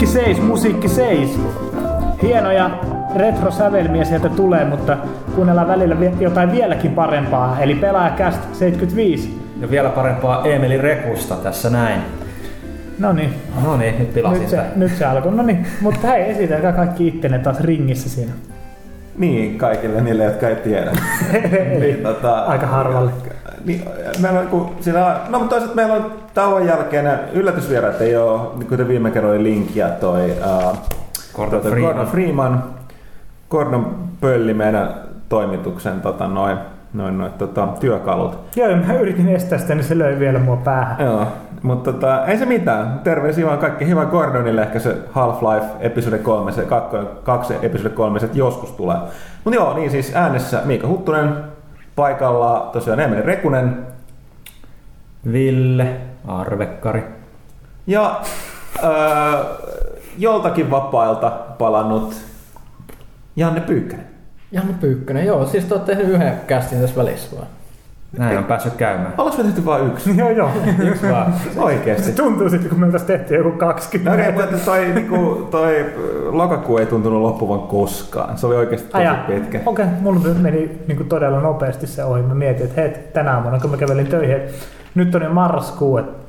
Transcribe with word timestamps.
musiikki 0.00 0.24
seis, 0.24 0.42
musiikki 0.42 0.88
seis. 0.88 1.40
Hienoja 2.22 2.70
retrosävelmiä 3.16 4.04
sieltä 4.04 4.28
tulee, 4.28 4.64
mutta 4.64 4.96
kuunnellaan 5.34 5.68
välillä 5.68 5.96
jotain 6.20 6.52
vieläkin 6.52 6.90
parempaa, 6.90 7.60
eli 7.60 7.74
Pelaajakäst 7.74 8.40
75. 8.54 9.40
Ja 9.60 9.70
vielä 9.70 9.88
parempaa 9.88 10.44
Emeli 10.46 10.78
Rekusta 10.78 11.34
tässä 11.36 11.70
näin. 11.70 12.00
No 12.98 13.12
niin. 13.12 13.34
No 13.64 13.76
niin, 13.76 13.98
nyt 13.98 14.14
pilasin 14.14 14.40
nyt 14.40 14.50
se, 14.50 14.56
tämän. 14.56 14.72
nyt 14.76 14.96
se 14.96 15.04
alkoi. 15.04 15.32
No 15.32 15.42
niin, 15.42 15.66
mutta 15.80 16.06
hei, 16.06 16.30
esitellään 16.30 16.74
kaikki 16.74 17.08
ittenne 17.08 17.38
taas 17.38 17.60
ringissä 17.60 18.08
siinä. 18.08 18.32
Niin, 19.18 19.58
kaikille 19.58 20.00
niille, 20.00 20.24
jotka 20.24 20.48
ei 20.48 20.56
tiedä. 20.56 20.92
niin, 21.80 22.02
tota, 22.02 22.38
Aika 22.38 22.66
harvalle. 22.66 23.12
Niin, 23.64 23.84
meillä 24.22 24.40
on, 24.40 24.46
kun 24.46 24.70
siinä, 24.80 25.16
no 25.28 25.38
mutta 25.38 25.50
toisaalta 25.50 25.74
meillä 25.74 25.94
on 25.94 26.12
tauon 26.34 26.66
jälkeen 26.66 27.20
yllätysvierat 27.32 28.00
ei 28.00 28.16
ole, 28.16 28.40
kuten 28.68 28.88
viime 28.88 29.10
kerran 29.10 29.32
oli 29.32 29.42
Link 29.42 29.76
ja 29.76 29.88
toi 29.88 30.30
uh, 30.30 30.76
Gordon, 31.34 31.60
Freeman. 31.60 31.82
Gordon 31.82 32.06
Freeman. 32.06 32.64
Gordon 33.50 34.08
pölli 34.20 34.54
meidän 34.54 34.94
toimituksen 35.28 36.00
tota, 36.00 36.28
noin 36.28 36.58
noin, 36.94 37.18
noin 37.18 37.32
tota, 37.32 37.68
työkalut. 37.80 38.38
Joo, 38.56 38.76
mä 38.76 38.94
yritin 38.94 39.28
estää 39.28 39.58
sitä, 39.58 39.74
niin 39.74 39.84
se 39.84 39.98
löi 39.98 40.18
vielä 40.18 40.38
mua 40.38 40.56
päähän. 40.56 41.06
Joo, 41.06 41.26
mutta 41.62 41.92
tota, 41.92 42.26
ei 42.26 42.38
se 42.38 42.46
mitään. 42.46 43.00
Terveisiä 43.04 43.46
vaan 43.46 43.58
kaikki 43.58 43.86
hyvä 43.86 44.04
Gordonille. 44.04 44.62
Ehkä 44.62 44.78
se 44.78 44.96
Half-Life 45.12 45.66
episode 45.80 46.18
3, 46.18 46.52
se 46.52 46.62
kakko, 46.62 46.98
kaksi 47.22 47.54
episode 47.62 47.94
3, 47.94 48.20
se 48.20 48.28
joskus 48.32 48.72
tulee. 48.72 48.96
Mutta 49.44 49.60
joo, 49.60 49.74
niin 49.74 49.90
siis 49.90 50.12
äänessä 50.14 50.60
Miika 50.64 50.86
Huttunen, 50.86 51.34
paikalla 52.00 52.70
tosiaan 52.72 53.00
Emeli 53.00 53.22
Rekunen. 53.22 53.86
Ville 55.32 55.96
Arvekkari. 56.26 57.04
Ja 57.86 58.20
öö, 58.82 58.90
joltakin 60.18 60.70
vapailta 60.70 61.30
palannut 61.58 62.14
Janne 63.36 63.60
Pyykkänen. 63.60 64.06
Janne 64.52 64.74
Pyykkönen, 64.80 65.26
joo. 65.26 65.46
Siis 65.46 65.64
te 65.64 65.74
olette 65.74 65.94
tehnyt 65.94 66.14
yhden 66.14 66.40
kästin 66.46 66.80
tässä 66.80 66.96
välissä 66.96 67.36
vaan. 67.36 67.48
Näin 68.18 68.38
on 68.38 68.44
päässyt 68.44 68.74
käymään. 68.74 69.14
Ollaanko 69.18 69.42
me 69.42 69.48
tehty 69.48 69.64
vain 69.64 69.86
yksi? 69.86 70.16
joo, 70.18 70.30
joo. 70.30 70.50
yksi 70.78 71.10
vaan. 71.10 71.34
Oikeesti. 71.56 72.06
Se 72.06 72.12
tuntuu 72.12 72.48
sitten, 72.48 72.70
kun 72.70 72.80
me 72.80 72.86
oltaisiin 72.86 73.06
tehty 73.06 73.34
joku 73.34 73.50
20. 73.50 74.10
No, 74.10 74.28
okay, 74.28 74.46
mutta 74.46 74.64
toi, 74.64 74.92
niinku, 74.94 75.48
toi 75.50 75.86
lokakuu 76.30 76.78
ei 76.78 76.86
tuntunut 76.86 77.22
loppuvan 77.22 77.60
koskaan. 77.60 78.38
Se 78.38 78.46
oli 78.46 78.56
oikeasti 78.56 78.88
tosi 78.88 79.02
Aja. 79.02 79.24
pitkä. 79.26 79.60
Okei, 79.66 79.84
okay, 79.84 79.96
mulla 80.00 80.20
meni 80.40 80.78
niinku 80.86 81.04
todella 81.04 81.40
nopeasti 81.40 81.86
se 81.86 82.04
ohi. 82.04 82.22
Mä 82.22 82.34
mietin, 82.34 82.66
että 82.66 82.80
hei, 82.80 82.90
tänä 83.12 83.34
aamuna 83.34 83.58
kun 83.58 83.70
mä 83.70 83.76
kävelin 83.76 84.06
töihin, 84.06 84.36
että 84.36 84.52
nyt 84.94 85.14
on 85.14 85.22
jo 85.22 85.30
marraskuu, 85.30 85.98
että 85.98 86.20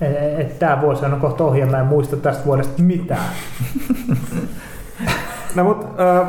et, 0.00 0.40
et 0.40 0.58
tämä 0.58 0.80
vuosi 0.80 1.04
on 1.04 1.20
kohta 1.20 1.44
ohi 1.44 1.60
ja 1.60 1.66
mä 1.66 1.78
en 1.78 1.86
muista 1.86 2.16
tästä 2.16 2.44
vuodesta 2.44 2.82
mitään. 2.82 3.30
No 5.56 5.64
mutta 5.64 5.86
äh, 6.20 6.28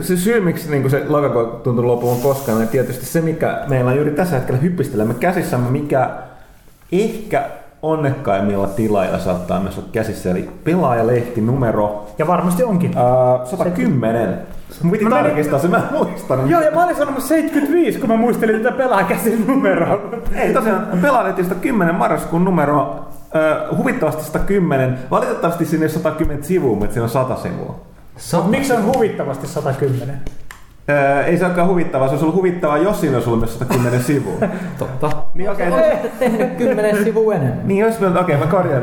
se 0.00 0.16
syy, 0.16 0.40
miksi 0.40 0.70
niin 0.70 0.90
se 0.90 1.04
logo 1.08 1.44
tuntuu 1.44 1.86
loppuun 1.86 2.20
koskaan, 2.20 2.58
on 2.58 2.68
tietysti 2.68 3.06
se, 3.06 3.20
mikä 3.20 3.64
meillä 3.68 3.90
on 3.90 3.96
juuri 3.96 4.10
tässä 4.10 4.36
hetkellä 4.36 4.60
hyppistelemme 4.60 5.14
käsissämme, 5.14 5.70
mikä 5.70 6.10
ehkä 6.92 7.44
onnekkaimmilla 7.82 8.66
tilailla 8.66 9.18
saattaa 9.18 9.60
myös 9.60 9.78
olla 9.78 9.88
käsissä, 9.92 10.30
eli 10.30 10.50
pelaajalehti 10.64 11.40
numero... 11.40 12.06
Ja 12.18 12.26
varmasti 12.26 12.62
onkin. 12.62 12.90
Äh, 12.98 13.46
110. 13.46 14.38
Mun 14.82 14.92
piti 14.92 15.04
tarkistaa 15.04 15.58
se, 15.58 15.68
mä 15.68 15.76
en 15.76 15.82
muistanut. 15.92 16.50
Joo, 16.50 16.60
ja 16.60 16.70
mä 16.70 16.84
olin 16.84 16.96
sanonut 16.96 17.22
75, 17.22 17.98
kun 17.98 18.08
mä 18.08 18.16
muistelin 18.16 18.62
tätä 18.62 18.76
pelaajakäsin 18.76 19.46
numeroa. 19.46 19.98
Ei, 20.34 20.52
tosiaan, 20.52 20.86
pelaajalehti 21.02 21.54
10 21.60 21.94
marraskuun 21.94 22.44
numero, 22.44 23.04
äh, 23.36 23.78
huvittavasti 23.78 24.24
110. 24.24 24.98
Valitettavasti 25.10 25.64
sinne 25.64 25.88
110 25.88 26.44
sivua, 26.44 26.76
mutta 26.76 26.92
siinä 26.92 27.04
on 27.04 27.10
100 27.10 27.36
sivua. 27.36 27.89
Sata. 28.20 28.48
Miksi 28.48 28.72
on 28.72 28.84
huvittavasti 28.84 29.46
110? 29.46 30.20
Öö, 30.90 31.24
ei 31.24 31.38
se 31.38 31.44
olekaan 31.44 31.68
huvittavaa, 31.68 32.08
se 32.08 32.12
olisi 32.12 32.24
ollut 32.24 32.36
huvittavaa, 32.36 32.78
jos 32.78 33.00
siinä 33.00 33.16
olisi 33.16 33.28
ollut 33.28 33.40
myös 33.40 33.58
110 33.58 34.02
sivua. 34.02 34.34
Totta. 34.78 35.10
Niin 35.34 35.50
okei. 35.50 35.68
Okay, 35.68 35.96
tehnyt 36.18 36.56
10 36.56 37.04
sivua 37.04 37.34
enemmän. 37.34 37.68
Niin 37.68 37.78
jos 37.78 37.96
okei, 37.96 38.08
okay, 38.20 38.36
mä 38.36 38.46
korjaan. 38.46 38.82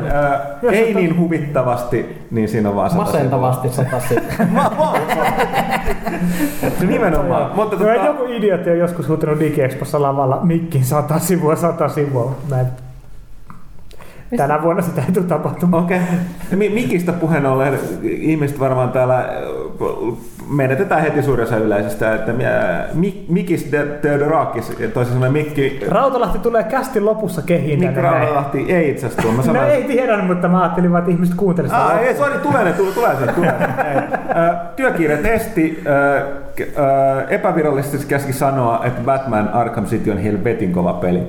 Öö, 0.62 0.70
ei 0.72 0.94
niin 0.94 1.18
huvittavasti, 1.18 2.26
niin 2.30 2.48
siinä 2.48 2.68
on 2.68 2.76
vaan 2.76 2.90
100 2.90 3.02
Masentavasti 3.02 3.68
100 3.68 4.00
sivua. 4.00 4.94
Nimenomaan. 6.88 7.50
Mutta 7.56 7.76
tota... 7.76 7.94
Joku 7.94 8.24
idiootti 8.28 8.70
on 8.70 8.78
joskus 8.78 9.08
huutanut 9.08 9.40
DigiExpossa 9.40 10.02
lavalla 10.02 10.40
mikkin 10.42 10.84
100 10.84 11.18
sivua, 11.18 11.56
100 11.56 11.88
sivua. 11.88 12.36
Mä 12.48 12.64
Tänä 14.36 14.62
vuonna 14.62 14.82
sitä 14.82 15.02
ei 15.06 15.12
tule 15.12 15.24
tapahtumaan. 15.24 15.84
Okei. 15.84 16.00
Okay. 16.52 16.68
Mikistä 16.68 17.12
puheen 17.12 17.46
ollen, 17.46 17.78
ihmiset 18.02 18.60
varmaan 18.60 18.92
täällä 18.92 19.28
menetetään 20.50 21.02
heti 21.02 21.22
suurissa 21.22 21.56
yleisöstä, 21.56 22.14
että 22.14 22.32
Mikis 23.28 23.70
Theodorakis, 24.02 24.72
toisin 24.94 25.14
sanoen 25.14 25.32
Mikki... 25.32 25.80
Rautalahti 25.88 26.38
tulee 26.38 26.62
kästin 26.62 27.04
lopussa 27.04 27.42
kehiin. 27.42 27.78
Mikki 27.78 28.00
Rautalahti 28.00 28.72
ei 28.72 28.90
itse 28.90 29.06
asiassa 29.06 29.32
Mä 29.32 29.42
sanoin, 29.42 29.66
no 29.66 29.72
ei 29.72 29.84
tiedä, 29.84 30.22
mutta 30.22 30.48
mä 30.48 30.62
ajattelin 30.62 30.92
vaan, 30.92 31.00
että 31.00 31.10
ihmiset 31.10 31.34
kuuntelevat 31.34 31.76
sitä. 31.76 31.86
Ah, 31.86 32.02
ei, 32.02 32.16
sorry, 32.16 32.38
tulee 32.38 32.64
ne, 32.64 32.72
tulee, 32.72 32.92
tulee 32.92 33.16
se, 33.16 33.32
tulee. 33.32 33.54
Työkiire-testi. 34.76 35.84
Epävirallisesti 37.28 38.06
käski 38.06 38.32
sanoa, 38.32 38.84
että 38.84 39.00
Batman 39.02 39.48
Arkham 39.48 39.86
City 39.86 40.10
on 40.10 40.18
helvetin 40.18 40.72
kova 40.72 40.92
peli. 40.92 41.22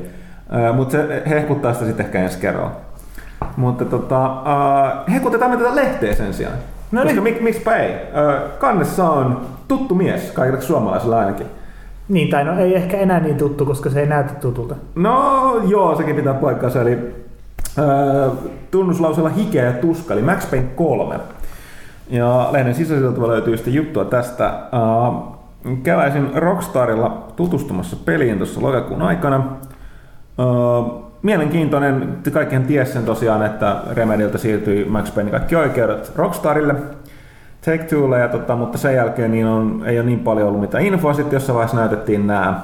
Mutta 0.75 0.91
se 0.91 1.23
hehkuttaa 1.29 1.73
sitä 1.73 1.85
sitten 1.85 2.05
ehkä 2.05 2.19
ensi 2.19 2.39
kerralla. 2.39 2.88
Mutta 3.57 3.85
tota, 3.85 4.31
uh, 4.31 5.13
hekutetaan 5.13 5.51
me 5.51 5.57
tätä 5.57 5.75
lehteä 5.75 6.15
sen 6.15 6.33
sijaan. 6.33 6.57
No 6.91 7.03
niin. 7.03 7.23
mik, 7.23 7.41
miksipä 7.41 7.75
ei. 7.75 7.93
Uh, 7.93 8.59
kannessa 8.59 9.09
on 9.09 9.41
tuttu 9.67 9.95
mies, 9.95 10.31
kaikille 10.31 10.61
suomalaisille 10.61 11.15
ainakin. 11.15 11.47
Niin, 12.09 12.29
tai 12.29 12.43
no 12.43 12.59
ei 12.59 12.75
ehkä 12.75 12.97
enää 12.97 13.19
niin 13.19 13.37
tuttu, 13.37 13.65
koska 13.65 13.89
se 13.89 13.99
ei 13.99 14.07
näytä 14.07 14.33
tutulta. 14.33 14.75
No 14.95 15.55
joo, 15.67 15.95
sekin 15.95 16.15
pitää 16.15 16.33
paikkansa. 16.33 16.81
Eli 16.81 16.95
uh, 16.95 18.33
tunnuslausella 18.71 19.29
hikeä 19.29 19.65
ja 19.65 19.73
tuska, 19.73 20.13
eli 20.13 20.21
Max 20.21 20.49
Payne 20.49 20.67
3. 20.75 21.19
Ja 22.09 22.49
lehden 22.51 22.75
sisäisiltä 22.75 23.27
löytyy 23.27 23.57
sitten 23.57 23.73
juttua 23.73 24.05
tästä. 24.05 24.53
Uh, 25.07 25.39
käväisin 25.83 26.29
Rockstarilla 26.35 27.27
tutustumassa 27.35 27.97
peliin 28.05 28.37
tuossa 28.37 28.61
lokakuun 28.61 29.01
aikana. 29.01 29.43
Mielenkiintoinen, 31.23 32.17
kaikkihan 32.33 32.65
tiesi 32.65 32.91
sen 32.91 33.05
tosiaan, 33.05 33.45
että 33.45 33.75
Remediltä 33.93 34.37
siirtyi 34.37 34.85
Max 34.85 35.15
Payne 35.15 35.31
kaikki 35.31 35.55
oikeudet 35.55 36.11
Rockstarille, 36.15 36.75
Take 37.65 37.83
Twolle, 37.83 38.19
ja 38.19 38.27
tota, 38.27 38.55
mutta 38.55 38.77
sen 38.77 38.95
jälkeen 38.95 39.31
niin 39.31 39.45
on, 39.45 39.83
ei 39.85 39.99
ole 39.99 40.05
niin 40.05 40.19
paljon 40.19 40.47
ollut 40.47 40.61
mitään 40.61 40.85
infoa. 40.85 41.13
Sitten 41.13 41.35
jossain 41.35 41.55
vaiheessa 41.55 41.77
näytettiin 41.77 42.27
nämä, 42.27 42.61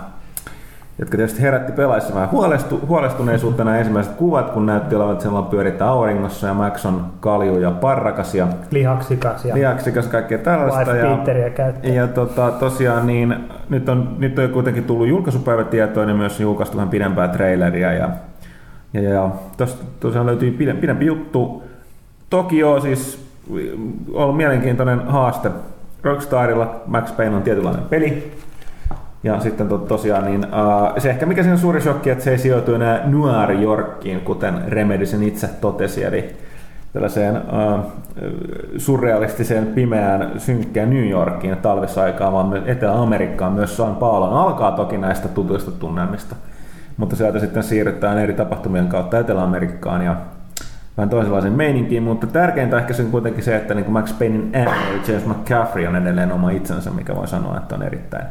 jotka 0.99 1.17
tietysti 1.17 1.41
herätti 1.41 1.71
pelaissa 1.71 2.13
vähän 2.13 2.31
huolestu, 2.31 2.79
huolestuneisuutta 2.87 3.63
nämä 3.63 3.77
ensimmäiset 3.77 4.13
kuvat, 4.13 4.49
kun 4.49 4.65
näytti 4.65 4.95
olevan, 4.95 5.11
että 5.11 5.23
siellä 5.23 5.41
pyörittää 5.41 5.87
auringossa 5.87 6.47
ja 6.47 6.53
Max 6.53 6.85
on 6.85 7.05
kalju 7.19 7.59
ja 7.59 7.71
parrakas 7.71 8.35
ja 8.35 8.47
lihaksikas 8.71 9.45
ja 9.45 9.55
lihaksikas 9.55 10.07
kaikkea 10.07 10.37
tällaista. 10.37 10.95
Ja, 10.95 11.49
käyttää. 11.55 11.91
ja 11.91 12.07
tota, 12.07 12.51
tosiaan 12.51 13.07
niin, 13.07 13.35
nyt 13.69 13.89
on, 13.89 14.15
nyt 14.17 14.39
on 14.39 14.49
kuitenkin 14.49 14.83
tullut 14.83 15.07
julkaisupäivätietoinen 15.07 16.13
ja 16.13 16.17
myös 16.17 16.39
julkaistu 16.39 16.77
vähän 16.77 16.89
pidempää 16.89 17.27
traileria 17.27 17.93
ja 17.93 18.09
ja, 19.03 19.13
ja 19.13 19.29
tästä 19.57 19.83
tosiaan 19.99 20.25
löytyy 20.25 20.51
pidempi, 20.51 21.05
juttu. 21.05 21.63
Tokio 22.29 22.79
siis 22.79 23.25
on 24.13 24.35
mielenkiintoinen 24.35 25.07
haaste. 25.07 25.51
Rockstarilla 26.03 26.81
Max 26.85 27.15
Payne 27.17 27.35
on 27.35 27.41
tietynlainen 27.41 27.83
peli. 27.83 28.31
Ja 29.23 29.39
sitten 29.39 29.67
to, 29.67 29.77
tosiaan 29.77 30.25
niin, 30.25 30.45
uh, 30.45 30.93
se 30.97 31.09
ehkä 31.09 31.25
mikä 31.25 31.41
siinä 31.41 31.53
on 31.53 31.59
suuri 31.59 31.81
shokki, 31.81 32.09
että 32.09 32.23
se 32.23 32.31
ei 32.31 32.37
sijoitu 32.37 32.73
enää 32.73 33.01
Noir 33.05 33.51
Yorkiin, 33.51 34.21
kuten 34.21 34.61
Remedy 34.67 35.05
sen 35.05 35.23
itse 35.23 35.47
totesi, 35.47 36.03
eli 36.03 36.35
tällaiseen 36.93 37.35
uh, 37.37 37.79
surrealistiseen, 38.77 39.67
pimeään, 39.67 40.31
synkkään 40.37 40.89
New 40.89 41.09
Yorkiin 41.09 41.57
talvisaikaan, 41.57 42.33
vaan 42.33 42.61
Etelä-Amerikkaan, 42.65 43.53
myös 43.53 43.77
San 43.77 43.95
Paulon. 43.95 44.33
Alkaa 44.33 44.71
toki 44.71 44.97
näistä 44.97 45.27
tutuista 45.27 45.71
tunnelmista 45.71 46.35
mutta 46.97 47.15
sieltä 47.15 47.39
sitten 47.39 47.63
siirrytään 47.63 48.17
eri 48.17 48.33
tapahtumien 48.33 48.87
kautta 48.87 49.19
Etelä-Amerikkaan 49.19 50.05
ja 50.05 50.15
vähän 50.97 51.09
toisenlaisen 51.09 51.53
meininkiin, 51.53 52.03
mutta 52.03 52.27
tärkeintä 52.27 52.77
ehkä 52.77 52.93
se 52.93 53.03
on 53.03 53.11
kuitenkin 53.11 53.43
se, 53.43 53.55
että 53.55 53.73
niin 53.73 53.85
kuin 53.85 53.93
Max 53.93 54.19
Paynein 54.19 54.49
ääni, 54.53 55.01
James 55.07 55.25
McCaffrey 55.25 55.87
on 55.87 55.95
edelleen 55.95 56.31
oma 56.31 56.49
itsensä, 56.49 56.89
mikä 56.89 57.15
voi 57.15 57.27
sanoa, 57.27 57.57
että 57.57 57.75
on 57.75 57.83
erittäin, 57.83 58.25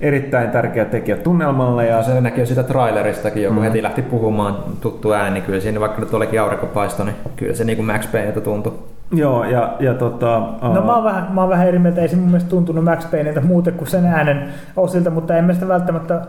erittäin 0.00 0.50
tärkeä 0.50 0.84
tekijä 0.84 1.16
tunnelmalle. 1.16 1.86
Ja... 1.86 2.02
Se 2.02 2.20
näkyy 2.20 2.46
sitä 2.46 2.62
traileristakin, 2.62 3.42
joku 3.42 3.56
mm. 3.56 3.62
heti 3.62 3.82
lähti 3.82 4.02
puhumaan 4.02 4.56
tuttu 4.80 5.12
ääni, 5.12 5.40
kyllä 5.40 5.60
siinä 5.60 5.80
vaikka 5.80 6.00
nyt 6.00 6.14
olikin 6.14 6.40
aurinkopaisto, 6.40 7.04
niin 7.04 7.16
kyllä 7.36 7.54
se 7.54 7.64
niin 7.64 7.76
kuin 7.76 7.86
Max 7.86 8.12
Payneilta 8.12 8.40
tuntui. 8.40 8.78
Joo, 9.12 9.44
ja, 9.44 9.76
ja 9.80 9.94
tota... 9.94 10.38
Uh... 10.38 10.74
No 10.74 10.82
mä 10.82 10.94
oon, 10.94 11.04
vähän, 11.04 11.26
mä 11.32 11.40
oon 11.40 11.50
vähän 11.50 11.68
eri 11.68 11.78
mieltä, 11.78 12.00
ei 12.00 12.08
se 12.08 12.16
mun 12.16 12.26
mielestä 12.26 12.50
tuntunut 12.50 12.84
Max 12.84 13.10
Payneilta 13.10 13.40
muuten 13.40 13.74
kuin 13.74 13.88
sen 13.88 14.06
äänen 14.06 14.48
osilta, 14.76 15.10
mutta 15.10 15.36
en 15.36 15.44
mä 15.44 15.54
sitä 15.54 15.68
välttämättä 15.68 16.20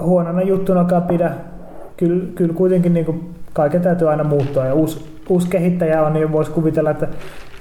huonona 0.00 0.42
juttunakaan 0.42 1.02
pidä. 1.02 1.30
Kyllä, 1.96 2.24
kyllä 2.34 2.54
kuitenkin 2.54 2.94
niin 2.94 3.34
kaiken 3.52 3.82
täytyy 3.82 4.10
aina 4.10 4.24
muuttua 4.24 4.66
ja 4.66 4.74
uusi, 4.74 5.20
uusi 5.28 5.48
kehittäjä 5.48 6.02
on, 6.02 6.12
niin 6.12 6.32
voisi 6.32 6.50
kuvitella, 6.50 6.90
että 6.90 7.08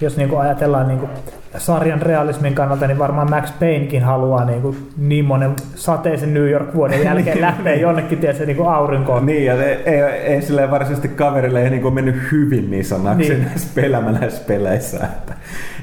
jos 0.02 0.18
niin 0.18 0.30
kuin 0.30 0.42
ajatellaan 0.42 0.88
niin 0.88 1.00
kuin 1.00 1.10
sarjan 1.58 2.02
realismin 2.02 2.56
kannalta, 2.56 2.88
niin 2.88 3.00
varmaan 3.00 3.30
Max 3.30 3.52
Paynekin 3.60 4.04
haluaa 4.04 4.46
niin, 4.46 4.62
kuin 4.62 4.78
niin 4.98 5.26
monen 5.26 5.52
sateisen 5.76 6.34
New 6.34 6.50
York-vuoden 6.50 7.04
jälkeen 7.04 7.42
lähteä 7.48 7.76
jonnekin 7.76 8.18
tietysti, 8.18 8.46
niin 8.46 8.58
kuin 8.58 8.70
aurinkoon. 8.70 9.26
Niin, 9.26 9.46
ja 9.46 9.64
ei, 9.64 9.76
ei, 9.86 10.02
ei 10.02 10.42
silleen 10.42 10.72
varsinaisesti 10.72 11.08
kaverille 11.08 11.64
ei 11.64 11.70
niin 11.70 11.94
mennyt 11.94 12.16
hyvin 12.32 12.72
niin 12.72 12.86
sanaksi 12.86 13.30
niin. 13.30 13.46
näissä 13.46 13.70
pelämäläisissä 13.76 14.44
peleissä. 14.48 14.98
Että. 14.98 15.34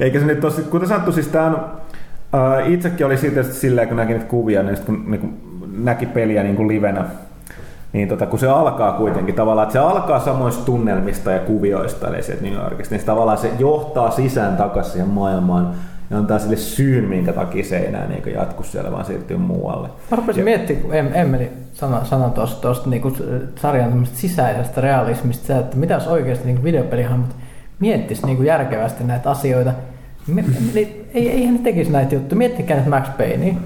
Eikä 0.00 0.20
se 0.20 0.26
nyt 0.26 0.40
tosi, 0.40 0.62
kuten 0.62 0.88
sanottu, 0.88 1.12
siis 1.12 1.28
tämä 1.28 1.46
on, 1.46 1.54
uh, 1.54 2.72
itsekin 2.72 3.06
oli 3.06 3.16
siitä 3.16 3.42
silleen, 3.42 3.88
kun 3.88 3.96
näki 3.96 4.12
niitä 4.12 4.26
kuvia, 4.26 4.62
niin 4.62 4.78
kun 4.86 5.04
niin 5.06 5.20
kun 5.20 5.53
näki 5.78 6.06
peliä 6.06 6.42
niin 6.42 6.56
kuin 6.56 6.68
livenä, 6.68 7.04
niin 7.92 8.08
tota, 8.08 8.26
kun 8.26 8.38
se 8.38 8.48
alkaa 8.48 8.92
kuitenkin 8.92 9.34
tavallaan, 9.34 9.66
että 9.66 9.72
se 9.72 9.78
alkaa 9.78 10.20
samoista 10.20 10.64
tunnelmista 10.64 11.32
ja 11.32 11.38
kuvioista, 11.38 12.08
eli 12.08 12.22
sieltä 12.22 12.42
New 12.42 12.52
Yorkista, 12.52 12.94
niin 12.94 13.00
se 13.00 13.06
tavallaan 13.06 13.38
se 13.38 13.50
johtaa 13.58 14.10
sisään 14.10 14.56
takaisin 14.56 14.92
siihen 14.92 15.08
maailmaan 15.08 15.74
ja 16.10 16.18
antaa 16.18 16.38
sille 16.38 16.56
syyn, 16.56 17.04
minkä 17.04 17.32
takia 17.32 17.64
se 17.64 17.78
ei 17.78 17.86
enää 17.86 18.06
niin 18.06 18.34
jatku 18.34 18.62
siellä, 18.62 18.92
vaan 18.92 19.04
siirtyy 19.04 19.36
muualle. 19.36 19.88
Mä 20.10 20.16
rupesin 20.16 20.44
miettimään, 20.44 20.82
kun 20.82 20.94
Emmeli 20.94 21.50
sanoi 21.72 22.06
sana 22.06 22.30
tuosta 22.30 22.90
niin 22.90 23.16
sarjan 23.56 24.06
sisäisestä 24.12 24.80
realismista, 24.80 25.46
se, 25.46 25.58
että 25.58 25.76
mitä 25.76 25.94
jos 25.94 26.06
oikeasti 26.06 26.46
niin 26.46 26.64
videopelihahmot 26.64 27.36
miettisi 27.80 28.26
niin 28.26 28.44
järkevästi 28.44 29.04
näitä 29.04 29.30
asioita, 29.30 29.72
me, 30.26 30.44
niin 30.74 31.08
ei, 31.14 31.30
eihän 31.30 31.54
ne 31.54 31.60
tekisi 31.60 31.92
näitä 31.92 32.14
juttuja. 32.14 32.38
Miettikää 32.38 32.76
nyt 32.76 32.86
Max 32.86 33.08
Payne. 33.18 33.56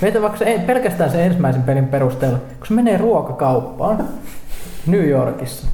Meitä 0.00 0.22
vaikka 0.22 0.38
se, 0.38 0.62
pelkästään 0.66 1.10
sen 1.10 1.20
ensimmäisen 1.20 1.62
pelin 1.62 1.88
perusteella, 1.88 2.38
kun 2.38 2.66
se 2.66 2.74
menee 2.74 2.98
ruokakauppaan 2.98 4.04
New 4.86 5.08
Yorkissa, 5.08 5.66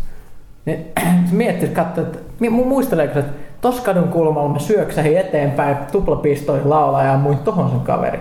niin 0.64 0.92
se 1.30 1.34
miettii, 1.34 1.68
että 1.68 1.82
muisteleeko, 2.50 3.18
että 3.18 3.32
tossa 3.60 3.82
kadun 3.82 4.08
kulmalla 4.08 4.52
mä 4.52 4.58
syöksähin 4.58 5.18
eteenpäin 5.18 5.76
tuplapistoihin 5.92 6.70
laulaa 6.70 7.04
ja 7.04 7.14
ammuin 7.14 7.38
tohon 7.38 7.70
sen 7.70 7.80
kaveri. 7.80 8.18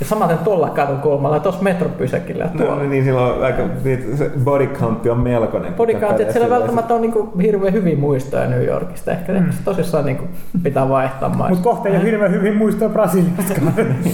Ja 0.00 0.06
samaten 0.06 0.38
tuolla 0.38 0.70
kadun 0.70 0.98
kulmalla, 0.98 1.40
tuossa 1.40 1.62
metropysäkillä. 1.62 2.48
No, 2.54 2.82
niin 2.82 3.04
silloin 3.04 3.44
aika, 3.44 3.62
se 4.16 4.30
body 4.44 4.66
count 4.66 5.06
on 5.06 5.20
melkoinen. 5.20 5.74
Body 5.74 5.94
count, 5.94 6.20
että 6.20 6.32
siellä 6.32 6.50
välttämättä 6.50 6.94
on 6.94 7.00
niinku 7.00 7.32
hirveän 7.42 7.72
hyvin 7.72 8.00
muistoja 8.00 8.46
New 8.46 8.64
Yorkista. 8.64 9.12
Ehkä 9.12 9.32
mm. 9.32 9.52
se 9.52 9.62
tosissaan 9.64 10.04
niinku 10.04 10.24
pitää 10.62 10.88
vaihtaa 10.88 11.28
maista. 11.28 11.48
Mutta 11.48 11.70
kohta 11.70 11.88
ei 11.88 11.96
ole 11.96 12.04
hirveän 12.04 12.32
hyvin 12.32 12.56
muistoja 12.56 12.90
Brasiliasta. 12.90 13.54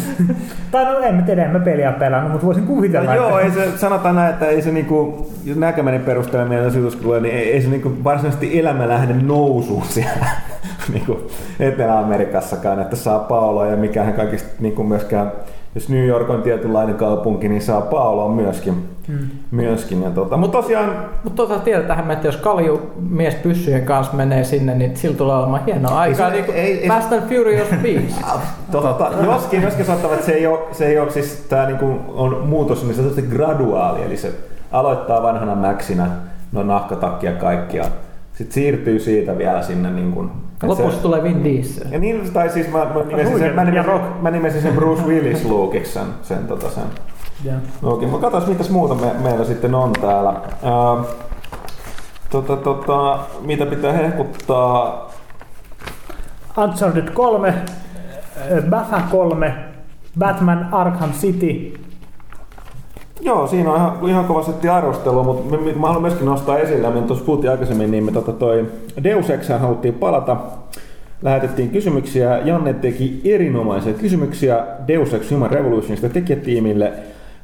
tai 0.72 0.84
no 0.84 0.98
en 0.98 1.14
mä 1.14 1.22
tiedä, 1.22 1.44
en 1.44 1.50
mä 1.50 1.60
peliä 1.60 1.92
pelannut, 1.92 2.32
mutta 2.32 2.46
voisin 2.46 2.66
kuvitella. 2.66 3.14
No, 3.14 3.16
joo, 3.16 3.38
ei 3.38 3.50
se, 3.50 3.78
sanotaan 3.78 4.14
näin, 4.14 4.32
että 4.32 4.46
ei 4.46 4.62
se 4.62 4.72
niinku, 4.72 5.30
näkemäni 5.54 5.98
perusteella 5.98 6.48
mielellä 6.48 6.90
tulee, 7.02 7.20
niin 7.20 7.34
ei, 7.34 7.52
ei 7.52 7.62
se 7.62 7.68
niinku 7.68 7.92
varsinaisesti 8.04 8.58
elämä 8.58 8.88
lähde 8.88 9.14
nousuun 9.22 9.84
siellä 9.94 10.26
niinku 10.92 11.20
Etelä-Amerikassakaan, 11.60 12.80
että 12.80 12.96
saa 12.96 13.18
Paoloa 13.18 13.66
ja 13.66 13.76
mikään 13.76 14.12
kaikista 14.12 14.48
niinku 14.60 14.82
myöskään 14.82 15.32
jos 15.76 15.88
New 15.88 16.06
York 16.06 16.30
on 16.30 16.42
tietynlainen 16.42 16.94
kaupunki, 16.94 17.48
niin 17.48 17.62
saa 17.62 17.80
Paolo 17.80 18.24
on 18.24 18.32
myöskin. 18.32 18.88
Hmm. 19.08 19.18
myöskin 19.50 20.02
ja 20.02 20.10
tota, 20.10 20.36
mutta 20.36 20.58
tosiaan... 20.58 20.96
Mutta 21.24 21.46
tota 21.46 21.58
tiedetään, 21.58 22.10
että 22.10 22.28
jos 22.28 22.36
Kalju 22.36 22.92
mies 23.10 23.34
pyssyjen 23.34 23.84
kanssa 23.84 24.12
menee 24.12 24.44
sinne, 24.44 24.74
niin 24.74 24.96
sillä 24.96 25.16
tulee 25.16 25.36
olemaan 25.36 25.64
hienoa 25.64 25.98
aikaa. 25.98 26.30
Niin 26.30 26.44
ei, 26.54 26.80
ei, 26.80 26.88
Fast 26.88 27.12
and 27.12 27.22
Furious 27.22 27.68
5. 27.82 28.14
tota, 28.72 29.10
joskin, 29.24 29.62
joskin 29.62 29.84
sanottava, 29.84 30.14
että 30.14 30.26
se 30.26 30.32
ei 30.32 30.46
ole, 30.46 30.58
se 30.72 30.86
ei 30.86 30.98
ole 30.98 31.10
siis 31.10 31.46
tämä 31.48 31.66
niin 31.66 32.00
on 32.14 32.46
muutos, 32.46 32.84
niin 32.84 32.94
se 32.94 33.02
on 33.02 33.28
graduaali, 33.30 34.02
eli 34.02 34.16
se 34.16 34.32
aloittaa 34.72 35.22
vanhana 35.22 35.54
Maxina, 35.54 36.06
no 36.52 36.62
nahkatakki 36.62 37.26
ja 37.26 37.32
kaikkia 37.32 37.84
sitten 38.36 38.54
siirtyy 38.54 38.98
siitä 38.98 39.38
vielä 39.38 39.62
sinne 39.62 39.90
niin 39.90 40.12
kuin, 40.12 40.30
Lopussa 40.62 40.96
se, 40.96 41.02
tulee 41.02 41.22
Vin 41.22 41.44
Diesel. 41.44 41.92
Ja 41.92 41.98
niin, 41.98 42.32
tai 42.32 42.50
siis 42.50 42.68
mä, 42.68 42.78
mä, 42.78 43.02
nimesin, 43.02 43.38
sen, 43.38 43.54
mä, 43.54 43.64
nimesin, 43.64 43.92
mä 44.20 44.30
nimesin 44.30 44.62
sen 44.62 44.74
Bruce 44.74 45.02
Willis 45.02 45.44
Lukeiksi 45.44 45.92
sen, 45.92 46.06
sen, 46.22 46.46
tota 46.46 46.70
sen. 46.70 46.84
Yeah. 47.44 47.58
Okei, 47.82 48.08
okay, 48.08 48.20
katsotaan 48.20 48.48
mitäs 48.48 48.70
muuta 48.70 48.94
me, 48.94 49.12
meillä 49.22 49.44
sitten 49.44 49.74
on 49.74 49.92
täällä. 49.92 50.30
Uh, 50.30 51.06
tota, 52.30 52.56
tota, 52.56 53.18
mitä 53.40 53.66
pitää 53.66 53.92
hehkuttaa? 53.92 55.10
Uncharted 56.56 57.08
3, 57.08 57.54
Bafa 58.70 59.00
3, 59.10 59.54
Batman 60.18 60.68
Arkham 60.72 61.12
City, 61.12 61.80
Joo, 63.26 63.46
siinä 63.46 63.70
on 63.70 63.76
ihan, 63.76 63.98
ihan 64.08 64.24
kovasti 64.24 64.68
arvostelua, 64.68 65.22
mutta 65.22 65.56
mä, 65.56 65.72
mä 65.72 65.86
haluan 65.86 66.02
myöskin 66.02 66.26
nostaa 66.26 66.58
esille, 66.58 66.90
me 66.90 67.00
tuossa 67.00 67.24
puhuttiin 67.24 67.50
aikaisemmin, 67.50 67.90
niin 67.90 68.04
me 68.04 68.12
tota 68.12 68.32
toi 68.32 68.66
Deus 69.04 69.30
Exään 69.30 69.60
haluttiin 69.60 69.94
palata. 69.94 70.36
Lähetettiin 71.22 71.70
kysymyksiä, 71.70 72.38
Janne 72.38 72.72
teki 72.72 73.20
erinomaisia 73.24 73.92
kysymyksiä 73.92 74.66
Deus 74.88 75.14
Ex 75.14 75.30
Human 75.30 75.50
Revolutionista 75.50 76.08
tekijätiimille. 76.08 76.92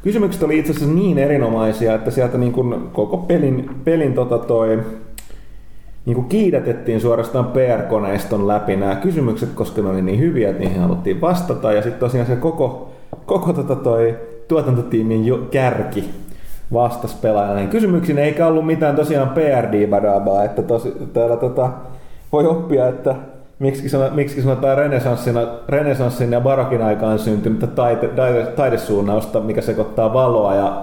Kysymykset 0.02 0.42
oli 0.42 0.58
itse 0.58 0.72
asiassa 0.72 0.94
niin 0.94 1.18
erinomaisia, 1.18 1.94
että 1.94 2.10
sieltä 2.10 2.38
niin 2.38 2.52
kuin 2.52 2.74
koko 2.92 3.16
pelin, 3.16 3.70
pelin 3.84 4.14
tota 4.14 4.38
toi, 4.38 4.78
niin 6.06 6.14
kuin 6.14 6.28
kiidätettiin 6.28 7.00
suorastaan 7.00 7.46
PR-koneiston 7.46 8.48
läpi 8.48 8.76
nämä 8.76 8.94
kysymykset, 8.94 9.48
koska 9.54 9.82
ne 9.82 9.88
oli 9.88 10.02
niin 10.02 10.20
hyviä, 10.20 10.50
että 10.50 10.62
niihin 10.62 10.80
haluttiin 10.80 11.20
vastata. 11.20 11.72
Ja 11.72 11.82
sitten 11.82 12.00
tosiaan 12.00 12.26
se 12.26 12.36
koko, 12.36 12.90
koko 13.26 13.52
tota 13.52 13.76
toi 13.76 14.16
tuotantotiimin 14.52 15.26
jo 15.26 15.38
kärki 15.50 16.10
vastas 16.72 17.14
pelaajana. 17.14 17.54
Niin 17.54 17.68
kysymyksiin 17.68 18.18
eikä 18.18 18.46
ollut 18.46 18.66
mitään 18.66 18.96
tosiaan 18.96 19.28
PRD-badabaa, 19.28 20.44
että 20.44 20.62
tosi, 20.62 20.92
täällä 21.12 21.36
tota, 21.36 21.70
voi 22.32 22.46
oppia, 22.46 22.88
että 22.88 23.14
miksi, 23.58 23.88
sanot, 23.88 24.14
miksi 24.14 24.42
sanotaan 24.42 24.78
renesanssin 25.68 26.32
ja 26.32 26.40
barokin 26.40 26.82
aikaan 26.82 27.18
syntynyt 27.18 27.74
taide, 27.74 28.08
taide, 28.08 28.46
taidesuunnausta, 28.46 29.40
mikä 29.40 29.60
sekoittaa 29.60 30.12
valoa 30.12 30.54
ja 30.54 30.82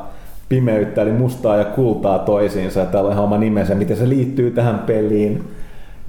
pimeyttä, 0.50 1.02
eli 1.02 1.12
mustaa 1.12 1.58
ja 1.58 1.66
kultaa 1.66 2.20
toisiinsa. 2.20 2.86
Täällä 2.86 3.08
on 3.08 3.14
ihan 3.14 3.26
oma 3.26 3.38
nimensä, 3.38 3.76
miten 3.76 3.98
se 3.98 4.10
liittyy 4.10 4.52
tähän 4.52 4.80
peliin. 4.80 5.44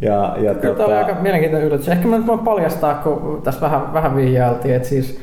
Ja, 0.03 0.37
ja 0.39 0.55
Kyllä 0.55 0.75
tota... 0.75 0.75
tämä 0.75 0.87
oli 0.87 0.95
aika 0.95 1.21
mielenkiintoinen 1.21 1.69
yllätys. 1.69 1.89
Ehkä 1.89 2.09
mä 2.09 2.17
nyt 2.17 2.27
voin 2.27 2.39
paljastaa, 2.39 2.95
kun 2.95 3.41
tässä 3.45 3.61
vähän, 3.61 3.93
vähän 3.93 4.17
vihjailtiin, 4.17 4.75
että 4.75 4.89
siis 4.89 5.21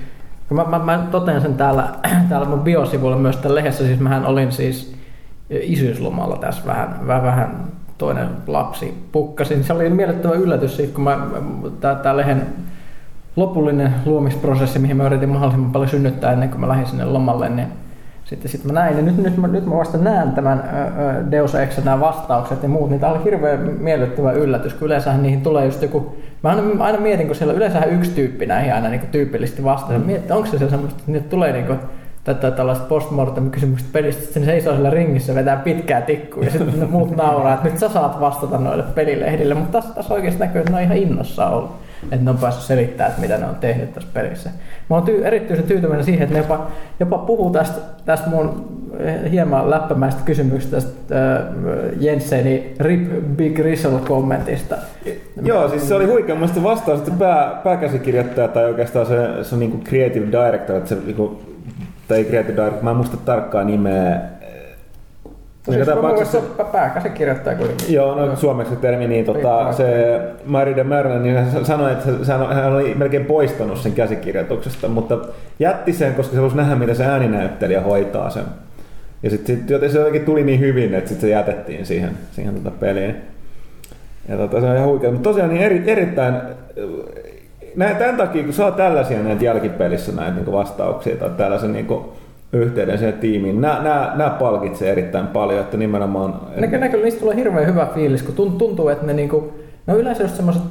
Mä, 0.49 0.63
mä, 0.63 0.79
mä 0.79 1.07
totean 1.11 1.41
sen 1.41 1.53
täällä, 1.53 1.89
täällä 2.29 2.47
mun 2.47 2.59
biosivuilla 2.59 3.17
myös 3.17 3.35
tässä 3.37 3.55
lehdessä, 3.55 3.85
siis 3.85 3.99
mähän 3.99 4.25
olin 4.25 4.51
siis 4.51 4.95
isyyslomalla 5.49 6.37
tässä 6.37 6.61
vähän, 6.65 7.07
vähän, 7.07 7.23
vähän 7.23 7.65
toinen 7.97 8.27
lapsi 8.47 9.07
pukkasin. 9.11 9.63
Se 9.63 9.73
oli 9.73 9.89
miellyttävä 9.89 10.35
yllätys 10.35 10.77
siitä, 10.77 10.93
kun 10.93 11.03
mä, 11.03 11.17
tämä 12.03 12.17
lehen 12.17 12.45
lopullinen 13.35 13.93
luomisprosessi, 14.05 14.79
mihin 14.79 14.97
mä 14.97 15.05
yritin 15.05 15.29
mahdollisimman 15.29 15.71
paljon 15.71 15.89
synnyttää 15.89 16.31
ennen 16.31 16.49
kuin 16.49 16.61
mä 16.61 16.67
lähdin 16.67 16.87
sinne 16.87 17.05
lomalle, 17.05 17.49
niin 17.49 17.67
sitten 18.23 18.51
sit 18.51 18.63
mä 18.63 18.73
näin, 18.73 18.97
ja 18.97 19.03
nyt, 19.03 19.17
nyt, 19.17 19.37
mä, 19.37 19.47
nyt 19.47 19.65
mä 19.65 19.75
vasta 19.75 19.97
näen 19.97 20.31
tämän 20.31 20.63
Deus 21.31 21.55
Ex, 21.55 21.83
nämä 21.83 21.99
vastaukset 21.99 22.63
ja 22.63 22.69
muut, 22.69 22.89
niin 22.89 22.99
tämä 22.99 23.11
oli 23.11 23.23
hirveän 23.23 23.59
miellyttävä 23.79 24.31
yllätys, 24.31 24.73
kun 24.73 24.85
yleensähän 24.85 25.23
niihin 25.23 25.41
tulee 25.41 25.65
just 25.65 25.81
joku, 25.81 26.17
mä 26.43 26.49
aina, 26.49 26.83
aina 26.83 26.99
mietin, 26.99 27.27
kun 27.27 27.35
siellä 27.35 27.53
yleensä 27.53 27.85
yksi 27.85 28.11
tyyppi 28.11 28.45
näihin 28.45 28.73
aina 28.73 28.89
niin 28.89 29.01
tyypillisesti 29.11 29.63
vastaa, 29.63 29.97
mm. 29.97 30.05
mietin, 30.05 30.31
onko 30.31 30.47
se 30.47 30.57
semmoista, 30.57 30.99
että 30.99 31.11
niitä 31.11 31.29
tulee 31.29 31.51
niin 31.51 31.65
kuin, 31.65 31.79
tätä 32.23 32.51
tällaista 32.51 32.85
postmortem-kysymykset 32.85 33.91
pelistä, 33.91 34.23
että 34.23 34.39
se 34.39 34.45
seisoo 34.45 34.73
siellä 34.73 34.89
ringissä, 34.89 35.35
vetää 35.35 35.55
pitkää 35.55 36.01
tikkua 36.01 36.43
ja 36.43 36.51
sitten 36.51 36.89
muut 36.89 37.15
nauraa, 37.17 37.53
että 37.53 37.69
nyt 37.69 37.77
sä 37.77 37.89
saat 37.89 38.19
vastata 38.19 38.57
noille 38.57 38.83
pelilehdille, 38.95 39.53
mutta 39.53 39.71
tässä, 39.71 39.95
tässä 39.95 40.13
oikeasti 40.13 40.39
näkyy, 40.39 40.59
että 40.59 40.71
ne 40.71 40.77
on 40.77 40.83
ihan 40.83 40.97
innossaan 40.97 41.53
ollut 41.53 41.71
että 42.03 42.25
ne 42.25 42.29
on 42.29 42.37
päässyt 42.37 42.63
selittämään, 42.63 43.09
että 43.09 43.21
mitä 43.21 43.37
ne 43.37 43.45
on 43.45 43.55
tehnyt 43.55 43.93
tässä 43.93 44.09
pelissä. 44.13 44.49
Mä 44.89 44.95
oon 44.95 45.05
tyy- 45.05 45.25
erityisen 45.25 45.65
tyytyväinen 45.65 46.05
siihen, 46.05 46.23
että 46.23 46.33
ne 46.33 46.39
jopa, 46.39 46.67
jopa 46.99 47.17
puhuu 47.17 47.49
tästä, 47.49 47.81
tästä 48.05 48.29
mun 48.29 48.77
hieman 49.31 49.69
läppämäistä 49.69 50.21
kysymyksestä 50.25 50.75
tästä 50.75 51.35
äh, 51.35 51.43
Jensseni 51.99 52.73
Rip 52.79 53.09
Big 53.35 53.59
Rizzle 53.59 53.99
kommentista. 54.07 54.75
Joo, 55.43 55.69
siis 55.69 55.87
se 55.87 55.95
oli 55.95 56.05
huikea. 56.05 56.35
Mielestäni 56.35 56.63
vastaus, 56.63 56.99
että 56.99 57.11
pää, 57.19 57.61
pääkäsikirjoittaja 57.63 58.47
tai 58.47 58.65
oikeastaan 58.65 59.05
se, 59.05 59.43
se 59.43 59.57
niin 59.57 59.71
kuin 59.71 59.83
creative 59.83 60.25
director, 60.25 60.75
että 60.75 60.89
se, 60.89 60.97
niin 61.05 61.15
kuin, 61.15 61.37
tai 62.07 62.23
creative 62.23 62.55
director, 62.55 62.83
mä 62.83 62.89
en 62.89 62.95
muista 62.95 63.17
tarkkaa 63.17 63.63
nimeä, 63.63 64.21
Siis 65.73 65.87
tapauksessa... 65.87 66.41
pääkäsikirjoittaja 66.71 67.57
kuitenkin. 67.57 67.93
Joo, 67.93 68.15
no 68.15 68.35
suomeksi 68.35 68.75
termi, 68.75 69.07
niin 69.07 69.25
tota, 69.25 69.73
se 69.73 70.19
Mari 70.45 70.75
de 70.75 70.83
Merle, 70.83 71.19
niin 71.19 71.37
sanoi, 71.63 71.91
että 71.91 72.09
hän 72.53 72.73
oli 72.73 72.95
melkein 72.95 73.25
poistanut 73.25 73.77
sen 73.77 73.91
käsikirjoituksesta, 73.91 74.87
mutta 74.87 75.17
jätti 75.59 75.93
sen, 75.93 76.15
koska 76.15 76.31
se 76.31 76.37
halusi 76.37 76.57
nähdä, 76.57 76.75
mitä 76.75 76.93
se 76.93 77.05
ääninäyttelijä 77.05 77.81
hoitaa 77.81 78.29
sen. 78.29 78.43
Ja 79.23 79.29
sitten 79.29 79.57
sit, 79.57 79.91
se 79.91 79.97
jotenkin 79.97 80.25
tuli 80.25 80.43
niin 80.43 80.59
hyvin, 80.59 80.93
että 80.93 81.09
sitten 81.09 81.29
se 81.29 81.35
jätettiin 81.35 81.85
siihen, 81.85 82.09
siihen 82.31 82.55
tota 82.55 82.71
peliin. 82.71 83.15
Ja 84.29 84.37
tota, 84.37 84.61
se 84.61 84.67
on 84.67 84.75
ihan 84.75 84.89
huikea. 84.89 85.11
Mutta 85.11 85.29
tosiaan 85.29 85.49
niin 85.49 85.61
eri, 85.61 85.83
erittäin 85.87 86.35
näin, 87.75 87.95
tämän 87.95 88.17
takia, 88.17 88.43
kun 88.43 88.53
saa 88.53 88.71
tällaisia 88.71 89.23
näitä 89.23 89.45
jälkipelissä 89.45 90.11
näitä 90.11 90.35
niin 90.35 90.51
vastauksia 90.51 91.15
tai 91.15 91.29
tällaisen 91.29 91.73
niin 91.73 91.85
kuin, 91.85 92.05
yhteyden 92.53 92.97
siihen 92.97 93.13
tiimiin. 93.13 93.61
Nämä, 93.61 93.83
nämä, 93.83 94.13
nämä 94.15 94.29
palkitsee 94.29 94.91
erittäin 94.91 95.27
paljon, 95.27 95.61
että 95.61 95.77
nimenomaan... 95.77 96.41
Näkö, 96.55 96.77
näkö, 96.77 96.97
niistä 96.97 97.19
tulee 97.19 97.35
hirveän 97.35 97.67
hyvä 97.67 97.87
fiilis, 97.93 98.23
kun 98.23 98.57
tuntuu, 98.57 98.89
että 98.89 99.05
ne 99.05 99.13
niinku, 99.13 99.53
no 99.87 99.97
yleensä 99.97 100.23
just 100.23 100.35
semmoiset, 100.35 100.61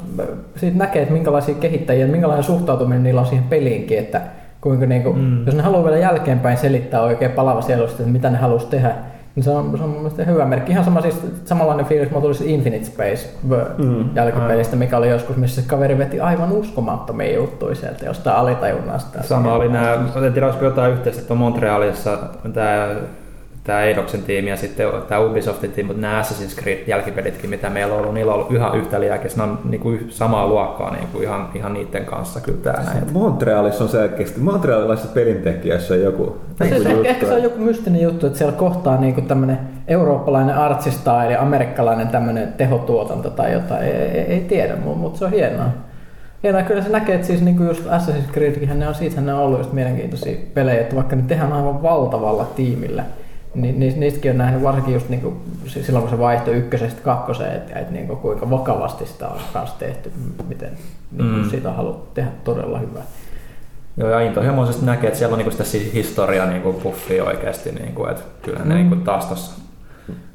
siitä 0.56 0.78
näkee, 0.78 1.02
että 1.02 1.14
minkälaisia 1.14 1.54
kehittäjiä, 1.54 2.06
minkälainen 2.06 2.44
suhtautuminen 2.44 3.02
niillä 3.02 3.20
on 3.20 3.26
siihen 3.26 3.44
peliinkin, 3.44 3.98
että 3.98 4.20
kuinka 4.60 4.86
niinku, 4.86 5.12
mm. 5.12 5.46
jos 5.46 5.54
ne 5.54 5.62
haluaa 5.62 5.84
vielä 5.84 5.96
jälkeenpäin 5.98 6.56
selittää 6.56 7.02
oikein 7.02 7.30
palava 7.30 7.60
sielusta, 7.62 8.02
että 8.02 8.12
mitä 8.12 8.30
ne 8.30 8.38
haluaisi 8.38 8.66
tehdä, 8.66 8.94
niin 9.36 9.44
se 9.44 9.50
on, 9.50 9.76
se 9.76 9.82
on 9.82 9.88
mun 9.88 9.98
mielestä 9.98 10.24
hyvä 10.24 10.44
merkki. 10.44 10.72
Ihan 10.72 10.84
sama 10.84 11.00
siis, 11.00 11.20
samanlainen 11.44 11.86
fiilis, 11.86 12.10
mulla 12.10 12.22
tuli 12.22 12.34
se 12.34 12.44
Infinite 12.44 12.84
Space 12.84 13.30
mm. 13.78 14.04
jälkipelistä, 14.14 14.76
mikä 14.76 14.96
oli 14.96 15.10
joskus, 15.10 15.36
missä 15.36 15.62
se 15.62 15.68
kaveri 15.68 15.98
veti 15.98 16.20
aivan 16.20 16.52
uskomattomia 16.52 17.34
juttuja 17.34 17.74
sieltä 17.74 18.04
jostain 18.06 18.36
alitajunnasta. 18.36 19.22
Sama 19.22 19.54
oli 19.54 19.68
nämä, 19.68 19.92
en 20.26 20.32
tiedä 20.32 20.46
olisiko 20.46 20.64
jotain 20.64 20.92
yhteistä, 20.92 21.22
että 21.22 21.34
Montrealissa 21.34 22.18
tämä 22.54 22.88
tämä 23.66 23.82
Eidoksen 23.82 24.22
tiimi 24.22 24.50
ja 24.50 24.56
sitten 24.56 24.86
tämä 25.08 25.20
Ubisoftin 25.20 25.72
tiimi, 25.72 25.86
mutta 25.86 26.02
nämä 26.02 26.22
Assassin's 26.22 26.60
Creed 26.60 26.78
jälkipelitkin, 26.86 27.50
mitä 27.50 27.70
meillä 27.70 27.94
on 27.94 28.00
ollut, 28.00 28.14
niillä 28.14 28.32
on 28.32 28.38
ollut 28.38 28.52
ihan 28.52 28.78
yhtä 28.78 29.00
liäkeä, 29.00 29.30
ne 29.36 29.42
on 29.42 29.58
niin 29.64 29.80
kuin 29.80 30.06
samaa 30.10 30.46
luokkaa 30.46 30.90
niin 30.94 31.08
kuin 31.12 31.24
ihan, 31.24 31.48
ihan 31.54 31.74
niiden 31.74 32.04
kanssa 32.04 32.40
kyllä 32.40 32.58
tämä 32.62 32.84
näin. 32.84 33.12
Montrealissa 33.12 33.84
on 33.84 33.90
selkeästi, 33.90 34.40
Montrealilaisessa 34.40 35.14
pelintekijässä 35.14 35.94
on 35.94 36.00
joku, 36.00 36.36
no, 36.60 36.66
se, 36.66 36.76
juttu. 36.76 37.02
Ehkä 37.04 37.26
se 37.26 37.34
on 37.34 37.42
joku 37.42 37.58
mystinen 37.58 38.02
juttu, 38.02 38.26
että 38.26 38.38
siellä 38.38 38.56
kohtaa 38.56 39.00
niin 39.00 39.14
kuin 39.14 39.26
tämmöinen 39.26 39.58
eurooppalainen 39.88 40.54
artsistyle 40.54 41.32
ja 41.32 41.42
amerikkalainen 41.42 42.08
tämmöinen 42.08 42.52
tehotuotanto 42.52 43.30
tai 43.30 43.52
jotain, 43.52 43.82
ei, 43.82 43.92
ei, 43.92 44.20
ei 44.20 44.40
tiedä, 44.40 44.76
mutta 44.76 45.18
se 45.18 45.24
on 45.24 45.30
hienoa. 45.30 45.66
Hienoa, 46.42 46.62
kyllä 46.62 46.82
se 46.82 46.88
näkee, 46.88 47.14
että 47.14 47.26
siis 47.26 47.42
niin 47.42 47.56
kuin 47.56 47.68
just 47.68 47.86
Assassin's 47.86 48.32
Creedkin, 48.32 48.78
ne 48.78 48.88
on, 48.88 48.94
siitä 48.94 49.20
ne 49.20 49.34
on 49.34 49.40
ollut 49.40 49.58
just 49.58 49.72
mielenkiintoisia 49.72 50.36
pelejä, 50.54 50.80
että 50.80 50.96
vaikka 50.96 51.16
ne 51.16 51.22
tehdään 51.28 51.52
aivan 51.52 51.82
valtavalla 51.82 52.44
tiimillä, 52.56 53.04
niin, 53.56 54.00
niistäkin 54.00 54.30
on 54.30 54.38
nähnyt 54.38 54.62
varsinkin 54.62 54.94
just 54.94 55.08
niin 55.08 55.20
kuin, 55.20 55.36
silloin, 55.66 56.02
kun 56.02 56.10
se 56.10 56.18
vaihtoi 56.18 56.54
ykkösestä 56.54 57.00
kakkoseen, 57.00 57.56
että, 57.56 57.78
että 57.78 57.92
niin 57.92 58.06
kuin, 58.06 58.18
kuinka 58.18 58.50
vakavasti 58.50 59.06
sitä 59.06 59.28
on 59.28 59.40
kanssa 59.52 59.78
tehty, 59.78 60.12
miten 60.48 60.70
niin 61.12 61.30
kuin, 61.30 61.44
mm. 61.44 61.50
siitä 61.50 61.68
on 61.68 61.76
haluttu 61.76 62.10
tehdä 62.14 62.30
todella 62.44 62.78
hyvää. 62.78 63.02
Joo, 63.96 64.10
ja 64.10 64.20
intohimoisesti 64.20 64.86
näkee, 64.86 65.08
että 65.08 65.18
siellä 65.18 65.34
on 65.34 65.38
niinku 65.38 65.50
sitä 65.50 65.64
historiaa 65.94 66.46
niinku 66.46 66.72
puffia 66.72 67.24
oikeasti, 67.24 67.72
niinku, 67.72 68.06
että 68.06 68.22
kyllä 68.42 68.58
mm. 68.58 68.68
ne 68.68 68.74
niinku 68.74 68.96
taas 68.96 69.24
tuossa 69.26 69.52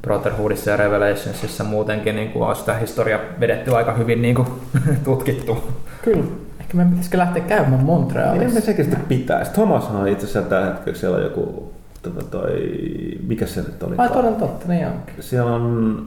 Brotherhoodissa 0.02 0.72
ja 0.72 0.78
Revelationsissa 0.78 1.64
muutenkin 1.64 2.16
niinku 2.16 2.44
on 2.44 2.56
sitä 2.56 2.74
historiaa 2.74 3.20
vedetty 3.40 3.76
aika 3.76 3.94
hyvin 3.94 4.22
niinku, 4.22 4.48
tutkittu. 5.04 5.58
Kyllä. 6.02 6.24
Ehkä 6.60 6.78
me 6.78 6.86
pitäisikö 6.86 7.18
lähteä 7.18 7.44
käymään 7.44 7.84
Montrealissa? 7.84 8.46
Niin 8.46 8.54
me 8.54 8.62
sekin 8.62 8.86
sitten 8.86 9.06
pitäisi. 9.08 9.52
Thomas 9.52 9.88
on 9.88 10.08
itse 10.08 10.26
asiassa 10.26 10.50
tällä 10.50 10.68
hetkellä 10.68 10.98
siellä 10.98 11.18
on 11.18 11.24
joku 11.24 11.71
tota 12.02 12.26
toi, 12.32 12.72
mikä 13.28 13.46
se 13.46 13.62
nyt 13.62 13.84
oli? 13.84 13.96
Ai 13.98 14.10
toden 14.10 14.36
totta, 14.36 14.68
niin 14.68 14.88
onkin. 14.88 15.16
Siellä 15.20 15.54
on, 15.54 16.06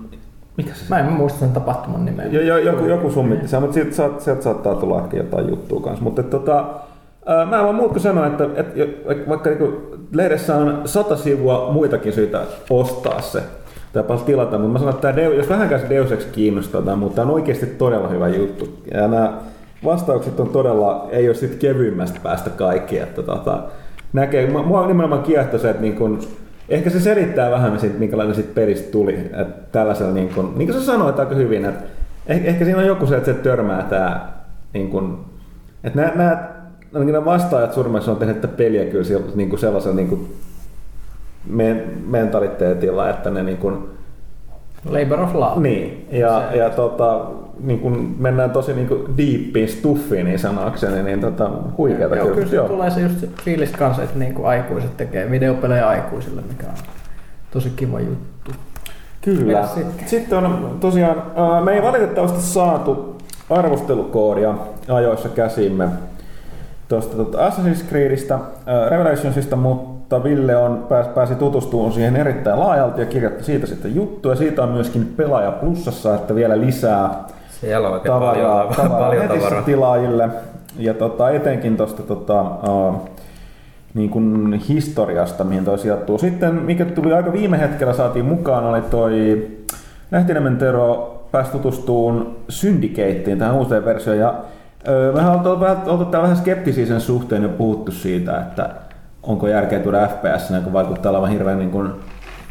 mikä 0.57 0.75
se? 0.75 0.85
Mä 0.89 0.99
en 0.99 1.13
muista 1.13 1.39
sen 1.39 1.53
tapahtuman 1.53 2.05
nimeä. 2.05 2.27
Jo, 2.27 2.41
jo, 2.41 2.59
joku, 2.59 2.85
joku 2.85 3.11
summitti 3.11 3.49
sen, 3.49 3.61
mutta 3.61 3.75
sieltä, 3.75 4.21
sieltä 4.25 4.43
saattaa 4.43 4.75
tulla 4.75 5.03
ehkä 5.05 5.17
jotain 5.17 5.49
juttua 5.49 5.81
kanssa. 5.81 6.05
Mutta 6.05 6.23
tota, 6.23 6.65
ää, 7.27 7.47
mä 7.47 7.59
en 7.59 7.65
vaan 7.65 7.75
muut 7.75 7.91
kuin 7.91 8.01
sanoa, 8.01 8.27
että, 8.27 8.49
että 8.57 8.81
vaikka 9.29 9.51
niin 9.51 9.77
lehdessä 10.13 10.57
on 10.57 10.83
sata 10.85 11.17
sivua 11.17 11.73
muitakin 11.73 12.13
syitä 12.13 12.41
ostaa 12.71 13.21
se, 13.21 13.43
tai 13.93 14.19
tilata, 14.27 14.59
mutta 14.59 14.73
mä 14.73 14.79
sanon, 14.79 14.95
että 14.95 15.13
tämä, 15.13 15.27
jos 15.27 15.49
vähänkään 15.49 15.81
se 15.81 15.89
Deus 15.89 16.13
Ex 16.13 16.27
kiinnostaa 16.33 16.83
tai 16.83 16.97
muuta, 16.97 17.15
tämä 17.15 17.29
on 17.29 17.35
oikeasti 17.35 17.67
todella 17.67 18.09
hyvä 18.09 18.29
juttu. 18.29 18.79
Ja 18.95 19.01
nämä 19.09 19.33
vastaukset 19.85 20.41
on 20.41 20.49
todella, 20.49 21.09
ei 21.11 21.29
ole 21.29 21.35
sitten 21.35 21.59
kevyimmästä 21.59 22.21
päästä 22.23 22.51
kaikki, 22.51 22.99
että 22.99 23.23
tota, 23.23 23.63
näkee, 24.15 24.51
mua 24.51 24.87
nimenomaan 24.87 25.23
kiehtoi 25.23 25.61
se, 25.61 25.71
että 25.71 25.83
niin 25.83 25.97
kun, 25.97 26.21
ehkä 26.69 26.91
se 26.91 27.01
selittää 27.01 27.51
vähän, 27.51 27.81
siitä, 27.81 27.99
minkälainen 27.99 28.35
siitä 28.35 28.55
pelistä 28.55 28.93
tuli. 28.93 29.31
Että 29.41 29.95
niin 30.13 30.29
kun, 30.29 30.53
niin 30.57 30.69
kuin 30.69 30.81
sä 30.81 30.87
sanoit 30.87 31.19
aika 31.19 31.35
hyvin, 31.35 31.65
että 31.65 31.85
ehkä, 32.27 32.49
ehkä 32.49 32.65
siinä 32.65 32.79
on 32.79 32.87
joku 32.87 33.07
se, 33.07 33.17
että 33.17 33.33
se 33.33 33.39
törmää 33.39 33.83
tämä, 33.83 34.29
niin 34.73 34.91
kun, 34.91 35.25
että 35.85 36.01
nämä, 36.01 36.13
nämä, 36.15 37.05
nämä 37.05 37.25
vastaajat 37.25 37.73
surmaissa 37.73 38.11
on 38.11 38.17
tehnyt 38.17 38.57
peliä 38.57 38.85
kyllä 38.85 39.05
niin 39.35 39.59
sellaisella 39.59 39.97
niin 39.97 40.09
kuin 40.09 40.37
mentaliteetilla, 42.07 43.11
että 43.11 43.31
ne 43.31 43.43
niin 43.43 43.57
kuin, 43.59 43.79
Labor 44.85 45.21
of 45.21 45.35
love. 45.35 45.61
Niin, 45.61 46.09
ja, 46.13 46.43
ja 46.55 46.71
tota, 46.71 47.27
niin 47.61 47.81
kun 47.81 48.17
mennään 48.19 48.51
tosi 48.51 48.73
niin 48.73 48.89
kuin 48.89 49.17
deepiin 49.17 49.69
stuffiin 49.69 50.27
niin 50.27 50.39
sanakseni, 50.39 51.03
niin 51.03 51.21
tota, 51.21 51.51
huikeata 51.79 52.17
joo, 52.17 52.27
kyllä. 52.27 52.47
Kyllä 52.47 52.69
tulee 52.69 52.91
se 52.91 53.01
just 53.01 53.21
se 53.21 53.29
fiilis 53.45 53.71
kanssa, 53.71 54.03
että 54.03 54.19
niin 54.19 54.35
kuin 54.35 54.47
aikuiset 54.47 54.97
tekee 54.97 55.31
videopelejä 55.31 55.89
aikuisille, 55.89 56.41
mikä 56.49 56.67
on 56.67 56.75
tosi 57.51 57.71
kiva 57.77 58.01
juttu. 58.01 58.51
Kyllä. 59.21 59.67
Sitten? 59.67 60.09
sitten 60.09 60.39
on 60.39 60.77
tosiaan, 60.81 61.23
me 61.65 61.73
ei 61.73 61.83
valitettavasti 61.83 62.43
saatu 62.43 63.19
arvostelukoodia 63.51 64.55
ajoissa 64.89 65.29
käsimme 65.29 65.89
tuosta 66.89 67.17
tuota 67.17 67.49
Assassin's 67.49 67.89
Creedistä, 67.89 68.39
Revelationsista, 68.91 69.57
mutta 69.57 69.94
mutta 70.15 70.29
Ville 70.29 70.57
on, 70.57 70.87
pääsi, 70.89 71.11
pääsi 71.11 71.35
tutustumaan 71.35 71.93
siihen 71.93 72.17
erittäin 72.17 72.61
laajalti 72.61 73.01
ja 73.01 73.07
kirjoitti 73.07 73.45
siitä 73.45 73.67
sitten 73.67 73.95
juttuja. 73.95 74.37
Siitä 74.37 74.63
on 74.63 74.69
myöskin 74.69 75.15
Pelaaja 75.17 75.53
Plussassa, 75.53 76.15
että 76.15 76.35
vielä 76.35 76.61
lisää 76.61 77.25
Siellä 77.61 77.89
on 77.89 78.01
tavaraa, 78.01 78.65
paljon, 78.65 78.75
tavaraa 78.77 79.01
paljon 79.09 79.29
tavaraa. 79.29 79.63
tilaajille. 79.63 80.29
Ja 80.79 80.95
tota, 80.95 81.31
etenkin 81.31 81.77
tuosta 81.77 82.03
tota, 82.03 82.41
uh, 82.43 83.09
niin 83.95 84.11
kuin 84.11 84.53
historiasta, 84.69 85.45
mihin 85.45 85.65
toi 85.65 85.79
sijoittuu. 85.79 86.19
Sitten, 86.19 86.55
mikä 86.55 86.85
tuli 86.85 87.13
aika 87.13 87.33
viime 87.33 87.59
hetkellä 87.59 87.93
saatiin 87.93 88.25
mukaan, 88.25 88.65
oli 88.65 88.83
toi 88.83 89.47
Lähtinemen 90.11 90.57
Tero 90.57 91.21
pääsi 91.33 91.53
tutustumaan 91.53 92.27
Syndicateen, 92.49 93.39
tähän 93.39 93.55
uuteen 93.55 93.85
versioon. 93.85 94.21
Ja, 94.21 94.35
öö, 94.89 95.13
mehän 95.13 95.33
oltu 95.33 95.61
vähän, 95.61 95.77
oltu 95.87 96.13
vähän 96.13 96.37
skeptisiä 96.37 96.87
sen 96.87 97.01
suhteen 97.01 97.43
ja 97.43 97.49
puhuttu 97.49 97.93
siitä, 97.93 98.41
että 98.41 98.71
onko 99.27 99.49
järkeä 99.49 99.81
tuoda 99.81 100.07
FPS, 100.07 100.53
kun 100.65 100.73
vaikuttaa 100.73 101.11
olevan 101.11 101.31
hirveän 101.31 101.59
niin 101.59 101.71
kuin, 101.71 101.91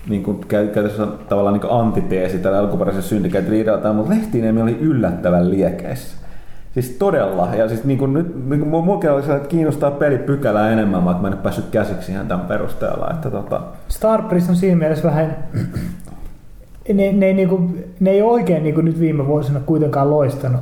niin 0.09 0.23
kuin 0.23 0.39
käytössä 0.47 1.07
tavallaan 1.29 1.59
niin 1.59 1.71
antiteesi 1.71 2.39
tällä 2.39 2.59
alkuperäisessä 2.59 3.09
syndicate 3.09 3.49
mutta 3.93 4.13
Lehtiniemi 4.13 4.61
oli 4.61 4.77
yllättävän 4.81 5.49
liekeissä. 5.49 6.23
Siis 6.73 6.89
todella. 6.89 7.49
Ja 7.55 7.67
siis 7.67 7.83
niin 7.83 7.99
kuin 7.99 8.13
nyt 8.13 8.49
niin 8.49 8.59
kuin 8.59 9.01
että 9.35 9.47
kiinnostaa 9.47 9.91
pelipykälää 9.91 10.71
enemmän, 10.71 11.05
vaikka 11.05 11.21
mä 11.21 11.27
en 11.27 11.37
päässyt 11.37 11.65
käsiksi 11.71 12.11
ihan 12.11 12.27
tämän 12.27 12.45
perusteella. 12.45 13.09
Että 13.13 13.31
tota... 13.31 13.61
Starbreeze 13.87 14.51
on 14.51 14.55
siinä 14.55 14.75
mielessä 14.75 15.07
vähän... 15.07 15.37
ne, 16.93 17.11
ne, 17.11 17.25
ei, 17.25 17.33
niin 17.33 17.49
kuin, 17.49 17.85
ne 17.99 18.09
ei 18.09 18.21
oikein 18.21 18.63
niin 18.63 18.75
kuin 18.75 18.85
nyt 18.85 18.99
viime 18.99 19.27
vuosina 19.27 19.59
kuitenkaan 19.59 20.09
loistanut 20.09 20.61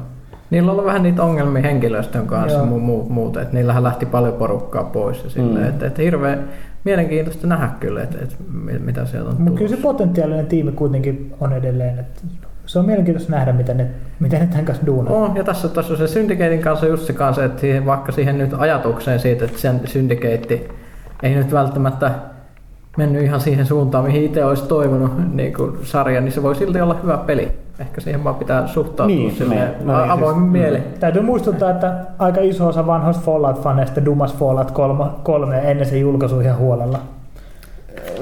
Niillä 0.51 0.71
on 0.71 0.71
ollut 0.71 0.85
vähän 0.85 1.03
niitä 1.03 1.23
ongelmia 1.23 1.61
henkilöstön 1.61 2.27
kanssa 2.27 2.57
ja 2.57 2.63
mu- 2.63 3.09
muuta, 3.09 3.41
että 3.41 3.53
niillähän 3.53 3.83
lähti 3.83 4.05
paljon 4.05 4.33
porukkaa 4.33 4.83
pois 4.83 5.23
ja 5.23 5.29
silleen, 5.29 5.63
mm. 5.65 5.69
että, 5.69 5.87
että 5.87 6.01
hirveän 6.01 6.49
mielenkiintoista 6.83 7.47
nähdä 7.47 7.69
kyllä, 7.79 8.03
että, 8.03 8.17
että 8.21 8.35
mitä 8.79 9.05
sieltä 9.05 9.29
on 9.29 9.41
Mutta 9.41 9.57
kyllä 9.57 9.75
se 9.75 9.81
potentiaalinen 9.81 10.45
tiimi 10.45 10.71
kuitenkin 10.71 11.33
on 11.39 11.53
edelleen, 11.53 11.99
että 11.99 12.21
se 12.65 12.79
on 12.79 12.85
mielenkiintoista 12.85 13.31
nähdä, 13.31 13.53
miten 13.53 13.77
ne, 13.77 13.87
miten 14.19 14.39
ne 14.39 14.47
tämän 14.47 14.65
kanssa 14.65 14.85
duunaa. 14.85 15.13
On, 15.13 15.35
ja 15.35 15.43
tässä, 15.43 15.67
tässä 15.67 15.93
on 15.93 15.97
se 15.97 16.07
Syndicatein 16.07 16.61
kanssa 16.61 16.85
just 16.85 17.05
se 17.05 17.13
kanssa, 17.13 17.45
että 17.45 17.61
siihen, 17.61 17.85
vaikka 17.85 18.11
siihen 18.11 18.37
nyt 18.37 18.53
ajatukseen 18.57 19.19
siitä, 19.19 19.45
että 19.45 19.59
sen 19.59 19.81
Syndicate 19.85 20.69
ei 21.23 21.35
nyt 21.35 21.51
välttämättä 21.51 22.11
mennyt 22.97 23.23
ihan 23.23 23.41
siihen 23.41 23.65
suuntaan, 23.65 24.05
mihin 24.05 24.23
itse 24.23 24.45
olisi 24.45 24.63
toivonut 24.63 25.11
niin 25.33 25.53
kuin 25.53 25.77
sarja, 25.83 26.21
niin 26.21 26.31
se 26.31 26.43
voi 26.43 26.55
silti 26.55 26.81
olla 26.81 26.97
hyvä 27.03 27.17
peli 27.17 27.51
ehkä 27.81 28.01
siihen 28.01 28.23
vaan 28.23 28.35
pitää 28.35 28.67
suhtautua 28.67 29.15
niin, 29.15 29.31
sille 29.31 29.55
no, 29.83 30.01
niin, 30.01 30.11
avoimin 30.11 30.41
siis, 30.41 30.51
mieli. 30.51 30.77
Mm. 30.77 30.83
Täytyy 30.99 31.21
muistuttaa, 31.21 31.69
että 31.69 31.93
aika 32.19 32.41
iso 32.41 32.67
osa 32.67 32.87
vanhoista 32.87 33.23
Fallout-faneista 33.25 34.05
dumas 34.05 34.35
Fallout 34.35 34.71
3, 34.71 35.03
3 35.23 35.71
ennen 35.71 35.85
sen 35.85 36.01
julkaisu 36.01 36.39
ihan 36.39 36.57
huolella. 36.57 36.99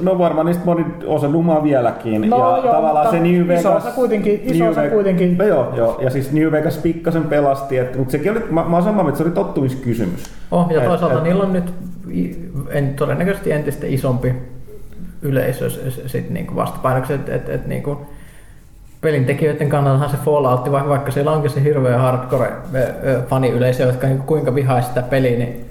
No 0.00 0.18
varmaan 0.18 0.46
niistä 0.46 0.64
moni 0.64 0.86
osa 1.06 1.32
dumaa 1.32 1.62
vieläkin. 1.62 2.30
No, 2.30 2.38
ja 2.38 2.64
joo, 2.64 2.74
tavallaan 2.74 3.10
se 3.10 3.20
New 3.20 3.48
Vegas... 3.48 3.60
Iso 3.60 3.74
osa 3.74 3.90
kuitenkin. 3.90 4.40
Iso 4.44 4.64
New 4.64 4.70
osa 4.70 4.80
Vegas, 4.80 4.94
kuitenkin. 4.94 5.38
No 5.38 5.44
joo, 5.44 5.72
joo, 5.76 5.98
ja 6.00 6.10
siis 6.10 6.32
New 6.32 6.52
Vegas 6.52 6.78
pikkasen 6.78 7.24
pelasti, 7.24 7.78
että, 7.78 7.98
mutta 7.98 8.12
sekin 8.12 8.32
oli, 8.32 8.40
mä, 8.50 8.64
mä 8.64 8.76
oon 8.76 8.82
samaa, 8.82 9.08
että 9.08 9.18
se 9.18 9.24
oli 9.24 9.32
tottumiskysymys. 9.32 10.24
Oh, 10.50 10.70
ja 10.70 10.80
toisaalta 10.80 11.18
et, 11.18 11.24
niillä 11.24 11.44
on 11.44 11.52
nyt 11.52 11.74
en, 12.70 12.94
todennäköisesti 12.94 13.52
entistä 13.52 13.86
isompi 13.86 14.34
yleisö 15.22 15.70
sit 16.06 16.30
niinku 16.30 16.56
vastapainoksi, 16.56 17.12
että 17.12 17.34
et, 17.34 17.48
et, 17.48 17.66
niinku, 17.66 18.06
pelintekijöiden 19.00 19.68
kannaltahan 19.68 20.10
se 20.10 20.16
Fallout, 20.24 20.72
vaikka 20.72 21.10
siellä 21.10 21.32
onkin 21.32 21.50
se 21.50 21.64
hirveä 21.64 21.98
hardcore 21.98 22.52
faniyleisö, 23.28 23.82
jotka 23.82 24.06
niin 24.06 24.22
kuinka 24.22 24.54
vihaa 24.54 24.82
sitä 24.82 25.02
peliä, 25.02 25.38
niin 25.38 25.69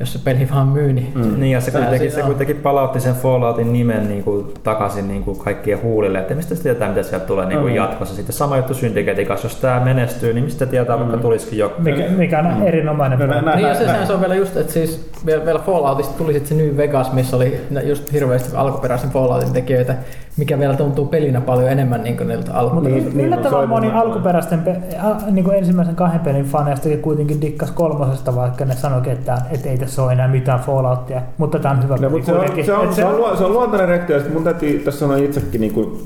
jos 0.00 0.12
se 0.12 0.18
peli 0.24 0.48
vaan 0.54 0.68
myy, 0.68 0.92
niin... 0.92 1.12
Mm. 1.14 1.40
Niin, 1.40 1.52
ja 1.52 1.60
se 1.60 1.70
kuitenkin, 1.70 2.12
se 2.12 2.22
kuitenkin 2.22 2.56
palautti 2.56 3.00
sen 3.00 3.14
Falloutin 3.14 3.72
nimen 3.72 4.08
niin 4.08 4.22
kuin, 4.24 4.46
takaisin 4.62 5.08
niin 5.08 5.24
kuin 5.24 5.38
kaikkien 5.38 5.82
huulille, 5.82 6.18
että 6.18 6.34
mistä 6.34 6.54
se 6.54 6.62
tietää, 6.62 6.88
mitä 6.88 7.02
sieltä 7.02 7.26
tulee 7.26 7.46
niin 7.46 7.60
kuin 7.60 7.72
Mm. 7.72 7.76
jatkossa. 7.76 8.14
Sitten 8.14 8.32
sama 8.36 8.56
juttu 8.56 8.74
Syndicatein 8.74 9.28
kanssa, 9.28 9.46
jos 9.46 9.56
tämä 9.56 9.80
menestyy, 9.84 10.32
niin 10.32 10.44
mistä 10.44 10.66
tietää, 10.66 10.98
vaikka 10.98 11.16
tulisikin 11.16 11.58
joku. 11.58 11.82
Mikä, 11.82 12.04
mikä 12.16 12.38
on 12.38 12.62
erinomainen 12.62 13.18
No, 13.18 13.26
nä- 13.26 13.40
nä- 13.42 13.56
Niin 13.56 13.68
ja 13.68 13.74
se, 13.74 13.86
se 14.06 14.12
on 14.12 14.20
vielä 14.20 14.34
just, 14.34 14.56
että 14.56 14.72
siis 14.72 15.10
vielä, 15.26 15.44
vielä 15.44 15.58
Falloutista 15.58 16.14
tuli 16.18 16.32
sitten 16.32 16.58
se 16.58 16.64
New 16.64 16.76
Vegas, 16.76 17.12
missä 17.12 17.36
oli 17.36 17.60
just 17.84 18.12
hirveästi 18.12 18.56
alkuperäisen 18.56 19.10
Falloutin 19.10 19.52
tekijöitä, 19.52 19.94
mikä 20.36 20.58
vielä 20.58 20.74
tuntuu 20.74 21.06
pelinä 21.06 21.40
paljon 21.40 21.68
enemmän 21.70 22.02
niin 22.04 22.16
kuin 22.16 22.28
niiltä 22.28 22.44
Mutta 22.46 22.60
alkuperäisiltä. 22.60 23.16
niin, 23.16 23.26
yllättävän 23.26 23.50
se 23.50 23.56
on 23.56 23.68
moni 23.68 23.90
alkuperäisten, 23.90 24.58
pe- 24.62 24.80
a, 25.02 25.30
niin 25.30 25.44
kuin 25.44 25.56
ensimmäisen 25.58 25.94
kahden 25.96 26.20
pelin 26.20 26.44
faneistakin 26.44 27.02
kuitenkin 27.02 27.40
dikkas 27.40 27.70
kolmosesta, 27.70 28.34
vaikka 28.36 28.64
ne 28.64 28.74
sanoikin, 28.74 29.12
että, 29.12 29.38
että 29.50 29.68
ei 29.68 29.78
tässä 29.88 30.02
ole 30.02 30.12
enää 30.12 30.28
mitään 30.28 30.60
Falloutia, 30.60 31.22
mutta 31.38 31.58
tämä 31.58 31.74
on 31.74 31.82
hyvä 31.82 31.96
No, 31.96 32.10
peli 32.10 32.22
se, 32.24 32.32
on, 32.32 32.64
se, 32.64 32.72
on, 32.72 32.94
se, 32.94 33.04
on, 33.04 33.16
luo- 33.16 33.36
se 33.36 33.44
on 33.44 33.52
luontainen 33.52 33.88
reaktio, 33.88 34.16
ja 34.16 34.22
mun 34.32 34.44
täytyy 34.44 34.78
tässä 34.78 35.00
sanoa 35.00 35.16
itsekin, 35.16 35.60
niin 35.60 35.74
kuin, 35.74 35.98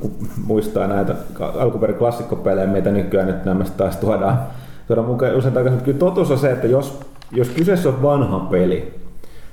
kun 0.00 0.12
muistaa 0.46 0.86
näitä 0.86 1.14
alkuperäinen 1.58 1.98
klassikkopelejä, 1.98 2.66
meitä 2.66 2.90
nykyään 2.90 3.26
nyt 3.26 3.44
nämä 3.44 3.64
taas 3.76 3.96
tuodaan, 3.96 4.38
tuodaan 4.86 5.08
mukaan 5.08 5.36
usein 5.36 5.54
takaisin. 5.54 5.80
Kyllä 5.80 5.98
totuus 5.98 6.30
on 6.30 6.38
se, 6.38 6.50
että 6.50 6.66
jos, 6.66 7.00
jos 7.32 7.48
kyseessä 7.48 7.88
on 7.88 8.02
vanha 8.02 8.38
peli, 8.40 8.94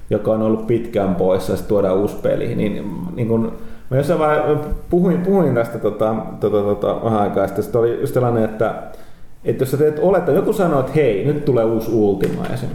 joka 0.10 0.32
on 0.32 0.42
ollut 0.42 0.68
pitkään 0.68 1.16
poissa 1.16 1.54
ja 1.54 1.60
tuodaan 1.68 1.98
uusi 1.98 2.16
peli, 2.16 2.56
niin, 2.56 2.92
niin 3.16 3.28
kun, 3.28 3.52
mä 3.90 3.98
jossain 3.98 4.20
vaiheessa 4.20 4.70
puhuin, 4.90 5.22
puhuin 5.22 5.56
tästä 5.56 5.80
tota, 5.80 6.16
tota, 6.40 6.62
tota, 6.62 7.04
vähän 7.04 7.20
aikaa 7.20 7.48
sitten, 7.48 7.64
sitten 7.64 7.82
oli 7.82 8.00
just 8.02 8.14
sellainen, 8.14 8.44
että, 8.44 8.74
että 9.46 9.62
jos 9.62 9.72
sä 9.72 9.78
teet 9.78 10.00
oletta, 10.02 10.32
joku 10.32 10.54
sanoo, 10.54 10.80
että 10.80 10.92
hei, 10.96 11.26
nyt 11.26 11.46
tulee 11.46 11.66
uusi 11.66 11.92
Ultima 11.92 12.46
esim. 12.54 12.70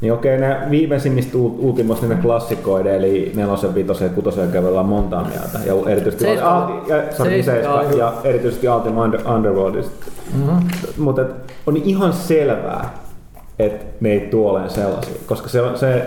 Niin 0.00 0.12
okei, 0.12 0.38
nämä 0.38 0.66
viimeisimmistä 0.70 1.38
ul- 1.38 1.58
Ultimos, 1.58 2.00
niin 2.02 2.10
ne 2.10 2.16
klassikoiden, 2.22 2.94
eli 2.94 3.32
nelosen, 3.34 3.74
vitosen 3.74 4.08
ja 4.08 4.14
kutosen 4.14 4.52
kävellään 4.52 4.86
montaa 4.86 5.24
mieltä. 5.24 5.58
Ja 5.66 5.90
erityisesti, 5.90 6.24
Seiska- 6.24 6.48
Al- 6.48 6.88
ja, 6.88 7.02
sorry, 7.12 7.30
Seiska 7.42 7.52
Seiska, 7.52 7.96
ja 7.98 8.12
erityisesti 8.24 8.68
Ultima 8.68 9.02
Under, 9.04 9.20
Underworldista. 9.34 10.06
Mm-hmm. 10.34 10.68
Mutta 10.98 11.22
on 11.66 11.76
ihan 11.76 12.12
selvää, 12.12 12.90
että 13.58 13.84
ne 14.00 14.12
ei 14.12 14.20
tuo 14.20 14.50
olen 14.50 14.70
sellaisia, 14.70 15.14
koska 15.26 15.48
se, 15.48 15.60
se 15.74 16.02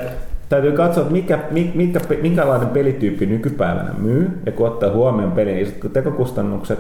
täytyy 0.50 0.72
katsoa, 0.72 1.02
että 1.02 1.14
mikä, 1.14 1.40
mi- 1.52 1.72
mikä, 1.76 2.00
minkälainen 2.22 2.70
pelityyppi 2.70 3.26
nykypäivänä 3.26 3.94
myy, 3.98 4.30
ja 4.46 4.52
kun 4.52 4.68
ottaa 4.68 4.92
huomioon 4.92 5.32
pelin 5.32 5.60
isot 5.60 5.94
tekokustannukset, 5.94 6.80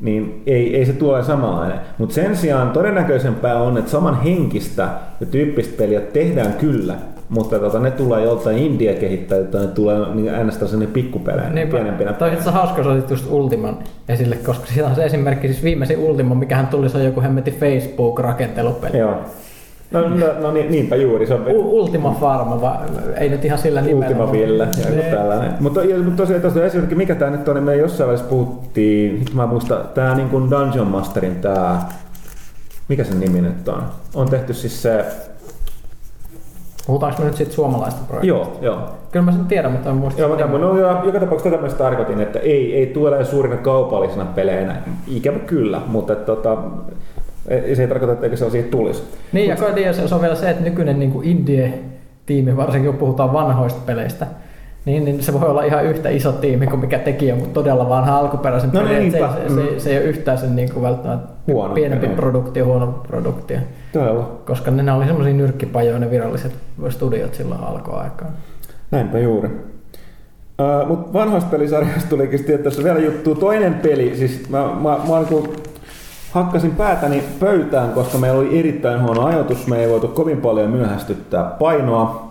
niin 0.00 0.42
ei, 0.46 0.76
ei 0.76 0.86
se 0.86 0.92
tule 0.92 1.24
samanlainen. 1.24 1.78
Mutta 1.98 2.14
sen 2.14 2.36
sijaan 2.36 2.70
todennäköisempää 2.70 3.62
on, 3.62 3.78
että 3.78 3.90
saman 3.90 4.22
henkistä 4.22 4.88
ja 5.20 5.26
tyyppistä 5.26 5.74
peliä 5.78 6.00
tehdään 6.00 6.52
kyllä, 6.52 6.94
mutta 7.28 7.58
tota, 7.58 7.78
ne 7.78 7.90
tulee 7.90 8.24
joltain 8.24 8.58
indie 8.58 8.94
kehittäjiltä, 8.94 9.58
ne 9.58 9.66
tulee 9.66 10.14
niin 10.14 10.28
äänestä 10.28 10.66
sinne 10.66 10.86
pikkupelejä, 10.86 11.50
Niinpä. 11.50 11.76
pienempinä. 11.76 12.12
Toi 12.12 12.32
itse 12.32 12.50
hauska, 12.50 12.82
otit 12.82 13.10
just 13.10 13.30
Ultiman 13.30 13.78
esille, 14.08 14.36
koska 14.36 14.66
siinä 14.66 14.88
on 14.88 14.94
se 14.94 15.04
esimerkki, 15.04 15.48
siis 15.48 15.62
viimeisin 15.64 15.98
Ultima, 15.98 16.34
mikähän 16.34 16.66
tuli, 16.66 16.88
se 16.88 16.98
on 16.98 17.04
joku 17.04 17.20
hemmetti 17.20 17.50
Facebook-rakentelupeli. 17.50 18.98
Joo. 18.98 19.14
No, 19.90 20.00
no, 20.08 20.26
no 20.40 20.50
niin, 20.52 20.70
niinpä 20.70 20.96
juuri, 20.96 21.26
se 21.26 21.34
on 21.34 21.46
U- 21.48 21.70
Ultima 21.80 22.10
Pharma, 22.10 22.60
va, 22.60 22.80
ei 23.16 23.28
nyt 23.28 23.44
ihan 23.44 23.58
sillä 23.58 23.80
nimellä. 23.80 24.06
Ultima 24.06 24.32
Ville 24.32 24.68
joku 24.78 24.96
Niin. 24.96 25.14
tällainen. 25.14 25.52
Mutta 25.60 25.80
mutta 26.04 26.16
tosiaan 26.16 26.42
tuosta 26.42 26.64
esimerkki, 26.64 26.94
mikä 26.94 27.14
tämä 27.14 27.30
nyt 27.30 27.48
on, 27.48 27.54
niin 27.54 27.64
me 27.64 27.76
jossain 27.76 28.08
välissä 28.08 28.26
puhuttiin, 28.28 29.18
nyt 29.18 29.34
mä 29.34 29.46
muistan, 29.46 29.78
tämä 29.94 30.14
niin 30.14 30.28
kuin 30.28 30.50
Dungeon 30.50 30.86
Masterin 30.86 31.36
tämä, 31.36 31.82
mikä 32.88 33.04
sen 33.04 33.20
nimi 33.20 33.40
nyt 33.40 33.68
on? 33.68 33.82
On 34.14 34.30
tehty 34.30 34.54
siis 34.54 34.82
se, 34.82 35.04
Puhutaanko 36.86 37.18
me 37.22 37.24
nyt 37.28 37.36
siitä 37.36 37.52
suomalaista 37.52 38.00
projektista? 38.08 38.26
joo, 38.36 38.58
joo. 38.60 38.78
Kyllä 39.12 39.24
mä 39.24 39.32
sen 39.32 39.44
tiedän, 39.44 39.72
mutta 39.72 39.90
en 39.90 39.96
muista. 39.96 40.20
Joo, 40.20 40.30
mä 40.30 40.36
tämän, 40.36 40.60
no, 40.60 40.78
joo, 40.78 41.04
joka 41.04 41.20
tapauksessa 41.20 41.50
tätä 41.50 41.60
myös 41.62 41.74
tarkoitin, 41.74 42.20
että 42.20 42.38
ei, 42.38 42.74
ei 42.76 42.86
tule 42.86 43.24
suurina 43.24 43.56
kaupallisina 43.56 44.24
peleinä. 44.24 44.76
Ikävä 45.06 45.38
kyllä, 45.38 45.80
mutta 45.86 46.12
että, 46.12 46.24
tota, 46.26 46.58
ei- 47.48 47.76
se 47.76 47.82
ei 47.82 47.88
tarkoita, 47.88 48.12
että 48.12 48.26
eikö 48.26 48.36
sellaisia 48.36 48.62
tulisi. 48.62 49.02
Niin, 49.32 49.48
ja 49.48 49.56
kai 49.56 49.84
ja 49.84 49.92
se 49.92 50.08
se 50.08 50.14
on 50.14 50.20
vielä 50.20 50.34
se, 50.34 50.50
että 50.50 50.64
nykyinen 50.64 50.98
niin 50.98 51.20
indie-tiimi, 51.22 52.56
varsinkin 52.56 52.90
kun 52.90 52.98
puhutaan 52.98 53.32
vanhoista 53.32 53.80
peleistä, 53.86 54.26
niin, 54.84 55.04
niin 55.04 55.22
se 55.22 55.40
voi 55.40 55.48
olla 55.48 55.62
ihan 55.62 55.84
yhtä 55.84 56.08
iso 56.08 56.32
tiimi 56.32 56.66
kuin 56.66 56.80
mikä 56.80 56.98
tekijä, 56.98 57.34
mutta 57.34 57.50
todella 57.54 57.88
vanha 57.88 58.18
alkuperäisen 58.18 58.70
No 58.72 58.80
pelin. 58.80 59.12
Se, 59.12 59.18
se, 59.18 59.54
se, 59.54 59.80
se, 59.80 59.90
ei 59.90 59.96
ole 59.96 60.04
yhtään 60.04 60.38
sen 60.38 60.56
niin 60.56 60.72
kuin 60.72 60.82
välttämättä 60.82 61.28
Huono, 61.46 61.74
pienempi 61.74 62.08
produkti 62.08 62.58
ja 62.60 62.64
huono 62.64 62.86
produkti. 63.08 63.54
Todella. 63.92 64.40
Koska 64.46 64.70
ne, 64.70 64.82
ne 64.82 64.92
oli 64.92 65.06
semmoisia 65.06 65.34
nyrkkipajoja 65.34 65.98
ne 65.98 66.10
viralliset 66.10 66.52
studiot 66.88 67.34
silloin 67.34 67.60
alkuaikaan. 67.60 68.30
Näinpä 68.90 69.18
juuri. 69.18 69.48
Uh, 69.48 70.88
Mutta 70.88 71.12
vanhoista 71.12 71.50
pelisarjoista 71.50 72.08
tulikin 72.08 72.38
sitten 72.38 72.58
tässä 72.58 72.84
vielä 72.84 72.98
juttu. 72.98 73.34
Toinen 73.34 73.74
peli, 73.74 74.16
siis 74.16 74.48
mä, 74.50 74.58
mä, 74.58 74.98
mä 75.08 75.24
niin 75.30 75.52
hakkasin 76.38 76.70
päätäni 76.70 77.22
pöytään, 77.40 77.92
koska 77.92 78.18
meillä 78.18 78.40
oli 78.40 78.58
erittäin 78.58 79.02
huono 79.02 79.24
ajoitus. 79.24 79.66
Me 79.66 79.76
ei 79.76 79.90
voitu 79.90 80.08
kovin 80.08 80.40
paljon 80.40 80.70
myöhästyttää 80.70 81.44
painoa. 81.44 82.28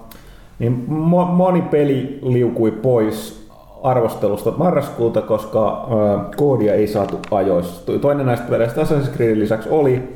Niin 0.60 0.86
mo- 0.90 1.32
moni 1.32 1.62
peli 1.62 2.20
liukui 2.22 2.72
pois 2.72 3.48
arvostelusta 3.84 4.54
marraskuuta, 4.58 5.22
koska 5.22 5.84
uh, 5.84 6.36
koodia 6.36 6.74
ei 6.74 6.88
saatu 6.88 7.20
ajoissa. 7.32 7.92
Toinen 8.02 8.26
näistä 8.26 8.50
peleistä 8.50 8.82
Assassin's 8.82 9.16
Creedin 9.16 9.40
lisäksi 9.40 9.70
oli 9.70 10.16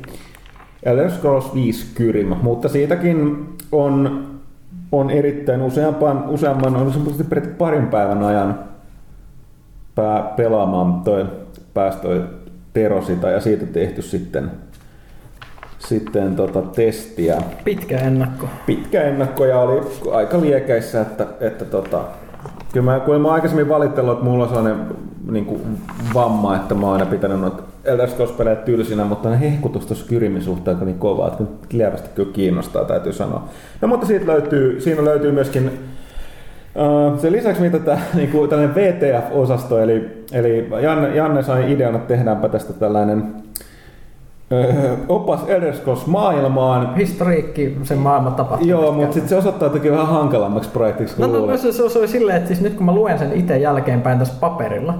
Elder 0.82 1.10
Scrolls 1.10 1.54
5 1.54 1.86
Kyrim, 1.94 2.36
mutta 2.42 2.68
siitäkin 2.68 3.48
on, 3.72 4.26
on 4.92 5.10
erittäin 5.10 5.62
useampan, 5.62 6.28
useamman, 6.28 6.76
on 6.76 6.92
semmoisesti 6.92 7.24
parin 7.58 7.86
päivän 7.86 8.24
ajan 8.24 8.58
pää, 9.94 10.22
pelaamaan 10.36 11.00
toi, 11.00 11.26
pääsi 11.74 11.98
sitä 13.06 13.30
ja 13.30 13.40
siitä 13.40 13.66
tehty 13.66 14.02
sitten, 14.02 14.50
sitten 15.78 16.36
tota 16.36 16.62
testiä. 16.62 17.42
Pitkä 17.64 17.98
ennakko. 17.98 18.48
Pitkä 18.66 19.02
ennakko 19.02 19.44
ja 19.44 19.60
oli 19.60 19.80
aika 20.12 20.40
liekäissä, 20.40 21.00
että, 21.00 21.26
että 21.40 21.64
tota, 21.64 22.04
kyllä 22.72 22.84
mä, 22.84 23.00
kun 23.00 23.20
mä 23.20 23.28
aikaisemmin 23.28 23.68
valittellut, 23.68 24.12
että 24.12 24.24
mulla 24.24 24.44
on 24.44 24.48
sellainen 24.48 24.86
niin 25.30 25.44
kuin, 25.44 25.60
vamma, 26.14 26.56
että 26.56 26.74
mä 26.74 26.86
oon 26.86 26.92
aina 26.92 27.06
pitänyt 27.06 27.40
noita 27.40 27.62
Elder 27.84 28.08
Scrolls-pelejä 28.08 28.56
tylsinä, 28.56 29.04
mutta 29.04 29.30
ne 29.30 29.40
hehkutus 29.40 29.86
tuossa 29.86 30.06
Kyrimin 30.08 30.42
suhteen 30.42 30.76
on 30.76 30.86
niin 30.86 30.98
kova, 30.98 31.28
että 31.28 31.44
lievästi 31.72 32.08
kyllä 32.14 32.32
kiinnostaa, 32.32 32.84
täytyy 32.84 33.12
sanoa. 33.12 33.48
No 33.80 33.88
mutta 33.88 34.06
siitä 34.06 34.26
löytyy, 34.26 34.80
siinä 34.80 35.04
löytyy 35.04 35.32
myöskin 35.32 35.70
sen 37.18 37.32
lisäksi 37.32 37.62
mitä 37.62 37.78
tämä 37.78 37.98
niinku, 38.14 38.46
tällainen 38.48 38.74
VTF-osasto, 38.74 39.78
eli, 39.78 40.24
eli 40.32 40.68
Janne, 40.82 41.16
Janne 41.16 41.42
sai 41.42 41.72
idean, 41.72 41.94
että 41.94 42.08
tehdäänpä 42.08 42.48
tästä 42.48 42.72
tällainen 42.72 43.34
opas 45.08 45.40
Elder 45.48 45.74
Scrolls 45.74 46.06
maailmaan, 46.06 46.94
Historiikki, 46.96 47.76
sen 47.82 47.98
maailman 47.98 48.34
tapahtumista. 48.34 48.70
Joo, 48.70 48.92
mutta 48.92 49.12
sitten 49.12 49.28
se 49.28 49.36
osoittautuikin 49.36 49.92
vähän 49.92 50.06
hankalammaksi 50.06 50.70
projektiksi 50.70 51.20
No, 51.20 51.28
kuin 51.28 51.40
no, 51.40 51.46
no 51.46 51.56
se, 51.56 51.72
se, 51.72 51.98
oli 51.98 52.08
silleen, 52.08 52.36
että 52.36 52.48
siis 52.48 52.60
nyt 52.60 52.74
kun 52.74 52.86
mä 52.86 52.94
luen 52.94 53.18
sen 53.18 53.32
itse 53.32 53.58
jälkeenpäin 53.58 54.18
tässä 54.18 54.34
paperilla, 54.40 54.94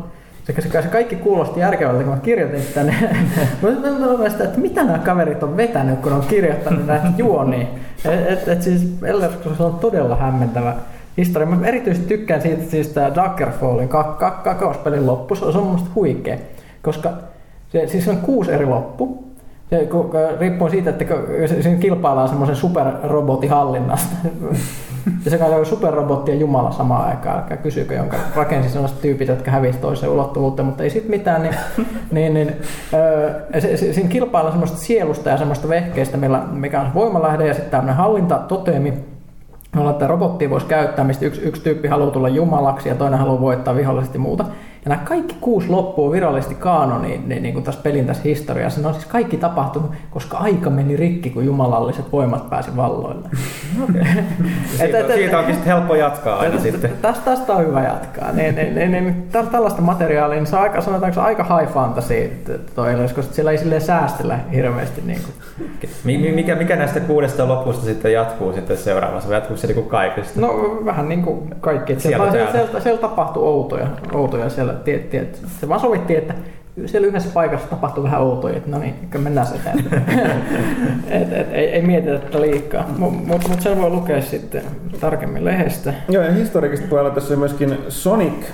se, 0.45 0.55
se, 0.61 0.83
se 0.83 0.89
kaikki 0.89 1.17
kuulosti 1.17 1.61
järkevältä, 1.61 2.05
kun 2.05 2.13
mä 2.13 2.21
kirjoitin 2.21 2.63
tänne. 2.75 2.95
mä 3.63 3.71
mä- 3.71 4.23
mä 4.23 4.29
sitä, 4.29 4.45
että 4.45 4.61
mitä 4.61 4.85
nämä 4.85 4.99
kaverit 4.99 5.43
on 5.43 5.57
vetänyt, 5.57 5.99
kun 5.99 6.13
on 6.13 6.25
kirjoittanut 6.29 6.87
näitä 6.87 7.07
juonia. 7.17 7.67
Et, 8.05 8.31
et, 8.31 8.49
et 8.49 8.63
siis 8.63 8.97
Elder 9.05 9.31
Scrolls 9.31 9.61
on 9.61 9.75
todella 9.75 10.17
hämmentävä 10.17 10.75
historia. 11.17 11.49
Mä 11.49 11.67
erityisesti 11.67 12.09
tykkään 12.09 12.43
siitä, 12.43 12.71
siis 12.71 12.89
tämä 12.89 13.15
Daggerfallin 13.15 13.89
kak- 13.89 14.19
kak- 14.19 14.43
kakauspelin 14.45 15.07
loppu, 15.07 15.35
se 15.35 15.45
on, 15.45 15.53
se 15.53 15.59
on 15.59 15.67
musta 15.67 15.91
huikea. 15.95 16.37
Koska 16.83 17.11
se, 17.69 17.87
siis 17.87 18.09
on 18.09 18.17
kuusi 18.17 18.53
eri 18.53 18.67
loppu. 18.67 19.25
Se, 19.71 19.87
kun, 19.87 20.11
riippuu 20.41 20.71
siitä, 20.71 20.91
että 20.91 21.05
siinä 21.61 21.79
kilpaillaan 21.79 22.29
semmoisen 22.29 22.57
superrobotin 22.57 23.51
hallinnasta. 23.51 24.17
Ja 25.25 25.31
se 25.31 25.45
on 25.45 25.67
superrobotti 25.67 26.31
ja 26.31 26.37
Jumala 26.37 26.73
samaan 26.73 27.09
aikaan, 27.09 27.39
älkää 27.39 27.57
kysykö, 27.57 27.95
jonka 27.95 28.17
rakensi 28.35 28.69
sellaiset 28.69 29.01
tyypit, 29.01 29.29
jotka 29.29 29.51
hävisi 29.51 29.79
toiseen 29.79 30.13
ulottuvuuteen, 30.13 30.67
mutta 30.67 30.83
ei 30.83 30.91
sit 30.91 31.09
mitään, 31.09 31.43
niin, 31.43 31.55
niin, 32.11 32.35
niin 32.35 32.57
öö, 32.95 33.61
se, 33.61 33.77
se, 33.77 33.93
siinä 33.93 34.09
kilpaillaan 34.09 34.53
semmoista 34.53 34.79
sielusta 34.79 35.31
ja 35.31 35.37
semmoista 35.37 35.69
vehkeistä, 35.69 36.17
millä, 36.17 36.43
mikä 36.53 36.81
on 36.81 36.87
se 36.87 36.95
voimalähde 36.95 37.47
ja 37.47 37.55
sitten 37.55 37.71
tämmöinen 37.71 37.97
hallintatoteemi, 39.73 39.83
jolla 39.83 39.91
että 39.91 40.07
robottia 40.07 40.51
voisi 40.51 40.67
käyttää, 40.67 41.05
mistä 41.05 41.27
yksi, 41.27 41.41
yksi 41.41 41.63
tyyppi 41.63 41.89
haluaa 41.89 42.11
tulla 42.11 42.29
jumalaksi 42.29 42.89
ja 42.89 42.95
toinen 42.95 43.19
haluaa 43.19 43.41
voittaa 43.41 43.75
vihollisesti 43.75 44.19
muuta. 44.19 44.45
Ja 44.85 44.89
nämä 44.89 45.05
kaikki 45.05 45.37
kuusi 45.41 45.69
loppuu 45.69 46.13
virallisesti 46.13 46.55
kaanoniin 46.55 47.29
niin, 47.29 47.43
niin 47.43 47.55
kuin 47.55 47.65
tässä 47.65 47.81
pelin 47.83 48.07
tässä 48.07 48.23
historiassa. 48.23 48.81
Ne 48.81 48.87
on 48.87 48.95
siis 48.95 49.07
kaikki 49.07 49.37
tapahtunut, 49.37 49.91
koska 50.11 50.39
aika 50.39 50.71
meni 50.71 50.97
rikki, 50.97 51.31
kun 51.31 51.47
jumalalliset 51.47 52.13
voimat 52.13 52.51
pääsi 52.51 52.77
valloille. 52.77 53.29
Okay. 53.83 54.03
siitä, 54.79 54.99
et, 54.99 55.11
et, 55.11 55.17
siitä 55.17 55.39
onkin 55.39 55.55
sitten 55.55 55.73
helppo 55.73 55.95
jatkaa 55.95 56.39
aina 56.39 56.61
sitten. 56.61 56.93
Tästä, 57.03 57.25
tästä 57.25 57.53
on 57.53 57.67
hyvä 57.67 57.83
jatkaa. 57.83 58.33
Niin, 58.33 58.55
niin, 58.55 58.75
niin, 58.75 58.93
niin, 58.93 59.29
tällaista 59.53 59.83
materiaalia, 59.83 60.37
niin 60.37 60.47
se 60.47 60.57
on 60.57 60.63
aika, 60.63 60.81
sanotaanko 60.81 61.21
aika 61.21 61.59
high 61.59 61.73
fantasy 61.73 62.31
toi, 62.75 62.95
koska 63.15 63.35
siellä 63.35 63.51
ei 63.51 63.59
silleen 63.59 63.81
säästellä 63.81 64.39
hirveästi. 64.53 65.03
Niin 65.07 65.21
kuin. 65.25 65.35
Mikä, 66.35 66.55
mikä 66.55 66.77
näistä 66.77 67.01
kuudesta 67.01 67.49
lopusta 67.49 67.85
sitten 67.85 68.13
jatkuu 68.13 68.53
sitten 68.53 68.77
seuraavassa? 68.77 69.35
Jatkuu 69.35 69.57
se 69.57 69.67
niin 69.67 69.85
kaikista? 69.85 70.41
No 70.41 70.81
vähän 70.85 71.09
niin 71.09 71.23
kuin 71.23 71.55
kaikki. 71.61 72.01
Siellä, 72.01 72.31
siellä, 72.31 72.53
siellä, 72.53 72.81
siellä, 72.81 73.01
tapahtui 73.01 73.43
outoja. 73.43 73.87
outoja 74.13 74.49
siellä, 74.49 74.73
tiet, 74.73 75.11
tiet. 75.11 75.43
Se 75.61 75.69
vaan 75.69 75.81
sovittiin, 75.81 76.19
että 76.19 76.35
siellä 76.87 77.09
yhdessä 77.09 77.31
paikassa 77.35 77.69
tapahtui 77.69 78.05
vähän 78.05 78.21
outoja, 78.21 78.57
että 78.57 78.71
no 78.71 78.79
niin, 78.79 78.95
mennään 79.19 79.47
se 79.47 79.55
et, 81.09 81.33
et, 81.33 81.47
ei, 81.53 81.69
ei 81.69 81.83
mietitä 81.83 82.19
tätä 82.19 82.41
liikaa, 82.41 82.85
mutta 82.99 83.19
mut, 83.27 83.49
mut 83.49 83.61
sen 83.61 83.81
voi 83.81 83.91
lukea 83.91 84.23
sitten 84.23 84.63
tarkemmin 85.01 85.45
lehdestä. 85.45 85.95
Joo, 86.09 86.25
ja 86.25 86.33
historiikista 86.33 86.87
puolella 86.89 87.11
tässä 87.11 87.37
myöskin 87.37 87.79
Sonic 87.89 88.45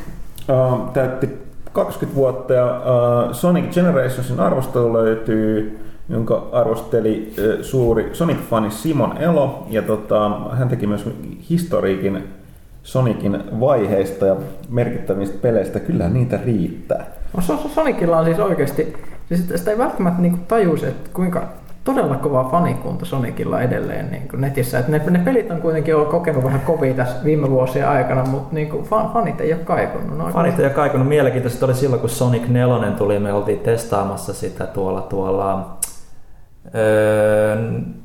uh, 0.49 0.91
täytti 0.93 1.29
20 1.73 2.17
vuotta 2.17 2.55
ja 2.55 2.67
uh, 2.67 3.35
Sonic 3.35 3.75
Generationsin 3.75 4.41
arvostelu 4.41 4.93
löytyy 4.93 5.79
jonka 6.09 6.49
arvosteli 6.53 7.33
suuri 7.63 8.11
Sonic-fani 8.13 8.71
Simon 8.71 9.17
Elo, 9.19 9.67
ja 9.71 9.83
tota, 9.83 10.31
hän 10.53 10.69
teki 10.69 10.87
myös 10.87 11.11
historiikin 11.51 12.25
Sonicin 12.83 13.61
vaiheista 13.61 14.27
ja 14.27 14.37
merkittävistä 14.69 15.39
peleistä. 15.43 15.81
Kyllä 15.81 16.09
niitä 16.09 16.39
riittää. 16.45 17.07
No, 17.37 17.43
Sonicilla 17.75 18.19
on 18.19 18.25
siis 18.25 18.39
oikeasti, 18.39 18.97
siis 19.29 19.49
sitä 19.55 19.71
ei 19.71 19.79
välttämättä 19.79 20.23
niin 20.23 20.39
tajuisi, 20.49 20.87
että 20.87 21.11
kuinka 21.13 21.49
todella 21.85 22.17
kova 22.17 22.49
fanikunta 22.51 23.05
Sonicilla 23.05 23.63
edelleen 23.63 24.11
niin 24.11 24.29
kuin 24.29 24.41
netissä. 24.41 24.79
Että 24.79 24.93
ne, 24.93 25.03
ne, 25.11 25.19
pelit 25.19 25.51
on 25.51 25.61
kuitenkin 25.61 25.95
ollut 25.95 26.11
kokenut 26.11 26.45
vähän 26.45 26.61
kovia 26.61 26.95
tässä 26.95 27.25
viime 27.25 27.51
vuosien 27.51 27.89
aikana, 27.89 28.25
mutta 28.25 28.55
niin 28.55 28.69
kuin 28.69 28.85
fanit 28.85 29.41
ei 29.41 29.53
ole 29.53 29.61
kaikunut. 29.65 30.19
No, 30.19 30.29
fanit 30.33 30.59
ei 30.59 30.65
ole 30.65 30.75
kaikunut. 30.75 31.09
Mielenkiintoista 31.09 31.67
oli 31.67 31.75
silloin, 31.75 32.01
kun 32.01 32.11
Sonic 32.11 32.49
4 32.49 32.91
tuli, 32.91 33.19
me 33.19 33.33
oltiin 33.33 33.61
testaamassa 33.61 34.35
sitä 34.35 34.67
tuolla, 34.67 35.01
tuolla 35.01 35.77
Öö, 36.75 37.57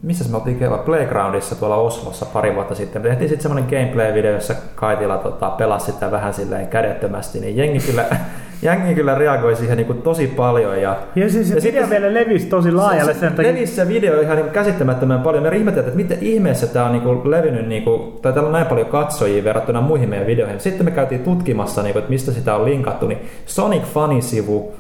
missä 0.02 0.32
me 0.32 0.38
oltiin 0.38 0.60
kerran? 0.60 0.80
Playgroundissa 0.80 1.56
tuolla 1.56 1.76
Oslossa 1.76 2.26
pari 2.26 2.56
vuotta 2.56 2.76
sitten. 2.76 3.02
Me 3.02 3.08
tehtiin 3.08 3.30
sitten 3.30 3.44
semmoinen 3.44 3.70
gameplay-video, 3.70 4.34
jossa 4.34 4.56
Kaitila 4.76 5.18
tota, 5.18 5.50
pelasi 5.50 5.92
sitä 5.92 6.12
vähän 6.12 6.34
silleen 6.34 6.68
kädettömästi, 6.68 7.40
niin 7.40 7.58
jengi 7.58 7.80
kyllä, 7.80 8.06
jengi 8.62 8.96
kyllä 8.96 9.16
reagoi 9.16 9.56
siihen 9.56 9.78
niin 9.78 9.88
kuin 9.88 10.02
tosi 10.02 10.28
paljon. 10.28 10.82
Ja, 10.82 10.98
ja 11.16 11.30
siis 11.30 11.50
se 11.50 11.56
ja 11.56 11.64
video 11.64 11.90
vielä 11.90 12.14
levisi 12.14 12.46
tosi 12.46 12.72
laajalle. 12.72 13.14
Se, 13.14 13.20
se 13.20 13.44
levisi 13.44 13.76
se 13.76 13.88
video 13.88 14.22
ihan 14.22 14.38
niin 14.38 14.50
käsittämättömän 14.50 15.22
paljon. 15.22 15.44
Me 15.44 15.58
ihmetellään, 15.58 15.88
että 15.88 15.98
miten 15.98 16.18
ihmeessä 16.22 16.68
tämä 16.68 16.86
on 16.86 16.92
niin 16.92 17.04
kuin 17.04 17.32
levinnyt, 17.32 17.68
niin 17.68 17.84
kuin, 17.84 18.14
tai 18.22 18.34
täällä 18.34 18.48
on 18.48 18.54
näin 18.54 18.68
paljon 18.68 18.88
katsojia 18.88 19.44
verrattuna 19.44 19.82
muihin 19.82 20.10
meidän 20.10 20.28
videoihin. 20.28 20.60
Sitten 20.60 20.86
me 20.86 20.92
käytiin 20.92 21.24
tutkimassa, 21.24 21.84
niin 21.84 21.94
kuin, 21.94 22.02
että 22.02 22.12
mistä 22.12 22.32
sitä 22.32 22.56
on 22.56 22.66
linkattu, 22.66 23.08
niin 23.08 23.20
Sonic 23.46 23.84
Funny-sivu 23.84 24.74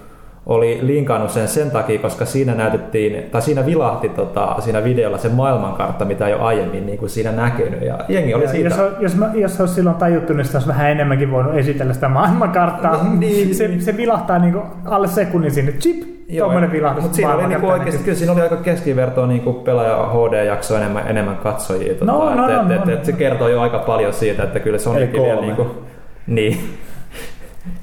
oli 0.45 0.79
linkannut 0.81 1.31
sen 1.31 1.47
sen 1.47 1.71
takia, 1.71 1.99
koska 1.99 2.25
siinä 2.25 2.55
näytettiin, 2.55 3.23
tai 3.31 3.41
siinä 3.41 3.65
vilahti 3.65 4.09
tota, 4.09 4.55
siinä 4.59 4.83
videolla 4.83 5.17
se 5.17 5.29
maailmankartta, 5.29 6.05
mitä 6.05 6.29
jo 6.29 6.43
aiemmin 6.43 6.85
niin 6.85 6.97
kuin 6.97 7.09
siinä 7.09 7.31
näkynyt. 7.31 7.81
Ja 7.81 7.99
jengi 8.09 8.33
oli 8.33 8.43
ja 8.43 8.49
siitä... 8.49 8.69
Jos, 8.69 8.93
jos, 8.99 9.15
mä, 9.15 9.31
jos 9.33 9.59
olisi 9.59 9.73
silloin 9.73 9.95
tajuttu, 9.95 10.33
niin 10.33 10.47
olisi 10.53 10.67
vähän 10.67 10.91
enemmänkin 10.91 11.31
voinut 11.31 11.55
esitellä 11.55 11.93
sitä 11.93 12.09
maailmankarttaa. 12.09 13.03
No, 13.03 13.13
niin, 13.19 13.55
se, 13.55 13.79
se 13.79 13.97
vilahtaa 13.97 14.39
niin 14.39 14.53
kuin 14.53 14.65
alle 14.85 15.07
sekunnin 15.07 15.51
sinne, 15.51 15.71
chip, 15.71 16.03
tuommoinen 16.37 16.71
vilahdus. 16.71 17.03
Mutta 17.03 17.15
siinä 17.15 17.33
oli 17.33 17.47
niinku 17.47 17.67
oikeasti, 17.67 18.03
kyllä 18.03 18.17
siinä 18.17 18.33
oli 18.33 18.41
aika 18.41 18.57
keskivertoa 18.57 19.27
niinku 19.27 19.53
pelaaja 19.53 20.07
HD-jakso 20.07 20.77
enemmän, 20.77 21.07
enemmän 21.07 21.37
katsojia. 21.37 21.93
Tota, 21.93 22.05
no, 22.05 22.35
no, 22.35 22.49
et, 22.49 22.67
no, 22.67 22.75
et, 22.75 22.85
no, 22.85 22.93
et, 22.93 23.05
se 23.05 23.11
kertoo 23.11 23.47
jo 23.47 23.61
aika 23.61 23.79
paljon 23.79 24.13
siitä, 24.13 24.43
että 24.43 24.59
kyllä 24.59 24.77
se 24.77 24.89
on 24.89 24.95
vielä 24.95 25.41
niinku, 25.41 25.67
niin. 26.27 26.57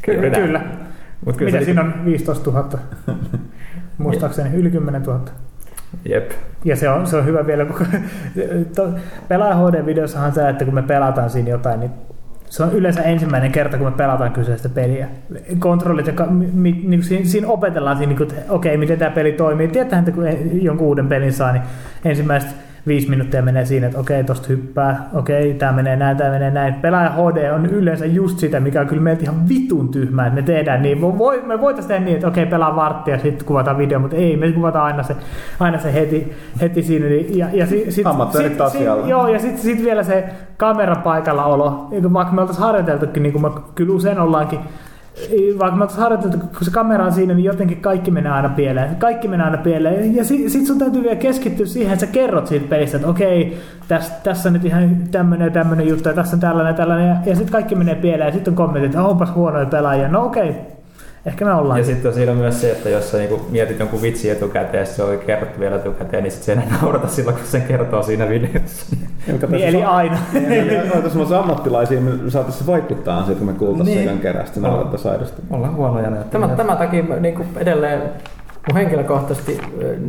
kyllä. 0.02 0.30
kyllä. 0.30 0.60
Mut 1.26 1.36
kyllä 1.36 1.52
Mitä 1.52 1.64
siinä 1.64 1.82
on 1.82 2.04
15 2.04 2.50
000? 2.50 2.68
Muistaakseni 3.98 4.56
yli 4.56 4.70
10 4.70 5.02
000. 5.02 5.20
Jep. 6.04 6.30
Ja 6.64 6.76
se 6.76 6.88
on, 6.88 7.06
se 7.06 7.16
on 7.16 7.26
hyvä 7.26 7.46
vielä, 7.46 7.64
kun 7.64 7.86
pelaaja 9.28 9.54
HD-videossahan 9.54 10.34
se, 10.34 10.48
että 10.48 10.64
kun 10.64 10.74
me 10.74 10.82
pelataan 10.82 11.30
siinä 11.30 11.50
jotain, 11.50 11.80
niin 11.80 11.90
se 12.50 12.62
on 12.62 12.72
yleensä 12.72 13.02
ensimmäinen 13.02 13.52
kerta, 13.52 13.78
kun 13.78 13.86
me 13.86 13.92
pelataan 13.92 14.32
kyseistä 14.32 14.68
peliä. 14.68 15.08
Kontrollit, 15.58 16.06
ja 16.06 16.26
mi, 16.30 16.72
niin 16.86 17.02
siinä, 17.02 17.24
siinä 17.24 17.48
opetellaan, 17.48 17.96
siinä, 17.96 18.12
niin 18.12 18.22
okei, 18.22 18.44
okay, 18.48 18.76
miten 18.76 18.98
tämä 18.98 19.10
peli 19.10 19.32
toimii. 19.32 19.68
Tiedäthän, 19.68 19.98
että 19.98 20.12
kun 20.12 20.24
jonkun 20.62 20.86
uuden 20.86 21.08
pelin 21.08 21.32
saa, 21.32 21.52
niin 21.52 21.62
ensimmäiset 22.04 22.50
viisi 22.86 23.10
minuuttia 23.10 23.42
menee 23.42 23.64
siinä, 23.64 23.86
että 23.86 23.98
okei, 23.98 24.24
tosta 24.24 24.48
hyppää, 24.48 25.08
okei, 25.14 25.54
tämä 25.54 25.72
menee 25.72 25.96
näin, 25.96 26.16
tämä 26.16 26.30
menee 26.30 26.50
näin. 26.50 26.74
Pelaaja 26.74 27.10
HD 27.10 27.50
on 27.52 27.66
yleensä 27.66 28.06
just 28.06 28.38
sitä, 28.38 28.60
mikä 28.60 28.80
on 28.80 28.86
kyllä 28.86 29.02
meiltä 29.02 29.22
ihan 29.22 29.48
vitun 29.48 29.88
tyhmää, 29.88 30.26
että 30.26 30.40
me 30.40 30.42
tehdään 30.42 30.82
niin. 30.82 30.98
Me, 30.98 31.18
voi, 31.18 31.42
me 31.46 31.60
voitaisiin 31.60 31.88
tehdä 31.88 32.04
niin, 32.04 32.14
että 32.14 32.28
okei, 32.28 32.46
pelaa 32.46 32.76
varttia 32.76 33.14
ja 33.14 33.20
sitten 33.20 33.46
kuvataan 33.46 33.78
video, 33.78 33.98
mutta 33.98 34.16
ei, 34.16 34.36
me 34.36 34.52
kuvataan 34.52 34.84
aina 34.84 35.02
se, 35.02 35.16
aina 35.60 35.78
se 35.78 35.94
heti, 35.94 36.32
heti 36.60 36.82
siinä. 36.82 37.06
Niin- 37.06 37.38
ja, 37.38 37.46
ja 37.52 37.66
sit, 37.66 37.84
sit, 37.84 38.06
sit, 38.32 38.58
sit, 38.72 38.82
Joo, 39.06 39.28
ja 39.28 39.38
sitten 39.38 39.62
sit 39.62 39.84
vielä 39.84 40.02
se 40.02 40.24
kameran 40.56 41.02
paikalla 41.02 41.44
olo, 41.44 41.88
vaikka 42.12 42.34
me 42.34 42.40
oltaisiin 42.40 42.64
harjoiteltukin, 42.64 43.22
niin 43.22 43.32
kuin 43.32 43.42
me 43.42 43.50
kyllä 43.74 43.94
usein 43.94 44.18
ollaankin, 44.18 44.60
vaikka 45.58 45.76
mä 45.76 45.86
harjoitettu, 45.86 46.38
kun 46.38 46.64
se 46.64 46.70
kamera 46.70 47.04
on 47.04 47.12
siinä, 47.12 47.34
niin 47.34 47.44
jotenkin 47.44 47.80
kaikki 47.80 48.10
menee 48.10 48.32
aina 48.32 48.48
pieleen. 48.48 48.96
Kaikki 48.96 49.28
menee 49.28 49.46
aina 49.46 49.58
pieleen. 49.58 50.16
Ja 50.16 50.24
sit, 50.24 50.48
sit 50.48 50.66
sun 50.66 50.78
täytyy 50.78 51.02
vielä 51.02 51.16
keskittyä 51.16 51.66
siihen, 51.66 51.92
että 51.92 52.06
sä 52.06 52.12
kerrot 52.12 52.46
siitä 52.46 52.68
pelistä, 52.68 52.96
että 52.96 53.08
okei, 53.08 53.58
tässä, 53.88 54.12
tässä 54.22 54.48
on 54.48 54.52
nyt 54.52 54.64
ihan 54.64 54.96
tämmöinen 55.10 55.46
ja 55.46 55.52
tämmöinen 55.52 55.88
juttu, 55.88 56.08
ja 56.08 56.14
tässä 56.14 56.36
on 56.36 56.40
tällainen 56.40 56.70
ja 56.70 56.76
tällainen. 56.76 57.08
Ja, 57.08 57.16
ja 57.26 57.36
sitten 57.36 57.52
kaikki 57.52 57.74
menee 57.74 57.94
pieleen, 57.94 58.28
ja 58.28 58.32
sitten 58.32 58.52
on 58.52 58.56
kommentit, 58.56 58.90
että 58.90 59.02
onpas 59.02 59.34
huonoja 59.34 59.66
pelaajia. 59.66 60.08
No 60.08 60.24
okei, 60.24 60.54
Ehkä 61.26 61.44
me 61.44 61.52
ollaan. 61.52 61.78
Ja 61.78 61.84
sitten 61.84 62.12
siinä 62.12 62.32
on 62.32 62.38
myös 62.38 62.60
se, 62.60 62.72
että 62.72 62.88
jos 62.88 63.10
sä 63.10 63.18
niinku 63.18 63.40
mietit 63.50 63.78
jonkun 63.78 64.02
vitsi 64.02 64.30
etukäteen 64.30 64.80
ja 64.80 64.86
se 64.86 65.02
on 65.02 65.18
kerrottu 65.18 65.60
vielä 65.60 65.76
etukäteen, 65.76 66.22
niin 66.22 66.32
sitten 66.32 66.56
se 66.56 66.62
ei 66.62 66.78
naurata 66.80 67.08
silloin, 67.08 67.36
kun 67.36 67.46
sen 67.46 67.62
kertoo 67.62 68.02
siinä 68.02 68.28
videossa. 68.28 68.96
niin, 69.48 69.68
eli 69.68 69.84
aina. 69.84 70.18
Niin, 70.32 70.92
on 70.96 71.02
tässä 71.02 71.40
ammattilaisia, 71.40 72.00
me 72.00 72.30
saataisiin 72.30 72.66
vaikuttaa 72.66 73.18
siihen, 73.18 73.36
kun 73.36 73.46
me 73.46 73.52
kuultaisiin 73.52 73.96
niin. 73.96 74.08
sekan 74.08 74.20
kerästä, 74.20 74.60
naurattaisiin 74.60 75.12
aidosti. 75.12 75.42
Ollaan 75.50 75.76
huonoja 75.76 76.10
näyttää. 76.10 76.40
Tämä, 76.40 76.56
tämä 76.56 76.76
takia 76.76 77.02
niin 77.20 77.34
kuin 77.34 77.48
edelleen 77.56 78.02
mun 78.68 78.76
henkilökohtaisesti 78.76 79.60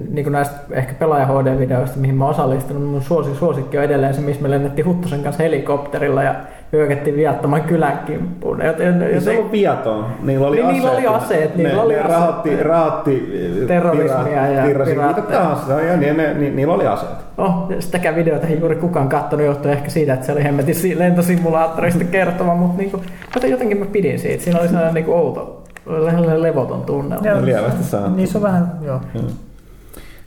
niin 0.09 0.25
kuin 0.25 0.31
näistä 0.31 0.55
ehkä 0.71 0.93
pelaaja 0.93 1.25
HD-videoista, 1.25 1.97
mihin 1.97 2.15
mä 2.15 2.27
osallistunut, 2.27 2.89
mun 2.89 3.01
suosikki, 3.01 3.39
suosikki 3.39 3.77
on 3.77 3.83
edelleen 3.83 4.13
se, 4.13 4.21
missä 4.21 4.41
me 4.41 4.49
lennettiin 4.49 4.85
Huttusen 4.85 5.23
kanssa 5.23 5.43
helikopterilla 5.43 6.23
ja 6.23 6.35
hyökättiin 6.73 7.15
viattoman 7.15 7.61
kylän 7.61 7.99
kimppuun. 8.05 8.61
Joten, 8.65 8.87
joten, 8.87 9.21
se 9.21 9.39
on 9.39 9.51
viaton. 9.51 10.05
Niillä 10.23 10.47
oli 10.47 10.63
niin, 10.63 10.67
aseet. 10.67 10.81
Niillä 10.83 10.91
oli 10.91 11.07
aseet. 11.07 11.55
Niillä 11.55 11.73
ne, 11.73 11.81
oli 11.81 11.93
ne 11.93 11.99
aseet. 11.99 12.17
rahoitti, 12.17 12.63
rahoitti 12.63 13.31
terrorismia 13.67 14.47
ja 14.47 14.63
piraatteja. 14.85 15.81
Ja 15.87 15.97
niin, 15.97 16.17
ne, 16.17 16.33
ni, 16.33 16.49
niillä 16.49 16.73
oli 16.73 16.87
aseet. 16.87 17.11
Oh, 17.37 17.71
sitäkään 17.79 18.15
videota 18.15 18.47
ei 18.47 18.59
juuri 18.59 18.75
kukaan 18.75 19.09
katsonut 19.09 19.45
johtuen 19.45 19.73
ehkä 19.73 19.89
siitä, 19.89 20.13
että 20.13 20.25
se 20.25 20.31
oli 20.31 20.43
hemmetin 20.43 20.99
lentosimulaattorista 20.99 22.03
kertoma, 22.03 22.55
mutta 22.55 22.77
niin 22.77 22.91
kuin, 22.91 23.03
jotenkin 23.43 23.77
mä 23.77 23.85
pidin 23.85 24.19
siitä. 24.19 24.43
Siinä 24.43 24.59
oli 24.59 24.67
sellainen 24.67 24.93
niin 24.93 25.05
kuin 25.05 25.17
outo, 25.17 25.63
lähellä 25.85 26.41
levoton 26.41 26.81
tunnelma. 26.81 27.27
Joo, 27.27 27.45
lievästi 27.45 27.83
saa. 27.83 28.09
Niin 28.09 28.27
se 28.27 28.37
on 28.37 28.43
vähän, 28.43 28.71
joo. 28.81 29.01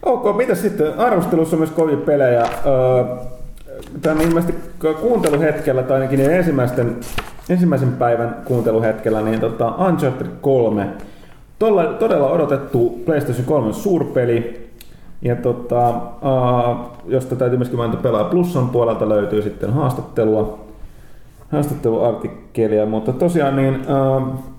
Ok, 0.03 0.37
mitä 0.37 0.55
sitten? 0.55 0.99
Arvostelussa 0.99 1.57
on 1.57 1.61
myös 1.61 1.71
kovia 1.71 1.97
pelejä. 1.97 2.43
Tämä 4.03 4.23
ilmeisesti 4.23 4.55
kuunteluhetkellä, 5.01 5.83
tai 5.83 5.95
ainakin 6.01 6.31
ensimmäisten, 6.31 6.97
ensimmäisen 7.49 7.93
päivän 7.93 8.37
kuunteluhetkellä, 8.45 9.23
niin 9.23 9.41
tota 9.41 9.69
Uncharted 9.69 10.27
3, 10.41 10.89
todella, 11.59 11.85
todella 11.85 12.31
odotettu 12.31 13.03
PlayStation 13.05 13.47
3 13.47 13.73
suurpeli, 13.73 14.71
ja 15.23 15.37
tota, 15.37 15.89
uh, 15.89 16.77
josta 17.07 17.37
täytyy 17.37 17.59
myöskin 17.59 17.79
mainita 17.79 18.03
pelaa 18.03 18.25
Plusan 18.25 18.69
puolelta 18.69 19.09
löytyy 19.09 19.43
sitten 19.43 19.73
haastattelua, 19.73 20.59
haastatteluartikkelia, 21.53 22.87
mutta 22.87 23.13
tosiaan 23.13 23.57
niin 23.57 23.75
uh, 23.75 24.54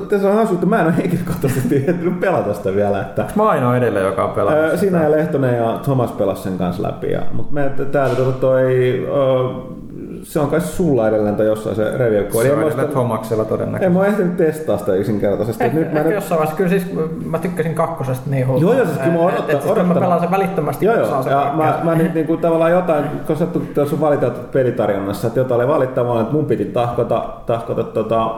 tässä 0.00 0.28
on 0.28 0.34
hauska, 0.34 0.54
että 0.54 0.66
mä 0.66 0.80
en 0.80 0.86
ole 0.86 0.96
henkilökohtaisesti 0.96 1.76
ehtinyt 1.76 2.20
pelata 2.20 2.54
sitä 2.54 2.74
vielä. 2.74 3.00
Että, 3.00 3.26
mä 3.36 3.48
ainoa 3.48 3.76
edelleen, 3.76 4.06
joka 4.06 4.24
on 4.24 4.30
pelannut 4.30 4.78
Sinä 4.78 5.02
ja 5.02 5.10
Lehtonen 5.10 5.56
ja 5.56 5.78
Thomas 5.82 6.12
pelas 6.12 6.42
sen 6.42 6.58
kanssa 6.58 6.82
läpi. 6.82 7.10
Ja, 7.10 7.22
mutta 7.32 7.52
me 7.54 7.70
täällä 7.92 8.14
tuota 8.14 8.32
toi, 8.32 9.06
uh, 9.10 9.82
se 10.22 10.40
on 10.40 10.48
kai 10.48 10.60
sulla 10.60 11.08
edelleen 11.08 11.36
tai 11.36 11.46
jossain 11.46 11.76
se 11.76 11.96
review. 11.96 12.24
Se 12.30 12.52
on 12.52 12.62
edelleen 12.62 12.88
Thomaksella 12.88 13.44
todennäköisesti. 13.44 13.86
En 13.86 13.92
mä 13.92 14.06
ehtinyt 14.06 14.36
testaa 14.36 14.78
sitä 14.78 14.94
yksinkertaisesti. 14.94 15.64
Eh, 15.64 15.74
nyt 15.74 15.92
mä 15.92 16.02
nyt... 16.02 16.14
jossain 16.14 16.38
vaiheessa, 16.38 16.56
kyllä 16.56 16.70
siis 16.70 16.86
mä 17.30 17.38
tykkäsin 17.38 17.74
kakkosesta 17.74 18.30
niin 18.30 18.46
hullua. 18.46 18.62
Joo, 18.62 18.72
joo, 18.72 18.86
siis 18.86 18.98
kyllä 18.98 19.12
mä 19.12 19.18
odottan. 19.18 19.50
Et, 19.50 19.56
et, 19.56 19.62
siis 19.62 19.86
mä 19.86 19.94
pelaan 19.94 20.20
sen 20.20 20.30
välittömästi, 20.30 20.86
joo, 20.86 20.96
joo. 20.96 21.24
Ja 21.30 21.52
mä, 21.56 21.80
mä 21.82 21.94
nyt 21.94 22.14
niin 22.14 22.26
kuin, 22.26 22.40
tavallaan 22.40 22.70
jotain, 22.70 23.04
kun 23.26 23.36
sä 23.36 23.46
tuossa 23.74 24.00
valiteltu 24.00 24.40
pelitarjonnassa, 24.52 25.26
että 25.26 25.40
jotain 25.40 25.60
oli 25.60 25.68
valittavaa, 25.68 26.20
että 26.20 26.32
mun 26.32 26.44
piti 26.44 26.64
tahkota, 26.64 27.24
tahkota 27.46 27.84
tota, 27.84 28.34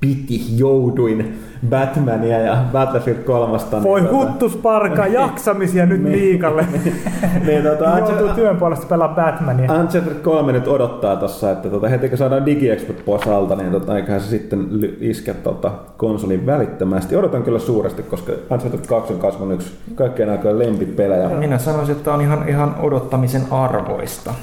piti, 0.00 0.58
jouduin 0.58 1.38
Batmania 1.68 2.38
ja 2.38 2.64
Battlefield 2.72 3.18
3. 3.18 3.58
Voi 3.82 4.00
niin, 4.00 4.12
huttusparka, 4.12 5.06
jaksamisia 5.06 5.86
nyt 5.86 6.02
Niin. 6.02 6.18
Miikalle. 6.18 6.66
niin, 7.46 7.62
tota, 7.62 7.98
Joutuu 7.98 8.28
työn 8.34 8.56
puolesta 8.56 8.86
pelaa 8.86 9.08
Batmania. 9.08 9.72
Uncharted 9.72 10.14
3 10.14 10.52
nyt 10.52 10.68
odottaa 10.68 11.16
tossa, 11.16 11.50
että 11.50 11.68
tota, 11.68 11.88
heti 11.88 12.08
kun 12.08 12.18
saadaan 12.18 12.46
DigiExpot 12.46 13.04
pois 13.04 13.26
alta, 13.26 13.56
niin 13.56 13.70
tota, 13.70 13.96
eiköhän 13.96 14.20
se 14.20 14.28
sitten 14.28 14.68
iske 15.00 15.34
tota, 15.34 15.70
konsolin 15.96 16.46
välittömästi. 16.46 17.16
Odotan 17.16 17.42
kyllä 17.42 17.58
suuresti, 17.58 18.02
koska 18.02 18.32
Uncharted 18.50 18.86
2 18.86 19.12
on 19.12 19.18
kasvanut 19.18 19.54
yksi 19.54 19.72
kaikkien 19.94 20.30
aikojen 20.30 20.58
lempipelejä. 20.58 21.28
Minä 21.28 21.58
sanoisin, 21.58 21.96
että 21.96 22.14
on 22.14 22.20
ihan, 22.20 22.48
ihan 22.48 22.74
odottamisen 22.82 23.42
arvoista. 23.50 24.34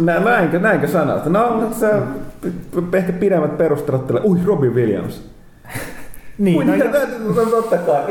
Nä, 0.00 0.20
näinkö, 0.20 0.58
näinkö 0.58 0.88
sanot? 0.88 1.26
No, 1.26 1.56
mutta 1.60 1.76
se 1.76 1.90
ehkä 2.92 3.12
pidemmät 3.12 3.58
perustelut 3.58 4.06
tälle. 4.06 4.20
Ui, 4.24 4.38
Robin 4.44 4.74
Williams. 4.74 5.22
Niin, 6.38 6.58
Ui, 6.58 6.64
no, 6.64 6.72
mitä, 6.72 6.98
no, 7.36 7.44
totta 7.50 7.76
kai. 7.78 8.02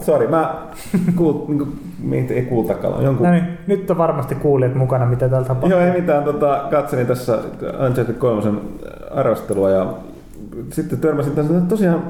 Sori, 0.00 0.26
mä 0.26 0.54
kuult, 1.16 1.44
mit- 2.02 2.30
ei 2.30 2.42
kultakala, 2.42 3.02
jonkun. 3.02 3.26
no 3.26 3.32
niin, 3.32 3.44
nyt 3.66 3.90
on 3.90 3.98
varmasti 3.98 4.34
kuulijat 4.34 4.74
mukana, 4.74 5.06
mitä 5.06 5.28
täällä 5.28 5.48
tapahtuu. 5.48 5.70
Joo, 5.70 5.80
ei 5.80 6.00
mitään. 6.00 6.24
Tota, 6.24 6.64
katselin 6.70 7.06
tässä 7.06 7.38
Uncharted 7.86 8.14
3 8.14 8.42
arvostelua 9.14 9.70
ja 9.70 9.86
sitten 10.72 10.98
törmäsin 10.98 11.32
tässä, 11.32 11.56
että 11.56 11.68
tosiaan 11.68 12.02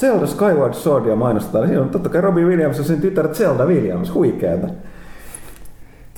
Zelda 0.00 0.26
Skyward 0.26 0.74
Swordia 0.74 1.16
mainostetaan. 1.16 1.66
Siinä 1.66 1.82
on 1.82 1.88
totta 1.90 2.08
kai 2.08 2.20
Robin 2.20 2.46
Williams 2.48 2.78
ja 2.78 2.84
sen 2.84 3.00
tytär 3.00 3.28
Zelda 3.28 3.66
Williams. 3.66 4.14
Huikeeta. 4.14 4.66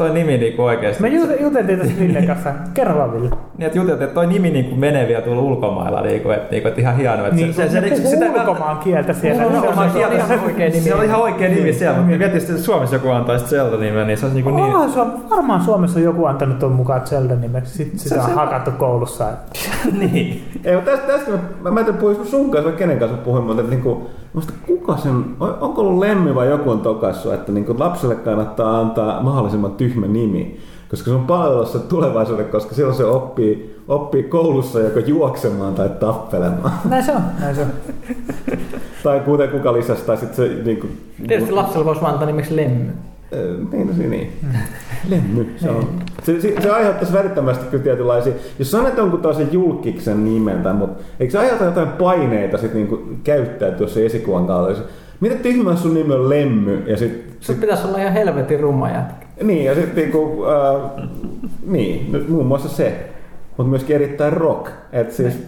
Toi 0.00 0.10
nimi 0.10 0.38
niinku 0.38 0.62
oikeesti. 0.64 1.02
Me 1.02 1.08
jut- 1.08 1.42
juteltiin 1.42 1.78
tässä 1.78 1.94
Villen 2.00 2.26
kanssa. 2.26 2.50
Kerro 2.74 2.98
vaan, 2.98 3.12
Ville. 3.12 3.28
Niin, 3.58 3.66
että 3.66 3.78
juteltiin, 3.78 4.02
että 4.04 4.14
toi 4.14 4.26
nimi 4.26 4.50
niinku 4.50 4.76
menee 4.76 5.08
vielä 5.08 5.22
tuolla 5.22 5.42
ulkomailla, 5.42 6.00
niinku, 6.00 6.30
että, 6.30 6.50
niinku, 6.50 6.68
että 6.68 6.80
ihan 6.80 6.96
hienoa. 6.96 7.26
Että 7.26 7.34
Niin, 7.36 7.54
se, 7.54 7.68
se, 7.68 7.88
se, 7.96 8.06
sitä 8.08 8.26
ulkomaan 8.40 8.78
kieltä 8.78 9.12
siellä. 9.12 9.42
Se 9.42 9.46
on, 9.46 9.52
niin 9.52 9.62
se 9.62 9.68
on- 9.68 9.72
ulkomaan 9.72 9.90
se 9.90 9.98
on- 10.06 10.10
kieltä, 10.10 10.24
ihan 10.34 10.44
oikea 10.44 10.68
nimi. 10.68 10.80
Se 10.80 10.94
on 10.94 11.04
ihan 11.04 11.20
oikea 11.20 11.48
nimi 11.48 11.72
siellä, 11.72 11.96
mutta 11.98 12.16
mietin 12.18 12.40
sitten, 12.40 12.56
että 12.56 12.66
Suomessa 12.66 12.96
joku 12.96 13.08
antaisi 13.08 13.44
Zelda-nimen, 13.46 14.06
niin 14.06 14.18
se 14.18 14.26
olisi 14.26 14.34
niinku 14.42 14.50
niin... 14.50 14.64
Onhan 14.74 14.90
Suom- 14.90 15.30
varmaan 15.30 15.60
Suomessa 15.60 15.98
on 15.98 16.04
joku 16.04 16.24
antanut 16.26 16.58
tuon 16.58 16.72
mukaan 16.72 17.06
Zelda 17.06 17.34
nimeksi. 17.34 17.76
Sitten 17.76 17.98
sitä 17.98 18.22
on 18.24 18.30
hakattu 18.34 18.70
koulussa. 18.70 19.24
niin. 20.00 20.42
Ei, 20.64 20.74
mutta 20.76 20.90
tästä, 20.90 21.06
tästä 21.06 21.30
mä, 21.62 21.70
mä, 21.70 21.80
en 21.80 21.86
tiedä 21.86 21.98
puhuis 21.98 22.30
sun 22.30 22.50
kanssa 22.50 22.70
vai 22.70 22.78
kenen 22.78 22.98
kanssa 22.98 23.16
puhuin, 23.16 23.44
mutta 23.44 23.60
että 23.62 23.74
niinku, 23.74 24.10
musta 24.32 24.52
kuka 24.66 24.96
sen, 24.96 25.12
on- 25.40 25.56
onko 25.60 25.80
ollut 25.82 25.98
Lemmi 25.98 26.34
vai 26.34 26.48
joku 26.48 26.70
on 26.70 26.80
tokassu, 26.80 27.30
että 27.30 27.52
niinku 27.52 27.74
lapselle 27.78 28.14
kannattaa 28.14 28.80
antaa 28.80 29.22
mahdollisimman 29.22 29.72
tyhmä 29.90 30.06
nimi. 30.06 30.58
Koska 30.90 31.04
se 31.04 31.14
on 31.14 31.26
palvelussa 31.26 31.78
tulevaisuuden, 31.78 32.46
koska 32.46 32.74
silloin 32.74 32.96
se 32.96 33.04
oppii, 33.04 33.76
oppii 33.88 34.22
koulussa 34.22 34.80
joko 34.80 34.98
juoksemaan 34.98 35.74
tai 35.74 35.88
tappelemaan. 35.88 36.72
Näin 36.90 37.04
se 37.04 37.12
on, 37.12 37.22
näin 37.40 37.56
se 37.56 37.62
on. 37.62 37.68
tai 39.02 39.20
kuten 39.20 39.48
kuka 39.48 39.72
lisäsi, 39.72 40.04
tai 40.04 40.16
sitten 40.16 40.36
se 40.36 40.62
niinku... 40.64 40.86
Tietysti 41.28 41.52
lapsella 41.52 41.84
voisi 41.84 42.00
vaan 42.00 42.12
antaa 42.12 42.26
nimeksi 42.26 42.56
Lemmy. 42.56 42.92
Niin, 43.72 43.86
no, 43.86 43.92
se 43.92 44.02
niin. 44.02 44.32
Lemmy, 45.10 45.54
se 45.56 45.70
on. 45.70 45.88
Se, 46.22 46.40
se, 46.40 46.54
se 46.62 46.70
aiheuttaisi 46.70 47.12
välittömästi 47.12 47.66
kyllä 47.70 47.84
tietynlaisia, 47.84 48.32
jos 48.58 48.70
sanot 48.70 48.96
jonkun 48.96 49.22
toisen 49.22 49.48
julkiksen 49.52 50.24
nimen, 50.24 50.62
tai, 50.62 50.74
mutta 50.74 51.02
eikö 51.20 51.32
se 51.32 51.38
aiheuta 51.38 51.64
jotain 51.64 51.88
paineita 51.88 52.58
sit 52.58 52.74
niinku 52.74 53.02
käyttäytyä 53.24 53.88
se 53.88 54.06
esikuvan 54.06 54.46
kautta? 54.46 54.82
Mitä 55.20 55.34
tyhmää 55.34 55.76
sun 55.76 55.94
nimi 55.94 56.14
on 56.14 56.30
Lemmy, 56.30 56.82
ja 56.86 56.96
sit, 56.96 57.36
sit 57.40 57.60
pitäisi 57.60 57.86
olla 57.86 57.98
ihan 57.98 58.12
helvetin 58.12 58.60
rumma 58.60 58.90
jätkä. 58.90 59.29
Niin, 59.42 59.64
ja 59.64 59.74
sit 59.74 59.94
niinku, 59.94 60.44
äh, 60.44 61.08
niin, 61.66 62.12
nyt 62.12 62.28
muun 62.28 62.46
muassa 62.46 62.68
se, 62.68 63.10
mutta 63.56 63.70
myöskin 63.70 63.96
erittäin 63.96 64.32
rock, 64.32 64.70
et 64.92 65.12
siis, 65.12 65.46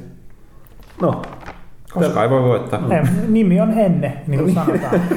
no, 1.02 1.22
Koska 1.94 2.22
ei 2.22 2.31
voi 2.31 2.42
voittaa. 2.42 2.81
Ei, 2.90 3.02
Nimi 3.28 3.61
on 3.61 3.78
Enne, 3.78 4.22
niin 4.26 4.40
kuin 4.40 4.55
sanotaan. 4.55 5.00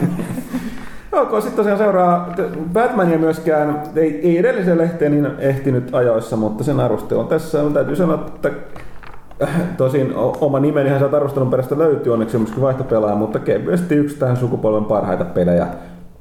Ok, 1.15 1.31
sitten 1.31 1.55
tosiaan 1.55 1.77
seuraa 1.77 2.33
Batmania 2.73 3.17
myöskään, 3.17 3.81
ei, 3.95 4.19
ei 4.23 4.37
edelliseen 4.37 4.77
lehteen 4.77 5.11
niin 5.11 5.27
ehtinyt 5.39 5.95
ajoissa, 5.95 6.35
mutta 6.35 6.63
sen 6.63 6.79
arvostelu 6.79 7.19
on 7.19 7.27
tässä. 7.27 7.59
Täytyy 7.73 7.95
sanoa, 7.95 8.25
että 8.35 8.51
äh, 9.43 9.49
tosin 9.77 10.13
oma 10.15 10.59
nimenihän 10.59 10.99
sieltä 10.99 11.17
arvostelun 11.17 11.49
perästä 11.49 11.77
löytyy 11.77 12.13
onneksi 12.13 12.37
myöskin 12.37 12.61
vaihtopelaaja, 12.61 13.15
mutta 13.15 13.39
kevyesti 13.39 13.95
yksi 13.95 14.17
tähän 14.17 14.37
sukupolven 14.37 14.85
parhaita 14.85 15.25
pelejä. 15.25 15.67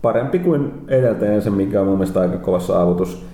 Parempi 0.04 0.38
kuin 0.38 0.84
edeltäjänsä, 0.88 1.50
mikä 1.50 1.80
on 1.80 1.86
mun 1.86 1.96
mielestä 1.98 2.20
aika 2.20 2.36
kova 2.36 2.60
saavutus. 2.60 3.26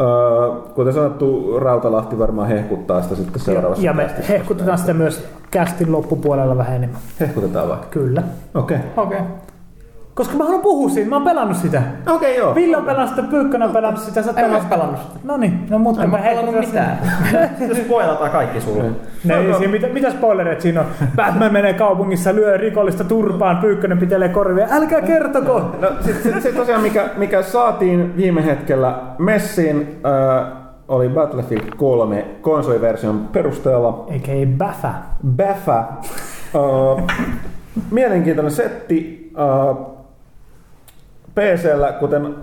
Öö, 0.00 0.60
kuten 0.74 0.92
sanottu, 0.92 1.58
Rautalahti 1.58 2.18
varmaan 2.18 2.48
hehkuttaa 2.48 3.02
sitä 3.02 3.14
sitten 3.14 3.42
seuraavassa. 3.42 3.84
ja 3.84 3.92
me 3.92 4.02
kästissä. 4.02 4.32
hehkutetaan 4.32 4.78
sitä 4.78 4.94
myös 4.94 5.24
kästin 5.50 5.92
loppupuolella 5.92 6.56
vähän 6.56 6.76
enemmän. 6.76 7.00
Hehkutetaan 7.20 7.68
vaikka. 7.68 7.86
Kyllä. 7.90 8.22
Okei. 8.54 8.78
Okei. 8.96 9.18
Koska 10.16 10.36
mä 10.36 10.44
haluan 10.44 10.62
puhua 10.62 10.88
siitä, 10.88 11.08
mä 11.08 11.16
oon 11.16 11.24
pelannut 11.24 11.56
sitä. 11.56 11.82
Okei, 12.06 12.14
okay, 12.14 12.34
joo. 12.34 12.54
Ville 12.54 12.76
on 12.76 12.84
pelannut 12.84 13.10
sitä, 13.10 13.22
Pyykkönen 13.22 13.68
on 13.68 13.74
pelannut 13.74 14.02
sitä, 14.02 14.22
sä 14.22 14.28
oot 14.28 14.36
pelannut 14.68 15.00
sitä. 15.02 15.18
No 15.24 15.36
niin, 15.36 15.66
no 15.70 15.78
mutta 15.78 16.02
En 16.02 16.10
mä 16.10 16.18
pelannut 16.18 16.54
mitään. 16.54 16.98
Sitten 17.58 17.84
spoilataan 17.84 18.30
kaikki 18.30 18.60
sulle. 18.60 18.82
Ne, 19.24 19.36
ei, 19.36 19.46
No, 19.46 19.58
siinä, 19.58 19.72
mitä, 19.72 19.86
mitä 19.86 20.10
spoilereita 20.10 20.62
siinä 20.62 20.80
on? 20.80 20.86
Batman 21.16 21.52
menee 21.52 21.72
kaupungissa, 21.72 22.34
lyö 22.34 22.56
rikollista 22.56 23.04
turpaan, 23.04 23.56
Pyykkönen 23.56 23.98
pitelee 23.98 24.28
korvia. 24.28 24.66
Älkää 24.70 25.00
kertoko! 25.00 25.60
No 25.60 25.88
sitten 26.00 26.32
sit, 26.32 26.42
sit 26.42 26.56
tosiaan 26.56 26.82
mikä, 26.82 27.08
mikä 27.16 27.42
saatiin 27.42 28.16
viime 28.16 28.44
hetkellä 28.44 28.98
messiin 29.18 30.00
äh, 30.06 30.52
oli 30.88 31.08
Battlefield 31.08 31.70
3 31.76 32.24
konsoliversion 32.40 33.28
perusteella 33.32 34.06
Eikä 34.10 34.32
Baffa. 34.58 34.92
Baffa. 35.36 35.78
Äh, 35.78 37.16
mielenkiintoinen 37.90 38.52
setti 38.52 39.30
äh, 39.38 39.95
PCllä, 41.36 41.92
kuten 41.92 42.34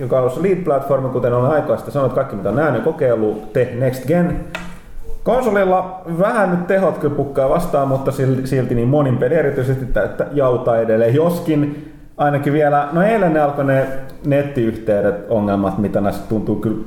joka 0.00 0.16
on 0.16 0.22
ollut 0.22 0.42
lead-platformi, 0.42 1.08
kuten 1.08 1.32
olen 1.32 1.50
aikaista 1.50 1.90
sanonut, 1.90 2.14
kaikki 2.14 2.36
mitä 2.36 2.48
on 2.48 2.56
nähnyt, 2.56 2.82
kokeillut, 2.82 3.52
te 3.52 3.72
Next 3.78 4.06
Gen. 4.06 4.40
Konsolilla 5.24 6.02
vähän 6.18 6.50
nyt 6.50 6.66
tehot 6.66 6.98
kyllä 6.98 7.14
pukkaa 7.14 7.48
vastaan, 7.48 7.88
mutta 7.88 8.10
sil- 8.18 8.46
silti 8.46 8.74
niin 8.74 8.88
monin 8.88 9.16
peli 9.16 9.34
erityisesti 9.34 9.86
täyttä 9.86 10.26
jauta 10.32 10.80
edelleen. 10.80 11.14
Joskin 11.14 11.92
ainakin 12.16 12.52
vielä, 12.52 12.88
no 12.92 13.02
eilen 13.02 13.32
ne 13.32 13.40
alkoi 13.40 13.64
ne 13.64 13.86
nettiyhteydet 14.26 15.14
ongelmat, 15.28 15.78
mitä 15.78 16.00
näissä 16.00 16.22
tuntuu 16.28 16.56
kyllä, 16.56 16.84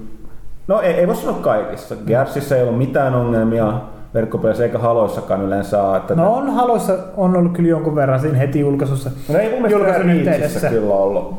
no 0.67 0.81
ei, 0.81 0.93
ei 0.93 1.07
voi 1.07 1.15
sanoa 1.15 1.39
kaikissa. 1.41 1.95
Gearsissa 2.07 2.55
ei 2.55 2.63
ollut 2.63 2.77
mitään 2.77 3.15
ongelmia, 3.15 3.73
verkkopeleissä 4.13 4.63
eikä 4.63 4.77
haloissakaan 4.77 5.41
yleensä 5.41 5.83
ole. 5.83 5.97
Että 5.97 6.15
No 6.15 6.33
on 6.33 6.49
haloissa 6.53 6.97
on 7.17 7.35
ollut 7.37 7.51
kyllä 7.53 7.69
jonkun 7.69 7.95
verran 7.95 8.19
siinä 8.19 8.37
heti 8.37 8.59
julkaisussa. 8.59 9.11
no 9.29 9.39
ei 9.39 9.49
mun 9.49 9.61
mielestä 9.61 10.69
kyllä 10.69 10.93
ollut, 10.93 11.33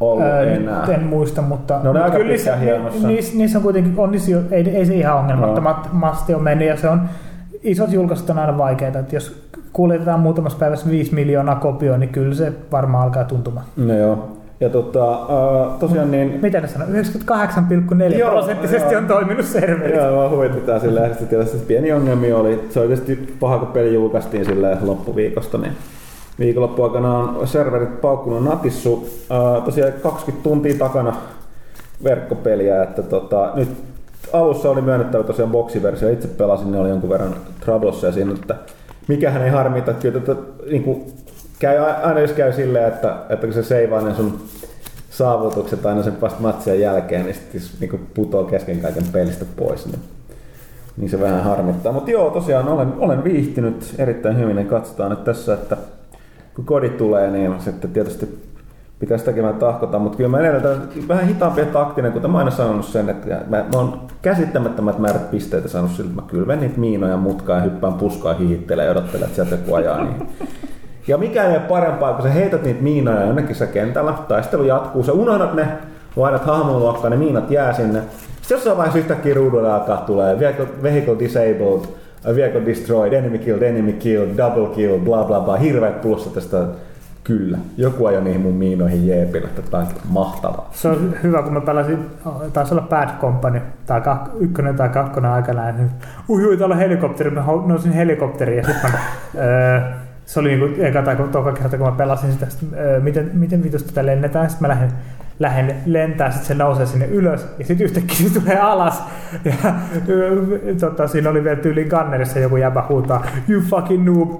ollut 0.00 0.24
Ää, 0.26 0.40
enää. 0.42 0.84
en 0.94 1.02
muista, 1.04 1.42
mutta, 1.42 1.74
Ne 1.82 1.88
on 1.88 1.96
mutta 1.96 2.04
aika 2.04 2.16
kyllä 2.16 2.56
hienossa. 2.56 3.06
niissä, 3.08 3.38
niissä, 3.38 3.58
on 3.58 3.62
kuitenkin, 3.62 3.94
on 3.96 4.10
niissä, 4.12 4.30
jo- 4.30 4.40
ei, 4.50 4.70
ei 4.70 4.86
se 4.86 4.94
ihan 4.94 5.16
ongelmattomasti 5.18 6.34
ole 6.34 6.42
mennyt 6.42 6.68
ja 6.68 6.76
se 6.76 6.88
on, 6.88 7.00
isot 7.62 7.92
julkaisut 7.92 8.30
on 8.30 8.38
aina 8.38 8.58
vaikeita, 8.58 8.98
että 8.98 9.16
jos 9.16 9.42
kuljetetaan 9.72 10.20
muutamassa 10.20 10.58
päivässä 10.58 10.90
5 10.90 11.14
miljoonaa 11.14 11.54
kopioa, 11.56 11.98
niin 11.98 12.08
kyllä 12.10 12.34
se 12.34 12.52
varmaan 12.72 13.04
alkaa 13.04 13.24
tuntumaan. 13.24 13.66
No 13.76 13.94
joo. 13.94 14.35
Ja 14.60 14.68
tota, 14.68 15.18
uh, 15.18 15.78
tosiaan 15.78 16.10
niin 16.10 16.38
Mitä 16.42 16.60
ne 16.60 16.68
sanoo? 16.68 16.88
98,4 16.88 18.18
Joo, 18.18 18.30
prosenttisesti 18.30 18.94
joo. 18.94 19.02
on 19.02 19.08
toiminut 19.08 19.46
serverit. 19.46 19.96
Joo, 19.96 20.16
vaan 20.16 20.30
huvitetään 20.30 20.80
sillä 20.80 21.06
että 21.06 21.24
tietysti 21.24 21.58
pieni 21.58 21.92
ongelmia 21.92 22.36
oli. 22.36 22.64
Se 22.70 22.80
oli 22.80 22.88
tietysti 22.88 23.36
paha, 23.40 23.58
kun 23.58 23.68
peli 23.68 23.94
julkaistiin 23.94 24.44
sillä 24.44 24.76
loppuviikosta, 24.80 25.58
niin 25.58 25.72
viikonloppu 26.38 26.82
aikana 26.82 27.18
on 27.18 27.48
serverit 27.48 28.00
paukkunut 28.00 28.44
natissu. 28.44 28.92
Uh, 28.92 29.64
tosiaan 29.64 29.92
20 29.92 30.48
tuntia 30.48 30.78
takana 30.78 31.16
verkkopeliä, 32.04 32.82
että 32.82 33.02
tota, 33.02 33.50
nyt 33.54 33.68
alussa 34.32 34.70
oli 34.70 34.80
myönnettävä 34.80 35.24
tosiaan 35.24 35.50
boksiversio. 35.50 36.08
Itse 36.08 36.28
pelasin, 36.28 36.72
ne 36.72 36.78
oli 36.78 36.88
jonkun 36.88 37.10
verran 37.10 37.36
troublessa 37.60 38.06
ja 38.06 38.12
siinä, 38.12 38.32
että 38.32 38.54
mikähän 39.08 39.42
ei 39.42 39.50
harmita, 39.50 39.90
että 39.90 40.02
kyllä 40.02 40.20
tätä, 40.20 40.40
niin 40.70 40.82
kuin, 40.82 41.06
käy, 41.58 41.78
aina 41.78 42.20
jos 42.20 42.32
käy 42.32 42.52
silleen, 42.52 42.88
että, 42.88 43.16
että 43.28 43.46
kun 43.46 43.54
se 43.54 43.62
seivaa 43.62 44.00
ne 44.00 44.14
sun 44.14 44.40
saavutukset 45.10 45.86
aina 45.86 46.02
sen 46.02 46.20
vasta 46.20 46.40
matsien 46.40 46.80
jälkeen, 46.80 47.24
niin 47.24 47.34
sitten 47.34 47.60
niin 47.80 48.08
putoo 48.14 48.44
kesken 48.44 48.80
kaiken 48.80 49.06
pelistä 49.12 49.44
pois. 49.56 49.86
Niin, 49.86 50.00
niin 50.96 51.10
se 51.10 51.20
vähän 51.20 51.44
harmittaa. 51.44 51.92
Mutta 51.92 52.10
joo, 52.10 52.30
tosiaan 52.30 52.68
olen, 52.68 52.92
olen 52.98 53.24
viihtynyt 53.24 53.94
erittäin 53.98 54.38
hyvin 54.38 54.56
ja 54.56 54.64
katsotaan 54.64 55.10
nyt 55.10 55.24
tässä, 55.24 55.54
että 55.54 55.76
kun 56.54 56.64
kodi 56.64 56.88
tulee, 56.88 57.30
niin 57.30 57.60
sitten 57.60 57.90
tietysti 57.90 58.46
pitäisi 58.98 59.24
tekemään 59.24 59.54
tahkota, 59.54 59.98
mutta 59.98 60.16
kyllä 60.16 60.30
mä 60.30 60.40
edelleen 60.40 61.08
vähän 61.08 61.26
hitaampi 61.26 61.60
ja 61.60 61.66
taktinen, 61.66 62.12
kuten 62.12 62.30
mä 62.30 62.38
aina 62.38 62.50
sanonut 62.50 62.86
sen, 62.86 63.08
että 63.08 63.40
mä, 63.48 63.56
mä 63.56 63.78
oon 63.78 64.00
käsittämättömät 64.22 64.98
määrät 64.98 65.30
pisteitä 65.30 65.68
saanut 65.68 65.90
sillä, 65.90 66.10
että 66.10 66.22
mä 66.22 66.28
kylven 66.28 66.60
niitä 66.60 66.80
miinoja 66.80 67.16
mutkaan 67.16 67.58
ja 67.58 67.70
hyppään 67.70 67.94
puskaa 67.94 68.34
hihittelen 68.34 68.84
ja 68.84 68.90
odottelen, 68.90 69.24
että 69.24 69.34
sieltä 69.34 69.54
joku 69.54 69.74
ajaa 69.74 70.04
niin. 70.04 70.28
Ja 71.08 71.18
mikään 71.18 71.50
ei 71.50 71.56
ole 71.56 71.66
parempaa, 71.68 72.12
kun 72.12 72.22
sä 72.22 72.28
heität 72.28 72.62
niitä 72.62 72.82
miinoja 72.82 73.26
jonnekin 73.26 73.56
sä 73.56 73.66
kentällä, 73.66 74.12
taistelu 74.28 74.62
jatkuu, 74.62 75.02
sä 75.02 75.12
unohdat 75.12 75.54
ne, 75.54 75.68
vaihdat 76.16 76.44
hahmon 76.44 76.78
luokkaan, 76.78 77.10
ne 77.10 77.16
miinat 77.16 77.50
jää 77.50 77.72
sinne. 77.72 78.02
Sitten 78.40 78.54
jossain 78.54 78.76
vaiheessa 78.76 78.98
yhtäkkiä 78.98 79.34
ruudulla 79.34 79.74
alkaa 79.74 79.96
tulee 79.96 80.40
vehicle, 80.40 80.66
vehicle 80.82 81.18
disabled, 81.18 81.88
vehicle 82.36 82.66
destroyed, 82.66 83.12
enemy 83.12 83.38
killed, 83.38 83.62
enemy 83.62 83.92
killed, 83.92 84.36
double 84.36 84.74
kill, 84.74 84.98
bla 84.98 85.24
bla 85.24 85.40
bla, 85.40 85.56
hirveät 85.56 86.00
plussat 86.00 86.34
tästä. 86.34 86.66
Kyllä, 87.24 87.58
joku 87.76 88.06
ajoi 88.06 88.22
niihin 88.22 88.40
mun 88.40 88.54
miinoihin 88.54 89.06
jeepillä, 89.06 89.48
että 89.48 89.70
tämä 89.70 89.82
on 89.82 89.88
mahtavaa. 90.08 90.70
Se 90.72 90.88
on 90.88 91.14
hyvä, 91.22 91.42
kun 91.42 91.52
mä 91.52 91.60
pelasin, 91.60 92.06
taisi 92.52 92.74
olla 92.74 92.86
Bad 92.90 93.08
Company, 93.20 93.60
tai 93.86 94.00
kak, 94.00 94.30
ykkönen 94.40 94.76
tai 94.76 94.88
kakkonen 94.88 95.30
aikana, 95.30 95.72
niin 95.72 95.90
uhui, 96.28 96.56
täällä 96.56 96.72
on 96.74 96.78
helikopteri, 96.78 97.30
mä 97.30 97.44
nousin 97.66 97.92
helikopteriin 97.92 98.58
ja 98.58 98.64
sitten 98.64 98.90
mä, 98.92 98.98
öö, 99.44 99.80
se 100.26 100.40
oli 100.40 100.56
niinku 100.56 100.82
eka 100.82 101.02
tai 101.02 101.16
toka 101.16 101.52
kerta, 101.52 101.78
kun 101.78 101.86
mä 101.86 101.92
pelasin 101.92 102.32
sitä, 102.32 102.46
sit, 102.50 102.68
miten, 103.02 103.30
miten 103.34 103.62
vitus 103.62 103.82
tätä 103.82 104.06
lennetään, 104.06 104.50
sitten 104.50 104.68
mä 104.68 104.74
lähden 104.74 104.92
lähden 105.38 105.76
lentää, 105.86 106.30
sitten 106.30 106.46
se 106.46 106.54
nousee 106.54 106.86
sinne 106.86 107.06
ylös 107.06 107.46
ja 107.58 107.64
sitten 107.64 107.84
yhtäkkiä 107.84 108.28
se 108.28 108.40
tulee 108.40 108.58
alas. 108.58 109.02
Ja 109.44 109.54
tota, 110.80 111.08
siinä 111.08 111.30
oli 111.30 111.44
vielä 111.44 111.56
tyyliin 111.56 111.88
kannerissa 111.88 112.38
joku 112.38 112.56
jäbä 112.56 112.84
huutaa, 112.88 113.26
you 113.48 113.62
fucking 113.70 114.04
noob. 114.04 114.30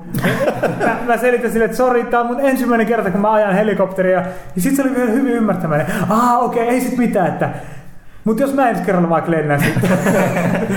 mä, 0.85 0.99
mä 1.07 1.17
selitän 1.17 1.53
sille, 1.53 1.65
että 1.65 1.77
sori, 1.77 2.05
tää 2.05 2.21
on 2.21 2.27
mun 2.27 2.41
ensimmäinen 2.41 2.87
kerta, 2.87 3.11
kun 3.11 3.21
mä 3.21 3.33
ajan 3.33 3.55
helikopteria. 3.55 4.19
Ja 4.57 4.63
sitten 4.63 4.77
se 4.77 4.83
oli 4.83 4.97
vielä 4.97 5.11
hyvin 5.11 5.33
ymmärtämäinen. 5.33 5.87
Ah, 6.09 6.45
okei, 6.45 6.63
okay, 6.63 6.75
ei 6.75 6.81
sit 6.81 6.99
mitään, 6.99 7.27
että 7.27 7.51
mutta 8.27 8.43
jos 8.43 8.55
mä 8.55 8.71
ensi 8.71 8.83
kerralla 8.83 9.09
vaikka 9.09 9.31
lennän 9.31 9.61
sitten. 9.61 9.91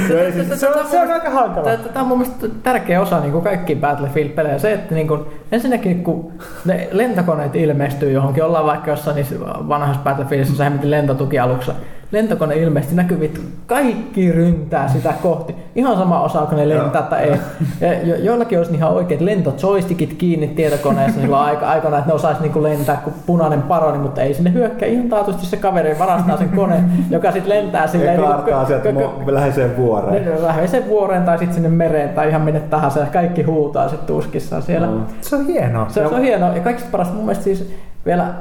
se, 0.58 0.70
on, 0.70 0.88
se 0.88 1.00
on 1.00 1.12
aika 1.12 1.30
hankala. 1.30 1.78
Tämä 1.78 2.02
on 2.02 2.08
mun 2.08 2.18
mielestä 2.18 2.48
tärkeä 2.64 3.02
osa 3.02 3.20
niin 3.20 3.32
kuin 3.32 3.44
kaikki 3.44 3.76
Battlefield-pelejä. 3.76 4.60
Se, 4.60 4.74
että 4.74 4.96
niin 4.96 5.08
kuin, 5.08 5.22
ensinnäkin 5.52 6.04
kun 6.04 6.32
ne 6.66 6.90
lentokoneet 6.92 7.56
ilmestyy 7.56 8.12
johonkin, 8.12 8.44
ollaan 8.44 8.66
vaikka 8.66 8.90
jossain 8.90 9.16
niissä 9.16 9.40
vanhassa 9.46 10.02
Battlefieldissa, 10.04 10.56
sä 10.56 10.72
lentotukialuksessa, 10.84 11.74
lentokone 12.12 12.56
ilmeisesti 12.56 12.96
näkyvit, 12.96 13.42
kaikki 13.66 14.32
ryntää 14.32 14.88
sitä 14.88 15.14
kohti. 15.24 15.56
Ihan 15.76 15.98
sama 15.98 16.22
osaako 16.22 16.56
ne 16.56 16.70
lentää 16.70 17.02
tai 17.02 17.24
ei. 17.24 17.38
Ja 17.82 17.94
jo, 18.04 18.16
joillakin 18.16 18.58
olisi 18.58 18.74
ihan 18.74 18.92
oikeat 18.92 19.22
lentojoystickit 19.22 20.14
kiinni 20.14 20.48
tietokoneessa 20.48 21.22
silloin 21.22 21.44
aika, 21.44 21.70
aikana, 21.70 21.98
että 21.98 22.10
ne 22.10 22.14
osaisi 22.14 22.42
niinku 22.42 22.64
lentää 22.64 22.98
kuin 22.98 23.14
punainen 23.26 23.62
paroni, 23.62 23.98
mutta 23.98 24.22
ei 24.22 24.34
sinne 24.34 24.54
hyökkää. 24.54 24.90
Ihan 24.90 25.10
taatusti 25.10 25.46
se 25.46 25.58
kaveri 25.58 26.00
varastaa 26.00 26.38
sen 26.38 26.50
kone, 26.50 26.84
joka 27.10 27.32
sitten 27.32 27.58
lentää 27.58 27.88
silleen. 27.88 28.22
Ja 28.22 28.28
kaartaa 28.28 28.66
sieltä 28.66 28.90
läheiseen 29.28 29.78
vuoreen. 29.78 30.26
Niin, 30.26 30.44
läheiseen 30.44 30.88
vuoreen 30.88 31.24
tai 31.24 31.38
sitten 31.38 31.56
sinne 31.56 31.70
mereen 31.70 32.10
tai 32.10 32.30
ihan 32.30 32.42
minne 32.42 32.60
tahansa. 32.60 33.00
Ja 33.00 33.06
kaikki 33.06 33.44
huutaa 33.44 33.90
sitten 33.90 34.08
tuskissaan 34.08 34.62
siellä. 34.62 34.88
Mm. 34.88 35.04
Se 35.22 35.36
on 35.36 35.46
hienoa. 35.46 35.90
Se, 35.90 35.94
se 35.94 36.16
on 36.16 36.22
hienoa. 36.22 36.56
Ja 36.56 36.62
kaikista 36.62 36.90
parasta 36.92 37.14
mun 37.16 37.26
mielestä 37.26 37.44
siis 37.44 37.74
vielä 38.06 38.34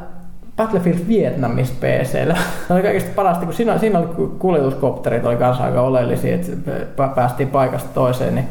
Battlefield 0.58 0.98
Vietnamista 1.08 1.76
PCllä. 1.80 2.36
Se 2.68 2.74
oli 2.74 2.82
kaikista 2.82 3.10
parasta, 3.14 3.44
kun 3.44 3.54
siinä, 3.54 3.78
siinä 3.78 3.98
oli 3.98 4.28
kuljetuskopterit 4.38 5.24
oli 5.24 5.36
kanssa 5.36 5.64
aika 5.64 5.82
oleellisia, 5.82 6.34
että 6.34 6.74
päästiin 7.14 7.48
paikasta 7.48 7.88
toiseen, 7.94 8.34
niin 8.34 8.48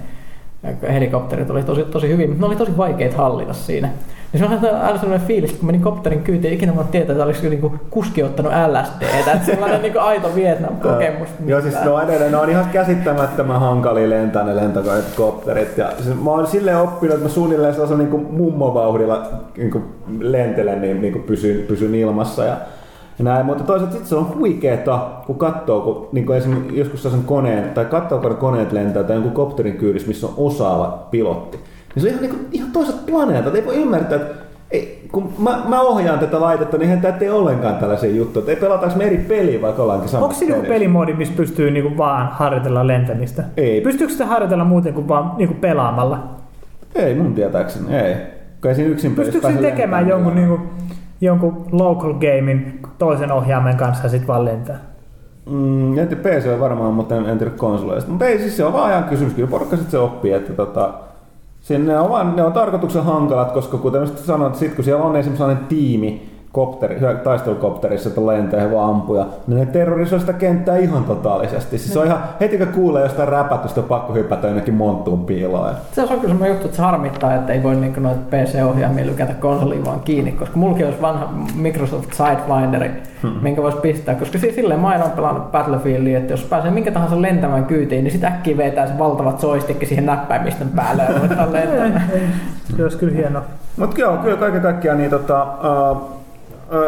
helikopterit 0.93 1.49
oli 1.49 1.63
tosi, 1.63 1.83
tosi 1.83 2.09
hyvin, 2.09 2.29
mutta 2.29 2.41
ne 2.41 2.47
oli 2.47 2.55
tosi 2.55 2.77
vaikeat 2.77 3.13
hallita 3.13 3.53
siinä. 3.53 3.89
Niin 4.33 4.39
se 4.39 4.45
on 4.45 4.75
aina 4.81 4.99
sellainen 4.99 5.27
fiilis, 5.27 5.53
kun 5.53 5.65
menin 5.65 5.81
kopterin 5.81 6.23
kyytiin, 6.23 6.53
ikinä 6.53 6.73
mä 6.73 6.83
tietää, 6.83 7.13
että 7.13 7.23
olisi 7.23 7.49
niinku 7.49 7.73
kuski 7.89 8.23
ottanut 8.23 8.51
LSD, 8.51 9.01
että 9.19 9.45
sellainen 9.45 9.81
niinku 9.87 9.99
aito 9.99 10.35
Vietnam-kokemus. 10.35 11.29
Joo, 11.45 11.61
siis 11.61 11.75
ne 11.83 11.89
on 11.89 12.03
edelleen, 12.03 12.31
ne 12.31 12.37
on 12.37 12.49
ihan 12.49 12.69
käsittämättömän 12.69 13.59
hankalia 13.59 14.09
lentää 14.09 14.43
ne 14.43 14.55
lentokoneet 14.55 15.05
kopterit. 15.15 15.77
Ja 15.77 15.91
siis 16.03 16.23
mä 16.23 16.29
oon 16.31 16.47
silleen 16.47 16.77
oppinut, 16.77 17.13
että 17.13 17.27
mä 17.27 17.33
suunnilleen 17.33 17.73
sellaisen 17.73 17.97
niin 17.97 18.27
mummovauhdilla 18.31 19.27
niin 19.57 19.83
lentelen, 20.19 20.81
niin, 20.81 21.01
niin 21.01 21.23
pysyn, 21.23 21.65
pysyn 21.67 21.95
ilmassa. 21.95 22.43
Ja, 22.43 22.57
ja 23.19 23.23
näin, 23.23 23.45
mutta 23.45 23.63
toisaalta 23.63 23.93
sitten 23.93 24.09
se 24.09 24.15
on 24.15 24.35
huikeeta, 24.35 25.09
kun 25.25 25.37
katsoo, 25.37 25.81
kun 25.81 26.09
niin 26.11 26.25
kuin 26.25 26.37
esimerkiksi 26.37 26.79
joskus 26.79 27.03
sen 27.03 27.23
koneen, 27.25 27.69
tai 27.69 27.85
katsoo, 27.85 28.19
kun 28.19 28.35
koneet 28.35 28.71
lentää 28.71 29.03
tai 29.03 29.15
jonkun 29.15 29.31
kopterin 29.31 29.77
kyydissä, 29.77 30.07
missä 30.07 30.27
on 30.27 30.33
osaava 30.37 31.07
pilotti 31.11 31.59
niin 31.97 32.01
se 32.01 32.07
on 32.07 32.13
ihan, 32.13 32.21
niin 32.21 32.35
kuin, 32.35 32.47
ihan 32.51 32.71
toiset 32.71 33.05
planeetat. 33.05 33.55
Ei 33.55 33.65
voi 33.65 33.75
ymmärtää, 33.75 34.15
että 34.15 34.35
ei, 34.71 35.07
kun 35.11 35.33
mä, 35.39 35.61
mä, 35.67 35.81
ohjaan 35.81 36.19
tätä 36.19 36.41
laitetta, 36.41 36.77
niin 36.77 36.89
hän 36.89 37.13
tee 37.19 37.31
ollenkaan 37.31 37.75
tällaisia 37.75 38.11
juttuja. 38.11 38.45
Ei 38.47 38.55
pelataanko 38.55 38.97
me 38.97 39.03
eri 39.03 39.17
peliä, 39.17 39.61
vaikka 39.61 39.83
ollaankin 39.83 40.09
samassa 40.09 40.25
Onko 40.25 40.39
siinä 40.39 40.67
pelimoodi, 40.67 41.13
missä 41.13 41.33
pystyy 41.37 41.71
niinku 41.71 41.97
vaan 41.97 42.27
harjoitella 42.31 42.87
lentämistä? 42.87 43.43
Ei. 43.57 43.81
Pystyykö 43.81 44.13
sitä 44.13 44.25
harjoitella 44.25 44.63
muuten 44.63 44.93
kuin 44.93 45.07
vaan 45.07 45.31
niinku 45.37 45.55
pelaamalla? 45.61 46.23
Ei, 46.95 47.15
mun 47.15 47.33
tietääkseni, 47.33 47.97
ei. 47.97 48.15
Kai 48.59 48.75
siinä 48.75 48.91
yksin 48.91 49.15
Pystyykö 49.15 49.53
tekemään 49.61 50.07
jonkun, 50.07 50.35
niinku, 50.35 50.59
jonkun 51.21 51.65
local 51.71 52.13
gamein 52.13 52.81
toisen 52.97 53.31
ohjaimen 53.31 53.77
kanssa 53.77 54.09
sitten 54.09 54.27
vaan 54.27 54.45
lentää? 54.45 54.79
Mm, 55.49 55.93
tiedä, 55.93 56.15
PC 56.15 56.47
on 56.53 56.59
varmaan, 56.59 56.93
mutta 56.93 57.15
en, 57.15 57.25
en 57.25 57.37
tiedä 57.37 57.51
konsoleista. 57.51 58.11
Mutta 58.11 58.25
ei, 58.25 58.39
siis 58.39 58.57
se 58.57 58.65
on 58.65 58.73
vaan 58.73 58.89
ajan 58.89 59.03
kysymys. 59.03 59.33
Kyllä 59.33 59.49
porukka 59.49 59.75
sitten 59.75 59.91
se 59.91 59.97
oppii, 59.97 60.31
että 60.31 60.53
tota, 60.53 60.93
Sinne 61.61 61.99
on, 61.99 62.09
vaan, 62.09 62.35
ne 62.35 62.43
on 62.43 62.53
tarkoituksen 62.53 63.03
hankalat, 63.03 63.51
koska 63.51 63.77
kuten 63.77 64.07
sanoin, 64.07 64.47
että 64.47 64.59
sit 64.59 64.73
kun 64.73 64.83
siellä 64.83 65.03
on 65.03 65.15
esimerkiksi 65.15 65.37
sellainen 65.37 65.65
tiimi, 65.65 66.36
kopteri, 66.57 66.99
taistelukopterissa, 67.23 68.09
että 68.09 68.25
lentää 68.25 68.63
ja 68.63 68.71
vaan 68.71 68.89
ampuja, 68.89 69.25
niin 69.47 69.59
ne 69.59 69.65
terrorisoi 69.65 70.19
sitä 70.19 70.33
kenttää 70.33 70.77
ihan 70.77 71.03
totaalisesti. 71.03 71.77
Siis 71.77 71.93
se 71.93 71.99
on 71.99 72.05
ihan, 72.05 72.23
heti 72.39 72.57
kun 72.57 72.67
kuulee 72.67 73.03
jostain 73.03 73.27
räpätystä, 73.27 73.81
on 73.81 73.87
pakko 73.87 74.13
hypätä 74.13 74.47
jonnekin 74.47 74.73
monttuun 74.73 75.25
piiloon. 75.25 75.75
Se 75.91 76.01
on 76.01 76.07
kyllä 76.07 76.21
semmoinen 76.21 76.49
juttu, 76.49 76.65
että 76.65 76.77
se 76.77 76.83
harmittaa, 76.83 77.35
että 77.35 77.53
ei 77.53 77.63
voi 77.63 77.75
niin 77.75 78.03
noita 78.03 78.19
PC-ohjaimia 78.29 79.05
lykätä 79.05 79.33
konsoliin 79.33 79.85
vaan 79.85 79.99
kiinni, 79.99 80.31
koska 80.31 80.57
mullakin 80.57 80.85
olisi 80.85 81.01
vanha 81.01 81.33
Microsoft 81.55 82.13
Sidefinderi, 82.13 82.91
hmm. 83.23 83.31
minkä 83.41 83.63
voisi 83.63 83.77
pistää, 83.77 84.15
koska 84.15 84.37
siis 84.37 84.55
silleen 84.55 84.79
mä 84.79 84.95
oon 84.95 85.11
pelannut 85.11 85.51
Battlefieldia, 85.51 86.17
että 86.17 86.33
jos 86.33 86.43
pääsee 86.43 86.71
minkä 86.71 86.91
tahansa 86.91 87.21
lentämään 87.21 87.65
kyytiin, 87.65 88.03
niin 88.03 88.11
sitten 88.11 88.31
äkkiä 88.31 88.57
vetää 88.57 88.87
se 88.87 88.97
valtavat 88.97 89.43
joystick 89.43 89.87
siihen 89.87 90.05
näppäimistön 90.05 90.69
päälle 90.75 91.03
ja 91.03 91.15
ruvetaan 91.15 91.53
lentämään. 91.53 92.11
Se 92.77 92.83
olisi 92.83 92.97
kyllä 92.97 93.13
hienoa. 93.13 93.43
Mutta 93.77 94.01
joo, 94.01 94.17
kyllä 94.17 94.37
kaiken 94.37 94.61
kaikkiaan 94.61 94.97
niin 94.97 95.09
tota, 95.09 95.43
uh, 95.91 96.16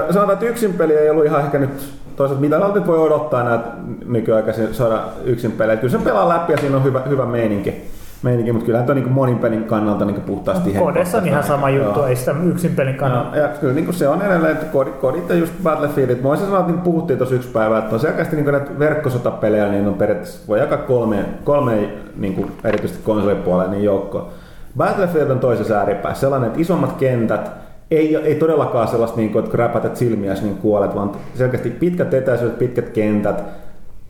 sanotaan, 0.10 0.34
että 0.34 0.46
yksin 0.46 0.74
peli 0.74 0.94
ei 0.94 1.10
ollut 1.10 1.26
ihan 1.26 1.42
ehkä 1.42 1.60
nyt 1.60 2.00
toisaalta 2.20 2.42
mitä 2.42 2.60
nyt 2.74 2.88
voi 2.88 3.00
odottaa 3.00 3.44
näitä 3.44 3.66
nykyaikaisia 4.06 4.74
saada 4.74 5.02
yksin 5.26 5.52
pelejä. 5.52 5.78
Kyllä 5.78 5.92
se 5.92 6.04
pelaa 6.04 6.30
läpi 6.30 6.52
ja 6.52 6.58
siinä 6.58 6.78
on 6.78 6.84
hyvä, 6.84 7.02
hyvä 7.10 7.26
meininki. 7.26 7.90
meininki 8.24 8.52
mutta 8.52 8.66
kyllä 8.66 8.84
on 8.90 8.96
niin 8.96 9.12
monin 9.12 9.40
pelin 9.40 9.64
kannalta 9.64 10.06
niin 10.06 10.22
puhtaasti 10.22 10.74
no, 10.74 10.84
Kodessa 10.84 11.18
on 11.18 11.28
ihan 11.28 11.44
sama 11.44 11.70
juttu, 11.70 12.00
joo. 12.00 12.08
ei 12.08 12.16
sitä 12.16 12.36
yksin 12.44 12.76
pelin 12.76 12.96
kannalta. 12.96 13.38
Ja, 13.38 13.42
ja 13.42 13.48
kyllä 13.48 13.74
niin 13.74 13.94
se 13.94 14.08
on 14.08 14.22
edelleen, 14.22 14.54
että 14.54 14.66
kodit, 14.66 14.96
kodit 14.96 15.30
ja 15.30 15.36
just 15.36 15.54
Battlefieldit. 15.64 16.18
Mä 16.18 16.30
voisin 16.30 16.46
sanoa, 16.46 16.60
että 16.60 16.72
niin 16.72 16.82
puhuttiin 16.82 17.18
tuossa 17.18 17.36
yksi 17.36 17.50
päivä, 17.50 17.78
että 17.78 17.96
on 17.96 18.02
selkeästi 18.02 18.36
niin 18.36 18.52
näitä 18.52 18.80
verkkosotapelejä, 18.80 19.70
niin 19.70 19.88
on 19.88 19.94
periaatteessa 19.94 20.48
voi 20.48 20.60
jakaa 20.60 20.78
kolme, 20.78 21.26
kolme 21.44 21.90
niin 22.16 22.36
kuin 22.36 22.52
erityisesti 22.64 23.04
konsolipuolella 23.04 23.72
niin 23.72 23.84
joukko. 23.84 24.30
Battlefield 24.78 25.30
on 25.30 25.40
toisessa 25.40 25.76
ääripäässä 25.76 26.22
sellainen, 26.22 26.48
että 26.48 26.62
isommat 26.62 26.94
kentät, 26.94 27.52
ei, 27.92 28.16
ei 28.16 28.36
todellakaan 28.36 28.88
sellaista, 28.88 29.18
niin 29.18 29.32
kuin, 29.32 29.40
että 29.40 29.52
kun 29.52 29.60
räpätät 29.60 29.96
silmiä, 29.96 30.34
niin 30.34 30.58
kuolet, 30.58 30.96
vaan 30.96 31.12
selkeästi 31.36 31.70
pitkät 31.70 32.14
etäisyydet, 32.14 32.60
pitkät 32.60 32.90
kentät, 32.90 33.44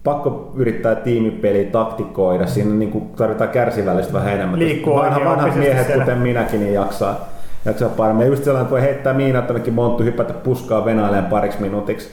pakko 0.04 0.52
yrittää 0.56 0.96
tiimipeli 0.96 1.66
taktikoida, 1.66 2.48
siinä 2.48 2.74
niin 2.74 2.92
kuin 2.92 3.10
tarvitaan 3.16 3.50
kärsivällisyyttä 3.50 4.20
vähän 4.20 4.34
enemmän. 4.34 4.60
Liikkuu 4.60 4.96
Vanha, 4.96 5.26
vanhat 5.26 5.56
miehet, 5.56 5.88
siellä. 5.88 6.04
kuten 6.04 6.18
minäkin, 6.18 6.60
niin 6.60 6.74
jaksaa, 6.74 7.28
jaksaa 7.66 7.90
paremmin. 7.90 8.24
Ja 8.24 8.30
just 8.30 8.44
sellainen, 8.44 8.64
että 8.64 8.72
voi 8.72 8.82
heittää 8.82 9.14
miinat 9.14 9.48
jonnekin 9.48 9.74
monttu, 9.74 10.04
hypätä 10.04 10.34
puskaa 10.34 10.86
venaileen 10.86 11.26
pariksi 11.26 11.62
minuutiksi 11.62 12.10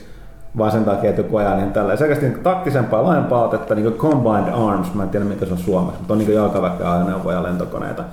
vaan 0.57 0.71
sen 0.71 0.85
takia, 0.85 1.09
että 1.09 1.21
joku 1.21 1.37
ajaa 1.37 1.55
niin 1.55 1.71
tällä. 1.71 1.95
Selkeästi 1.95 2.25
niin 2.25 2.39
taktisempaa, 2.39 3.03
laajempaa 3.03 3.43
otetta, 3.43 3.75
niin 3.75 3.93
Combined 3.93 4.53
Arms, 4.53 4.93
mä 4.93 5.03
en 5.03 5.09
tiedä 5.09 5.25
mikä 5.25 5.45
se 5.45 5.51
on 5.51 5.57
suomeksi, 5.57 5.99
mutta 5.99 6.13
on 6.13 6.17
niin 6.17 6.33
jalkaväkkä 6.33 6.91
ajoneuvoja 6.91 7.37
ja 7.37 7.43
lentokoneita. 7.43 8.03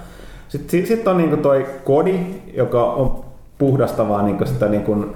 Sitten 0.48 0.86
sit 0.86 1.08
on 1.08 1.16
niin 1.16 1.38
toi 1.38 1.66
kodi, 1.84 2.20
joka 2.54 2.84
on 2.84 3.24
puhdastavaa 3.58 4.22
niin 4.22 4.46
sitä 4.46 4.68
niin 4.68 4.82
kuin, 4.82 5.06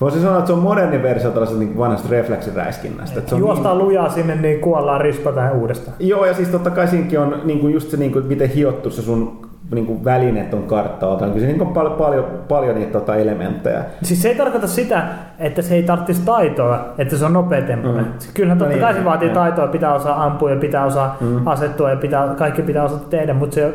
Voisin 0.00 0.20
sanoa, 0.20 0.38
että 0.38 0.46
se 0.46 0.52
on 0.52 0.58
moderni 0.58 1.02
versio 1.02 1.30
tällaisesta 1.30 1.64
niin 1.64 1.78
vanhasta 1.78 2.08
refleksiräiskinnästä. 2.10 3.20
Se 3.26 3.34
on 3.34 3.40
Juostaan 3.40 3.78
niin... 3.78 3.86
lujaa 3.86 4.08
sinne, 4.08 4.34
niin 4.34 4.60
kuollaan 4.60 5.00
rispataan 5.00 5.52
uudestaan. 5.52 5.96
Joo, 6.00 6.24
ja 6.24 6.34
siis 6.34 6.48
totta 6.48 6.70
kai 6.70 6.88
siinäkin 6.88 7.20
on 7.20 7.40
niin 7.44 7.60
kuin 7.60 7.74
just 7.74 7.90
se, 7.90 7.96
niin 7.96 8.12
kuin, 8.12 8.26
miten 8.26 8.48
hiottu 8.48 8.90
se 8.90 9.02
sun 9.02 9.50
niin 9.74 9.86
kuin 9.86 10.04
välineet 10.04 10.54
on 10.54 10.62
karttaa. 10.62 11.16
Kyllä 11.16 11.46
siinä 11.46 11.64
on 11.64 11.72
paljon, 11.72 11.92
paljon, 11.92 12.24
paljon 12.48 12.74
niitä 12.74 12.92
tota, 12.92 13.16
elementtejä. 13.16 13.84
Siis 14.02 14.22
se 14.22 14.28
ei 14.28 14.34
tarkoita 14.34 14.66
sitä, 14.66 15.04
että 15.38 15.62
se 15.62 15.74
ei 15.74 15.82
tarvitsisi 15.82 16.22
taitoa, 16.24 16.94
että 16.98 17.16
se 17.16 17.24
on 17.24 17.32
nopea 17.32 17.62
tempoinen. 17.62 18.04
Mm. 18.04 18.12
Kyllähän 18.34 18.58
totta 18.58 18.68
no 18.68 18.76
niin, 18.76 18.86
kai 18.86 18.94
se 18.94 19.04
vaatii 19.04 19.30
taitoa, 19.30 19.66
pitää 19.66 19.94
osaa 19.94 20.24
ampua 20.24 20.50
ja 20.50 20.56
pitää 20.56 20.84
osaa 20.84 21.16
mm. 21.20 21.46
asettua 21.46 21.90
ja 21.90 21.96
pitää, 21.96 22.34
kaikki 22.38 22.62
pitää 22.62 22.84
osata 22.84 23.04
tehdä, 23.10 23.34
mutta 23.34 23.54
se 23.54 23.74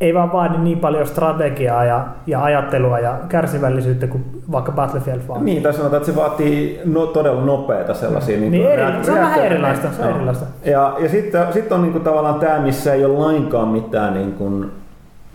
ei 0.00 0.14
vaan 0.14 0.32
vaadi 0.32 0.58
niin 0.58 0.78
paljon 0.78 1.06
strategiaa 1.06 1.84
ja, 1.84 2.06
ja 2.26 2.44
ajattelua 2.44 2.98
ja 2.98 3.18
kärsivällisyyttä 3.28 4.06
kuin 4.06 4.24
vaikka 4.52 4.72
Battlefield 4.72 5.20
vaan. 5.28 5.44
Niin, 5.44 5.62
tai 5.62 5.72
sanotaan, 5.72 6.02
että 6.02 6.12
se 6.12 6.16
vaatii 6.16 6.80
no, 6.84 7.06
todella 7.06 7.44
nopeita 7.44 7.94
sellaisia. 7.94 8.36
Mm. 8.36 8.40
Niin, 8.40 8.52
niin 8.52 8.66
eri, 8.66 9.04
se 9.04 9.12
on 9.12 9.18
vähän 9.18 9.44
erilaista. 9.44 9.88
Se 9.92 10.02
on 10.02 10.10
erilaista. 10.10 10.46
Ja, 10.64 10.96
ja 10.98 11.08
sitten 11.08 11.52
sit 11.52 11.72
on 11.72 11.82
niinku 11.82 12.00
tavallaan 12.00 12.40
tämä, 12.40 12.58
missä 12.58 12.94
ei 12.94 13.04
ole 13.04 13.18
lainkaan 13.18 13.68
mitään 13.68 14.14
niin 14.14 14.32
kuin, 14.32 14.70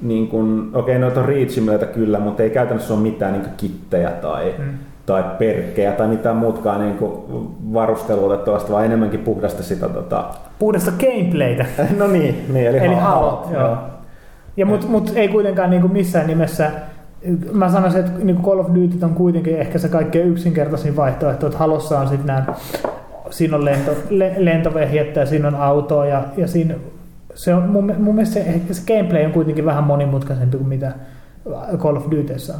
niin 0.01 0.27
kuin, 0.27 0.69
okei, 0.73 0.95
okay, 0.95 0.99
noita 0.99 1.19
on 1.19 1.25
Reach 1.25 1.59
kyllä, 1.93 2.19
mutta 2.19 2.43
ei 2.43 2.49
käytännössä 2.49 2.93
ole 2.93 3.01
mitään 3.01 3.33
niin 3.33 3.45
kittejä 3.57 4.09
tai, 4.09 4.53
mm. 4.57 4.73
tai 5.05 5.23
perkkejä 5.39 5.91
tai 5.91 6.07
mitään 6.07 6.35
muutkaan 6.35 6.79
niin 6.79 6.97
kuin 6.97 7.11
varustelua 7.73 8.37
tuosta, 8.37 8.71
vaan 8.71 8.85
enemmänkin 8.85 9.19
puhdasta 9.19 9.63
sitä 9.63 9.89
tota... 9.89 10.25
Puhdasta 10.59 10.91
gameplaytä. 10.91 11.65
no 11.99 12.07
niin, 12.07 12.45
niin 12.53 12.67
eli, 12.67 12.77
Eli 12.77 12.95
Halo. 12.95 13.29
Halo, 13.29 13.47
joo. 13.53 13.77
Ja 14.57 14.65
mut, 14.65 14.89
mut 14.89 15.11
ei 15.15 15.27
kuitenkaan 15.27 15.69
niinku 15.69 15.87
missään 15.87 16.27
nimessä, 16.27 16.71
mä 17.51 17.71
sanoisin, 17.71 17.99
että 17.99 18.11
niinku 18.23 18.49
Call 18.49 18.59
of 18.59 18.67
Duty 18.67 19.05
on 19.05 19.15
kuitenkin 19.15 19.57
ehkä 19.57 19.79
se 19.79 19.89
kaikkein 19.89 20.27
yksinkertaisin 20.27 20.95
vaihtoehto, 20.95 21.45
että 21.47 21.59
Halossa 21.59 21.99
on 21.99 22.07
sitten 22.07 22.27
nämä, 22.27 22.45
siinä 23.29 23.55
on 23.55 23.65
lento, 23.65 23.91
le, 24.09 24.33
lentovehjettä 24.37 25.19
ja 25.19 25.25
siinä 25.25 25.47
on 25.47 25.55
autoa 25.55 26.05
ja, 26.05 26.23
ja 26.37 26.47
siinä, 26.47 26.75
se 27.35 27.53
on, 27.53 27.63
mun, 27.63 27.95
mun 27.99 28.15
mielestä 28.15 28.33
se, 28.33 28.61
se 28.71 28.81
gameplay 28.87 29.25
on 29.25 29.31
kuitenkin 29.31 29.65
vähän 29.65 29.83
monimutkaisempi 29.83 30.57
kuin 30.57 30.69
mitä 30.69 30.91
Call 31.77 31.95
of 31.95 32.11
Dutyssä 32.11 32.53
on. 32.53 32.59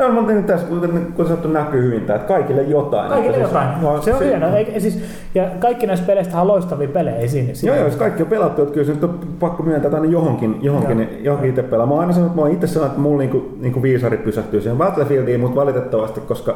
No, 0.00 0.08
mutta 0.12 0.32
nyt 0.32 0.46
tässä, 0.46 0.66
kuten 0.66 1.06
sanottu, 1.26 1.48
näkyy 1.48 1.82
hyvin 1.82 2.00
tämä, 2.00 2.16
että 2.16 2.28
kaikille 2.28 2.62
jotain. 2.62 3.08
Kaikille 3.08 3.36
Että 3.36 3.48
siis- 3.48 3.54
jotain. 3.54 3.82
no, 3.82 4.02
Se 4.02 4.14
on 4.14 4.22
hienoa. 4.22 4.56
Eikä, 4.56 4.80
siis, 4.80 4.98
ja 5.34 5.44
kaikki 5.58 5.86
näistä 5.86 6.06
peleistä 6.06 6.40
on 6.40 6.46
loistavia 6.48 6.88
pelejä. 6.88 7.16
Ei 7.16 7.28
siinä, 7.28 7.52
Joo, 7.62 7.76
joo, 7.76 7.84
jos 7.84 7.96
kaikki 7.96 8.22
on 8.22 8.28
pelattu, 8.28 8.62
että 8.62 8.74
kyllä 8.74 8.86
se 8.86 8.92
nyt 8.92 9.04
on 9.04 9.18
pakko 9.40 9.62
myöntää, 9.62 9.90
aina 9.94 10.06
johonkin, 10.06 10.58
johonkin, 10.62 11.08
johonkin 11.22 11.50
itse 11.50 11.62
pelaa. 11.62 11.86
Mä 11.86 11.92
oon 11.92 12.00
aina 12.00 12.12
sanonut, 12.12 12.30
että 12.30 12.40
mä 12.40 12.46
oon 12.46 12.54
itse 12.54 12.66
sanonut, 12.66 12.90
että 12.92 13.02
mulla 13.02 13.18
niinku, 13.18 13.50
niinku 13.60 13.82
viisari 13.82 14.16
pysähtyy 14.16 14.60
siihen 14.60 14.78
Battlefieldiin, 14.78 15.40
mutta 15.40 15.60
valitettavasti, 15.60 16.20
koska 16.20 16.54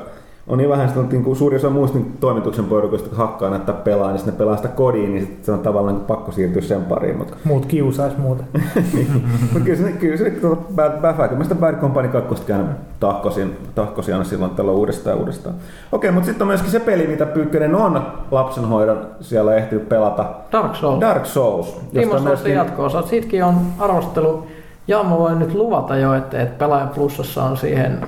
on 0.49 0.59
niin 0.59 0.71
vähän 0.71 0.89
sitä, 0.89 1.01
että 1.01 1.13
niinku 1.13 1.35
suuri 1.35 1.57
osa 1.57 1.71
muista 1.71 1.99
niin 1.99 2.17
toimituksen 2.21 2.65
porukoista, 2.65 3.09
kun 3.09 3.19
hakkaa 3.19 3.51
näyttää 3.51 3.75
pelaa, 3.75 4.09
niin 4.09 4.19
sitten 4.19 4.35
ne 4.35 4.39
pelaa 4.39 4.57
sitä 4.57 4.69
kodiin, 4.69 5.15
niin 5.15 5.27
sit 5.27 5.45
se 5.45 5.53
on 5.53 5.59
tavallaan 5.59 5.95
niinku 5.95 6.15
pakko 6.15 6.33
siirtyä 6.33 6.63
sen 6.63 6.85
pariin. 6.85 7.17
Mutta 7.17 7.37
Muut 7.45 7.67
kiusais 7.67 8.19
muuta. 8.19 8.45
Mut 9.53 9.63
kyllä 9.63 9.79
se, 9.79 9.93
kyllä 9.93 10.17
se 10.17 10.31
tuota 10.31 10.63
Bad, 10.75 11.01
Bad, 11.01 11.29
kyllä 11.29 11.39
mä 11.39 11.45
sitä 11.45 11.55
Bad 11.55 11.81
Company 11.81 12.09
2 12.09 12.53
aina 12.53 12.65
tahkosin, 13.01 13.57
tahkosin 13.75 14.15
aina 14.15 14.25
silloin 14.25 14.51
tällä 14.51 14.73
uudestaan 14.73 15.17
ja 15.17 15.21
uudestaan. 15.21 15.55
Okei, 15.93 16.11
mutta 16.11 16.27
sitten 16.27 16.43
on 16.43 16.49
myöskin 16.49 16.71
se 16.71 16.81
peli, 16.81 17.07
mitä 17.07 17.27
Pyykkönen 17.27 17.75
on 17.75 18.03
lapsenhoidon 18.31 19.07
siellä 19.21 19.57
ehtinyt 19.57 19.89
pelata. 19.89 20.27
Dark 20.53 20.75
Souls. 20.75 21.01
Dark 21.01 21.27
Souls. 21.27 21.81
Timo 21.93 22.19
Soulsin 22.19 22.55
jatko-osa. 22.55 23.03
Siitäkin 23.03 23.45
on 23.45 23.55
arvostelu. 23.79 24.47
Ja 24.89 25.03
mä 25.03 25.19
voin 25.19 25.39
nyt 25.39 25.55
luvata 25.55 25.97
jo, 25.97 26.15
että, 26.15 26.43
että 26.43 26.59
Pelaaja 26.59 26.87
Plusassa 26.87 27.43
on 27.43 27.57
siihen 27.57 28.01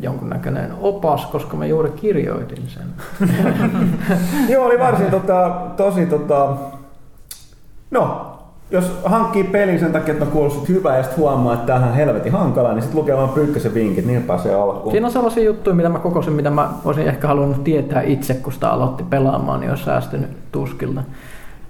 jonkunnäköinen 0.00 0.72
opas, 0.80 1.26
koska 1.26 1.56
mä 1.56 1.66
juuri 1.66 1.90
kirjoitin 1.90 2.64
sen. 2.68 2.86
Joo, 4.52 4.66
oli 4.66 4.78
varsin 4.78 5.10
tota, 5.10 5.50
tosi 5.76 6.06
tota... 6.06 6.56
No, 7.90 8.32
jos 8.70 9.00
hankkii 9.04 9.44
pelin 9.44 9.78
sen 9.78 9.92
takia, 9.92 10.12
että 10.12 10.24
on 10.24 10.30
kuullut 10.30 10.68
hyvää 10.68 10.96
ja 10.96 11.02
sitten 11.02 11.18
huomaa, 11.18 11.54
että 11.54 11.66
tämähän 11.66 11.88
on 11.88 11.96
helvetin 11.96 12.32
hankala, 12.32 12.72
niin 12.72 12.82
sitten 12.82 13.00
lukee 13.00 13.16
vaan 13.16 13.28
pyykkösen 13.28 13.74
vinkit, 13.74 14.06
niin 14.06 14.22
pääsee 14.22 14.54
alkuun. 14.54 14.92
Siinä 14.92 15.06
on 15.06 15.12
sellaisia 15.12 15.44
juttuja, 15.44 15.76
mitä 15.76 15.88
mä 15.88 15.98
kokosin, 15.98 16.32
mitä 16.32 16.50
mä 16.50 16.68
olisin 16.84 17.08
ehkä 17.08 17.28
halunnut 17.28 17.64
tietää 17.64 18.02
itse, 18.02 18.34
kun 18.34 18.52
sitä 18.52 18.70
aloitti 18.70 19.02
pelaamaan, 19.02 19.60
niin 19.60 19.70
olisi 19.70 19.84
säästynyt 19.84 20.30
tuskilta. 20.52 21.02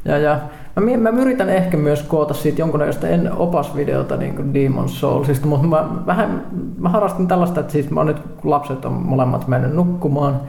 Ja, 0.04 0.18
ja 0.18 0.40
mä, 0.80 1.10
mä 1.10 1.20
yritän 1.20 1.48
ehkä 1.48 1.76
myös 1.76 2.02
koota 2.02 2.34
siitä 2.34 2.60
jonkunnäköistä 2.60 3.08
en 3.08 3.32
opasvideota 3.32 4.16
niin 4.16 4.54
Demon 4.54 4.88
Soulsista, 4.88 5.46
mutta 5.46 5.66
mä, 5.66 5.88
vähän, 6.06 6.46
mä 6.78 6.88
harrastin 6.88 7.28
tällaista, 7.28 7.60
että 7.60 7.72
siis 7.72 7.90
mä 7.90 8.00
oon 8.00 8.06
nyt, 8.06 8.18
kun 8.18 8.50
lapset 8.50 8.84
on 8.84 8.92
molemmat 8.92 9.48
mennyt 9.48 9.74
nukkumaan 9.74 10.40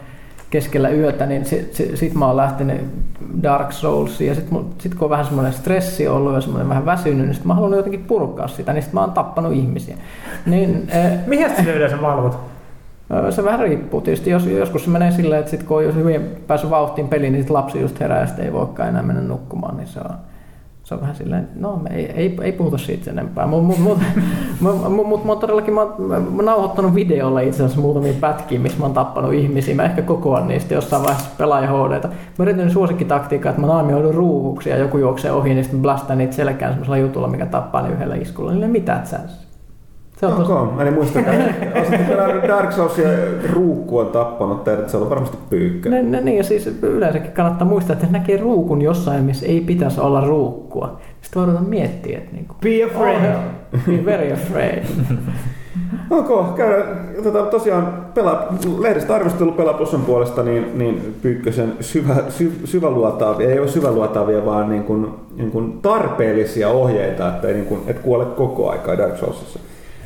keskellä 0.49 0.89
yötä, 0.89 1.25
niin 1.25 1.45
sit, 1.45 1.73
sit, 1.73 1.97
sit 1.97 2.13
mä 2.13 2.27
oon 2.27 2.37
lähtenyt 2.37 2.81
Dark 3.43 3.71
Soulsiin 3.71 4.27
ja 4.27 4.35
sit, 4.35 4.45
sit 4.77 4.95
kun 4.95 5.05
on 5.05 5.09
vähän 5.09 5.25
semmoinen 5.25 5.53
stressi 5.53 6.07
ollut 6.07 6.33
ja 6.33 6.41
semmoinen 6.41 6.69
vähän 6.69 6.85
väsynyt, 6.85 7.25
niin 7.25 7.35
sit 7.35 7.45
mä 7.45 7.53
haluan 7.53 7.77
jotenkin 7.77 8.03
purkaa 8.03 8.47
sitä, 8.47 8.73
niin 8.73 8.83
sit 8.83 8.93
mä 8.93 9.01
oon 9.01 9.11
tappanut 9.11 9.53
ihmisiä. 9.53 9.97
Niin, 10.45 10.87
eh, 10.89 11.11
Mihin 11.27 11.49
sä 11.49 11.73
yleensä 11.73 12.01
valvot? 12.01 12.52
Se 13.29 13.43
vähän 13.43 13.59
riippuu 13.59 14.01
tietysti. 14.01 14.29
Jos, 14.29 14.45
joskus 14.45 14.83
se 14.83 14.89
menee 14.89 15.11
silleen, 15.11 15.39
että 15.39 15.51
sit 15.51 15.63
kun 15.63 15.77
on 15.77 15.95
hyvin 15.95 16.21
päässyt 16.47 16.69
vauhtiin 16.69 17.07
peliin, 17.07 17.33
niin 17.33 17.43
sit 17.43 17.49
lapsi 17.49 17.81
just 17.81 17.99
herää 17.99 18.19
ja 18.19 18.27
sit 18.27 18.39
ei 18.39 18.53
voikaan 18.53 18.89
enää 18.89 19.03
mennä 19.03 19.21
nukkumaan, 19.21 19.77
niin 19.77 19.87
se 19.87 19.99
on, 19.99 20.15
se 20.83 20.93
on 20.93 21.01
vähän 21.01 21.15
silleen, 21.15 21.47
no 21.55 21.75
me 21.77 21.89
ei, 21.93 22.11
ei, 22.11 22.37
ei 22.41 22.51
puhuta 22.51 22.77
siitä 22.77 23.11
enempää. 23.11 23.47
Mutta 23.47 23.67
mut, 23.81 23.99
mut, 24.59 24.89
mut, 24.89 25.07
mut, 25.07 25.25
mut, 25.25 25.39
todellakin 25.39 25.73
mä, 25.73 25.81
oon- 25.81 26.01
mä, 26.01 26.15
oon 26.15 26.45
nauhoittanut 26.45 26.95
videolla 26.95 27.39
itse 27.39 27.63
asiassa 27.63 27.81
muutamia 27.81 28.13
pätkiä, 28.21 28.59
missä 28.59 28.79
mä 28.79 28.85
oon 28.85 28.93
tappanut 28.93 29.33
ihmisiä. 29.33 29.75
Mä 29.75 29.83
ehkä 29.83 30.01
kokoan 30.01 30.47
niistä 30.47 30.73
jossain 30.73 31.03
vaiheessa 31.03 31.29
pelaaja 31.37 31.67
HDta. 31.67 32.07
Mä 32.07 32.43
yritän 32.45 32.71
suosikkitaktiikkaa, 32.71 33.49
että 33.49 33.61
mä 33.61 33.67
naamioidun 33.67 34.13
ruuhuksi 34.13 34.69
ja 34.69 34.77
joku 34.77 34.97
juoksee 34.97 35.31
ohi, 35.31 35.53
niin 35.53 35.63
sitten 35.63 35.79
mä 35.79 35.83
blastaan 35.83 36.17
niitä 36.17 36.33
selkään 36.33 36.71
semmoisella 36.71 36.97
jutulla, 36.97 37.27
mikä 37.27 37.45
tappaa 37.45 37.81
ne 37.81 37.89
yhdellä 37.89 38.15
iskulla. 38.15 38.51
Niille 38.51 38.67
mitään 38.67 39.03
chance. 39.03 39.42
Se 40.23 40.27
on 40.27 40.33
tosi, 40.33 40.51
Onko? 40.51 40.73
Mä 40.75 40.83
en 40.83 40.93
muista, 40.93 41.19
että 41.19 42.47
Dark 42.47 42.71
Souls 42.71 42.97
ja 42.97 43.09
ruukku 43.53 43.97
on 43.99 44.07
tappanut 44.07 44.63
teidät, 44.63 44.89
se 44.89 44.97
on 44.97 45.09
varmasti 45.09 45.37
pyykkö. 45.49 45.89
Ne, 45.89 46.01
ne, 46.01 46.21
niin, 46.21 46.37
ja 46.37 46.43
siis 46.43 46.67
yleensäkin 46.81 47.31
kannattaa 47.31 47.67
muistaa, 47.67 47.93
että 47.93 48.07
näkee 48.11 48.37
ruukun 48.37 48.81
jossain, 48.81 49.23
missä 49.23 49.45
ei 49.45 49.61
pitäisi 49.61 50.01
olla 50.01 50.21
ruukkua. 50.21 50.99
Sitten 51.21 51.45
voidaan 51.45 51.65
miettiä, 51.65 52.17
että 52.17 52.31
niin 52.33 52.45
kuin, 52.47 52.57
Be 52.61 52.83
afraid. 52.83 53.35
oh, 53.35 53.79
be 53.85 54.05
very 54.05 54.33
afraid. 54.33 54.83
Ok, 56.09 56.55
käydä, 56.55 56.85
tota, 57.23 57.41
tosiaan 57.41 58.05
pela, 58.13 58.47
lehdestä 58.79 59.15
arvostelu 59.15 59.51
Pela 59.51 59.73
Plusan 59.73 60.01
puolesta, 60.01 60.43
niin, 60.43 60.77
niin 60.77 61.15
Pyykkösen 61.21 61.73
syvä, 61.79 62.15
sy, 62.29 62.51
syväluotaavia, 62.65 63.49
ei 63.49 63.59
ole 63.59 63.67
syväluotaavia, 63.67 64.45
vaan 64.45 64.69
niin 64.69 64.83
kuin, 64.83 65.07
niin 65.35 65.51
kuin 65.51 65.81
tarpeellisia 65.81 66.69
ohjeita, 66.69 67.27
että 67.27 67.47
ei 67.47 67.53
niin 67.53 67.65
kuin, 67.65 67.81
et 67.87 67.99
kuole 67.99 68.25
koko 68.25 68.69
aikaa 68.69 68.97
Dark 68.97 69.17
Soulsissa. 69.17 69.59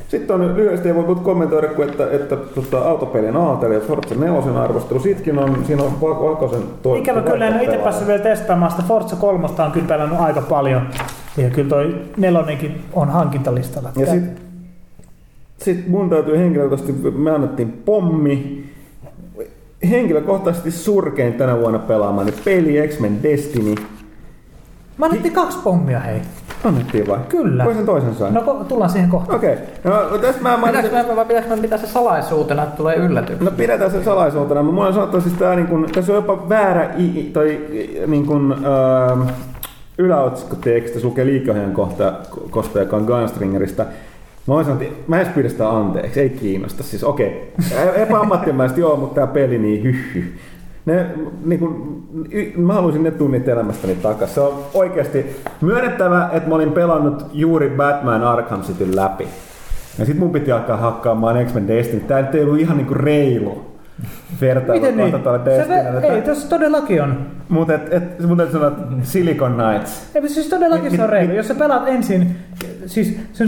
Sitten 0.07 0.35
on 0.41 0.55
lyhyesti, 0.55 0.87
ei 0.87 0.95
voi 0.95 1.15
kommentoida 1.15 1.67
kuin, 1.67 1.89
että, 1.89 2.07
että 2.11 2.35
tota, 2.35 2.79
autopelien 2.79 3.35
Aalteli 3.37 3.73
ja 3.73 3.79
Forza 3.81 4.15
4 4.15 4.61
arvostelu. 4.61 4.99
Siitäkin 4.99 5.39
on, 5.39 5.65
siinä 5.65 5.83
on 5.83 6.01
Va- 6.01 6.29
Vakosen 6.29 6.61
to, 6.83 6.95
Ikävä 6.95 7.21
kyllä 7.21 7.47
en 7.47 7.53
ole 7.53 7.63
itse 7.63 7.77
päässyt 7.77 8.07
vielä 8.07 8.23
testaamaan 8.23 8.71
sitä. 8.71 8.83
Forza 8.87 9.15
3 9.15 9.47
on 9.65 9.71
kyllä 9.71 9.87
pelannut 9.87 10.19
aika 10.19 10.41
paljon. 10.41 10.81
Ja 11.37 11.49
kyllä 11.49 11.69
toi 11.69 11.95
nelonenkin 12.17 12.81
on 12.93 13.09
hankintalistalla. 13.09 13.89
Ja 13.95 14.05
sitten 14.05 14.37
sit 15.57 15.87
mun 15.87 16.09
täytyy 16.09 16.37
henkilökohtaisesti, 16.37 17.11
me 17.11 17.31
annettiin 17.31 17.71
pommi. 17.85 18.63
Henkilökohtaisesti 19.89 20.71
surkein 20.71 21.33
tänä 21.33 21.59
vuonna 21.59 21.79
pelaamani 21.79 22.31
peli 22.45 22.87
X-Men 22.87 23.23
Destiny. 23.23 23.75
Mä 24.97 25.05
annettiin 25.05 25.33
kaksi 25.33 25.57
pommia 25.63 25.99
hei. 25.99 26.21
Annettiin 26.63 27.07
vai? 27.07 27.19
Kyllä. 27.29 27.65
Voi 27.65 27.73
sen 27.73 27.85
toisen 27.85 28.15
sain? 28.15 28.33
No 28.33 28.41
ko- 28.41 28.63
tullaan 28.63 28.89
siihen 28.89 29.09
kohtaan. 29.09 29.35
Okei. 29.35 29.53
Okay. 29.53 30.09
No, 30.11 30.17
tästä 30.17 30.41
mä 30.41 30.57
mainitsin... 30.57 30.89
Pitääkö 30.89 31.09
mä, 31.09 31.15
vai 31.15 31.25
pitääkö 31.25 31.49
mä 31.49 31.57
pitää 31.57 31.77
se 31.77 31.87
salaisuutena, 31.87 32.63
että 32.63 32.77
tulee 32.77 32.95
yllätys? 32.95 33.39
No 33.39 33.51
pidetään 33.51 33.91
sen 33.91 34.03
salaisuutena, 34.03 34.63
mutta 34.63 34.75
mulla 34.75 34.87
on 34.87 34.93
sanottu 34.93 35.21
siis 35.21 35.33
tää 35.33 35.55
niin 35.55 35.67
kun, 35.67 35.87
tässä 35.93 36.11
on 36.11 36.15
jopa 36.15 36.49
väärä 36.49 36.93
i, 36.97 37.29
tai 37.33 37.61
niin 38.07 38.25
kun, 38.25 38.65
öö, 38.65 39.33
yläotsikkoteksti, 39.97 40.99
se 40.99 41.05
lukee 41.05 41.25
liikeohjaajan 41.25 41.73
kohta, 41.73 42.13
kohta, 42.49 42.79
joka 42.79 42.95
on 42.95 43.03
Gunstringerista. 43.03 43.85
Mä 44.47 44.63
sanoa, 44.63 44.81
että 44.81 44.95
mä 45.07 45.17
edes 45.17 45.33
pyydä 45.33 45.49
sitä 45.49 45.69
anteeksi, 45.69 46.19
ei 46.19 46.29
kiinnosta. 46.29 46.83
Siis 46.83 47.03
okei, 47.03 47.53
okay. 47.71 48.01
epäammattimaisesti 48.01 48.81
joo, 48.87 48.95
mutta 48.95 49.15
tää 49.15 49.27
peli 49.27 49.57
niin 49.57 49.83
hyhy. 49.83 50.37
Ne, 50.87 51.05
niin 51.45 51.59
kun, 51.59 52.03
y- 52.31 52.51
mä 52.57 52.73
haluaisin 52.73 53.03
ne 53.03 53.11
tunnit 53.11 53.47
elämästäni 53.47 53.95
takaisin. 53.95 54.35
Se 54.35 54.41
on 54.41 54.53
oikeasti 54.73 55.25
myönnettävä, 55.61 56.29
että 56.33 56.49
mä 56.49 56.55
olin 56.55 56.71
pelannut 56.71 57.25
juuri 57.33 57.69
Batman 57.69 58.23
Arkham 58.23 58.61
Cityn 58.61 58.95
läpi. 58.95 59.27
Ja 59.99 60.05
sit 60.05 60.17
mun 60.19 60.29
piti 60.31 60.51
alkaa 60.51 60.77
hakkaamaan 60.77 61.45
X-Men 61.45 61.67
Destiny. 61.67 61.99
Tää 61.99 62.29
ei 62.33 62.43
ollut 62.43 62.59
ihan 62.59 62.77
niinku 62.77 62.93
reilu 62.93 63.61
vertailu 64.41 64.81
Miten 64.81 64.97
niin? 64.97 65.23
tuolle 65.23 65.39
Se, 65.45 65.45
Destiny. 65.45 66.13
ei, 66.13 66.21
tässä 66.21 66.49
todellakin 66.49 67.03
on. 67.03 67.17
Mutta 67.49 67.73
et, 67.73 67.93
et, 67.93 68.19
mun 68.27 68.37
täytyy 68.37 68.53
sanoa, 68.53 68.67
että 68.67 68.83
Silicon 69.01 69.53
Knights. 69.53 70.15
Ei, 70.15 70.29
siis 70.29 70.47
todellakin 70.47 70.91
se 70.95 71.03
on 71.03 71.09
reilu. 71.09 71.33
Jos 71.33 71.47
sä 71.47 71.55
pelaat 71.55 71.87
ensin, 71.87 72.35
siis 72.85 73.19
se, 73.33 73.45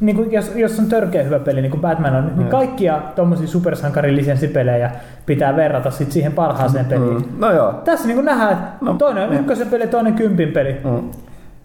niin 0.00 0.16
kuin, 0.16 0.32
jos, 0.32 0.52
jos 0.56 0.78
on 0.78 0.86
törkeä 0.86 1.22
hyvä 1.22 1.38
peli, 1.38 1.62
niin 1.62 1.70
kuin 1.70 1.80
Batman 1.80 2.16
on, 2.16 2.24
niin 2.26 2.46
Mm. 2.46 2.50
kaikkia 2.50 3.02
tommosia 3.16 3.46
supersankarin 3.48 4.16
lisenssipelejä 4.16 4.90
pitää 5.26 5.56
verrata 5.56 5.90
sit 5.90 6.12
siihen 6.12 6.32
parhaaseen 6.32 6.86
peliin. 6.86 7.16
Mm. 7.16 7.24
No 7.38 7.52
joo. 7.52 7.72
Tässä 7.84 8.08
niin 8.08 8.24
nähdään, 8.24 8.52
että 8.52 8.68
No, 8.80 8.94
toinen 8.94 9.24
on 9.24 9.30
niin. 9.30 9.40
ykkösen 9.40 9.68
peli, 9.68 9.86
toinen 9.86 10.14
kympin 10.14 10.48
peli. 10.52 10.76
Mm. 10.84 11.10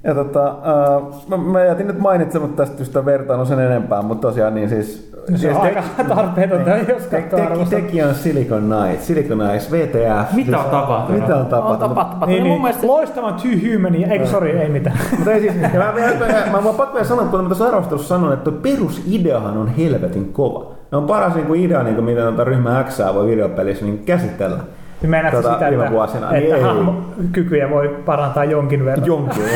Ja 0.04 0.16
tota, 0.16 0.56
uh, 0.98 1.24
mä, 1.30 1.38
mä 1.38 1.64
jätin 1.64 1.88
nyt 1.88 2.00
mainitsematta 2.00 2.66
tästä 2.66 3.06
vertailun 3.06 3.46
sen 3.48 3.60
enempää, 3.60 4.02
mutta 4.02 4.28
tosiaan 4.28 4.56
niin 4.56 4.70
siis... 4.70 5.12
No 5.32 5.38
se 5.38 5.42
siis 5.42 5.56
on 5.58 5.62
aika 5.62 5.84
tarpeetonta, 6.16 6.70
jos 6.70 7.04
te, 7.04 7.22
katsoo 7.22 7.40
te, 7.40 7.46
arvostelua. 7.46 7.84
tekijä 7.86 8.08
on 8.08 8.16
Silicon 8.16 8.64
Knights, 8.64 9.08
Silicon 9.08 9.38
Knights, 9.38 9.72
VTF. 9.72 10.34
Mitä 10.34 10.60
on 10.60 10.66
tapahtunut? 10.70 11.22
Mitä 11.22 11.36
on 11.36 11.42
On 11.42 11.46
tapahtunut? 11.48 11.80
tapahtunut. 11.90 12.28
Niin, 12.28 12.42
Mun 12.44 12.50
niin. 12.52 12.62
mielestä 12.62 12.88
Loistavan 12.88 13.34
Too 13.34 13.52
Humania, 13.74 14.08
eikö 14.08 14.26
sori, 14.26 14.52
ei 14.52 14.70
mitään. 14.70 14.98
Mutta 15.18 15.32
ei 15.32 15.40
siis, 15.42 15.56
mä, 15.56 15.68
mä, 15.68 15.94
mä, 16.20 16.28
mä, 16.52 16.62
mä 16.62 16.74
pakko 16.74 16.94
vielä 16.94 17.08
sanoa, 17.08 17.26
kun 17.26 17.44
mä 17.44 17.50
tässä 17.50 17.68
arvostelussa 17.68 18.08
sanon, 18.16 18.34
että 18.34 18.52
perusideahan 18.52 19.58
on 19.58 19.68
helvetin 19.68 20.34
kova. 20.34 20.72
Ne 20.92 20.98
on 20.98 21.08
paras 21.08 21.36
niin 21.36 21.48
kuin 21.48 21.62
idea, 21.62 21.84
niin 21.84 21.96
kuin 21.96 22.06
mitä 22.06 22.22
tuota 22.22 22.44
ryhmä 22.44 22.84
X 22.90 23.00
voi 23.14 23.28
videopelissä 23.28 23.86
niin 23.86 24.00
käsitellä. 24.06 24.58
Niin 25.02 25.10
Meinaatko 25.10 25.42
Tota, 25.42 25.54
sitä, 25.54 25.68
että, 25.68 25.92
vuosina, 25.92 26.32
niin 26.32 26.44
että 26.44 26.56
ei. 26.56 26.62
hahmokykyjä 26.62 27.70
voi 27.70 27.96
parantaa 28.06 28.44
jonkin 28.46 28.86
verran? 28.86 29.06
Jonkin. 29.08 29.44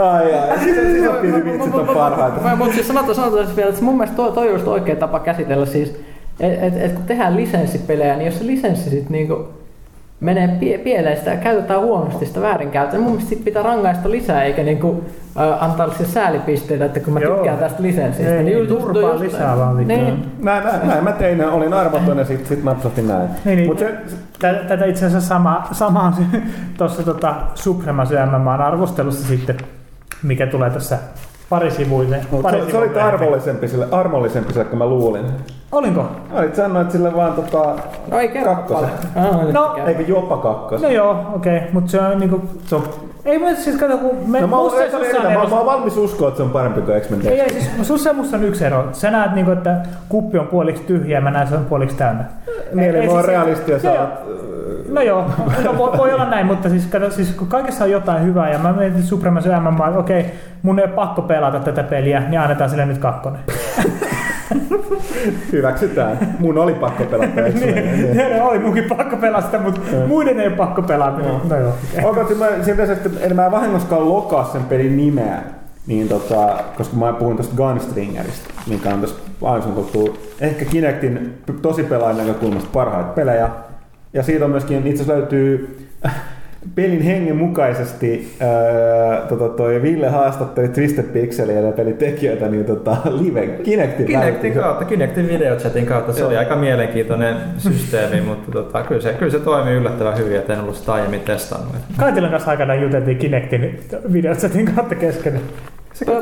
Ai 0.00 0.34
ai, 0.34 0.58
sisäpiirivitsit 0.58 1.74
on 1.74 1.86
parhaita. 1.94 2.56
Mutta 2.56 2.74
siis 2.74 2.88
sanotaan, 2.88 3.14
sanotaan 3.14 3.44
siis 3.44 3.56
vielä, 3.56 3.70
että 3.70 3.82
mun 3.84 3.96
mielestä 3.96 4.16
toi, 4.16 4.32
toi 4.32 4.46
on 4.46 4.52
just 4.52 4.66
oikea 4.68 4.96
tapa 4.96 5.20
käsitellä 5.20 5.66
siis, 5.66 5.88
että 6.40 6.66
et, 6.66 6.76
et 6.76 6.92
kun 6.92 7.04
tehdään 7.04 7.36
lisenssipelejä, 7.36 8.16
niin 8.16 8.26
jos 8.26 8.38
se 8.38 8.46
lisenssi 8.46 8.90
sit 8.90 9.10
niinku 9.10 9.48
menee 10.20 10.46
pie- 10.60 10.78
pieleen, 10.78 11.16
sitä 11.16 11.36
käytetään 11.36 11.80
huonosti, 11.80 12.26
sitä 12.26 12.40
väärinkäytetään, 12.40 12.92
niin 13.00 13.02
mun 13.02 13.12
mielestä 13.12 13.28
sit 13.34 13.44
pitää 13.44 13.62
rangaista 13.62 14.10
lisää, 14.10 14.42
eikä 14.44 14.62
niinku, 14.62 15.04
äh, 15.40 15.64
antaa 15.64 15.90
sille 15.90 16.08
säälipisteitä, 16.10 16.84
että 16.84 17.00
kun 17.00 17.12
mä 17.14 17.20
Joo. 17.20 17.34
tykkään 17.34 17.58
tästä 17.58 17.82
lisenssistä. 17.82 18.34
Ei, 18.36 18.42
niin, 18.42 18.58
just- 18.58 18.68
turpaa 18.68 19.02
just- 19.12 19.20
lisää 19.20 19.58
vaan. 19.58 19.76
Niin, 19.76 19.88
Näin, 19.88 20.64
näin, 20.64 20.88
näin 20.88 21.04
mä 21.04 21.12
tein, 21.12 21.44
olin 21.50 21.72
armoton 21.74 22.18
ja 22.18 22.24
sit, 22.24 22.46
sit 22.46 22.64
napsahtin 22.64 23.08
näin. 23.08 23.28
Niin, 23.44 23.56
niin. 23.56 23.68
Mut 23.68 23.78
se, 23.78 23.94
Tätä, 24.68 24.84
itse 24.84 25.06
asiassa 25.06 25.28
sama, 25.28 25.68
sama 25.72 26.12
tuossa 26.78 27.02
tota 27.02 27.34
Supremacy 27.54 28.14
MMA 28.38 28.54
arvostelussa 28.54 29.28
sitten, 29.28 29.56
mikä 30.22 30.46
tulee 30.46 30.70
tässä 30.70 30.98
pari 31.50 31.70
sivuille. 31.70 32.20
mut 32.30 32.42
Pari 32.42 32.60
se, 32.64 32.70
se 32.70 32.78
oli 32.78 33.00
armollisempi 33.00 33.68
sille, 33.68 33.86
armollisempi 33.90 34.52
sille, 34.52 34.64
kuin 34.64 34.78
mä 34.78 34.86
luulin. 34.86 35.26
Olinko? 35.72 36.06
Olit 36.32 36.54
sanoit 36.54 36.90
sille 36.90 37.16
vaan 37.16 37.32
tota, 37.32 37.74
no 38.10 38.18
ei 38.18 38.28
kerro 38.28 38.54
kakkosen. 38.54 38.88
paljon. 39.14 39.36
Ah, 39.46 39.52
No. 39.52 39.76
Eikö 39.86 40.02
jopa 40.02 40.36
kakkosen? 40.36 40.88
No 40.88 40.94
joo, 40.94 41.26
okei, 41.34 41.56
okay. 41.56 41.68
mutta 41.72 41.90
se 41.90 42.00
on 42.00 42.18
niinku... 42.18 42.42
Se 42.66 42.74
on, 42.76 42.84
Ei 43.24 43.38
mä 43.38 43.54
siis 43.54 43.76
kato, 43.76 43.98
kun 43.98 44.30
me... 44.30 44.40
no 44.40 44.46
mä, 44.46 44.56
musta 44.56 44.82
sussa 44.90 45.18
on 45.18 45.32
mä, 45.32 45.48
mä, 45.48 45.56
oon 45.56 45.66
valmis 45.66 45.96
uskoa, 45.96 46.28
että 46.28 46.36
se 46.36 46.42
on 46.42 46.50
parempi 46.50 46.80
kuin 46.80 47.00
X-Men 47.00 47.26
Ei, 47.26 47.40
ei, 47.40 47.50
siis 47.50 47.70
sussa 47.82 48.10
ja 48.10 48.14
musta 48.14 48.36
on 48.36 48.44
yksi 48.44 48.64
ero. 48.64 48.88
Sä 48.92 49.10
näet, 49.10 49.32
niinku, 49.32 49.50
että 49.50 49.76
kuppi 50.08 50.38
on 50.38 50.46
puoliksi 50.46 50.82
tyhjä 50.82 51.18
ja 51.18 51.20
mä 51.20 51.30
näen, 51.30 51.48
se 51.48 51.54
on 51.54 51.64
puoliksi 51.64 51.96
täynnä. 51.96 52.24
Niin, 52.72 52.90
eli 52.90 52.98
Ei, 52.98 53.06
mä 53.06 53.12
oon 53.12 53.20
siis- 53.20 53.28
realisti 53.28 53.72
ja 53.72 53.78
sä 53.78 54.00
oot... 54.00 54.10
No 54.88 55.00
joo, 55.00 55.24
no 55.64 55.78
voi, 55.78 55.98
voi 55.98 56.14
olla 56.14 56.24
näin, 56.24 56.46
mutta 56.46 56.68
siis, 56.68 56.86
kato, 56.86 57.10
siis 57.10 57.30
kun 57.30 57.48
kaikessa 57.48 57.84
on 57.84 57.90
jotain 57.90 58.24
hyvää 58.24 58.50
ja 58.50 58.58
mä 58.58 58.72
mietin 58.72 59.02
Supremacy 59.02 59.48
MMA, 59.48 59.86
että 59.86 59.98
okei, 59.98 60.30
mun 60.62 60.78
ei 60.78 60.84
ole 60.84 60.92
pakko 60.92 61.22
pelata 61.22 61.60
tätä 61.60 61.82
peliä, 61.82 62.20
niin 62.20 62.40
annetaan 62.40 62.70
sille 62.70 62.86
nyt 62.86 62.98
kakkonen. 62.98 63.40
Hyväksytään. 65.52 66.36
Mun 66.38 66.58
oli 66.58 66.74
pakko 66.74 67.04
pelata 67.04 67.40
niin, 67.40 67.60
niin. 68.16 68.42
oli 68.42 68.58
munkin 68.58 68.84
pakko 68.84 69.16
pelata 69.16 69.58
mutta 69.58 69.80
muiden 70.06 70.40
ei 70.40 70.46
ole 70.46 70.56
pakko 70.56 70.82
pelata. 70.82 71.18
No 71.18 71.56
joo, 71.56 71.74
okei. 71.92 72.04
Onko 72.04 72.28
se, 72.28 72.34
mä, 72.34 72.46
että 72.92 73.10
eli 73.20 73.34
mä 73.34 73.46
en 73.46 73.52
vahingoskaan 73.52 74.08
lokaa 74.08 74.44
sen 74.52 74.64
pelin 74.64 74.96
nimeä, 74.96 75.42
niin 75.86 76.08
tota, 76.08 76.58
koska 76.76 76.96
mä 76.96 77.12
puhun 77.12 77.36
tuosta 77.36 77.56
Gunstringerista, 77.56 78.50
mikä 78.66 78.94
on 78.94 79.00
tässä 79.00 79.16
aivan 79.42 79.74
ehkä 80.40 80.64
Kinectin 80.64 81.34
tosi 81.62 81.82
pelaajan 81.82 82.18
näkökulmasta 82.18 82.70
parhaita 82.72 83.12
pelejä. 83.12 83.48
Ja 84.12 84.22
siitä 84.22 84.44
on 84.44 84.50
myöskin, 84.50 84.86
itse 84.86 85.02
asiassa 85.02 85.12
löytyy 85.12 85.78
pelin 86.74 87.02
hengen 87.02 87.36
mukaisesti 87.36 88.36
ää, 88.40 89.26
tota, 89.28 89.48
toi 89.48 89.82
Ville 89.82 90.08
haastatteli 90.08 90.68
Twisted 90.68 91.04
Pixelia 91.04 91.60
ja 91.60 91.72
pelin 91.72 91.96
tekijöitä 91.96 92.48
niin 92.48 92.64
tota, 92.64 92.96
live 93.04 93.46
Kinectin 93.46 94.06
Kinectin 94.06 94.52
kautta, 94.54 94.84
Kinectin 94.84 95.28
videochatin 95.28 95.86
kautta. 95.86 96.12
Se 96.12 96.20
Joo. 96.20 96.28
oli 96.28 96.36
aika 96.36 96.56
mielenkiintoinen 96.56 97.36
systeemi, 97.58 98.20
mutta 98.20 98.52
tota, 98.52 98.82
kyllä, 98.82 99.00
se, 99.00 99.12
kyllä 99.12 99.32
se 99.32 99.38
toimii 99.38 99.74
yllättävän 99.74 100.18
hyvin, 100.18 100.36
että 100.36 100.52
en 100.52 100.60
ollut 100.60 100.76
sitä 100.76 100.92
aiemmin 100.92 101.20
testannut. 101.20 101.76
Kaitilan 101.96 102.30
kanssa 102.30 102.50
aikanaan 102.50 102.82
juteltiin 102.82 103.18
Kinectin 103.18 103.80
videochatin 104.12 104.72
kautta 104.74 104.94
kesken. 104.94 105.40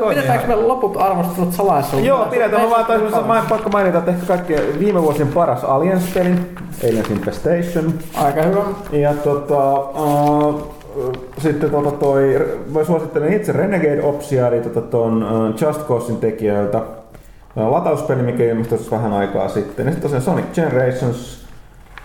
Pidetäänkö 0.09 0.47
me 0.47 0.55
loput 0.55 0.97
arvostelut 0.97 1.53
salaisuudessa? 1.53 2.07
Joo, 2.07 2.25
pidetään. 2.25 2.61
Mä 2.61 2.69
vaan 2.69 2.85
taisin, 2.85 3.27
mä 3.27 3.39
en 3.39 3.45
pakko 3.49 3.69
mainita, 3.69 3.97
että 3.97 4.11
ehkä 4.11 4.25
kaikkien 4.25 4.79
viime 4.79 5.01
vuosien 5.01 5.27
paras 5.27 5.63
Aliens-peli, 5.63 6.35
Aliens 6.83 7.09
Infestation. 7.09 7.93
Aika 8.15 8.41
hyvä. 8.41 8.61
Ja 8.91 9.13
tota, 9.13 9.79
uh, 9.79 10.67
sitten 11.37 11.69
tota 11.69 11.91
toi, 11.91 12.47
mä 12.73 12.83
suosittelen 12.83 13.33
itse 13.33 13.51
Renegade 13.51 14.03
Opsia, 14.03 14.47
eli 14.47 14.61
tota 14.61 14.81
ton 14.81 15.23
uh, 15.23 15.67
Just 15.67 15.87
Causein 15.87 16.17
tekijöiltä. 16.17 16.77
Uh, 16.77 17.71
latauspeli, 17.71 18.21
mikä 18.21 18.43
ilmestyi 18.43 18.79
vähän 18.91 19.13
aikaa 19.13 19.49
sitten. 19.49 19.85
Ja 19.85 19.91
sitten 19.91 20.11
tosiaan 20.11 20.23
Sonic 20.23 20.45
Generations. 20.53 21.40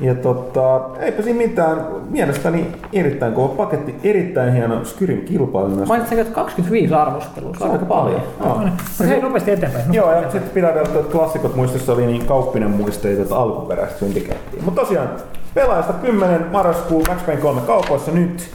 Ja 0.01 0.15
tota, 0.15 0.81
eipä 0.99 1.23
siinä 1.23 1.39
mitään. 1.39 1.87
Mielestäni 2.11 2.67
erittäin 2.93 3.33
kova 3.33 3.49
paketti, 3.49 3.95
erittäin 4.05 4.53
hieno 4.53 4.85
Skyrim 4.85 5.21
kilpailu 5.25 5.69
myös. 5.69 5.89
Mainitsinko, 5.89 6.23
että 6.23 6.35
25 6.35 6.95
arvostelua? 6.95 7.55
Se 7.59 7.65
on 7.65 7.71
aika 7.71 7.85
paljon. 7.85 8.23
Joo. 8.41 8.61
No 9.01 9.07
hei, 9.09 9.23
nopeasti 9.23 9.51
eteenpäin. 9.51 9.89
No. 9.89 9.95
Joo, 9.95 10.13
ja 10.13 10.23
sitten 10.23 10.51
pitää 10.55 10.75
vielä, 10.75 10.89
että 10.89 11.13
klassikot 11.13 11.57
muistissa 11.57 11.93
oli 11.93 12.07
niin 12.07 12.27
kauppinen 12.27 12.71
muisteita 12.71 13.23
tätä 13.23 13.37
alkuperäistä 13.37 13.99
syndikeettiä. 13.99 14.63
Mutta 14.65 14.81
tosiaan, 14.81 15.09
pelaajasta 15.55 15.93
10 15.93 16.47
marraskuun 16.53 17.05
Max 17.09 17.27
Payne 17.27 17.43
3 17.43 17.61
kaupoissa 17.61 18.11
nyt. 18.11 18.51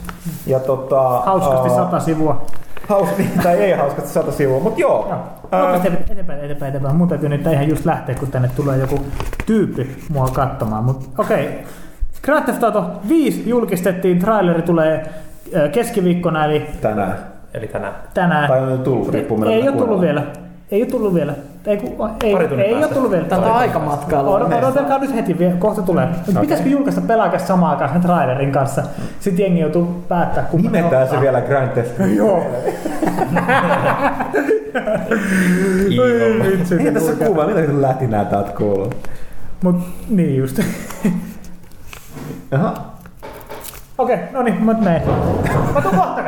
Ja 0.48 0.60
tota... 0.60 1.02
Hauskasti 1.10 1.70
ää, 1.70 1.76
sata 1.76 2.00
sivua. 2.00 2.46
Hauskasti, 2.92 3.30
tai 3.44 3.58
ei 3.58 3.72
hauskasti 3.72 4.10
sata 4.10 4.32
sivua, 4.32 4.60
mutta 4.60 4.82
joo. 4.82 5.08
Joo. 5.10 5.20
Ää, 5.52 5.76
eteenpäin, 5.76 6.04
eteenpäin, 6.40 6.70
eteenpäin. 6.70 6.96
Mun 6.96 7.08
täytyy 7.08 7.30
nyt 7.30 7.48
ihan 7.48 7.70
just 7.70 7.86
lähteä, 7.86 8.16
kun 8.16 8.32
tänne 8.32 8.50
tulee 8.56 8.78
joku 8.78 9.00
tyyppi 9.46 9.96
mua 10.10 10.28
katsomaan. 10.28 10.84
Mut 10.84 11.10
okei. 11.18 11.46
Okay. 11.46 11.60
Grand 12.22 12.44
Theft 12.44 12.64
Auto 12.64 12.86
5 13.10 13.50
julkistettiin, 13.50 14.20
traileri 14.20 14.62
tulee 14.62 15.06
keskiviikkona, 15.72 16.46
eli 16.46 16.68
tänään. 16.82 17.18
Eli 17.54 17.68
tänään. 17.68 17.94
tänään. 18.14 18.48
Tai 18.48 18.62
on 18.62 18.72
jo 18.72 18.78
tullut, 18.78 19.10
riippuu 19.10 19.46
ei, 19.46 19.70
ole 19.70 19.78
tullut 19.78 20.02
vielä. 20.02 20.24
Ei 20.72 20.82
ole 20.82 20.90
tullut 20.90 21.14
vielä. 21.14 21.34
Ei, 21.66 21.78
ku, 21.78 22.08
ei, 22.24 22.34
Pari 22.34 22.62
ei 22.62 22.76
ole 22.76 22.88
tullut 22.88 23.12
vielä. 23.12 23.26
Tätä 23.26 23.54
aikamatkaa 23.54 24.24
Odot- 24.24 24.54
Odotelkaa 24.58 24.98
nyt 24.98 25.16
heti, 25.16 25.40
vielä, 25.40 25.56
kohta 25.56 25.82
tulee. 25.82 26.08
Okay. 26.30 26.42
Pitäisikö 26.42 26.70
julkaista 26.70 27.02
pelaakas 27.02 27.48
samaan 27.48 27.72
aikaan 27.72 27.92
sen 27.92 28.02
trailerin 28.02 28.52
kanssa? 28.52 28.84
Sitten 29.20 29.44
jengi 29.44 29.60
joutuu 29.60 30.04
päättää, 30.08 30.44
ne 30.54 30.62
Nimetään 30.62 31.08
se 31.08 31.22
vielä 31.22 31.42
Grand 31.42 31.68
Theft. 31.72 32.00
Joo. 32.18 32.44
Mikä 36.78 36.92
tässä 36.92 37.26
kuva? 37.26 37.46
Mitä 37.48 37.82
lätinää 37.82 38.26
täältä 38.26 38.52
kuuluu? 38.52 38.94
Mut 39.64 39.76
niin 40.10 40.38
just. 40.38 40.60
Jaha. 42.52 42.74
Okei, 43.98 44.18
no 44.32 44.42
niin, 44.44 44.64
mä 44.64 44.74
menen. 44.74 45.02
Mä 45.74 45.82
tuun 45.82 45.96
kohta. 45.96 46.22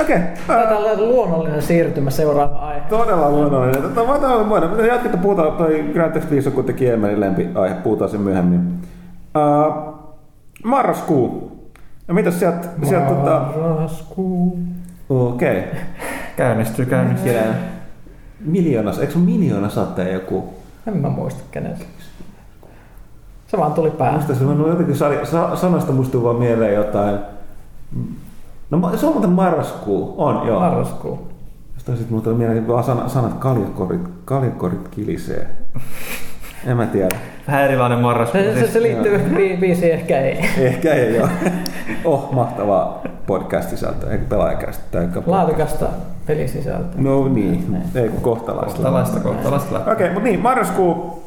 Okei. 0.00 0.18
Tämä 0.46 0.62
on 0.62 0.68
tällainen 0.68 1.08
luonnollinen 1.08 1.62
siirtymä 1.62 2.10
seuraava 2.10 2.58
aihe. 2.58 2.80
Todella 2.80 3.30
luonnollinen. 3.30 3.82
Tota, 3.82 4.06
voidaan, 4.06 4.48
voidaan, 4.48 4.86
jatketaan, 4.86 5.22
puhutaan, 5.22 5.52
toi 5.52 5.84
Grand 5.92 6.12
Theft 6.12 6.30
5 6.30 6.48
on 6.48 6.54
kuitenkin 6.54 6.92
Emelin 6.92 7.20
lempiaihe, 7.20 7.74
puhutaan 7.74 8.10
sen 8.10 8.20
myöhemmin. 8.20 8.80
Uh, 9.36 9.94
marraskuu. 10.64 11.56
No 12.08 12.14
mitäs 12.14 12.38
sieltä, 12.38 12.68
sieltä 12.82 13.06
tota, 13.06 13.48
Marraskuu. 13.60 14.58
okei. 15.08 15.58
Okay. 15.58 15.72
Käynnistyy, 16.36 16.86
käynnistyy. 16.86 17.32
Kirja. 17.32 17.54
Miljoonas, 18.40 18.98
eikö 18.98 19.12
se 19.12 19.18
ole 19.18 19.26
miljoona 19.26 19.68
sateen 19.68 20.12
joku? 20.12 20.54
En 20.86 20.96
mä 20.96 21.08
muista 21.08 21.42
kenen 21.50 21.76
se. 21.76 21.86
Vaan 23.56 23.72
tuli 23.72 23.90
päähän. 23.90 24.14
Musta 24.14 24.34
se 24.34 24.44
on 24.44 24.68
jotenkin 24.68 24.96
sanasta 25.54 25.92
muistuu 25.92 26.22
vaan 26.22 26.36
mieleen 26.36 26.74
jotain. 26.74 27.18
No 28.70 28.96
se 28.96 29.06
on 29.06 29.12
muuten 29.12 29.30
marraskuu, 29.30 30.14
on 30.18 30.46
joo. 30.46 30.60
Marraskuu. 30.60 31.28
Jostain 31.74 31.98
sitten 31.98 32.14
mulla 32.14 32.24
tuli 32.24 32.34
mieleen 32.34 32.68
vaan 32.68 32.84
sana, 32.84 33.08
sanat 33.08 33.34
kaljakorit, 33.34 34.00
kaljakorit 34.24 34.88
kilisee. 34.88 35.48
En 36.66 36.76
mä 36.76 36.86
tiedä. 36.86 37.16
Vähän 37.46 37.62
erilainen 37.64 37.98
marraskuu. 37.98 38.40
Se, 38.40 38.60
se, 38.60 38.66
se 38.72 38.82
liittyy 38.82 39.14
ehkä 39.14 39.30
bi- 39.30 39.56
biisiin, 39.60 39.92
ehkä 39.92 40.20
ei. 40.20 40.38
Ehkä 40.58 40.94
ei 40.94 41.16
joo. 41.16 41.28
Oh, 42.04 42.32
mahtavaa 42.32 43.00
podcast-sisältöä, 43.26 44.10
eikä 44.10 44.24
podcast. 44.24 44.80
Laadukasta 45.26 45.86
pelisisältöä. 46.26 47.00
No 47.00 47.28
niin, 47.28 47.76
ei 47.94 48.08
kun 48.08 48.20
kohtalaista. 48.20 48.76
Kohtalaista, 48.76 49.20
kohtalaista. 49.20 49.78
Okei, 49.78 49.92
okay, 49.92 50.08
mutta 50.08 50.24
niin, 50.24 50.40
marraskuu. 50.40 51.25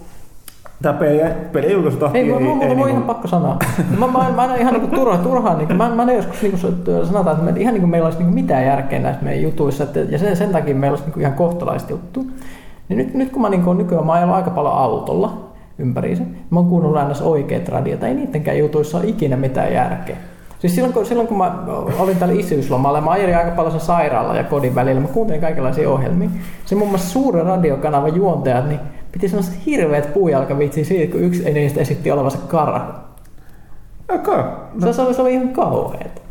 Tämä 0.81 0.93
peli, 0.93 1.21
peli 1.51 1.71
julkaisutahti 1.71 2.17
Ei, 2.17 2.25
mulla, 2.25 2.39
mulla, 2.39 2.63
on 2.63 2.69
niinku- 2.69 2.85
ihan 2.85 3.03
pakko 3.03 3.27
sanoa. 3.27 3.57
Mä, 3.99 4.07
mä, 4.07 4.31
mä 4.35 4.55
en 4.55 4.61
ihan 4.61 4.73
niinku 4.73 4.95
turha, 4.95 5.17
turhaa, 5.17 5.57
niinku, 5.57 5.73
mä, 5.73 5.95
mä 5.95 6.03
en 6.03 6.15
joskus 6.15 6.41
niinku 6.41 6.57
sanotaan, 6.57 7.37
että 7.37 7.51
me, 7.51 7.59
ihan 7.59 7.73
niinku 7.73 7.87
meillä 7.87 8.05
olisi 8.05 8.19
niinku 8.19 8.33
mitään 8.33 8.65
järkeä 8.65 8.99
näissä 8.99 9.23
meidän 9.23 9.43
jutuissa, 9.43 9.83
että, 9.83 9.99
ja 9.99 10.17
sen, 10.17 10.35
sen 10.35 10.49
takia 10.49 10.75
meillä 10.75 10.93
olisi 10.93 11.03
niinku 11.03 11.19
ihan 11.19 11.33
kohtalaista 11.33 11.91
juttu. 11.91 12.25
Niin 12.89 12.97
nyt, 12.97 13.13
nyt 13.13 13.31
kun 13.31 13.41
mä 13.41 13.49
niinku, 13.49 13.73
nykyään 13.73 14.05
mä 14.05 14.13
ajan 14.13 14.29
aika 14.29 14.49
paljon 14.49 14.73
autolla 14.73 15.49
ympäriinsä, 15.77 16.23
mä 16.49 16.59
oon 16.59 16.69
kuunnellut 16.69 16.99
aina 16.99 17.13
oikeat 17.23 17.69
radiota, 17.69 18.07
ei 18.07 18.13
niittenkään 18.13 18.57
jutuissa 18.57 18.97
ole 18.97 19.07
ikinä 19.07 19.37
mitään 19.37 19.73
järkeä. 19.73 20.17
Siis 20.59 20.75
silloin 20.75 20.93
kun, 20.93 21.05
silloin 21.05 21.27
kun 21.27 21.37
mä 21.37 21.51
olin 21.99 22.17
täällä 22.17 22.39
isyyslomalla, 22.39 23.01
mä 23.01 23.11
ajelin 23.11 23.37
aika 23.37 23.51
paljon 23.51 23.71
sen 23.71 23.81
sairaalan 23.81 24.37
ja 24.37 24.43
kodin 24.43 24.75
välillä, 24.75 25.01
mä 25.01 25.07
kuuntelin 25.07 25.41
kaikenlaisia 25.41 25.89
ohjelmia. 25.89 26.29
Se 26.65 26.75
muun 26.75 26.89
muassa 26.89 27.09
suuren 27.09 27.45
radiokanavan 27.45 28.15
juontajat, 28.15 28.67
niin 28.67 28.79
piti 29.11 29.29
sellaiset 29.29 29.65
hirveät 29.65 30.13
puujalkavitsiä 30.13 30.83
siitä, 30.83 31.11
kun 31.11 31.21
yksi 31.21 31.53
niistä 31.53 31.81
esitti 31.81 32.11
olevansa 32.11 32.37
karhu. 32.37 32.93
Okei, 34.09 34.43
Se, 34.81 34.93
se, 34.93 35.01
oli, 35.01 35.13
se 35.13 35.21
oli 35.21 35.33
ihan 35.33 35.49
kauheeta. 35.49 36.21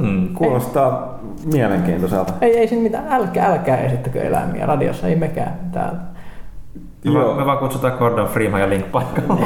Hmm. 0.00 0.34
kuulostaa 0.34 1.18
mielenkiintoiselta. 1.52 2.32
Ei, 2.40 2.58
ei 2.58 2.68
siinä 2.68 2.82
mitään, 2.82 3.06
älkää, 3.08 3.46
älkää 3.46 3.76
esittäkö 3.76 4.22
eläimiä 4.22 4.66
radiossa, 4.66 5.08
ei 5.08 5.16
mekään 5.16 5.58
täällä. 5.72 5.98
Me, 7.04 7.12
Joo. 7.12 7.34
me 7.34 7.46
vaan 7.46 7.58
kutsutaan 7.58 7.92
Gordon 7.98 8.26
Freeman 8.28 8.60
ja 8.60 8.68
Link 8.68 8.92
paikalle. 8.92 9.40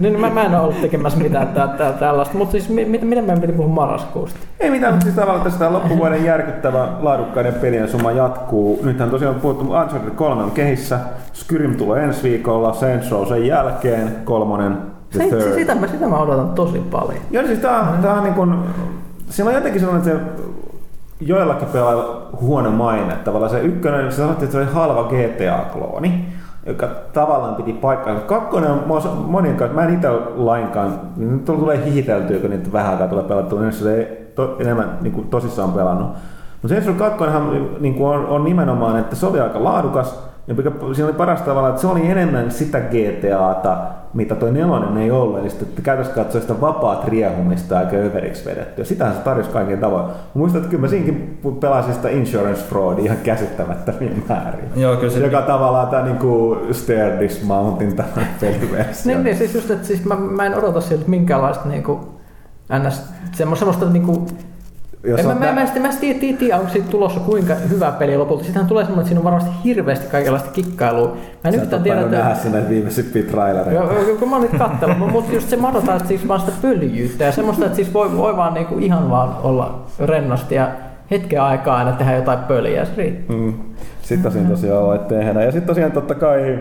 Niin 0.00 0.20
mä, 0.20 0.30
mä 0.30 0.42
en 0.42 0.50
ole 0.54 0.60
ollut 0.60 0.80
tekemässä 0.80 1.18
mitään 1.18 1.48
tä, 1.48 1.66
tä, 1.66 1.92
tällaista, 1.92 2.38
mutta 2.38 2.52
siis 2.52 2.68
mi, 2.68 2.84
mit, 2.84 3.02
miten 3.02 3.24
meidän 3.24 3.40
piti 3.40 3.52
puhua 3.52 3.74
marraskuusta? 3.74 4.38
Ei 4.60 4.70
mitään, 4.70 4.92
mutta 4.92 5.04
siis 5.04 5.16
tavallaan 5.16 5.44
tästä 5.44 5.72
loppuvuoden 5.72 6.24
järkyttävä 6.24 6.88
laadukkaiden 7.00 7.54
pelien 7.54 7.88
summa 7.88 8.12
jatkuu. 8.12 8.80
Nythän 8.82 9.10
tosiaan 9.10 9.34
on 9.34 9.40
puhuttu, 9.40 9.64
Uncharted 9.64 10.10
3 10.14 10.42
on 10.42 10.50
kehissä, 10.50 10.98
Skyrim 11.32 11.74
tulee 11.74 12.04
ensi 12.04 12.22
viikolla, 12.22 12.72
Saints 12.72 13.10
Row 13.10 13.26
sen 13.26 13.46
jälkeen, 13.46 14.16
kolmonen, 14.24 14.78
The 15.10 15.18
Se, 15.18 15.36
Third. 15.36 15.54
sitä, 15.54 15.74
mä, 15.74 15.86
sitä 15.86 16.08
mä 16.08 16.18
odotan 16.18 16.48
tosi 16.48 16.78
paljon. 16.78 17.20
Joo, 17.30 17.46
siis 17.46 17.58
tää, 17.58 17.80
on- 17.80 17.98
tää 18.02 18.12
on 18.14 18.24
niin 18.24 18.34
kuin, 18.34 18.54
siinä 19.30 19.48
on 19.50 19.54
jotenkin 19.56 19.80
sellainen, 19.80 20.08
että 20.16 20.28
se 20.38 20.44
joillakin 21.20 21.68
pelaa 21.68 22.28
huono 22.40 22.70
maine. 22.70 23.14
Tavallaan 23.24 23.50
se 23.50 23.60
ykkönen, 23.60 24.12
se 24.12 24.16
sanottiin, 24.16 24.44
että 24.44 24.52
se 24.52 24.58
oli 24.64 24.72
halva 24.74 25.08
GTA-klooni, 25.10 26.10
joka 26.70 26.88
tavallaan 27.12 27.54
piti 27.54 27.72
paikkaa. 27.72 28.14
Kakkonen 28.14 28.70
on 28.70 28.84
monien 29.26 29.56
kanssa, 29.56 29.74
mä 29.74 29.84
en 29.84 29.94
itse 29.94 30.10
lainkaan, 30.36 31.00
nyt 31.16 31.44
tulee 31.44 31.84
hihiteltyä, 31.84 32.38
kun 32.38 32.50
niitä 32.50 32.72
vähän 32.72 32.92
aikaa 32.92 33.08
tulee 33.08 33.24
pelattua, 33.24 33.60
niin 33.60 33.72
se 33.72 33.96
ei 33.96 34.32
to, 34.34 34.56
enemmän 34.60 34.98
niin 35.00 35.12
kuin 35.12 35.28
tosissaan 35.28 35.72
pelannut. 35.72 36.08
Mutta 36.62 36.68
Saints 36.68 36.86
Row 36.86 36.96
2 36.96 37.24
niin 37.80 38.02
on, 38.02 38.26
on, 38.26 38.44
nimenomaan, 38.44 38.98
että 38.98 39.16
se 39.16 39.26
oli 39.26 39.40
aika 39.40 39.64
laadukas, 39.64 40.29
ja 40.50 40.56
mikä 40.56 40.70
siinä 40.94 41.08
oli 41.08 41.16
paras 41.16 41.42
tavalla, 41.42 41.68
että 41.68 41.80
se 41.80 41.86
oli 41.86 42.06
enemmän 42.06 42.50
sitä 42.50 42.80
GTAta, 42.80 43.76
mitä 44.14 44.34
toi 44.34 44.52
nelonen 44.52 44.96
ei 44.96 45.10
ollut. 45.10 45.38
Eli 45.38 45.50
sitten 45.50 45.84
käytössä 45.84 46.12
katsoa 46.12 46.40
sitä 46.40 46.60
vapaat 46.60 47.08
riehumista 47.08 47.78
aika 47.78 47.96
överiksi 47.96 48.44
vedettyä. 48.44 48.84
Sitähän 48.84 49.14
se 49.14 49.20
tarjosi 49.20 49.50
kaiken 49.50 49.78
tavoin. 49.78 50.04
Mä 50.04 50.12
muistan, 50.34 50.58
että 50.60 50.70
kyllä 50.70 50.80
mä 50.80 50.88
siinkin 50.88 51.40
pelasin 51.60 51.94
sitä 51.94 52.08
Insurance 52.08 52.64
Fraudia 52.68 53.04
ihan 53.04 53.16
käsittämättömiin 53.16 54.24
määrin. 54.28 54.64
Joo, 54.76 54.96
kyllä 54.96 55.12
se... 55.12 55.18
Joka 55.18 55.42
tavallaan 55.42 55.88
tämä 55.88 56.04
niinku 56.04 56.58
Stair 56.72 57.20
Dismountin 57.20 57.96
tämä 57.96 58.08
peliversio. 58.40 59.12
Niin, 59.12 59.24
niin 59.24 59.36
siis 59.36 59.54
just, 59.54 59.70
että 59.70 59.86
siis 59.86 60.04
mä, 60.04 60.16
mä 60.16 60.46
en 60.46 60.54
odota 60.54 60.80
siltä 60.80 61.04
minkäänlaista 61.06 61.68
niinku, 61.68 62.00
ns, 62.86 63.02
semmo, 63.32 63.56
semmoista 63.56 63.86
niinku, 63.86 64.26
Jos 65.04 65.20
en, 65.20 65.26
mä, 65.26 65.32
on 65.32 65.38
mä, 65.38 65.46
mä, 65.46 65.52
mä, 65.54 65.80
mä 65.80 65.88
tiedä, 66.00 66.18
tiedä, 66.18 66.38
tiedä, 66.38 66.56
onko 66.56 66.72
siitä 66.72 66.88
tulossa 66.88 67.20
kuinka 67.20 67.54
hyvä 67.54 67.92
peli 67.92 68.16
lopulta. 68.16 68.44
Sitähän 68.44 68.68
tulee 68.68 68.84
semmoinen, 68.84 69.00
että 69.00 69.08
siinä 69.08 69.20
on 69.20 69.24
varmasti 69.24 69.50
hirveästi 69.64 70.06
kaikenlaista 70.10 70.50
kikkailua. 70.50 71.06
Mä 71.08 71.14
en 71.44 71.52
Sä 71.52 71.62
yhtään 71.62 71.82
tiedä, 71.82 72.00
että... 72.00 72.16
nähdä 72.16 72.34
sen 72.34 72.52
näitä 72.52 72.68
viimeisimpiä 72.68 73.22
trailereita. 73.22 73.72
Joo, 73.72 74.02
joo, 74.08 74.16
kun 74.16 74.28
mä 74.28 74.36
oon 74.36 74.42
nyt 74.42 74.58
kattellut, 74.58 74.98
mutta 74.98 75.32
just 75.32 75.48
se 75.48 75.56
madotaan, 75.56 75.96
että 75.96 76.08
siis 76.08 76.28
vaan 76.28 76.40
sitä 76.40 76.52
pöljyyttä 76.62 77.24
ja 77.24 77.32
semmoista, 77.32 77.64
että 77.64 77.76
siis 77.76 77.94
voi, 77.94 78.16
voi 78.16 78.36
vaan 78.36 78.54
niinku 78.54 78.78
ihan 78.78 79.10
vaan 79.10 79.36
olla 79.42 79.86
rennosti 79.98 80.54
ja 80.54 80.68
hetken 81.10 81.42
aikaa 81.42 81.76
aina 81.76 81.92
tehdä 81.92 82.16
jotain 82.16 82.38
pöliä, 82.38 82.84
se 82.84 82.92
riittää. 82.96 83.36
Mm. 83.36 83.54
Sitten 84.02 84.22
tosiaan 84.22 84.46
tosiaan 84.46 84.82
voi 84.82 84.98
tehdä. 84.98 85.42
Ja 85.42 85.52
sitten 85.52 85.66
tosiaan 85.66 85.92
totta 85.92 86.14
kai 86.14 86.58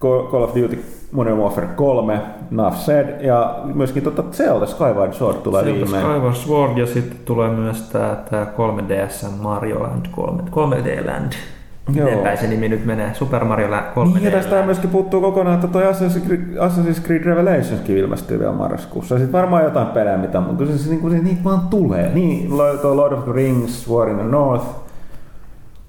Call 0.00 0.42
of 0.42 0.54
Duty 0.54 0.84
Modern 1.12 1.38
Warfare 1.38 1.66
3, 1.66 2.20
Enough 2.52 2.76
Said, 2.76 3.24
ja 3.24 3.58
myöskin 3.74 4.02
totta 4.02 4.22
Zelda 4.22 4.66
Skyward 4.66 5.12
Sword 5.12 5.36
tulee 5.36 5.64
Sieltä 5.64 5.80
viimein. 5.80 6.04
Skyward 6.04 6.34
Sword 6.34 6.78
ja 6.78 6.86
sitten 6.86 7.18
tulee 7.24 7.50
myös 7.50 7.82
tää 7.82 8.46
3DS 8.56 9.30
Mario 9.42 9.82
Land 9.82 10.06
3, 10.10 10.42
3D 10.42 11.06
Land. 11.06 11.32
Miten 11.88 12.38
se 12.38 12.46
nimi 12.46 12.68
nyt 12.68 12.84
menee? 12.84 13.14
Super 13.14 13.44
Mario 13.44 13.70
Land 13.70 13.84
3D 13.96 14.14
Niin, 14.14 14.24
ja 14.24 14.30
tästä 14.30 14.54
Land. 14.54 14.64
myöskin 14.64 14.90
puuttuu 14.90 15.20
kokonaan, 15.20 15.54
että 15.54 15.68
toi 15.68 15.82
Assassin's 15.82 16.26
Creed, 16.26 16.40
Assassin's 16.40 17.02
Creed 17.06 17.24
Revelationskin 17.24 17.96
ilmestyy 17.96 18.38
vielä 18.38 18.52
marraskuussa. 18.52 19.16
Sitten 19.18 19.32
varmaan 19.32 19.64
jotain 19.64 19.86
pelejä, 19.86 20.16
mitä, 20.16 20.40
mutta 20.40 20.66
se, 20.66 20.78
se, 20.78 20.90
niin, 20.90 21.10
se 21.10 21.18
niitä 21.18 21.44
vaan 21.44 21.60
tulee. 21.60 22.10
Niin, 22.14 22.48
tuo 22.82 22.96
Lord 22.96 23.12
of 23.12 23.24
the 23.24 23.32
Rings, 23.32 23.90
War 23.90 24.08
in 24.08 24.16
the 24.16 24.24
North 24.26 24.66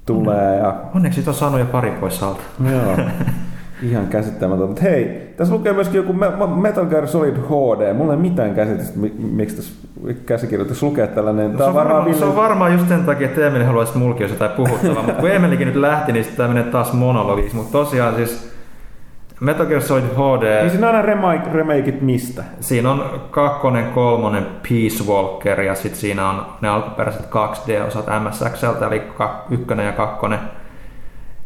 tulee 0.06 0.58
ja 0.58 0.76
Onneksi 0.96 1.16
siitä 1.16 1.32
on 1.32 1.36
saanut 1.36 1.60
jo 1.60 1.66
pari 1.66 1.92
pois 1.92 2.24
alta. 2.24 2.42
Joo. 2.72 3.06
Ihan 3.84 4.08
käsittämätöntä. 4.08 4.68
Mutta 4.68 4.82
hei, 4.82 5.34
tässä 5.38 5.54
lukee 5.54 5.74
myöskin 5.74 5.98
joku 5.98 6.14
Me- 6.14 6.32
Metal 6.62 6.86
Gear 6.86 7.08
Solid 7.08 7.36
HD. 7.36 7.94
Mulla 7.94 8.14
ei 8.14 8.20
mitään 8.20 8.56
käsitystä, 8.56 9.00
mi- 9.00 9.14
miksi 9.32 9.56
tässä 9.56 9.74
käsikirjoituksessa 10.26 10.86
lukee 10.86 11.08
tällainen. 11.08 11.52
Se 11.52 11.58
Tää 11.58 11.68
on, 11.68 11.74
varmaan, 11.74 12.06
Ville- 12.06 12.14
se 12.20 12.26
on 12.26 12.36
varmaan 12.36 12.74
just 12.74 12.88
sen 12.88 13.04
takia, 13.04 13.28
että 13.28 13.48
Emeli 13.48 13.64
haluaisi 13.64 13.98
mulki 13.98 14.24
jos 14.24 14.32
jotain 14.32 14.52
puhuttavaa, 14.52 15.04
mutta 15.04 15.20
kun 15.22 15.32
Emelikin 15.32 15.68
nyt 15.68 15.76
lähti, 15.76 16.12
niin 16.12 16.24
sitten 16.24 16.38
tämä 16.46 16.54
menee 16.54 16.72
taas 16.72 16.94
monologiksi. 16.94 17.56
Mutta 17.56 17.72
tosiaan 17.72 18.16
siis 18.16 18.50
Metal 19.40 19.66
Gear 19.66 19.82
Solid 19.82 20.04
HD, 20.04 20.62
Niin 20.62 20.70
siinä 20.72 20.90
on 20.90 20.96
aina 20.96 21.06
remake, 21.08 21.50
remakeit 21.54 22.02
mistä? 22.02 22.44
siinä 22.60 22.92
on 22.92 23.04
kakkonen, 23.32 23.86
kolmonen, 23.86 24.46
Peace 24.70 25.04
Walker 25.08 25.62
ja 25.62 25.76
sitten 25.76 26.00
siinä 26.00 26.30
on 26.30 26.46
ne 26.62 26.70
alkuperäiset 26.70 27.26
2D-osat 27.30 28.06
MSXltä, 28.24 28.88
eli 28.88 29.02
ykkönen 29.50 29.86
ja 29.86 29.92
kakkonen. 29.92 30.40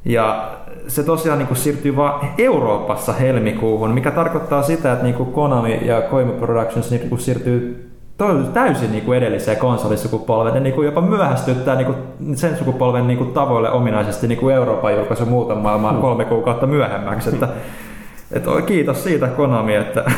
Ja 0.05 0.51
se 0.87 1.03
tosiaan 1.03 1.39
niin 1.39 1.55
siirtyy 1.55 1.95
vaan 1.95 2.29
Euroopassa 2.37 3.13
helmikuuhun, 3.13 3.91
mikä 3.91 4.11
tarkoittaa 4.11 4.63
sitä, 4.63 4.93
että 4.93 5.03
niin 5.03 5.15
Konami 5.15 5.79
ja 5.87 6.01
Koimu 6.01 6.33
Productions 6.33 6.91
niin 6.91 7.19
siirtyy 7.19 7.89
to- 8.17 8.43
täysin 8.53 8.91
niin 8.91 9.03
kuin 9.03 9.17
edelliseen 9.17 9.57
konsolisukupolveen. 9.57 10.53
Ne 10.53 10.59
niin 10.59 10.73
kuin 10.73 10.85
jopa 10.85 11.01
myöhästyttää 11.01 11.75
niin 11.75 11.85
kuin 11.85 12.37
sen 12.37 12.57
sukupolven 12.57 13.07
niin 13.07 13.17
kuin 13.17 13.31
tavoille 13.31 13.71
ominaisesti 13.71 14.27
niin 14.27 14.39
kuin 14.39 14.55
Euroopan 14.55 14.95
julkaisu 14.95 15.25
muuten 15.25 15.57
maailmaa 15.57 15.93
kolme 15.93 16.25
kuukautta 16.25 16.67
myöhemmäksi. 16.67 17.29
Että, 17.29 17.47
et, 18.31 18.47
oi, 18.47 18.61
kiitos 18.61 19.03
siitä 19.03 19.27
Konami, 19.27 19.75
että 19.75 20.03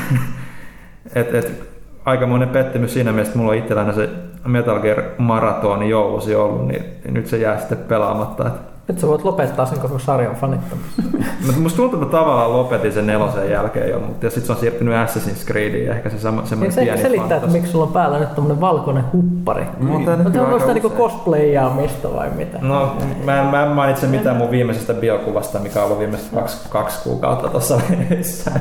et, 1.15 1.35
et, 1.35 1.75
aikamoinen 2.05 2.49
pettymys 2.49 2.93
siinä 2.93 3.11
mielessä, 3.11 3.29
että 3.29 3.39
mulla 3.39 3.51
on 3.51 3.57
itselläni 3.57 3.93
se 3.93 4.09
Metal 4.45 4.79
Gear 4.79 5.03
Maratoni 5.17 5.89
joulusi 5.89 6.35
ollut, 6.35 6.67
niin 6.67 6.83
nyt 7.09 7.27
se 7.27 7.37
jää 7.37 7.59
sitten 7.59 7.77
pelaamatta. 7.77 8.47
Et 8.47 8.74
Nyt 8.87 8.99
sä 8.99 9.07
voit 9.07 9.23
lopettaa 9.23 9.65
sen 9.65 9.79
koko 9.79 9.99
sarjan 9.99 10.35
fanittamista. 10.35 11.01
mutta 11.45 11.61
musta 11.61 11.77
tuntuu, 11.77 12.01
että 12.01 12.17
tavallaan 12.17 12.53
lopetin 12.53 12.93
sen 12.93 13.07
nelosen 13.07 13.51
jälkeen 13.51 13.89
jo, 13.89 13.99
mutta 13.99 14.29
sitten 14.29 14.45
se 14.45 14.51
on 14.51 14.57
siirtynyt 14.57 14.93
Assassin's 14.93 15.45
Creediin, 15.47 15.91
ehkä 15.91 16.09
se 16.09 16.19
sama, 16.19 16.45
semmoinen 16.45 16.71
se 16.71 16.81
pieni 16.81 17.01
selittää, 17.01 17.37
että 17.37 17.49
miksi 17.49 17.71
sulla 17.71 17.85
on 17.85 17.93
päällä 17.93 18.19
nyt 18.19 18.35
tämmönen 18.35 18.61
valkoinen 18.61 19.03
huppari. 19.13 19.65
Mutta 19.79 20.15
No 20.15 20.23
nyt 20.23 20.33
tämä 20.33 20.45
on 20.45 20.53
aika 20.53 20.59
sitä 20.59 20.73
niinku 20.73 20.89
cosplayaamista 20.89 22.13
vai 22.13 22.29
mitä? 22.29 22.57
No, 22.61 22.95
mä 23.25 23.41
en, 23.41 23.47
mä 23.47 23.63
en 23.65 23.71
mainitse 23.71 24.07
mitään 24.07 24.37
mun 24.37 24.51
viimeisestä 24.51 24.93
biokuvasta, 24.93 25.59
mikä 25.59 25.79
on 25.79 25.85
ollut 25.85 25.99
viimeiset 25.99 26.31
kaksi, 26.33 26.69
kaksi 26.69 27.03
kuukautta 27.03 27.47
tuossa 27.47 27.81
välissä. 27.89 28.51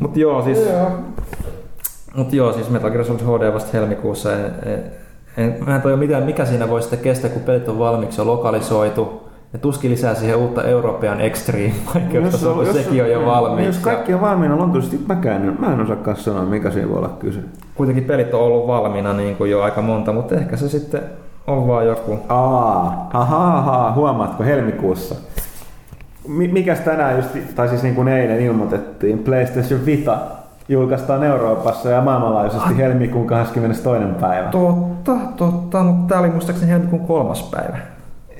Mutta 0.00 0.18
joo, 0.18 0.42
siis, 0.42 0.58
Joo. 0.58 0.90
mut 2.14 2.32
joo, 2.32 2.52
siis 2.52 2.70
Metal 2.70 2.90
Gear 2.90 3.04
Solid 3.04 3.20
HD 3.20 3.54
vasta 3.54 3.70
helmikuussa. 3.72 4.32
En, 4.32 4.44
en, 4.66 4.99
en, 5.36 5.56
mä 5.66 5.76
en 5.76 5.82
tajua 5.82 5.96
mitään, 5.96 6.22
mikä 6.22 6.44
siinä 6.44 6.68
voi 6.68 6.82
sitten 6.82 6.98
kestää, 6.98 7.30
kun 7.30 7.42
pelit 7.42 7.68
on 7.68 7.78
valmiiksi 7.78 8.20
jo 8.20 8.26
lokalisoitu. 8.26 9.30
Ja 9.52 9.58
tuskin 9.58 9.90
lisää 9.90 10.14
siihen 10.14 10.36
uutta 10.36 10.64
European 10.64 11.20
Extreme 11.20 11.72
vaikeutta, 11.94 12.38
kun 12.54 12.66
sekin 12.72 13.02
on 13.02 13.10
jo 13.10 13.26
valmiiksi. 13.26 13.66
Jos 13.66 13.78
kaikki 13.78 14.14
on 14.14 14.20
valmiina 14.20 14.56
luontoisesti, 14.56 15.00
mäkään 15.08 15.56
mä 15.58 15.72
en 15.72 15.80
osaa 15.80 16.14
sanoa, 16.14 16.44
mikä 16.44 16.70
siinä 16.70 16.88
voi 16.88 16.98
olla 16.98 17.16
kyse. 17.18 17.40
Kuitenkin 17.74 18.04
pelit 18.04 18.34
on 18.34 18.40
ollut 18.40 18.66
valmiina 18.66 19.12
niin 19.12 19.36
kuin 19.36 19.50
jo 19.50 19.62
aika 19.62 19.82
monta, 19.82 20.12
mutta 20.12 20.34
ehkä 20.34 20.56
se 20.56 20.68
sitten 20.68 21.02
on 21.46 21.68
vaan 21.68 21.86
joku. 21.86 22.18
Aa, 22.28 23.10
ahaa, 23.12 23.58
ahaa, 23.58 23.92
huomaatko 23.92 24.44
helmikuussa? 24.44 25.14
Mi- 26.28 26.48
mikäs 26.48 26.80
tänään 26.80 27.16
just, 27.16 27.54
tai 27.54 27.68
siis 27.68 27.82
niin 27.82 27.94
kuin 27.94 28.08
eilen 28.08 28.40
ilmoitettiin, 28.40 29.18
PlayStation 29.18 29.86
Vita 29.86 30.18
julkaistaan 30.70 31.24
Euroopassa 31.24 31.90
ja 31.90 32.00
maailmanlaajuisesti 32.00 32.76
helmikuun 32.76 33.26
22. 33.26 33.88
päivä. 34.20 34.48
Totta, 34.48 35.12
totta, 35.36 35.82
mutta 35.82 36.08
tämä 36.08 36.20
oli 36.20 36.30
muistaakseni 36.30 36.72
helmikuun 36.72 37.06
kolmas 37.06 37.42
päivä. 37.42 37.78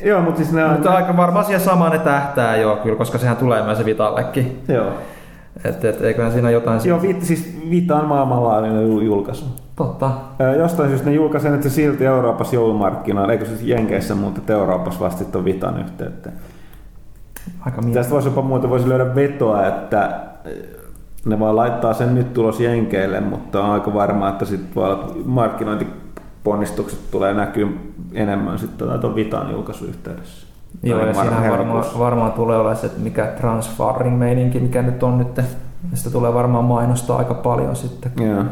Joo, 0.04 0.20
mutta 0.20 0.38
siis 0.38 0.52
ne 0.52 0.64
on... 0.64 0.72
Mutta 0.72 0.90
aika 0.90 1.16
varmaan 1.16 1.44
siihen 1.44 1.60
samaan 1.60 1.92
ne 1.92 1.98
tähtää 1.98 2.56
jo 2.56 2.80
kyllä, 2.82 2.96
koska 2.96 3.18
sehän 3.18 3.36
tulee 3.36 3.62
myös 3.62 3.78
se 3.78 3.84
Vitallekin. 3.84 4.62
Joo. 4.68 4.86
Et, 5.64 5.84
et, 5.84 6.02
eiköhän 6.02 6.32
siinä 6.32 6.50
jotain... 6.50 6.80
Joo, 6.84 7.02
vi- 7.02 7.16
siis 7.20 7.58
Vita 7.70 7.96
on 7.96 8.06
maailmanlaajuinen 8.06 8.88
jul- 8.88 9.02
julkaisu. 9.02 9.44
Totta. 9.76 10.10
Jostain 10.58 10.88
syystä 10.88 11.10
ne 11.10 11.14
julkaisee 11.14 11.50
nyt 11.50 11.62
se 11.62 11.70
silti 11.70 12.06
Euroopassa 12.06 12.54
joulumarkkinoilla, 12.54 13.32
eikö 13.32 13.44
se 13.44 13.56
siis 13.56 13.68
Jenkeissä, 13.68 14.14
mutta 14.14 14.40
että 14.40 14.52
Euroopassa 14.52 15.00
vasta 15.00 15.18
sitten 15.18 15.38
on 15.38 15.44
Vitan 15.44 15.80
yhteyttä. 15.80 16.30
Aika 17.60 17.82
Tästä 17.94 18.12
voisi 18.12 18.28
jopa 18.28 18.42
muuta 18.42 18.70
voisi 18.70 18.88
löydä 18.88 19.14
vetoa, 19.14 19.66
että 19.66 20.20
ne 21.24 21.40
vaan 21.40 21.56
laittaa 21.56 21.94
sen 21.94 22.14
nyt 22.14 22.32
tulos 22.32 22.60
Jenkeille, 22.60 23.20
mutta 23.20 23.64
on 23.64 23.70
aika 23.70 23.94
varma, 23.94 24.28
että 24.28 24.44
sitten 24.44 24.74
voi 24.74 24.84
olla, 24.84 25.04
että 25.04 25.14
markkinointiponnistukset 25.24 27.10
tulee 27.10 27.34
näkyä 27.34 27.66
enemmän 28.12 28.58
sitten 28.58 29.00
tuon 29.00 29.14
Vitan 29.14 29.50
julkaisuyhteydessä. 29.50 30.46
Joo, 30.82 31.06
ja 31.06 31.14
siinä 31.14 31.50
varmaan, 31.50 31.84
varmaan 31.98 32.32
tulee 32.32 32.56
olemaan 32.56 32.76
se, 32.76 32.86
että 32.86 33.00
mikä 33.00 33.26
transfaring 33.26 34.18
meininki, 34.18 34.60
mikä 34.60 34.82
nyt 34.82 35.02
on 35.02 35.18
nyt. 35.18 35.40
Sitä 35.94 36.10
tulee 36.10 36.34
varmaan 36.34 36.64
mainostaa 36.64 37.18
aika 37.18 37.34
paljon 37.34 37.76
sitten. 37.76 38.12
Joo. 38.20 38.44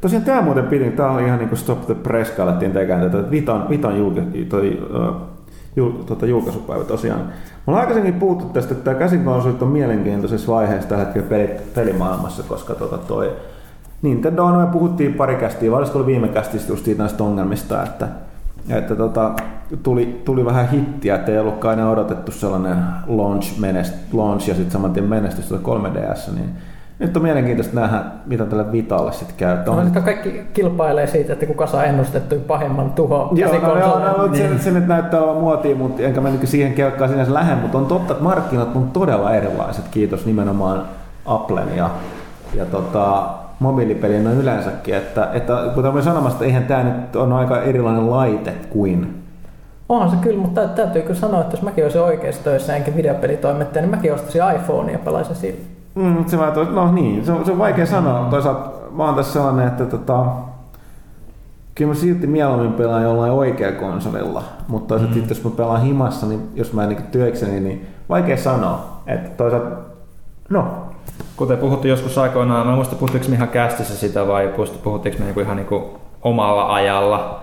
Tosiaan 0.00 0.24
tämä 0.24 0.42
muuten 0.42 0.66
piti, 0.66 0.90
tämä 0.90 1.10
oli 1.10 1.24
ihan 1.24 1.38
niin 1.38 1.48
kuin 1.48 1.58
Stop 1.58 1.86
the 1.86 1.94
Press, 1.94 2.30
kun 2.30 2.44
alettiin 2.44 2.72
tekemään 2.72 3.06
tätä, 3.06 3.18
että 3.18 3.30
Vitan, 3.30 3.68
Vitan 3.68 3.98
julka, 3.98 4.20
toi, 4.48 4.88
uh, 4.90 5.16
jul, 5.78 5.90
tota, 5.90 6.26
julkaisupäivä 6.26 6.84
tosiaan. 6.84 7.20
Me 7.20 7.32
ollaan 7.66 7.80
aikaisemmin 7.80 8.20
puhuttu 8.20 8.44
tästä, 8.44 8.72
että 8.72 8.84
tämä 8.84 8.98
käsinkonsolit 8.98 9.62
on 9.62 9.68
mielenkiintoisessa 9.68 10.52
vaiheessa 10.52 10.88
tällä 10.88 11.04
hetkellä 11.04 11.28
peli, 11.28 11.50
pelimaailmassa, 11.74 12.42
koska 12.42 12.74
tota 12.74 12.98
toi 12.98 13.32
Nintendo 14.02 14.44
on, 14.44 14.60
me 14.60 14.66
puhuttiin 14.66 15.14
pari 15.14 15.36
kästiä, 15.36 15.72
ollut 15.72 16.06
viime 16.06 16.28
kästissä 16.28 16.72
just 16.72 16.86
näistä 16.98 17.24
ongelmista, 17.24 17.82
että, 17.82 18.08
että 18.68 18.96
tota, 18.96 19.32
tuli, 19.82 20.22
tuli 20.24 20.44
vähän 20.44 20.70
hittiä, 20.70 21.14
että 21.14 21.32
ei 21.32 21.38
ollutkaan 21.38 21.78
aina 21.78 21.90
odotettu 21.90 22.32
sellainen 22.32 22.76
launch, 23.06 23.58
menest, 23.58 23.94
launch 24.12 24.48
ja 24.48 24.54
sitten 24.54 24.72
saman 24.72 24.92
tien 24.92 25.04
menestys 25.04 25.50
3DS, 25.50 26.34
niin 26.34 26.50
nyt 26.98 27.16
on 27.16 27.22
mielenkiintoista 27.22 27.80
nähdä, 27.80 28.02
mitä 28.26 28.44
tälle 28.44 28.72
Vitalle 28.72 29.12
sitten 29.12 29.36
käy. 29.36 29.56
No, 29.66 29.72
on... 29.72 29.92
kaikki 30.04 30.42
kilpailee 30.52 31.06
siitä, 31.06 31.32
että 31.32 31.46
kuka 31.46 31.66
saa 31.66 31.84
ennustettu 31.84 32.34
pahimman 32.46 32.90
tuho 32.90 33.32
Joo, 33.34 33.52
no, 33.60 33.78
joo, 33.78 33.98
no, 33.98 34.26
no, 34.26 34.34
se, 34.34 34.58
se, 34.58 34.70
nyt 34.70 34.86
näyttää 34.86 35.20
olevan 35.20 35.42
muotia, 35.42 35.76
mutta 35.76 36.02
enkä 36.02 36.20
mä 36.20 36.30
siihen 36.44 36.72
kelkkaan 36.72 37.10
sinänsä 37.10 37.34
lähden, 37.34 37.58
mutta 37.58 37.78
on 37.78 37.86
totta, 37.86 38.12
että 38.12 38.24
markkinat 38.24 38.76
on 38.76 38.90
todella 38.90 39.34
erilaiset, 39.34 39.84
kiitos 39.90 40.26
nimenomaan 40.26 40.82
Applen 41.26 41.76
ja, 41.76 41.90
ja 42.54 42.64
tota, 42.64 43.28
mobiilipelien 43.58 44.26
on 44.26 44.40
yleensäkin, 44.40 44.94
että, 44.94 45.28
että 45.32 45.62
kuten 45.74 45.90
olen 45.90 46.02
sanomassa, 46.02 46.44
eihän 46.44 46.64
tämä 46.64 46.82
nyt 46.82 47.16
on 47.16 47.32
aika 47.32 47.62
erilainen 47.62 48.10
laite 48.10 48.54
kuin 48.70 49.18
Onhan 49.88 50.10
se 50.10 50.16
kyllä, 50.16 50.40
mutta 50.40 50.68
täytyy 50.68 51.02
kyllä 51.02 51.20
sanoa, 51.20 51.40
että 51.40 51.56
jos 51.56 51.62
mäkin 51.62 51.84
olisin 51.84 52.00
oikeassa 52.00 52.44
töissä 52.44 52.76
enkä 52.76 52.96
videopelitoimittaja, 52.96 53.82
niin 53.82 53.90
mäkin 53.90 54.14
ostaisin 54.14 54.42
iPhone 54.56 54.92
ja 54.92 54.98
pelaisin 54.98 55.36
sillä. 55.36 55.77
Mm, 55.98 56.24
se, 56.26 56.36
no 56.70 56.92
niin, 56.92 57.24
se 57.24 57.32
on, 57.32 57.44
se 57.44 57.52
on 57.52 57.58
vaikea 57.58 57.86
sanoa. 57.86 58.22
Mm. 58.22 58.30
Toisaalta 58.30 58.70
mä 58.90 59.04
oon 59.04 59.14
tässä 59.14 59.32
sellainen, 59.32 59.66
että 59.66 59.86
tota, 59.86 60.24
kyllä 61.74 61.88
mä 61.88 61.94
silti 61.94 62.26
mieluummin 62.26 62.72
pelaan 62.72 63.02
jollain 63.02 63.32
oikea 63.32 63.72
konsolilla, 63.72 64.42
mutta 64.68 64.88
toisaalta 64.88 65.16
mm. 65.16 65.28
jos 65.28 65.44
mä 65.44 65.50
pelaan 65.50 65.82
himassa, 65.82 66.26
niin 66.26 66.48
jos 66.54 66.72
mä 66.72 66.82
en 66.82 66.88
niin 66.88 67.02
työkseni, 67.02 67.60
niin 67.60 67.86
vaikea 68.08 68.36
sanoa. 68.36 69.02
Että 69.06 69.30
toisaalta, 69.30 69.76
no. 70.48 70.64
Kuten 71.36 71.58
puhuttiin 71.58 71.90
joskus 71.90 72.18
aikoinaan, 72.18 72.66
mä 72.66 72.74
muista 72.74 72.96
puhuttiinko 72.96 73.28
me 73.28 73.34
ihan 73.34 73.48
kästissä 73.48 73.96
sitä 73.96 74.26
vai 74.26 74.52
puhuttiinko 74.82 75.18
me 75.18 75.24
niinku 75.24 75.40
ihan 75.40 75.56
niinku 75.56 75.98
omalla 76.22 76.74
ajalla, 76.74 77.40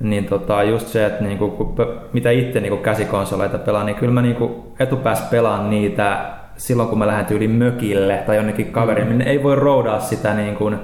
niin 0.00 0.24
tota, 0.24 0.62
just 0.62 0.88
se, 0.88 1.06
että 1.06 1.24
niinku, 1.24 1.50
kun, 1.50 1.74
mitä 2.12 2.30
itse 2.30 2.60
niinku 2.60 2.76
käsikonsoleita 2.76 3.58
pelaan, 3.58 3.86
niin 3.86 3.96
kyllä 3.96 4.12
mä 4.12 4.22
niinku 4.22 4.72
etupäässä 4.78 5.24
pelaan 5.30 5.70
niitä 5.70 6.37
silloin, 6.58 6.88
kun 6.88 6.98
mä 6.98 7.06
lähden 7.06 7.26
tyyliin 7.26 7.50
mökille 7.50 8.22
tai 8.26 8.36
jonnekin 8.36 8.72
kaveriin, 8.72 9.08
mm. 9.08 9.18
niin 9.18 9.28
ei 9.28 9.42
voi 9.42 9.56
roudaa 9.56 10.00
sitä 10.00 10.34
niin 10.34 10.56
kuin, 10.56 10.76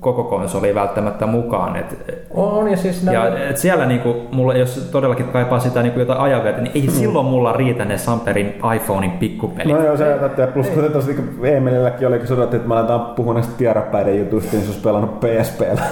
koko 0.00 0.24
konsoli 0.24 0.74
välttämättä 0.74 1.26
mukaan. 1.26 1.76
Et, 1.76 2.24
on, 2.30 2.70
ja 2.70 2.76
siis 2.76 3.04
ja 3.04 3.48
et 3.48 3.56
siellä 3.56 3.86
niinku, 3.86 4.16
mulla, 4.32 4.54
jos 4.54 4.88
todellakin 4.92 5.26
kaipaa 5.26 5.58
sitä 5.58 5.82
niinku 5.82 6.00
jotain 6.00 6.20
ajanvietä, 6.20 6.60
niin 6.60 6.72
ei 6.74 6.82
mm. 6.82 6.92
silloin 6.92 7.26
mulla 7.26 7.52
riitä 7.52 7.84
ne 7.84 7.98
Samperin 7.98 8.54
iPhonein 8.76 9.10
pikkupelit. 9.10 9.76
No 9.76 9.84
joo, 9.84 9.96
se 9.96 10.04
ajattelee, 10.04 10.52
plus 10.52 10.68
kuten 10.68 10.92
tuossa 10.92 11.10
niinku 11.10 11.44
Emelilläkin 11.44 12.08
oli, 12.08 12.18
kun 12.18 12.26
sanottiin, 12.26 12.56
että 12.56 12.68
mä 12.68 12.74
aletaan 12.74 13.00
puhua 13.00 13.34
näistä 13.34 13.52
tiarapäiden 13.58 14.18
jutuista, 14.18 14.52
niin 14.52 14.62
se 14.62 14.68
olisi 14.68 14.82
pelannut 14.82 15.20
PSPllä. 15.20 15.82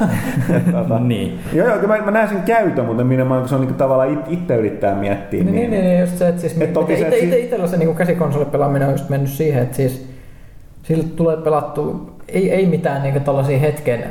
tota, 0.78 0.98
niin. 0.98 1.38
Joo, 1.52 1.68
joo, 1.68 1.78
mä, 1.86 1.98
mä 1.98 2.10
näen 2.10 2.28
sen 2.28 2.42
käytön, 2.42 2.84
mutta 2.84 3.04
minä 3.04 3.24
kun 3.24 3.48
se 3.48 3.54
on 3.54 3.60
niinku 3.60 3.78
tavallaan 3.78 4.12
it, 4.12 4.20
itse 4.28 4.56
yrittää 4.56 4.94
miettiä. 4.94 5.44
Niin, 5.44 5.54
niin, 5.54 5.70
niin, 5.70 5.84
niin 5.84 6.00
just 6.00 6.18
se, 6.18 6.28
että 6.28 6.40
siis 6.40 6.60
et 6.60 6.72
toki 6.72 6.96
se, 6.96 7.18
ite, 7.18 7.38
itsellä 7.38 7.66
se 7.66 7.76
niinku 7.76 7.94
käsikonsolipelaaminen 7.94 8.88
on 8.88 8.94
just 8.94 9.08
mennyt 9.08 9.30
siihen, 9.30 9.62
että 9.62 9.76
siis 9.76 10.08
sillä 10.82 11.04
tulee 11.16 11.36
pelattu 11.36 12.13
ei, 12.28 12.52
ei 12.52 12.66
mitään 12.66 13.02
niinku 13.02 13.20
tällaisia 13.20 13.58
hetken 13.58 14.04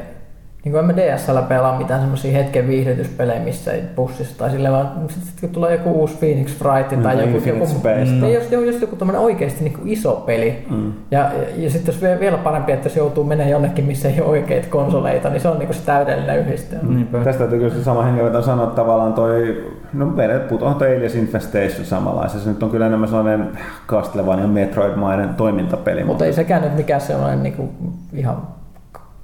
niin 0.63 0.71
kuin 0.71 0.79
en 0.79 0.85
mä 0.85 0.95
DSL 0.95 1.37
pelaa 1.47 1.77
mitään 1.77 1.99
semmoisia 1.99 2.31
hetken 2.31 2.67
viihdytyspelejä 2.67 3.39
missä 3.39 3.71
bussissa 3.95 4.37
tai 4.37 4.51
sille 4.51 4.71
vaan 4.71 4.91
sitten 5.07 5.27
sit, 5.27 5.39
kun 5.39 5.49
tulee 5.49 5.71
joku 5.71 5.91
uusi 5.91 6.17
Phoenix 6.17 6.47
Fright 6.47 7.03
tai 7.03 7.15
mm, 7.15 7.21
joku, 7.21 7.49
joku, 7.49 7.65
mm, 7.65 8.33
jos, 8.33 8.51
jos 8.65 8.81
joku 8.81 8.95
tämmöinen 8.95 9.21
oikeasti 9.21 9.63
niin 9.63 9.73
kuin 9.73 9.87
iso 9.87 10.23
peli 10.25 10.65
mm. 10.69 10.93
ja, 11.11 11.19
ja, 11.19 11.31
ja 11.55 11.69
sitten 11.69 11.93
jos 11.93 12.19
vielä 12.19 12.37
parempi, 12.37 12.71
että 12.71 12.85
jos 12.85 12.95
joutuu 12.95 13.23
menemään 13.23 13.51
jonnekin 13.51 13.85
missä 13.85 14.09
ei 14.09 14.21
ole 14.21 14.29
oikeita 14.29 14.67
konsoleita, 14.69 15.29
niin 15.29 15.41
se 15.41 15.47
on 15.47 15.59
niin 15.59 15.67
kuin 15.67 15.77
se 15.77 15.85
täydellinen 15.85 16.39
yhdistelmä. 16.39 16.89
Mm. 16.89 17.23
Tästä 17.23 17.39
täytyy 17.39 17.59
kyllä 17.59 17.73
se 17.73 17.83
sama 17.83 18.03
hengenveto 18.03 18.41
sanoa 18.41 18.63
että 18.63 18.75
tavallaan 18.75 19.13
toi, 19.13 19.63
no 19.93 20.13
on 20.61 20.75
toi 20.75 20.97
Alias 20.97 21.15
Infestation 21.15 21.85
samanlainen, 21.85 22.39
se 22.39 22.49
nyt 22.49 22.63
on 22.63 22.69
kyllä 22.69 22.85
enemmän 22.85 23.09
sellainen 23.09 23.57
Castlevania 23.87 24.47
Metroid-mainen 24.47 25.33
toimintapeli. 25.33 26.03
Mutta 26.03 26.25
ei 26.25 26.33
sekään 26.33 26.61
nyt 26.61 26.75
mikään 26.75 27.01
sellainen 27.01 27.43
niin 27.43 27.53
kuin 27.53 27.69
ihan 28.13 28.47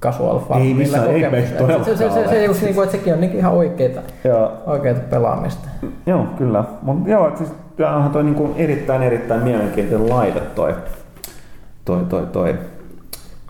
casual 0.00 0.38
farm. 0.38 0.62
Ei 0.62 0.74
missään, 0.74 1.10
ei 1.10 1.30
me 1.30 1.40
se, 1.40 1.84
se, 1.84 1.96
se, 1.96 2.10
se, 2.10 2.28
se 2.28 2.44
just 2.44 2.62
niin 2.62 2.74
kuin, 2.74 2.84
että 2.84 2.96
sekin 2.96 3.14
on 3.14 3.20
niin 3.20 3.32
ihan 3.32 3.52
oikeita, 3.52 4.00
oikeita 4.66 5.00
pelaamista. 5.10 5.68
Joo, 6.06 6.26
kyllä. 6.38 6.64
Mut 6.82 7.08
joo, 7.08 7.36
siis 7.36 7.52
onhan 7.96 8.10
toi 8.10 8.24
niin 8.24 8.34
kuin 8.34 8.54
erittäin, 8.56 9.02
erittäin 9.02 9.42
mielenkiintoinen 9.42 10.08
laite 10.08 10.40
toi, 10.40 10.74
toi, 11.84 12.04
toi, 12.08 12.26
toi 12.26 12.58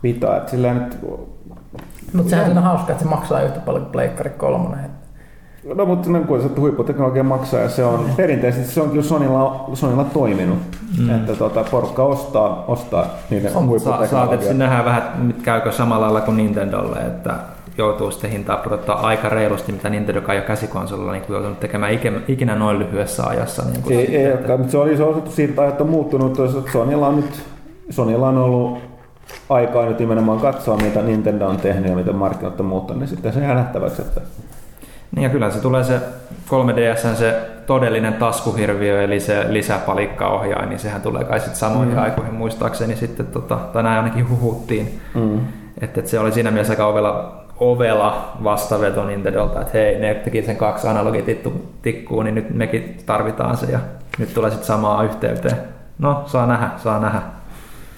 Vita. 0.02 0.42
Sillä 0.46 0.74
nyt... 0.74 0.98
Mutta 2.12 2.30
sehän 2.30 2.58
on 2.58 2.64
hauska, 2.64 2.92
että 2.92 3.04
se 3.04 3.10
maksaa 3.10 3.42
yhtä 3.42 3.60
paljon 3.60 3.82
kuin 3.84 3.92
Pleikkari 3.92 4.30
3. 4.30 4.76
No 5.74 5.86
mutta 5.86 6.10
niin 6.10 6.26
kuin 6.26 6.42
se 6.42 6.48
huipputeknologia 6.60 7.24
maksaa 7.24 7.60
ja 7.60 7.68
se 7.68 7.84
on 7.84 8.10
perinteisesti 8.16 8.74
se 8.74 8.80
on 8.80 8.90
kyllä 8.90 9.02
Sonylla, 9.02 9.70
Sonylla 9.74 10.04
toiminut. 10.04 10.58
Mm. 10.98 11.10
Että 11.10 11.34
tuota, 11.34 11.64
porukka 11.70 12.04
ostaa, 12.04 12.64
ostaa 12.68 13.06
niiden 13.30 13.56
on, 13.56 13.66
huipputeknologiaa. 13.66 14.52
Sa- 14.52 14.58
nähdä 14.58 14.84
vähän, 14.84 15.34
käykö 15.42 15.72
samalla 15.72 16.06
lailla 16.06 16.20
kuin 16.20 16.36
Nintendolle, 16.36 16.98
että 16.98 17.34
joutuu 17.78 18.10
sitten 18.10 18.30
hintaa 18.30 18.56
pudottaa 18.56 19.06
aika 19.06 19.28
reilusti, 19.28 19.72
mitä 19.72 19.90
Nintendo 19.90 20.20
kai 20.20 20.36
jo 20.36 20.42
käsikonsolilla 20.42 21.12
niin 21.12 21.24
joutunut 21.28 21.60
tekemään 21.60 21.92
ikinä 22.28 22.54
noin 22.54 22.78
lyhyessä 22.78 23.26
ajassa. 23.26 23.62
Niin 23.72 23.82
kuin 23.82 23.98
ei, 23.98 24.06
sitten, 24.06 24.20
ei 24.20 24.32
että... 24.32 24.56
mutta 24.56 24.72
se 24.72 24.78
oli 24.78 24.96
se 24.96 25.02
osoitus 25.02 25.36
siitä, 25.36 25.68
että 25.68 25.84
on 25.84 25.90
muuttunut, 25.90 26.40
että 26.40 26.72
Sonylla 26.72 27.06
on 27.06 27.16
nyt 27.16 27.42
Sonylla 27.90 28.28
on 28.28 28.38
ollut 28.38 28.78
aikaa 29.48 29.86
nyt 29.86 29.98
nimenomaan 29.98 30.40
katsoa, 30.40 30.76
mitä 30.76 31.02
Nintendo 31.02 31.46
on 31.46 31.56
tehnyt 31.56 31.90
ja 31.90 31.96
miten 31.96 32.16
markkinat 32.16 32.60
on 32.60 32.66
muuttunut, 32.66 33.00
niin 33.00 33.08
sitten 33.08 33.32
se 33.32 33.40
jää 33.40 33.54
nähtäväksi, 33.54 34.02
että 34.02 34.20
niin 35.16 35.22
ja 35.22 35.28
kyllä 35.28 35.50
se 35.50 35.60
tulee 35.60 35.84
se 35.84 36.00
3DS 36.48 37.16
se 37.16 37.50
todellinen 37.66 38.14
taskuhirviö, 38.14 39.02
eli 39.02 39.20
se 39.20 39.44
lisäpalikkaohjaaja, 39.48 40.66
niin 40.66 40.78
sehän 40.78 41.02
tulee 41.02 41.24
kai 41.24 41.40
sitten 41.40 41.58
samoihin 41.58 41.94
mm. 41.94 42.02
aikoihin 42.02 42.34
muistaakseni 42.34 42.96
sitten, 42.96 43.26
tota, 43.26 43.56
tai 43.56 43.82
näin 43.82 43.96
ainakin 43.96 44.30
huhuttiin. 44.30 45.00
Mm. 45.14 45.38
Että, 45.80 46.00
että 46.00 46.10
se 46.10 46.18
oli 46.18 46.32
siinä 46.32 46.50
mielessä 46.50 46.72
aika 46.72 46.86
ovela, 46.86 47.44
ovela 47.58 48.32
vastaveto 48.44 49.06
Nintendolta, 49.06 49.60
että 49.60 49.78
hei, 49.78 49.98
ne 49.98 50.14
teki 50.14 50.42
sen 50.42 50.56
kaksi 50.56 50.88
analogitikkuun, 50.88 52.24
niin 52.24 52.34
nyt 52.34 52.54
mekin 52.54 52.98
tarvitaan 53.06 53.56
se 53.56 53.66
ja 53.66 53.78
nyt 54.18 54.34
tulee 54.34 54.50
sitten 54.50 54.66
samaa 54.66 55.02
yhteyteen. 55.02 55.56
No, 55.98 56.22
saa 56.26 56.46
nähdä, 56.46 56.70
saa 56.76 57.00
nähdä. 57.00 57.20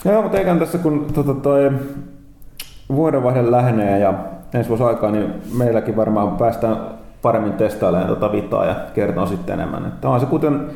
Joo, 0.05 0.23
mutta 0.23 0.39
eikä 0.39 0.55
tässä 0.55 0.79
kun 0.79 1.07
tota, 1.15 1.35
toi 1.35 1.71
vuodenvaihde 2.89 3.51
lähenee 3.51 3.99
ja 3.99 4.15
ensi 4.55 4.69
vuosi 4.69 4.85
aikaa, 4.85 5.11
niin 5.11 5.35
meilläkin 5.59 5.97
varmaan 5.97 6.37
päästään 6.37 6.77
paremmin 7.23 7.53
testailemaan 7.53 8.07
tuota 8.07 8.33
Vitaa 8.33 8.65
ja 8.65 8.75
kertoo 8.95 9.27
sitten 9.27 9.61
enemmän. 9.61 9.87
Että 9.87 10.09
on 10.09 10.21
se 10.21 10.27
kuten, 10.27 10.67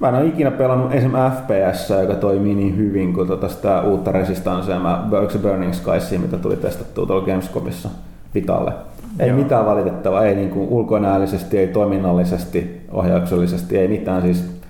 mä 0.00 0.08
en 0.08 0.14
ole 0.14 0.26
ikinä 0.26 0.50
pelannut 0.50 0.94
esimerkiksi 0.94 1.42
FPS, 1.42 1.90
joka 1.90 2.14
toimii 2.14 2.54
niin 2.54 2.76
hyvin 2.76 3.12
kuin 3.12 3.26
tuota 3.26 3.48
sitä 3.48 3.82
uutta 3.82 4.12
Resistancea, 4.12 4.78
mä, 4.78 5.04
Burning 5.42 5.72
Skies, 5.72 6.20
mitä 6.20 6.36
tuli 6.36 6.56
testattua 6.56 7.06
tuolla 7.06 7.26
Gamescomissa 7.26 7.88
Vitalle. 8.34 8.72
Ei 9.18 9.28
Joo. 9.28 9.38
mitään 9.38 9.66
valitettavaa, 9.66 10.24
ei 10.24 10.34
niin 10.34 10.50
kuin 10.50 10.68
ulkonäöllisesti, 10.68 11.58
ei 11.58 11.68
toiminnallisesti, 11.68 12.86
ohjauksellisesti, 12.90 13.78
ei 13.78 13.88
mitään. 13.88 14.22
Siis 14.22 14.60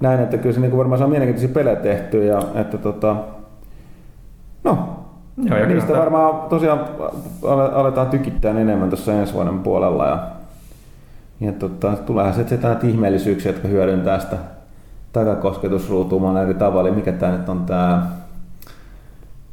näin, 0.00 0.20
että 0.20 0.38
kyllä 0.38 0.54
se 0.54 0.60
niin 0.60 0.70
kuin 0.70 0.78
varmaan 0.78 0.98
saa 0.98 1.08
mielenkiintoisia 1.08 1.54
pelejä 1.54 1.76
tehty 1.76 2.24
ja 2.24 2.42
että 2.54 2.78
tota, 2.78 3.16
no, 4.64 4.78
Joo, 5.36 5.58
ja 5.58 5.66
niistä 5.66 5.92
varmaan 5.92 6.48
tosiaan 6.48 6.80
aletaan 7.74 8.06
tykittää 8.06 8.50
enemmän 8.50 8.88
tuossa 8.88 9.12
ensi 9.12 9.34
vuoden 9.34 9.58
puolella 9.58 10.06
ja 10.06 10.18
ja 11.40 11.52
tota, 11.52 11.96
tuleehan 11.96 12.34
sitten 12.34 12.60
näitä 12.62 12.86
ihmeellisyyksiä, 12.86 13.52
jotka 13.52 13.68
hyödyntää 13.68 14.20
sitä 14.20 14.36
takakosketusruutua 15.12 16.42
eri 16.42 16.54
tavalla. 16.54 16.92
Mikä 16.92 17.12
tämä 17.12 17.32
nyt 17.32 17.48
on 17.48 17.64
tämä... 17.66 18.06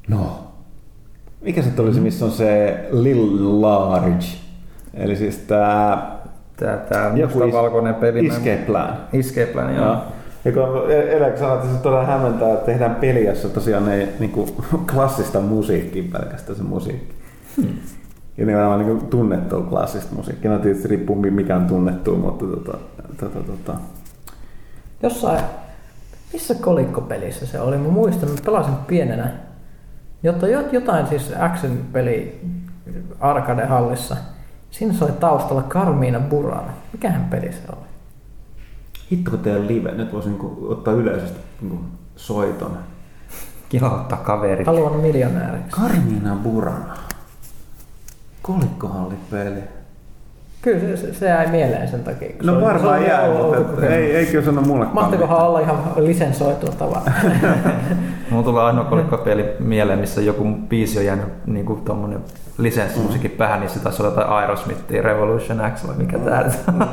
No, 0.07 0.47
mikä 1.41 1.61
se 1.61 1.82
olisi, 1.82 1.99
missä 1.99 2.25
on 2.25 2.32
se 2.32 2.79
Lil 2.91 3.61
Large? 3.61 4.25
Eli 4.93 5.15
siis 5.15 5.38
tämä... 5.38 6.11
Tämä, 6.57 6.77
tämä 6.77 7.09
musta-valkoinen 7.09 7.95
peli. 7.95 8.27
Escape 8.27 8.63
Plan. 8.65 8.97
Escape 9.13 9.45
Plan, 9.45 9.75
joo. 9.75 9.86
Ja, 9.86 10.01
ja 10.45 10.51
kun 10.51 10.91
Elek 10.91 11.38
sanoi, 11.38 11.55
että 11.55 11.67
se 11.67 11.77
todella 11.77 12.05
hämmentää, 12.05 12.53
että 12.53 12.65
tehdään 12.65 12.95
peli, 12.95 13.25
jossa 13.25 13.49
tosiaan 13.49 13.89
ei 13.89 14.07
niin 14.19 14.32
kuin, 14.32 14.49
klassista 14.93 15.39
musiikkia 15.39 16.03
pelkästään 16.11 16.57
se 16.57 16.63
musiikki. 16.63 17.15
Hmm. 17.57 17.73
Ja 18.38 18.45
nimenomaan 18.45 18.86
niin 18.86 19.07
tunnettua 19.07 19.61
klassista 19.61 20.15
musiikkia. 20.15 20.51
No 20.51 20.59
tietysti 20.59 20.88
riippuu 20.88 21.15
mikä 21.15 21.55
on 21.55 21.67
tunnettu, 21.67 22.15
mutta 22.15 22.45
tota, 22.45 22.77
tota, 23.19 23.39
tota. 23.39 23.79
Jossain, 25.03 25.43
missä 26.34 26.55
kolikkopelissä 26.55 27.45
se 27.45 27.59
oli? 27.59 27.77
Mä 27.77 27.88
muistan, 27.88 28.29
että 28.29 28.41
pelasin 28.45 28.75
pienenä. 28.88 29.32
Jotta 30.23 30.47
jotain 30.47 31.07
siis 31.07 31.34
action-peli 31.39 32.41
arcade-hallissa. 33.19 34.15
Siinä 34.71 34.93
soi 34.93 35.11
taustalla 35.11 35.63
Carmina 35.63 36.19
Burana. 36.19 36.73
Mikähän 36.93 37.23
peli 37.29 37.51
se 37.51 37.61
oli? 37.69 37.86
Hitto 39.11 39.32
kun 39.32 39.39
teidän 39.39 39.67
live, 39.67 39.91
nyt 39.91 40.13
voisin 40.13 40.38
ottaa 40.67 40.93
yleisesti 40.93 41.39
niin 41.61 41.79
soiton. 42.15 42.77
Kilauttaa 43.69 44.17
kaverit. 44.17 44.67
Haluan 44.67 44.99
miljonääriksi. 44.99 45.82
Carmina 45.82 46.36
Burana. 46.36 46.97
Kolikkohallipeli. 48.42 49.64
Kyllä 50.62 50.98
se, 50.98 51.14
se, 51.14 51.26
jäi 51.26 51.48
mieleen 51.48 51.88
sen 51.88 52.04
takia. 52.04 52.30
kun 52.30 52.46
No 52.46 52.56
se 52.56 52.62
varmaan 52.62 53.30
outo 53.30 53.64
mutta 53.64 53.88
ei, 53.88 54.16
ei 54.16 54.26
kyllä 54.26 54.46
sano 54.46 54.62
mullekaan. 54.62 54.96
Mahtakohan 54.96 55.48
olla 55.48 55.60
ihan 55.60 55.94
lisensoitua 55.98 56.72
tavaraa. 56.72 57.14
Mulla 58.32 58.43
tulee 58.43 58.63
ainoa 58.63 58.84
kolikko-peli 58.84 59.45
mieleen, 59.59 59.99
missä 59.99 60.21
joku 60.21 60.43
biisi 60.69 60.99
on 60.99 61.05
jäänyt 61.05 61.25
niin 61.45 61.65
kuin 61.65 61.82
tommonen 61.82 62.19
lisenssimusiikin 62.57 63.32
päähän, 63.32 63.59
niin 63.59 63.69
se 63.69 63.79
taisi 63.79 64.01
olla 64.01 64.11
jotain 64.11 64.29
Aerosmithia, 64.29 65.01
Revolution 65.01 65.61
X 65.75 65.88
vai 65.88 65.95
mikä 65.97 66.19
tää 66.19 66.43
nyt 66.43 66.53
on. 66.67 66.88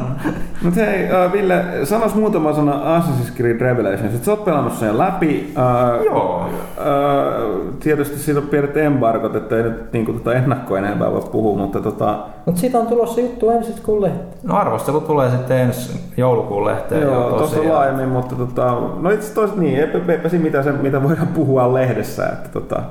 Mutta 0.62 0.80
hei, 0.80 1.04
uh, 1.04 1.32
Ville, 1.32 1.64
sanois 1.84 2.14
muutama 2.14 2.52
sana 2.52 2.98
Assassin's 2.98 3.36
Creed 3.36 3.60
Revelations. 3.60 4.14
Et 4.14 4.24
sä 4.24 4.30
oot 4.30 4.44
pelannut 4.44 4.72
sen 4.72 4.98
läpi. 4.98 5.54
Uh, 5.56 6.04
Joo. 6.04 6.46
Uh, 6.46 7.74
tietysti 7.80 8.18
siitä 8.18 8.40
on 8.40 8.46
pienet 8.46 8.76
embargot, 8.76 9.36
että 9.36 9.56
ei 9.56 9.62
nyt 9.62 9.92
niin 9.92 10.06
tota 10.06 10.34
ennakkoa 10.34 10.78
enempää 10.78 11.12
voi 11.12 11.22
puhua, 11.32 11.58
mutta 11.58 11.80
tota, 11.80 12.18
Mutta 12.46 12.60
siitä 12.60 12.78
on 12.78 12.86
tulossa 12.86 13.20
juttu 13.20 13.50
ensin 13.50 13.74
kuule. 13.82 14.10
No 14.42 14.56
arvostelu 14.56 15.00
tulee 15.00 15.30
sitten 15.30 15.58
ensi 15.58 16.00
joulukuun 16.16 16.64
lehteen 16.64 17.02
jo 17.02 17.12
joo, 17.12 17.28
tuossa 17.28 17.56
tosiaan. 17.56 17.76
laajemmin, 17.76 18.08
mutta 18.08 18.34
tota, 18.34 18.76
no 19.00 19.10
itse 19.10 19.34
toiset 19.34 19.56
niin, 19.56 19.80
eipä, 19.80 20.12
eipä 20.12 20.28
siinä 20.28 20.44
mitä, 20.44 20.62
se, 20.62 20.72
mitä 20.72 21.02
voidaan 21.02 21.27
puhua 21.34 21.74
lehdessä, 21.74 22.26
että 22.26 22.48
tota, 22.48 22.82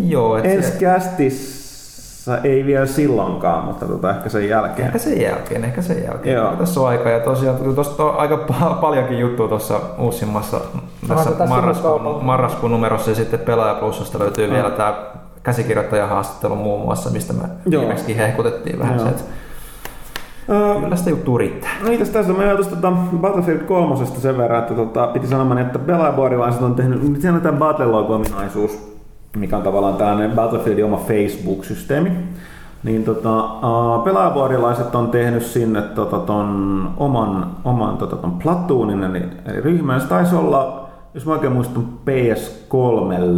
Joo, 0.00 0.36
et 0.36 0.44
ensi 0.44 0.70
se, 0.70 0.78
kästissä 0.78 2.38
ei 2.44 2.66
vielä 2.66 2.86
silloinkaan, 2.86 3.64
mutta 3.64 3.86
tota, 3.86 4.10
ehkä 4.10 4.28
sen 4.28 4.48
jälkeen. 4.48 4.86
ehkä 4.86 4.98
sen 4.98 5.20
jälkeen, 5.20 5.64
ehkä 5.64 5.82
sen 5.82 6.04
jälkeen. 6.04 6.36
Joo. 6.36 6.52
Tässä 6.56 6.80
on 6.80 6.88
aika 6.88 7.08
ja 7.10 7.20
tosiaan 7.20 7.56
tuosta 7.74 8.04
on 8.04 8.16
aika 8.16 8.46
pa- 8.50 8.74
paljonkin 8.80 9.18
juttua 9.18 9.48
tuossa 9.48 9.80
uusimmassa 9.98 10.60
tässä 11.08 11.30
marraskuun, 11.48 12.24
marraskuun 12.24 12.72
numerossa 12.72 13.10
ja 13.10 13.14
sitten 13.16 13.40
Pelaaja 13.40 13.74
Plusasta 13.74 14.18
löytyy 14.18 14.46
Mm. 14.46 14.52
vielä 14.52 14.70
tämä 14.70 14.94
käsikirjoittajan 15.42 16.08
haastattelu 16.08 16.54
muun 16.56 16.80
muassa, 16.84 17.10
mistä 17.10 17.32
me 17.32 17.42
Joo. 17.66 17.80
viimeksi 17.80 18.16
hehkutettiin 18.16 18.78
vähän 18.78 18.94
Joo. 18.96 19.04
se, 19.04 19.10
että 19.10 19.22
kyllä 20.82 20.96
sitä 20.96 21.10
juttua 21.10 21.38
riittää. 21.38 21.70
No 21.82 21.90
itse 21.90 22.12
tässä 22.12 22.32
mä 22.32 22.38
ajatus 22.38 22.68
tota 22.68 22.92
Battlefield 23.20 23.60
3 23.60 24.06
sen 24.06 24.38
verran, 24.38 24.58
että 24.58 24.74
tota, 24.74 25.06
piti 25.06 25.26
sanomaan, 25.26 25.58
että 25.58 25.78
pelaajaboardilaiset 25.78 26.62
on 26.62 26.74
tehnyt, 26.74 27.08
nyt 27.08 27.20
siellä 27.20 27.36
on 27.36 27.42
tämä 27.42 27.58
Battlelog-ominaisuus, 27.58 28.96
mikä 29.36 29.56
on 29.56 29.62
tavallaan 29.62 29.94
tällainen 29.94 30.30
Battlefieldin 30.30 30.84
oma 30.84 30.96
Facebook-systeemi. 30.96 32.10
Niin 32.82 33.04
tota, 33.04 33.42
pelaajaboardilaiset 34.04 34.94
on 34.94 35.10
tehnyt 35.10 35.42
sinne 35.42 35.82
tota, 35.82 36.18
ton 36.18 36.90
oman, 36.96 37.46
oman 37.64 37.96
tota, 37.96 38.16
ton 38.16 38.32
platoonin, 38.32 39.04
eli, 39.04 39.22
eli 39.46 39.60
ryhmän. 39.60 40.00
Se 40.00 40.06
taisi 40.06 40.34
olla, 40.34 40.88
jos 41.14 41.26
mä 41.26 41.32
oikein 41.32 41.52
muistan, 41.52 41.84
PS3. 42.06 43.34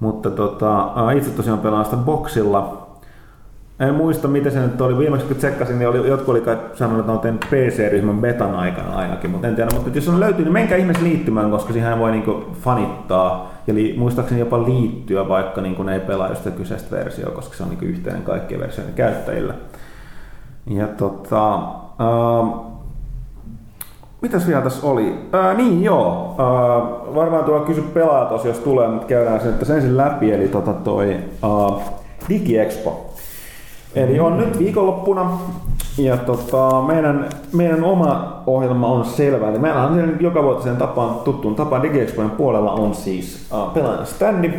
Mutta 0.00 0.30
tota, 0.30 0.92
itse 1.16 1.30
tosiaan 1.30 1.58
pelaan 1.58 1.84
sitä 1.84 1.96
boxilla. 1.96 2.83
En 3.80 3.94
muista, 3.94 4.28
miten 4.28 4.52
se 4.52 4.60
nyt 4.60 4.80
oli. 4.80 4.98
Viimeksi 4.98 5.26
kun 5.26 5.36
tsekkasin, 5.36 5.78
niin 5.78 5.88
oli, 5.88 6.08
jotkut 6.08 6.28
oli 6.28 6.40
kai 6.40 6.58
sanonut, 6.74 7.14
että 7.14 7.28
on 7.28 7.38
PC-ryhmän 7.38 8.20
betan 8.20 8.54
aikana 8.54 8.96
ainakin, 8.96 9.30
mutta 9.30 9.48
en 9.48 9.54
tiedä. 9.54 9.70
Mutta 9.74 9.90
jos 9.94 10.08
on 10.08 10.20
löytyy, 10.20 10.44
niin 10.44 10.52
menkää 10.52 10.78
ihmeessä 10.78 11.04
liittymään, 11.04 11.50
koska 11.50 11.72
siihen 11.72 11.98
voi 11.98 12.10
niinku 12.10 12.44
fanittaa 12.62 13.52
ja 13.66 13.74
li, 13.74 13.94
muistaakseni 13.98 14.40
jopa 14.40 14.64
liittyä, 14.64 15.28
vaikka 15.28 15.60
niinku 15.60 15.82
ne 15.82 15.94
ei 15.94 16.00
pelaa 16.00 16.28
just 16.28 16.50
kyseistä 16.56 16.96
versiota, 16.96 17.30
koska 17.30 17.56
se 17.56 17.62
on 17.62 17.68
niinku 17.68 17.84
yhteinen 17.84 18.22
kaikkien 18.22 18.60
versioiden 18.60 18.94
käyttäjille. 18.94 19.54
Ja 20.66 20.86
tota, 20.86 21.54
ähm, 21.54 22.74
Mitäs 24.24 24.46
vielä 24.46 24.62
tässä 24.62 24.86
oli? 24.86 25.14
Ää, 25.32 25.54
niin 25.54 25.82
joo, 25.82 26.34
ää, 26.38 27.14
varmaan 27.14 27.44
tuolla 27.44 27.66
kysy 27.66 27.82
pelaajat 27.82 28.44
jos 28.44 28.58
tulee, 28.58 28.88
mutta 28.88 29.06
käydään 29.06 29.40
sen 29.40 29.52
nyt 29.58 29.70
ensin 29.70 29.96
läpi, 29.96 30.32
eli 30.32 30.48
tota 30.48 30.72
toi 30.72 31.16
ää, 31.42 31.84
DigiExpo. 32.28 33.03
Eli 33.96 34.20
on 34.20 34.38
nyt 34.38 34.58
viikonloppuna 34.58 35.38
ja 35.98 36.16
tota, 36.16 36.82
meidän, 36.82 37.28
meidän 37.52 37.84
oma 37.84 38.42
ohjelma 38.46 38.86
on 38.86 39.04
selvä. 39.04 39.48
Eli 39.48 39.58
meillä 39.58 39.82
on 39.82 39.94
siellä 39.94 40.12
joka 40.20 40.42
vuotisen 40.42 40.76
tapaan, 40.76 41.14
tuttuun 41.14 41.54
tapaan 41.54 41.82
DigiExpojen 41.82 42.30
puolella 42.30 42.72
on 42.72 42.94
siis 42.94 43.48
uh, 43.52 43.72
pelaajan 43.72 44.06
standi. 44.06 44.50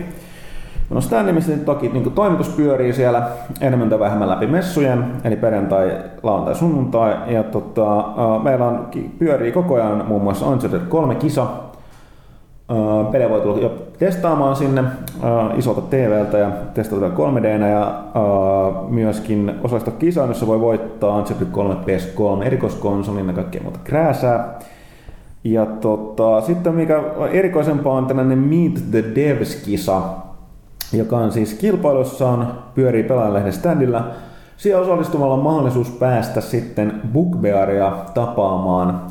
On 0.91 1.01
standi, 1.01 1.31
missä 1.31 1.51
nyt 1.51 1.65
toki 1.65 1.89
niin 1.89 2.11
toimitus 2.11 2.49
pyörii 2.49 2.93
siellä 2.93 3.27
enemmän 3.61 3.89
tai 3.89 3.99
vähemmän 3.99 4.29
läpi 4.29 4.47
messujen, 4.47 5.05
eli 5.23 5.35
perjantai, 5.35 5.91
lauantai, 6.23 6.55
sunnuntai. 6.55 7.33
Ja 7.33 7.43
tota, 7.43 7.97
uh, 7.97 8.43
meillä 8.43 8.65
on, 8.65 8.87
pyörii 9.19 9.51
koko 9.51 9.75
ajan 9.75 10.05
muun 10.07 10.21
muassa 10.21 10.45
Uncharted 10.45 10.87
3 10.89 11.15
kisa, 11.15 11.47
pelejä 13.11 13.29
voi 13.29 13.41
tulla 13.41 13.59
jo 13.59 13.73
testaamaan 13.99 14.55
sinne 14.55 14.83
isolta 15.57 15.81
TVltä 15.81 16.37
ja 16.37 16.51
testata 16.73 17.01
vielä 17.01 17.13
3 17.13 17.43
d 17.43 17.59
ja 17.71 18.03
myöskin 18.89 19.55
osallistua 19.63 19.93
kisaan, 19.99 20.29
jossa 20.29 20.47
voi 20.47 20.61
voittaa 20.61 21.17
Uncharted 21.17 21.47
3 21.51 21.73
PS3 21.73 22.43
erikoiskonsolin 22.43 23.27
ja 23.27 23.33
kaikkea 23.33 23.63
muuta 23.63 23.79
krääsää. 23.83 24.59
Ja 25.43 25.65
tota, 25.65 26.41
sitten 26.41 26.75
mikä 26.75 27.03
erikoisempaa 27.31 27.93
on 27.93 28.05
tällainen 28.05 28.37
Meet 28.37 28.91
the 28.91 29.03
Devs-kisa, 29.15 30.01
joka 30.93 31.17
on 31.17 31.31
siis 31.31 31.53
kilpailussaan 31.53 32.53
pyörii 32.75 33.03
pelaajalehden 33.03 33.53
standilla. 33.53 34.07
Siellä 34.57 34.81
osallistumalla 34.81 35.33
on 35.33 35.43
mahdollisuus 35.43 35.89
päästä 35.89 36.41
sitten 36.41 37.01
Bookbearia 37.13 37.91
tapaamaan 38.13 39.01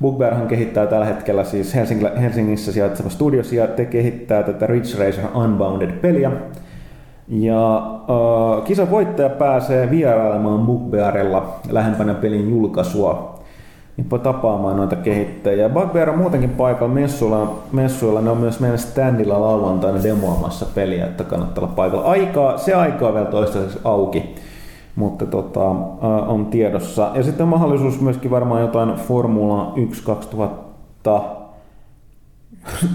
Bugbearhan 0.00 0.48
kehittää 0.48 0.86
tällä 0.86 1.06
hetkellä 1.06 1.44
siis 1.44 1.74
Helsingissä 2.20 2.72
sijaitseva 2.72 3.08
studio 3.10 3.42
te 3.76 3.84
kehittää 3.84 4.42
tätä 4.42 4.66
Ridge 4.66 4.98
Racer 4.98 5.24
Unbounded-peliä. 5.34 6.32
Ja 7.28 7.76
äh, 7.76 8.64
kisan 8.64 8.90
voittaja 8.90 9.28
pääsee 9.28 9.90
vierailemaan 9.90 10.66
Bugbearilla 10.66 11.56
lähempänä 11.70 12.14
pelin 12.14 12.50
julkaisua 12.50 13.40
tapaamaan 14.22 14.76
noita 14.76 14.96
kehittäjiä. 14.96 15.68
Bugbear 15.68 16.10
on 16.10 16.18
muutenkin 16.18 16.50
paikalla 16.50 16.94
messuilla, 16.94 17.58
messuilla. 17.72 18.20
Ne 18.20 18.30
on 18.30 18.38
myös 18.38 18.60
meidän 18.60 18.78
standilla 18.78 19.40
lauantaina 19.40 20.02
demoamassa 20.02 20.66
peliä, 20.74 21.06
että 21.06 21.24
kannattaa 21.24 21.64
olla 21.64 21.74
paikalla. 21.74 22.04
Aikaa, 22.04 22.58
se 22.58 22.74
aika 22.74 23.08
on 23.08 23.14
vielä 23.14 23.26
toistaiseksi 23.26 23.78
auki 23.84 24.34
mutta 24.96 25.26
tota, 25.26 25.64
on 26.26 26.46
tiedossa. 26.46 27.10
Ja 27.14 27.22
sitten 27.22 27.42
on 27.44 27.48
mahdollisuus 27.48 28.00
myöskin 28.00 28.30
varmaan 28.30 28.60
jotain 28.60 28.94
Formula 28.94 29.72
1 29.76 30.04
2000 30.04 30.70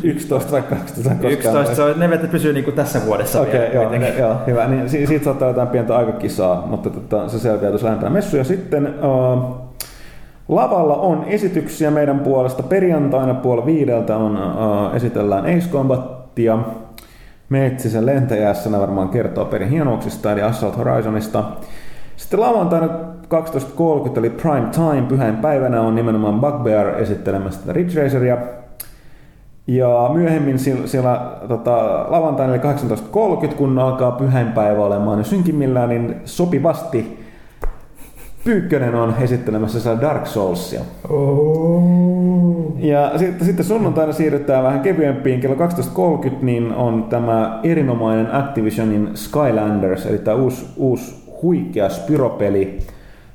11 0.04 0.52
vai 0.52 0.62
12 0.62 1.28
11, 1.28 1.76
se 1.76 1.82
on, 1.82 2.00
ne 2.00 2.10
vetet 2.10 2.32
pysyy 2.32 2.54
niinku 2.54 2.72
tässä 2.72 3.06
vuodessa 3.06 3.42
Okei, 3.42 3.60
vielä 3.60 3.74
joo, 3.74 3.90
ne, 3.90 4.10
joo, 4.10 4.36
hyvä. 4.48 4.68
Niin, 4.68 4.90
si- 4.90 5.08
siitä 5.08 5.26
saattaa 5.26 5.48
jotain 5.48 5.68
pientä 5.68 5.98
aikakisaa, 5.98 6.68
mutta 6.68 6.90
tota, 6.90 7.30
se 7.30 7.40
selviää 7.40 7.72
tuossa 7.72 7.86
lähempänä 7.86 8.10
messuja. 8.10 8.44
Sitten 8.44 8.88
uh, 8.88 9.56
lavalla 10.48 10.96
on 10.96 11.24
esityksiä 11.24 11.92
meidän 11.92 12.20
puolesta. 12.20 12.64
Perjantaina 12.64 13.34
puolella 13.34 13.66
viideltä 13.66 14.18
on, 14.18 14.38
uh, 14.38 14.96
esitellään 14.96 15.46
Ace 15.46 15.70
Combatia. 15.72 16.60
Metsisen 17.50 18.06
lentäjässä 18.06 18.72
varmaan 18.72 19.10
kertoo 19.10 19.46
perin 19.46 19.70
hienouksista, 19.70 20.32
eli 20.32 20.42
Assault 20.42 20.78
Horizonista. 20.78 21.44
Sitten 22.16 22.40
lauantaina 22.40 22.88
12.30 22.88 24.20
eli 24.20 24.30
prime 24.30 24.68
time 24.72 25.06
pyhän 25.08 25.38
päivänä 25.38 25.82
on 25.82 25.96
nimenomaan 25.96 26.42
Bugbear 26.42 26.88
esittelemässä 26.88 27.60
tätä 27.60 27.74
Ridge 27.74 28.02
Raceria. 28.04 28.38
Ja 29.68 30.10
myöhemmin 30.14 30.60
siellä, 30.60 30.88
siellä 30.88 31.32
tota, 31.48 32.06
lauantaina 32.08 32.56
eli 32.56 32.64
18.30, 33.48 33.54
kun 33.54 33.80
alkaa 33.80 34.12
pyhäinpäivä 34.12 34.86
olemaan 34.86 35.18
niin 35.18 35.26
synkimmillään, 35.26 35.90
niin 35.90 36.16
sopivasti 36.26 37.26
Pyykkönen 38.46 38.96
on 38.96 39.16
esittelemässä 39.20 39.80
siellä 39.80 40.02
Dark 40.02 40.28
Soulsia. 40.28 40.82
Oh. 41.10 41.84
Ja 42.78 43.12
sitten, 43.18 43.46
sitten 43.46 43.66
sunnuntaina 43.66 44.14
siirrytään 44.14 44.64
vähän 44.64 44.80
kevyempiin. 44.80 45.40
Kello 45.40 45.56
12.30 45.56 46.32
niin 46.42 46.74
on 46.74 47.04
tämä 47.04 47.60
erinomainen 47.64 48.36
Activisionin 48.36 49.10
Skylanders, 49.14 50.06
eli 50.06 50.18
tämä 50.18 50.38
uusi, 50.38 50.66
uusi 50.78 51.25
huikea 51.46 51.90
Spyro-peli, 51.90 52.80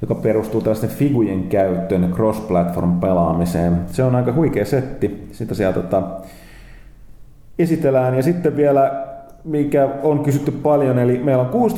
joka 0.03 0.15
perustuu 0.15 0.61
tällaisten 0.61 0.91
figujen 0.91 1.43
käyttöön 1.43 2.13
cross-platform 2.13 3.01
pelaamiseen. 3.01 3.77
Se 3.87 4.03
on 4.03 4.15
aika 4.15 4.33
huikea 4.33 4.65
setti, 4.65 5.29
sitä 5.33 5.55
sieltä 5.55 5.81
tota, 5.81 6.03
esitellään. 7.59 8.15
Ja 8.17 8.23
sitten 8.23 8.57
vielä, 8.57 9.07
mikä 9.45 9.89
on 10.03 10.19
kysytty 10.19 10.51
paljon, 10.51 10.99
eli 10.99 11.19
meillä 11.19 11.43
on 11.43 11.71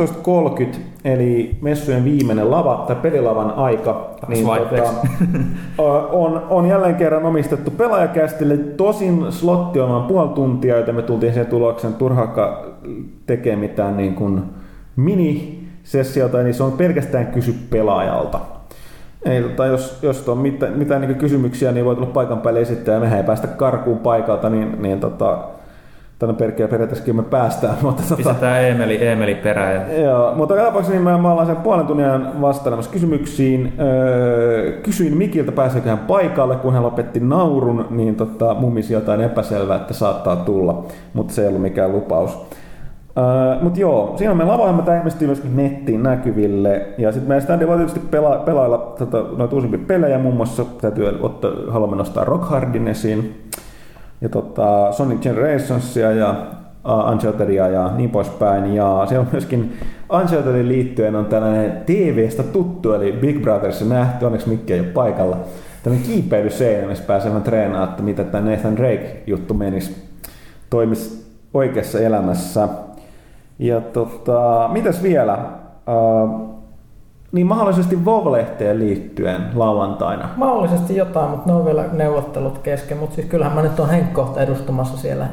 16.30, 0.62 0.78
eli 1.04 1.56
messujen 1.62 2.04
viimeinen 2.04 2.50
lava, 2.50 2.84
tai 2.86 2.96
pelilavan 2.96 3.50
aika. 3.50 4.10
Niin, 4.28 4.46
tota, 4.46 4.92
on, 6.12 6.42
on 6.50 6.66
jälleen 6.66 6.94
kerran 6.94 7.24
omistettu 7.26 7.70
pelaajakästille. 7.70 8.56
Tosin 8.56 9.32
slotti 9.32 9.80
on 9.80 9.88
noin 9.88 10.04
puoli 10.04 10.28
tuntia, 10.28 10.76
joten 10.76 10.94
me 10.94 11.02
tultiin 11.02 11.32
siihen 11.32 11.50
tulokseen 11.50 11.94
turhaakka 11.94 12.66
tekee 13.26 13.56
mitään 13.56 13.96
niin 13.96 14.14
kuin 14.14 14.42
mini 14.96 15.61
sessiota, 15.82 16.42
niin 16.42 16.54
se 16.54 16.62
on 16.62 16.72
pelkästään 16.72 17.26
kysy 17.26 17.54
pelaajalta. 17.70 18.40
Ei, 19.24 19.42
tota, 19.42 19.66
jos, 19.66 19.98
jos 20.02 20.28
on 20.28 20.38
mitään, 20.38 20.78
mitään 20.78 21.00
niin 21.00 21.14
kysymyksiä, 21.14 21.72
niin 21.72 21.84
voi 21.84 21.94
tulla 21.94 22.06
paikan 22.06 22.40
päälle 22.40 22.60
esittää 22.60 22.94
ja 22.94 23.00
mehän 23.00 23.18
ei 23.18 23.24
päästä 23.24 23.46
karkuun 23.46 23.98
paikalta, 23.98 24.50
niin, 24.50 24.82
niin 24.82 25.00
tota, 25.00 25.38
tänne 26.18 26.34
perkele 26.34 26.68
periaatteessa 26.68 27.12
me 27.12 27.22
päästään. 27.22 27.74
Mutta 27.82 28.02
tota, 28.02 28.16
Pistetään 28.16 28.64
Emeli, 28.64 29.06
Emeli 29.06 29.34
perään. 29.34 30.02
Joo, 30.02 30.34
mutta 30.34 30.54
tapauksessa 30.56 30.92
niin 30.92 31.20
me 31.20 31.28
ollaan 31.28 31.46
sen 31.46 31.56
puolen 31.56 31.86
tunnin 31.86 32.40
vastailemassa 32.40 32.90
kysymyksiin. 32.90 33.72
Öö, 33.80 34.72
kysyin 34.82 35.16
Mikiltä, 35.16 35.52
pääseekö 35.52 35.88
hän 35.88 35.98
paikalle, 35.98 36.56
kun 36.56 36.72
hän 36.72 36.82
lopetti 36.82 37.20
naurun, 37.20 37.86
niin 37.90 38.14
tota, 38.14 38.54
mumisi 38.54 38.92
jotain 38.92 39.20
epäselvää, 39.20 39.76
että 39.76 39.94
saattaa 39.94 40.36
tulla, 40.36 40.86
mutta 41.12 41.34
se 41.34 41.42
ei 41.42 41.48
ollut 41.48 41.62
mikään 41.62 41.92
lupaus. 41.92 42.46
Uh, 43.16 43.62
mutta 43.62 43.80
joo, 43.80 44.14
siinä 44.16 44.30
on 44.30 44.36
meidän 44.36 44.52
lavaohjelma, 44.52 44.82
tämä 44.82 44.98
ilmestyy 44.98 45.26
myöskin 45.26 45.56
nettiin 45.56 46.02
näkyville. 46.02 46.86
Ja 46.98 47.12
sitten 47.12 47.28
meidän 47.28 47.42
standi 47.42 47.66
voi 47.66 47.76
tietysti 47.76 48.00
pela, 48.00 48.36
pelailla 48.36 48.78
tota, 48.78 49.24
noita 49.36 49.54
uusimpia 49.54 49.80
pelejä, 49.86 50.18
muun 50.18 50.36
muassa 50.36 50.64
täytyy 50.80 51.18
ottaa, 51.20 51.50
haluamme 51.68 51.96
nostaa 51.96 52.24
Rock 52.24 52.44
Hardin 52.44 52.88
esiin. 52.88 53.48
Ja 54.20 54.28
tota, 54.28 54.92
Sonic 54.92 55.20
Generationsia 55.20 56.12
ja 56.12 56.34
uh, 56.84 57.12
Unchartedia 57.12 57.68
ja 57.68 57.90
niin 57.96 58.10
poispäin. 58.10 58.74
Ja 58.74 59.04
siellä 59.08 59.22
on 59.22 59.28
myöskin 59.32 59.72
Unchartedin 60.20 60.68
liittyen 60.68 61.16
on 61.16 61.26
tällainen 61.26 61.72
TV-stä 61.86 62.42
tuttu, 62.42 62.92
eli 62.92 63.12
Big 63.12 63.42
Brotherissa 63.42 63.84
nähty, 63.84 64.24
onneksi 64.24 64.48
Mikki 64.48 64.72
ei 64.72 64.80
ole 64.80 64.88
paikalla. 64.88 65.36
Tällainen 65.82 66.08
kiipeilyseinä, 66.08 66.88
missä 66.88 67.04
pääsee 67.04 67.40
treenaamaan, 67.44 67.90
että 67.90 68.02
mitä 68.02 68.24
tämä 68.24 68.50
Nathan 68.50 68.76
Drake-juttu 68.76 69.54
menisi, 69.54 69.96
toimisi 70.70 71.26
oikeassa 71.54 72.00
elämässä. 72.00 72.68
Ja 73.62 73.80
tota, 73.80 74.68
mitäs 74.72 75.02
vielä? 75.02 75.38
Uh, 75.88 76.52
niin 77.32 77.46
mahdollisesti 77.46 78.04
Vovlehteen 78.04 78.78
liittyen 78.78 79.42
lauantaina. 79.54 80.28
Mahdollisesti 80.36 80.96
jotain, 80.96 81.30
mutta 81.30 81.50
ne 81.50 81.54
on 81.54 81.64
vielä 81.64 81.84
neuvottelut 81.92 82.58
kesken. 82.58 82.98
Mutta 82.98 83.14
siis 83.14 83.26
kyllähän 83.26 83.54
mä 83.54 83.62
nyt 83.62 83.80
on 83.80 83.88
Henkkohta 83.90 84.40
edustamassa 84.40 84.96
siellä 84.96 85.26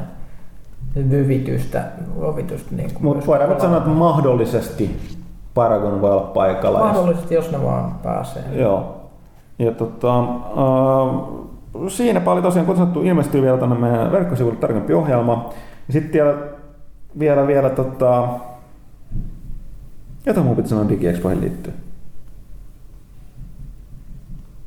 vyvitystä. 1.10 1.84
vyvitystä 2.20 2.74
niin 2.74 2.90
mutta 3.00 3.26
voidaan 3.26 3.50
nyt 3.50 3.60
sanoa, 3.60 3.76
että 3.76 3.90
mahdollisesti 3.90 5.00
Paragon 5.54 6.00
voi 6.00 6.10
olla 6.10 6.22
paikalla. 6.22 6.78
Mahdollisesti, 6.78 7.34
jos, 7.34 7.52
ne 7.52 7.62
vaan 7.62 7.94
pääsee. 8.02 8.42
Joo. 8.52 8.96
Ja 9.58 9.72
tota, 9.72 10.20
uh, 10.20 11.88
siinäpä 11.88 12.30
oli 12.30 12.42
tosiaan, 12.42 12.66
kun 12.66 12.76
sanottu, 12.76 13.02
ilmestyy 13.02 13.42
vielä 13.42 13.58
tuonne 13.58 13.76
meidän 13.76 14.12
verkkosivuille 14.12 14.60
tarkempi 14.60 14.94
ohjelma. 14.94 15.50
Ja 15.86 15.92
sitten 15.92 16.12
vielä, 16.12 16.34
vielä, 17.18 17.46
vielä 17.46 17.70
tota, 17.70 18.28
jotain 20.26 20.46
muu 20.46 20.54
pitää 20.54 20.68
sanoa 20.68 20.88
DigiExpoihin 20.88 21.40
liittyen. 21.40 21.76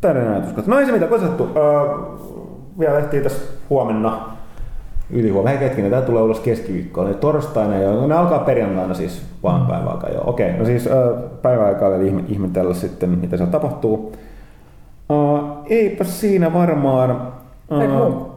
Täydellinen 0.02 0.44
ajatus. 0.44 0.68
No 0.68 0.80
ei 0.80 0.86
se 0.86 0.92
mitään, 0.92 1.10
kun 1.10 1.20
sanottu, 1.20 1.44
uh, 1.44 2.80
vielä 2.80 3.00
ehtii 3.00 3.22
tässä 3.22 3.42
huomenna 3.70 4.34
ylihuomenna. 5.10 5.58
Hei 5.60 5.70
hetkinen, 5.70 5.92
tämä 5.92 6.02
tulee 6.02 6.24
ulos 6.24 6.40
keskiviikkoon. 6.40 7.08
Eli 7.08 7.16
torstaina 7.16 7.76
ja 7.76 7.92
no, 7.92 8.08
ne 8.08 8.16
alkaa 8.16 8.40
perjantaina 8.40 8.94
siis 8.94 9.26
vaan 9.44 9.62
mm. 9.62 9.68
päiväaikaa 9.68 10.10
jo. 10.10 10.22
Okei, 10.26 10.50
okay, 10.50 10.60
no 10.60 10.66
siis 10.66 10.86
uh, 10.86 11.30
päiväaikaa 11.42 11.90
vielä 11.90 12.22
ihmetellä 12.28 12.74
sitten, 12.74 13.10
mitä 13.10 13.38
siellä 13.38 13.52
tapahtuu. 13.52 14.14
Uh, 15.10 15.40
eipä 15.70 16.04
siinä 16.04 16.54
varmaan 16.54 17.34
ei, 17.72 17.88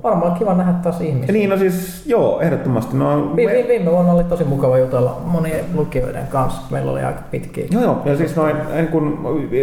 varmaan 0.03 0.33
kiva 0.33 0.55
nähdä 0.55 0.73
taas 0.73 1.01
ihmisiä. 1.01 1.33
Niin, 1.33 1.51
no 1.51 1.57
siis 1.57 2.07
joo, 2.07 2.41
ehdottomasti. 2.41 2.97
No, 2.97 3.37
viime, 3.37 3.53
me... 3.53 3.69
viime 3.69 3.91
vuonna 3.91 4.13
oli 4.13 4.25
tosi 4.25 4.45
mukava 4.45 4.79
jutella 4.79 5.21
monien 5.25 5.65
lukijoiden 5.75 6.27
kanssa. 6.27 6.63
Meillä 6.71 6.93
oli 6.93 7.03
aika 7.03 7.21
pitkiä. 7.31 7.67
Joo, 7.71 7.83
joo. 7.83 8.03
Ja 8.05 8.17
siis 8.17 8.37
noin, 8.37 8.57
en 8.73 8.89
kun 8.89 9.19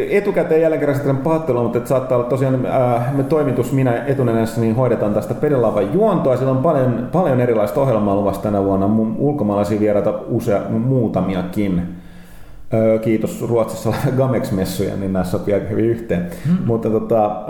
etukäteen 0.09 0.61
jälleen 0.61 0.79
kerran 0.79 0.95
sitten 0.95 1.17
pahoittelua, 1.17 1.63
mutta 1.63 1.77
että 1.77 1.87
saattaa 1.87 2.17
olla 2.17 2.29
tosiaan 2.29 2.65
äh, 2.65 3.15
me 3.15 3.23
toimitus, 3.23 3.71
minä 3.71 4.05
etunenässä, 4.05 4.61
niin 4.61 4.75
hoidetaan 4.75 5.13
tästä 5.13 5.33
pelilaavan 5.33 5.93
juontoa. 5.93 6.37
Siellä 6.37 6.51
on 6.51 6.63
paljon, 6.63 7.09
paljon 7.11 7.41
erilaista 7.41 7.81
ohjelmaa 7.81 8.15
luvassa 8.15 8.41
tänä 8.41 8.63
vuonna. 8.63 8.89
Ulkomaalaisia 9.17 9.79
vieraita 9.79 10.13
usea, 10.27 10.61
muutamiakin 10.69 11.81
kiitos 13.01 13.41
Ruotsissa 13.49 13.93
Gamex-messuja, 14.17 14.95
niin 14.95 15.13
nämä 15.13 15.25
sopii 15.25 15.53
aika 15.53 15.67
hyvin 15.67 15.85
yhteen. 15.85 16.27
Hmm. 16.45 16.57
Mutta 16.65 16.89
tota, 16.89 17.45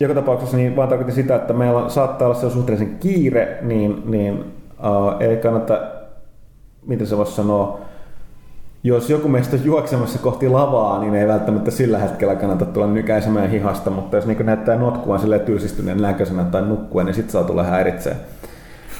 joka 0.00 0.14
tapauksessa 0.14 0.56
niin 0.56 0.76
vaan 0.76 0.88
tarkoitin 0.88 1.14
sitä, 1.14 1.36
että 1.36 1.52
meillä 1.52 1.88
saattaa 1.88 2.28
olla 2.28 2.40
se 2.40 2.50
suhteellisen 2.50 2.98
kiire, 2.98 3.58
niin, 3.62 4.02
niin 4.04 4.38
uh, 4.38 5.22
ei 5.22 5.36
kannata, 5.36 5.80
miten 6.86 7.06
se 7.06 7.16
voisi 7.16 7.32
sanoa, 7.32 7.80
jos 8.82 9.10
joku 9.10 9.28
meistä 9.28 9.56
on 9.56 9.64
juoksemassa 9.64 10.18
kohti 10.18 10.48
lavaa, 10.48 11.00
niin 11.00 11.14
ei 11.14 11.28
välttämättä 11.28 11.70
sillä 11.70 11.98
hetkellä 11.98 12.36
kannata 12.36 12.64
tulla 12.64 12.86
nykäisemään 12.86 13.50
hihasta, 13.50 13.90
mutta 13.90 14.16
jos 14.16 14.26
niin 14.26 14.46
näyttää 14.46 14.76
notkuvan 14.76 15.20
silleen 15.20 15.40
tylsistyneen 15.40 16.02
näköisenä 16.02 16.44
tai 16.44 16.62
nukkuen, 16.62 17.06
niin 17.06 17.14
sitten 17.14 17.32
saa 17.32 17.44
tulla 17.44 17.62
häiritsee. 17.62 18.16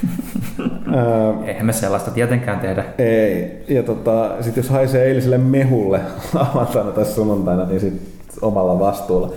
Eihän 1.46 1.66
me 1.66 1.72
sellaista 1.72 2.10
tietenkään 2.10 2.60
tehdä. 2.60 2.84
Ei. 2.98 3.64
Ja 3.68 3.82
tota, 3.82 4.30
sitten 4.40 4.62
jos 4.62 4.70
haisee 4.70 5.04
eiliselle 5.04 5.38
mehulle 5.38 6.00
lauantaina 6.34 6.90
tai 6.90 7.04
sunnuntaina, 7.04 7.64
niin 7.64 7.80
sitten 7.80 8.08
omalla 8.42 8.78
vastuulla. 8.78 9.32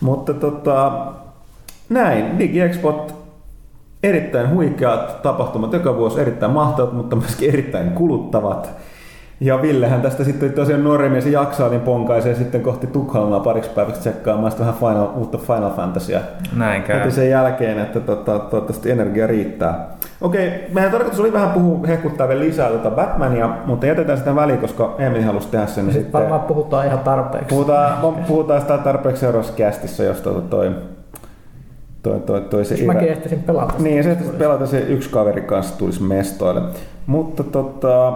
Mutta 0.00 0.34
tota, 0.34 1.06
näin, 1.88 2.38
DigiExpot 2.38 3.14
erittäin 4.02 4.50
huikeat 4.50 5.22
tapahtumat 5.22 5.72
joka 5.72 5.96
vuosi, 5.96 6.20
erittäin 6.20 6.52
mahtavat, 6.52 6.92
mutta 6.92 7.16
myöskin 7.16 7.48
erittäin 7.48 7.90
kuluttavat. 7.90 8.70
Ja 9.40 9.62
Villehän 9.62 10.02
tästä 10.02 10.24
sitten 10.24 10.52
tosiaan 10.52 10.84
nuori 10.84 11.08
mies 11.08 11.26
jaksaa, 11.26 11.68
niin 11.68 11.80
ponkaisee 11.80 12.34
sitten 12.34 12.60
kohti 12.62 12.86
Tukholmaa 12.86 13.40
pariksi 13.40 13.70
päiväksi 13.70 14.00
tsekkaamaan 14.00 14.50
sitten 14.50 14.66
vähän 14.66 14.80
Final, 14.80 15.08
uutta 15.16 15.38
Final 15.38 15.70
Fantasyä. 15.70 16.20
Näin 16.56 16.82
käy. 16.82 16.98
Heti 16.98 17.10
sen 17.10 17.30
jälkeen, 17.30 17.78
että 17.78 18.00
tota, 18.00 18.38
toivottavasti 18.38 18.90
energia 18.90 19.26
riittää. 19.26 19.86
Okei, 20.20 20.66
meidän 20.72 20.92
tarkoitus 20.92 21.20
oli 21.20 21.32
vähän 21.32 21.50
puhua, 21.50 21.86
hehkuttaa 21.86 22.28
vielä 22.28 22.40
lisää 22.40 22.68
tuota 22.68 22.90
Batmania, 22.90 23.48
mutta 23.66 23.86
jätetään 23.86 24.18
sitä 24.18 24.36
väliin, 24.36 24.58
koska 24.58 24.94
Emil 24.98 25.22
halusi 25.22 25.48
tehdä 25.48 25.66
sen. 25.66 25.84
Sitten, 25.84 26.02
sitten 26.02 26.20
varmaan 26.20 26.40
puhutaan 26.40 26.86
ihan 26.86 26.98
tarpeeksi. 26.98 27.48
Puhutaan, 27.48 28.14
puhutaan 28.26 28.60
sitä 28.60 28.78
tarpeeksi 28.78 29.20
seuraavassa 29.20 29.54
kästissä, 29.56 30.04
jos 30.04 30.20
tuota 30.20 30.40
toi, 30.40 30.70
toi, 32.02 32.20
toi, 32.20 32.40
toi 32.40 32.64
se 32.64 32.74
Jos 32.74 32.86
mäkin 32.86 33.08
ehtisin 33.08 33.42
pelata. 33.42 33.74
Niin, 33.78 34.04
se 34.04 34.10
ehtisin 34.10 34.34
pelata 34.34 34.66
se 34.66 34.78
yksi 34.78 35.10
kaveri 35.10 35.42
kanssa 35.42 35.78
tulisi 35.78 36.02
mestoille. 36.02 36.62
Mutta 37.06 37.44
tota, 37.44 38.12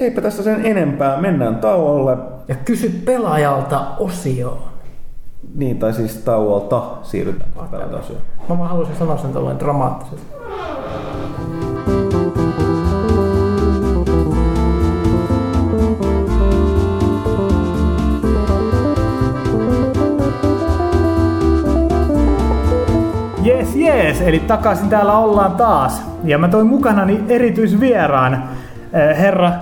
eipä 0.00 0.20
tässä 0.20 0.42
sen 0.42 0.66
enempää, 0.66 1.20
mennään 1.20 1.56
tauolle. 1.56 2.16
Ja 2.48 2.54
kysy 2.54 3.02
pelaajalta 3.04 3.86
osioon. 3.98 4.68
Niin, 5.54 5.78
tai 5.78 5.92
siis 5.92 6.16
tauolta 6.16 6.82
siirrytään 7.02 7.50
pelata 7.70 7.96
osioon. 7.98 8.22
Mä 8.48 8.58
vaan 8.58 8.70
haluaisin 8.70 8.96
sanoa 8.96 9.16
sen 9.16 9.32
tällainen 9.32 9.60
dramaattisesti. 9.60 10.26
Jes, 23.42 23.76
jes, 23.76 24.20
eli 24.20 24.38
takaisin 24.38 24.88
täällä 24.88 25.18
ollaan 25.18 25.52
taas. 25.52 26.02
Ja 26.24 26.38
mä 26.38 26.48
toin 26.48 26.66
mukanani 26.66 27.24
erityisvieraan 27.28 28.48
herra 28.92 29.52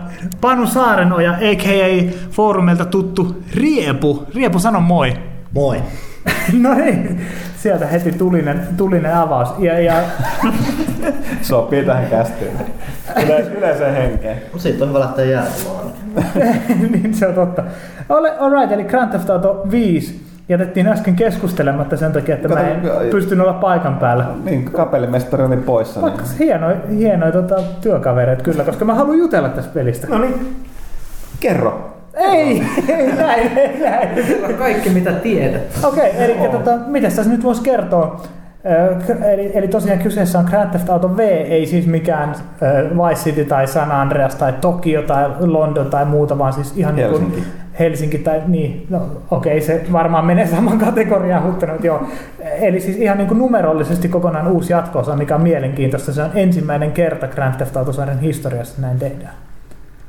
Panu 0.41 0.67
Saarenoja, 0.67 1.33
a.k.a. 1.33 2.13
foorumilta 2.31 2.85
tuttu 2.85 3.43
Riepu. 3.55 4.27
Riepu, 4.35 4.59
sano 4.59 4.81
moi. 4.81 5.13
Moi. 5.55 5.83
no 6.63 6.75
niin, 6.75 7.21
sieltä 7.57 7.87
heti 7.87 8.13
tulinen, 8.13 8.69
tulinen 8.77 9.15
avaus. 9.15 9.49
Ja, 9.59 9.81
ja... 9.81 9.95
Sopii 11.43 11.85
tähän 11.85 12.07
kästyyn. 12.07 12.53
Yle, 13.25 13.41
yleiseen 13.41 13.95
henkeen. 13.95 14.43
Siitä 14.57 14.85
on 14.85 14.89
hyvä 14.89 15.01
lähteä 15.01 15.43
niin 16.91 17.15
se 17.15 17.27
on 17.27 17.35
totta. 17.35 17.63
Alright, 18.39 18.73
eli 18.73 18.85
Grand 18.85 19.11
Theft 19.11 19.31
Auto 19.31 19.67
5 19.71 20.26
jätettiin 20.49 20.87
äsken 20.87 21.17
keskustelematta 21.17 21.97
sen 21.97 22.13
takia, 22.13 22.35
että 22.35 22.49
Kato, 22.49 22.61
mä 22.61 22.69
en 22.69 22.81
pystyn 23.11 23.41
olla 23.41 23.53
paikan 23.53 23.97
päällä. 23.97 24.27
Niin, 24.45 24.65
kapellimestari 24.65 25.45
oli 25.45 25.57
poissa. 25.57 26.01
Niin. 26.01 26.21
hienoja, 26.39 26.77
hienoja 26.91 27.33
tota, 27.33 27.57
työkavereita 27.81 28.43
kyllä, 28.43 28.65
koska 28.65 28.85
mä 28.85 28.95
haluan 28.95 29.19
jutella 29.19 29.49
tästä 29.49 29.75
pelistä. 29.75 30.07
No 30.07 30.19
niin, 30.19 30.57
kerro. 31.41 31.93
Ei, 32.15 32.63
ei 32.89 33.13
näin, 33.13 33.59
ei 33.59 33.81
näin. 33.81 34.09
Kaikki 34.59 34.91
mitä 34.91 35.13
tiedät. 35.13 35.63
Okei, 35.85 36.11
okay, 36.11 36.25
eli 36.25 36.49
tota, 36.49 36.71
mitä 36.87 37.07
tässä 37.09 37.31
nyt 37.31 37.43
voisi 37.43 37.63
kertoa? 37.63 38.23
Eli, 39.33 39.51
eli 39.55 39.69
tosiaan 39.69 39.99
kyseessä 39.99 40.39
on 40.39 40.45
Grand 40.45 40.71
Theft 40.71 40.91
Auto 40.91 41.17
V, 41.17 41.19
ei 41.49 41.67
siis 41.67 41.87
mikään 41.87 42.35
Vice 42.91 43.25
City 43.25 43.45
tai 43.45 43.67
San 43.67 43.93
Andreas 43.93 44.35
tai 44.35 44.53
Tokio 44.53 45.03
tai 45.03 45.31
London 45.41 45.87
tai 45.87 46.05
muuta, 46.05 46.39
vaan 46.39 46.53
siis 46.53 46.77
ihan 46.77 46.97
Helsinki. 46.97 47.37
niin 47.37 47.45
kuin 47.45 47.66
Helsinki 47.79 48.19
tai 48.19 48.43
niin, 48.47 48.87
no 48.91 49.01
okei, 49.31 49.57
okay, 49.57 49.67
se 49.67 49.87
varmaan 49.93 50.27
menee 50.27 50.47
saman 50.47 50.79
kategoriaan, 50.79 51.43
mutta 51.43 51.67
nyt 51.67 51.85
joo. 51.85 52.03
Eli 52.61 52.81
siis 52.81 52.97
ihan 52.97 53.19
niin 53.19 53.29
kuin 53.29 53.39
numerollisesti 53.39 54.09
kokonaan 54.09 54.49
uusi 54.49 54.73
jatkoosa, 54.73 55.17
mikä 55.17 55.35
on 55.35 55.43
mielenkiintoista. 55.43 56.13
Se 56.13 56.23
on 56.23 56.31
ensimmäinen 56.35 56.93
kerta 56.93 57.29
Grand 57.29 57.55
Theft 57.55 57.77
Auto-sarjan 57.77 58.21
historiassa 58.21 58.83
näin 58.83 58.99
tehdään. 58.99 59.35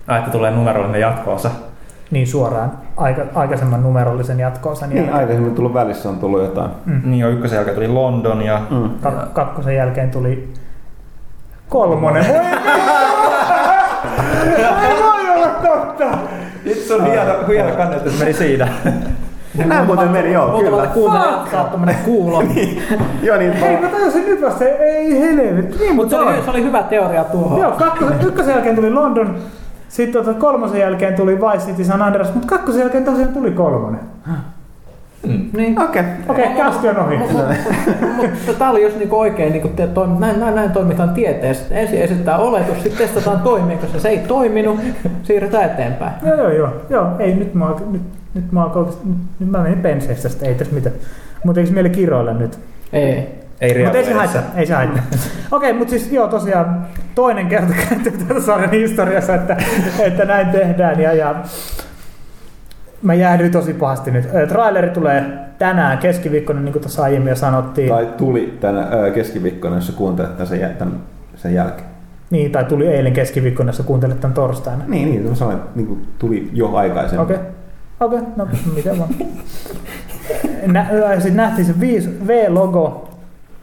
Ai, 0.07 0.19
että 0.19 0.31
tulee 0.31 0.51
numerollinen 0.51 1.01
jatkoosa 1.01 1.51
niin 2.11 2.27
suoraan 2.27 2.71
aika, 2.97 3.21
aikaisemman 3.35 3.83
numerollisen 3.83 4.39
jatkoosan 4.39 4.89
niin, 4.89 4.97
jälkeen. 4.97 5.17
aikaisemmin 5.17 5.55
tullut 5.55 5.73
välissä 5.73 6.09
on 6.09 6.19
tullut 6.19 6.41
jotain. 6.41 6.71
Mm. 6.85 7.01
Niin 7.05 7.19
jo 7.19 7.29
ykkösen 7.29 7.55
jälkeen 7.55 7.75
tuli 7.75 7.87
London 7.87 8.41
ja... 8.41 8.61
Mm. 8.69 8.89
Kak- 9.01 9.27
kakkosen 9.33 9.75
jälkeen 9.75 10.11
tuli 10.11 10.53
Kolmonen. 11.69 12.25
Ei 14.81 15.03
voi 15.03 15.29
olla 15.35 15.47
totta. 15.47 16.17
Itse 16.65 16.93
on 16.93 17.05
hieno, 17.05 17.33
hieno 17.47 17.71
kannattaa, 17.75 18.13
meni 18.19 18.33
siinä. 18.33 18.67
Näin 19.65 19.85
muuten 19.85 20.09
meni, 20.09 20.33
joo, 20.33 20.59
kyllä. 20.59 20.87
kuuntelijalle 20.87 21.49
saattaa 21.51 21.77
mennä 21.77 21.93
kuulo. 22.05 22.43
Joo, 23.23 23.37
niin 23.37 23.53
Hei, 23.53 23.81
mä 23.81 23.87
tajusin 23.87 24.25
nyt 24.25 24.41
vasta, 24.41 24.65
ei 24.65 25.19
helvetti. 25.21 25.77
Niin, 25.77 25.95
Mutta 25.95 26.17
mutta 26.17 26.31
se 26.31 26.35
oli, 26.37 26.43
se 26.45 26.49
oli 26.49 26.63
hyvä 26.63 26.83
teoria 26.83 27.23
tuohon. 27.23 27.59
Joo, 27.59 27.71
kakkosen, 27.71 28.17
ykkösen 28.27 28.53
jälkeen 28.53 28.75
tuli 28.75 28.91
London, 28.91 29.35
sitten 29.87 30.23
tota, 30.23 30.39
kolmosen 30.39 30.79
jälkeen 30.79 31.15
tuli 31.15 31.37
Vice 31.41 31.65
City 31.65 31.83
San 31.83 32.01
Andreas, 32.01 32.33
mutta 32.33 32.47
kakkosen 32.47 32.79
jälkeen 32.81 33.05
tosiaan 33.05 33.33
tuli 33.33 33.51
kolmonen. 33.51 33.99
Niin. 35.53 35.81
Okei. 35.81 36.03
Okei, 36.27 36.45
okay, 36.45 36.57
kästi 36.57 36.89
on 36.89 36.97
ohi. 36.97 37.17
Mutta 38.15 38.53
tämä 38.57 38.71
oli 38.71 38.83
just 38.83 38.97
niinku 38.97 39.19
oikein, 39.19 39.51
niinku 39.51 39.67
te 39.67 39.87
toim, 39.87 40.19
näin, 40.19 40.39
näin, 40.39 40.55
näin 40.55 40.71
toimitaan 40.71 41.09
tieteessä. 41.09 41.75
Ensin 41.75 42.01
esitetään 42.01 42.39
oletus, 42.39 42.83
sitten 42.83 43.07
testataan 43.07 43.41
toimiiko 43.41 43.87
se. 43.87 43.99
Se 43.99 44.09
ei 44.09 44.17
toiminut, 44.17 44.79
siirrytään 45.23 45.65
eteenpäin. 45.65 46.13
Joo, 46.25 46.35
joo, 46.35 46.51
joo. 46.51 46.73
joo 46.89 47.07
ei, 47.19 47.35
nyt 47.35 47.53
mä, 47.53 47.75
nyt, 47.91 48.01
nyt 48.33 48.51
mä, 48.51 48.69
nyt, 48.75 49.19
nyt 49.39 49.49
mä 49.49 49.59
menin 49.59 49.81
penseestä, 49.81 50.23
tästä, 50.23 50.45
ei 50.45 50.55
tässä 50.55 50.73
mitään. 50.73 50.95
Mutta 51.43 51.61
eikö 51.61 51.73
mieli 51.73 51.89
kiroilla 51.89 52.33
nyt? 52.33 52.59
Ei. 52.93 53.37
Ei 53.61 53.83
Mutta 53.83 53.97
ei 53.97 54.05
se 54.05 54.13
haittaa, 54.13 54.41
ei 54.55 54.65
se 54.65 54.73
haittaa. 54.73 55.03
Okei, 55.51 55.73
mutta 55.73 55.91
siis 55.91 56.11
joo, 56.11 56.27
tosiaan 56.27 56.85
toinen 57.15 57.47
kerta 57.47 57.73
kääntyy 57.89 58.11
tämän 58.11 58.43
sarjan 58.43 58.71
historiassa, 58.71 59.35
että, 59.35 59.57
että 59.99 60.25
näin 60.25 60.47
tehdään. 60.47 60.99
Ja, 60.99 61.13
ja 61.13 61.35
mä 63.01 63.13
jäädyin 63.13 63.51
tosi 63.51 63.73
pahasti 63.73 64.11
nyt. 64.11 64.29
Traileri 64.47 64.89
tulee 64.89 65.23
tänään 65.59 65.97
keskiviikkona, 65.97 66.61
niin 66.61 66.73
kuin 66.73 66.81
tuossa 66.81 67.03
aiemmin 67.03 67.29
jo 67.29 67.35
sanottiin. 67.35 67.89
Tai 67.89 68.07
tuli 68.17 68.57
tänä 68.61 68.87
keskiviikkona, 69.13 69.75
jos 69.75 69.87
sä 69.87 69.93
kuuntelet 69.93 70.31
tämän 70.31 70.47
sen, 70.47 70.75
tämän, 70.77 70.93
sen 71.35 71.53
jälkeen. 71.53 71.87
Niin, 72.29 72.51
tai 72.51 72.65
tuli 72.65 72.87
eilen 72.87 73.13
keskiviikkona, 73.13 73.69
jos 73.69 73.77
sä 73.77 73.83
kuuntelet 73.83 74.19
tämän 74.19 74.33
torstaina. 74.33 74.83
Niin, 74.87 75.09
niin, 75.09 75.29
mä 75.29 75.35
sanoin, 75.35 75.57
että 75.57 75.69
niin 75.75 75.87
kuin 75.87 76.07
tuli 76.19 76.49
jo 76.53 76.75
aikaisemmin. 76.75 77.23
Okei. 77.23 77.37
Okei, 77.99 78.19
no 78.35 78.47
mitä 78.75 78.97
vaan. 78.97 79.09
Nä, 80.67 80.85
sitten 81.15 81.35
nähtiin 81.35 81.65
se 81.65 81.73
5V-logo, 81.73 83.09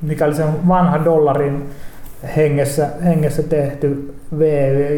mikä 0.03 0.24
oli 0.24 0.35
sen 0.35 0.68
vanha 0.68 1.05
dollarin 1.05 1.70
hengessä, 2.37 2.89
hengessä 3.05 3.43
tehty 3.43 4.14
V, 4.39 4.41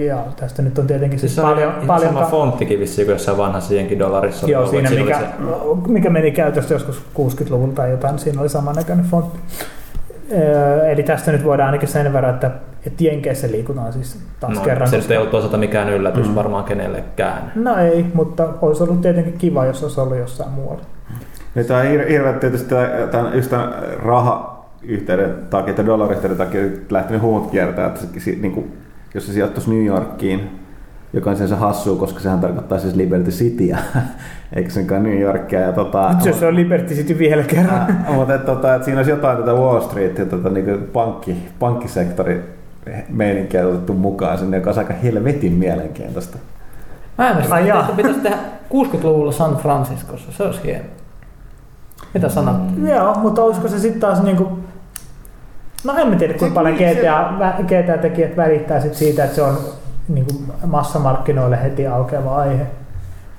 ja 0.07 0.25
tästä 0.37 0.63
nyt 0.63 0.79
on 0.79 0.87
tietenkin 0.87 1.19
Siis 1.19 1.35
siis 1.35 1.37
se 1.37 1.41
on 1.43 1.49
paljon, 1.55 1.73
ihan 1.73 1.87
paljon 1.87 2.13
sama 2.15 2.27
fonttikin 2.27 2.81
vissiin 2.81 3.07
kuin 3.07 3.15
jossain 3.15 3.39
vanhassa 3.39 3.75
jenkin 3.75 3.99
dollarissa. 3.99 4.47
Joo, 4.47 4.59
ollut, 4.61 4.71
siinä 4.71 4.91
mikä, 4.91 5.19
oli 5.61 5.81
mikä 5.89 6.11
meni 6.11 6.31
käytöstä 6.31 6.75
joskus 6.75 7.03
60-luvulla 7.19 7.75
tai 7.75 7.91
jotain, 7.91 8.19
siinä 8.19 8.41
oli 8.41 8.49
samannäköinen 8.49 9.05
fontti. 9.05 9.39
Öö, 10.33 10.87
Eli 10.89 11.03
tästä 11.03 11.33
nyt 11.33 11.45
voidaan 11.45 11.67
ainakin 11.67 11.89
sen 11.89 12.13
verran, 12.13 12.35
että, 12.35 12.51
että 12.87 13.05
Jenkeissä 13.05 13.49
liikutaan 13.51 13.93
siis 13.93 14.19
taas 14.41 14.55
no, 14.55 14.61
kerran. 14.65 14.89
Se 14.89 14.97
koska- 14.97 15.13
ei 15.13 15.19
ollut 15.19 15.31
toisaalta 15.31 15.57
mikään 15.59 15.89
yllätys 15.89 16.29
mm. 16.29 16.35
varmaan 16.35 16.65
kenellekään. 16.65 17.53
No 17.55 17.77
ei, 17.77 18.07
mutta 18.15 18.49
olisi 18.63 18.83
ollut 18.83 19.01
tietenkin 19.01 19.39
kiva, 19.39 19.67
jos 19.67 19.83
olisi 19.83 20.01
ollut 20.01 20.17
jossain 20.17 20.51
muualla. 20.51 20.83
Nyt 21.55 21.71
on 21.71 21.83
hir- 21.83 22.09
hirveä 22.09 22.33
tietysti 22.33 22.69
tää- 22.69 23.07
tämän, 23.11 23.37
just 23.37 23.51
tämän 23.51 23.75
raha-yhteyden 24.87 25.35
takia, 25.51 25.75
tai 25.75 25.87
dollariyhteyden 25.87 26.39
takia 26.39 26.61
lähtenyt 26.91 27.23
huut 27.23 27.51
kiertää, 27.51 27.87
että 27.87 28.01
se, 28.19 28.31
niin 28.31 28.53
kuin, 28.53 28.73
jos 29.15 29.27
se 29.27 29.33
sijoittuisi 29.33 29.71
New 29.71 29.85
Yorkiin, 29.85 30.61
joka 31.13 31.31
on 31.31 31.37
sen 31.37 31.49
se 31.49 31.55
hassua, 31.55 31.97
koska 31.97 32.21
sehän 32.21 32.41
tarkoittaa 32.41 32.79
siis 32.79 32.95
Liberty 32.95 33.31
Cityä, 33.31 33.79
eikä 34.57 34.71
senkaan 34.71 35.03
New 35.03 35.21
Yorkia. 35.21 35.61
Ja 35.61 35.73
tota, 35.73 36.13
Nyt 36.13 36.27
jos 36.27 36.39
se 36.39 36.47
on 36.47 36.57
Liberty 36.57 36.95
City 36.95 37.19
vielä 37.19 37.43
kerran. 37.43 37.81
Äh, 37.91 38.15
mutta 38.15 38.35
et, 38.35 38.47
tota, 38.47 38.75
et 38.75 38.85
siinä 38.85 38.99
olisi 38.99 39.11
jotain 39.11 39.39
tätä 39.39 39.53
Wall 39.53 39.81
Street 39.81 40.19
ja 40.19 40.27
tota, 40.27 40.51
niin 40.51 40.89
pankki, 40.93 41.37
pankkisektori 41.59 42.57
meininkiä 43.09 43.67
otettu 43.67 43.95
mukaan 43.95 44.39
sinne, 44.39 44.57
joka 44.57 44.71
on 44.71 44.79
aika 44.79 44.95
helvetin 44.95 45.53
mielenkiintoista. 45.53 46.39
Mä 47.19 47.61
jaa. 47.61 47.81
että 47.81 47.91
se 47.91 47.97
pitäisi 47.97 48.21
tehdä 48.21 48.37
60-luvulla 48.73 49.33
San 49.33 49.57
Franciscossa. 49.57 50.33
Se 50.33 50.43
olisi 50.43 50.61
hieno. 50.65 50.85
Mitä 52.15 52.29
sanot? 52.29 52.57
Joo, 52.89 53.15
mutta 53.15 53.43
olisiko 53.43 53.69
se 53.69 53.79
sitten 53.79 54.01
taas 54.01 54.23
niinku... 54.23 54.59
No 55.87 55.97
en 55.99 56.09
mä 56.09 56.17
tiedä, 56.17 56.35
kuinka 56.35 56.55
paljon 56.55 56.79
se- 56.79 56.95
GTA, 56.95 57.31
vä- 57.39 57.63
GTA-tekijät 57.63 58.37
välittää 58.37 58.81
sit 58.81 58.95
siitä, 58.95 59.25
että 59.25 59.37
se 59.37 59.43
on 59.43 59.59
niinku 60.09 60.33
massamarkkinoille 60.67 61.63
heti 61.63 61.87
aukeava 61.87 62.37
aihe. 62.37 62.67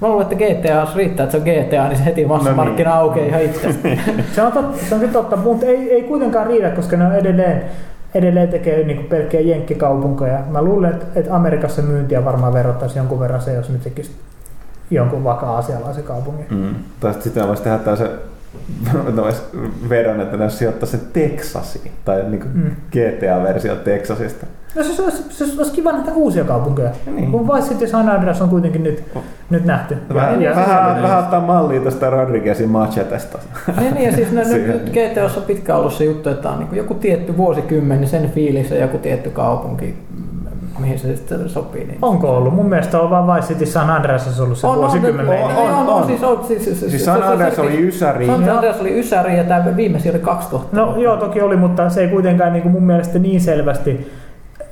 Mä 0.02 0.08
luulen, 0.08 0.28
että 0.32 0.36
GTA, 0.36 0.80
jos 0.80 0.96
riittää, 0.96 1.24
että 1.24 1.32
se 1.32 1.38
on 1.38 1.44
GTA, 1.44 1.88
niin 1.88 1.98
se 1.98 2.06
heti 2.06 2.26
massamarkkina 2.26 2.90
No 2.90 2.96
niin. 2.96 3.02
aukeaa 3.04 3.26
ihan 3.28 3.42
itse. 3.42 3.76
Se 4.36 4.42
on, 4.42 4.52
totta, 4.52 4.78
se 4.90 4.94
on 4.96 5.00
kyllä 5.00 5.14
totta, 5.14 5.36
mutta 5.36 5.66
ei, 5.66 5.92
ei 5.94 6.04
kuitenkaan 6.04 6.48
riitä, 6.48 6.70
koska 6.70 6.98
ne 6.98 7.06
on 7.06 7.16
edelleen, 7.16 7.64
edelleen 8.16 8.48
tekee 8.50 8.84
niinku 8.84 9.04
pelkkiä 9.10 9.40
jenkkikaupunkoja. 9.42 10.40
Mä 10.50 10.62
luulen, 10.62 10.92
että, 10.92 11.06
että 11.20 11.36
Amerikassa 11.36 11.82
myyntiä 11.82 12.26
varmaan 12.26 12.54
verrattaisi 12.54 13.00
jonkun 13.00 13.20
verran 13.20 13.42
se, 13.42 13.54
jos 13.54 13.70
ne 13.70 13.78
tekisi 13.84 14.12
jonkun 14.92 15.24
vakaa 15.24 15.58
asialaisen 15.58 16.04
kaupungin. 16.04 16.46
Mm. 16.50 16.76
Tai 17.00 17.14
sit 17.14 17.22
sitten 17.24 17.48
voisi 17.48 17.64
tehdä 17.64 17.78
tällaisen 18.92 19.18
voisi 19.18 19.42
vedon, 19.90 20.22
että 20.22 20.38
ne 20.38 20.50
sijoittaisi 20.50 20.98
sen 20.98 21.08
Texasiin, 21.14 21.92
tai 22.06 22.24
niin 22.24 22.40
kuin 22.40 22.52
Mm. 22.54 22.72
GTA-versio 22.92 23.76
Texasista. 23.76 24.46
No 24.76 24.84
se 24.84 25.02
olisi, 25.02 25.24
se 25.30 25.44
olisi 25.58 25.72
kiva 25.72 25.92
nähdä 25.92 26.12
uusia 26.14 26.44
kaupunkeja. 26.44 26.90
Niin. 27.16 27.32
Kun 27.32 27.48
Vice 27.48 27.68
City 27.68 27.84
ja 27.84 27.90
San 27.90 28.10
Andreas 28.10 28.42
on 28.42 28.50
kuitenkin 28.50 28.84
nyt, 28.84 29.04
nyt 29.50 29.66
nähty. 29.66 29.98
Vähän, 30.14 30.40
vähän, 30.40 31.02
vähän 31.02 31.20
ottaa 31.20 31.42
mallia 31.42 31.82
tuosta 31.82 32.10
Rodriguezin 32.10 32.70
machetesta. 32.70 33.38
niin, 33.80 33.94
niin, 33.94 34.06
ja 34.06 34.16
siis 34.16 34.28
Siihen. 34.30 34.68
nyt, 34.70 34.86
nyt 34.86 34.94
GTOssa 34.94 35.40
on 35.40 35.46
pitkään 35.46 35.80
ollut 35.80 35.94
se 35.94 36.04
juttu, 36.04 36.30
että 36.30 36.50
on 36.50 36.60
niin 36.60 36.76
joku 36.76 36.94
tietty 36.94 37.38
vuosikymmen, 37.38 38.02
niin 38.02 38.10
sen 38.10 38.32
fiilis 38.32 38.72
ja 38.72 38.78
joku 38.78 38.98
tietty 38.98 39.30
kaupunki, 39.30 39.96
mihin 40.80 41.00
se 41.00 41.16
sitten 41.16 41.50
sopii. 41.50 41.86
Niin. 41.86 41.98
Onko 42.02 42.38
ollut? 42.38 42.54
Mun 42.54 42.70
mielestä 42.70 43.00
on 43.00 43.10
vaan 43.10 43.36
Vice 43.36 43.48
City 43.48 43.66
San 43.66 43.90
Andreas 43.90 44.40
ollut 44.40 44.58
se 44.58 44.68
on, 44.68 44.78
vuosikymmen 44.78 45.30
on, 45.30 45.36
on, 45.36 45.56
on, 45.56 45.74
on, 45.74 45.90
on. 45.90 46.06
siis 46.06 46.24
on. 46.24 46.46
Siis, 46.48 46.64
siis, 46.64 46.80
Siis 46.80 47.06
San 47.06 47.24
Andreas 47.24 47.60
oli 47.60 47.88
Ysäri. 47.88 48.26
San 48.26 48.50
Andreas 48.50 48.82
oli 48.82 49.00
Ysäri 49.00 49.38
ja 49.38 49.44
tämä 49.44 49.76
viimeisin 49.76 50.12
oli 50.12 50.20
2000. 50.20 50.76
No 50.78 50.96
joo, 50.98 51.18
toki 51.18 51.42
oli, 51.42 51.58
mutta 51.58 51.90
se 51.90 52.02
ei 52.02 52.08
kuitenkaan 52.08 52.54
niin 52.54 52.64
kuin 52.64 52.72
mun 52.72 52.84
mielestä 52.84 53.20
niin 53.20 53.42
selvästi, 53.42 54.12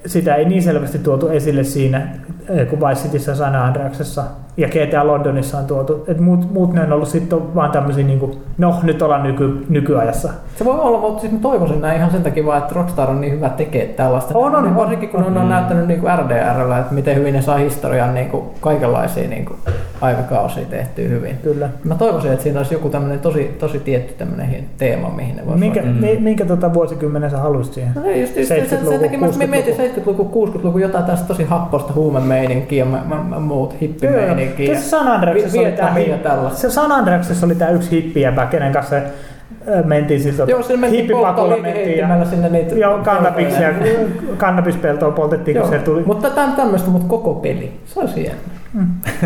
sitä 0.05 0.35
ei 0.35 0.45
niin 0.45 0.63
selvästi 0.63 0.99
tuotu 0.99 1.27
esille 1.27 1.63
siinä, 1.63 2.07
eh, 2.49 2.67
kuin 2.67 2.81
Vice 2.81 3.01
Cityssä 3.01 3.35
San 3.35 3.55
Andreasessa 3.55 4.23
ja 4.57 4.67
GTA 4.67 5.07
Londonissa 5.07 5.57
on 5.57 5.65
tuotu. 5.65 6.03
Et 6.07 6.19
muut, 6.19 6.53
muut 6.53 6.73
ne 6.73 6.81
on 6.81 6.93
ollut 6.93 7.07
sitten 7.09 7.55
vaan 7.55 7.71
tämmöisiä, 7.71 8.03
niin 8.03 8.19
kuin, 8.19 8.37
no 8.57 8.75
nyt 8.83 9.01
ollaan 9.01 9.23
nyky, 9.23 9.65
nykyajassa. 9.69 10.29
Se 10.55 10.65
voi 10.65 10.79
olla, 10.79 10.97
mutta 10.99 11.21
siis 11.21 11.33
mä 11.33 11.39
toivoisin 11.39 11.81
näin 11.81 11.97
ihan 11.97 12.11
sen 12.11 12.23
takia 12.23 12.45
vaan, 12.45 12.57
että 12.57 12.75
Rockstar 12.75 13.09
on 13.09 13.21
niin 13.21 13.33
hyvä 13.33 13.49
tekee 13.49 13.85
tällaista. 13.85 14.37
On, 14.37 14.55
on, 14.55 14.63
Niin 14.63 14.71
on. 14.71 14.77
Varsinkin 14.77 15.09
kun 15.09 15.23
on, 15.23 15.37
on 15.37 15.49
näyttänyt 15.49 15.87
niin 15.87 15.99
kuin 15.99 16.19
RDRllä, 16.19 16.79
että 16.79 16.93
miten 16.93 17.15
hyvin 17.15 17.33
ne 17.33 17.41
saa 17.41 17.57
historian 17.57 18.13
niin 18.13 18.29
kuin 18.29 18.43
kaikenlaisia 18.61 19.29
niin 19.29 19.45
kuin 19.45 19.57
aikakausia 20.01 20.65
tehtyä 20.65 21.07
hyvin. 21.07 21.37
Kyllä. 21.43 21.69
Mä 21.83 21.95
toivoisin, 21.95 22.31
että 22.31 22.43
siinä 22.43 22.59
olisi 22.59 22.73
joku 22.73 22.89
tämmöinen 22.89 23.19
tosi, 23.19 23.55
tosi 23.59 23.79
tietty 23.79 24.13
tämmöinen 24.17 24.65
teema, 24.77 25.09
mihin 25.09 25.35
ne 25.35 25.45
voisi 25.45 25.59
Minkä, 25.59 25.81
Mm. 25.81 25.87
mi, 25.87 26.17
minkä 26.19 26.45
tota 26.45 26.73
vuosikymmenen 26.73 27.31
sä 27.31 27.37
halusit 27.37 27.73
siihen? 27.73 27.91
No 27.95 28.03
ei, 28.05 28.21
just, 28.21 28.37
just 28.37 28.47
sen, 28.47 28.59
70-luku, 28.65 28.89
sen 28.89 28.99
takia 28.99 29.19
mä 29.19 29.27
60-luku. 29.27 29.47
mietin 29.47 29.75
70-luku, 29.75 30.47
60-luku, 30.47 30.77
jotain 30.77 31.05
tästä 31.05 31.27
tosi 31.27 31.43
happosta 31.43 31.93
huumemeininkiä 31.93 32.85
ja 32.85 32.91
mä, 32.91 33.01
mä, 33.07 33.23
mä, 33.29 33.39
muut 33.39 33.81
hippimeininkiä. 33.81 34.44
Kyllä 34.47 34.75
se 34.75 34.89
San 34.89 35.07
Andreasessa 35.07 35.59
oli 35.91 36.09
ja 36.09 36.17
tällaista. 36.17 36.59
se 36.59 36.69
San 36.69 36.91
Andreasessa 36.91 37.45
oli 37.45 37.55
tää 37.55 37.69
yksi 37.69 37.91
hippijäpä, 37.91 38.45
kenen 38.45 38.73
kanssa 38.73 38.95
mentiin 39.85 40.21
siltä 40.21 40.43
Joo, 40.47 40.61
sinne 40.61 40.77
mentiin 40.81 41.01
hippipakolla 41.01 41.57
mentiin 41.57 41.97
ja, 41.97 42.25
sinne 42.25 42.49
niitä... 42.49 42.75
joo, 42.75 42.97
kannabiksia, 42.97 43.69
kannabispeltoa 44.37 45.11
poltettiin, 45.11 45.57
kun 45.57 45.69
se 45.69 45.79
tuli. 45.79 46.03
mutta 46.05 46.29
täm, 46.29 46.51
tämmöistä, 46.51 46.89
mutta 46.89 47.07
koko 47.07 47.33
peli. 47.33 47.79
Se 47.85 47.99
olisi 47.99 48.15
hieno. 48.15 48.35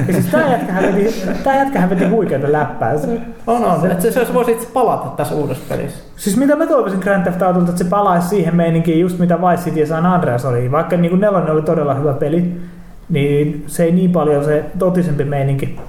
Ja 0.07 0.13
siis 0.13 0.25
tää 0.25 0.51
jätkähän 0.51 0.83
veti, 0.83 1.13
tää 1.43 1.55
jätkähän 1.57 1.89
veti 1.89 2.05
huikeita 2.05 2.51
läppää. 2.51 2.97
Se- 2.97 3.19
On, 3.47 3.65
on. 3.65 3.91
Että 3.91 4.03
se, 4.11 4.25
se 4.25 4.33
voisi 4.33 4.51
itse 4.51 4.67
palata 4.73 5.07
tässä 5.17 5.35
uudessa 5.35 5.63
pelissä. 5.69 6.03
Siis 6.15 6.37
mitä 6.37 6.55
mä 6.55 6.67
toivoisin 6.67 6.99
Grand 6.99 7.23
Theft 7.23 7.41
Autolta, 7.41 7.69
että 7.69 7.83
se 7.83 7.89
palaisi 7.89 8.27
siihen 8.27 8.55
meininkiin 8.55 8.99
just 8.99 9.19
mitä 9.19 9.41
Vice 9.41 9.63
City 9.63 9.79
ja 9.79 9.87
San 9.87 10.05
Andreas 10.05 10.45
oli. 10.45 10.71
Vaikka 10.71 10.97
niin 10.97 11.09
kuin 11.09 11.19
nelonen 11.21 11.51
oli 11.51 11.61
todella 11.61 11.93
hyvä 11.93 12.13
peli, 12.13 12.61
niin 13.09 13.63
se 13.67 13.83
ei 13.83 13.91
niin 13.91 14.11
paljon 14.11 14.45
se 14.45 14.65
totisempi 14.79 15.23
meininki 15.23 15.79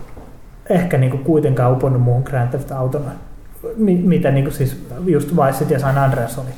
ehkä 0.71 0.99
niin 0.99 1.11
kuin 1.11 1.25
kuitenkaan 1.25 1.73
uponnut 1.73 2.03
muuhun 2.03 2.23
Grand 2.25 2.49
Theft 2.49 2.73
Autona. 2.73 3.11
Mi- 3.77 4.03
mitä 4.05 4.31
niin 4.31 4.45
kuin 4.45 4.55
siis 4.55 4.87
just 5.07 5.37
Vice 5.37 5.59
City 5.59 5.75
ja 5.75 5.81
San 5.81 5.99
Andreas 5.99 6.39
oli. 6.39 6.49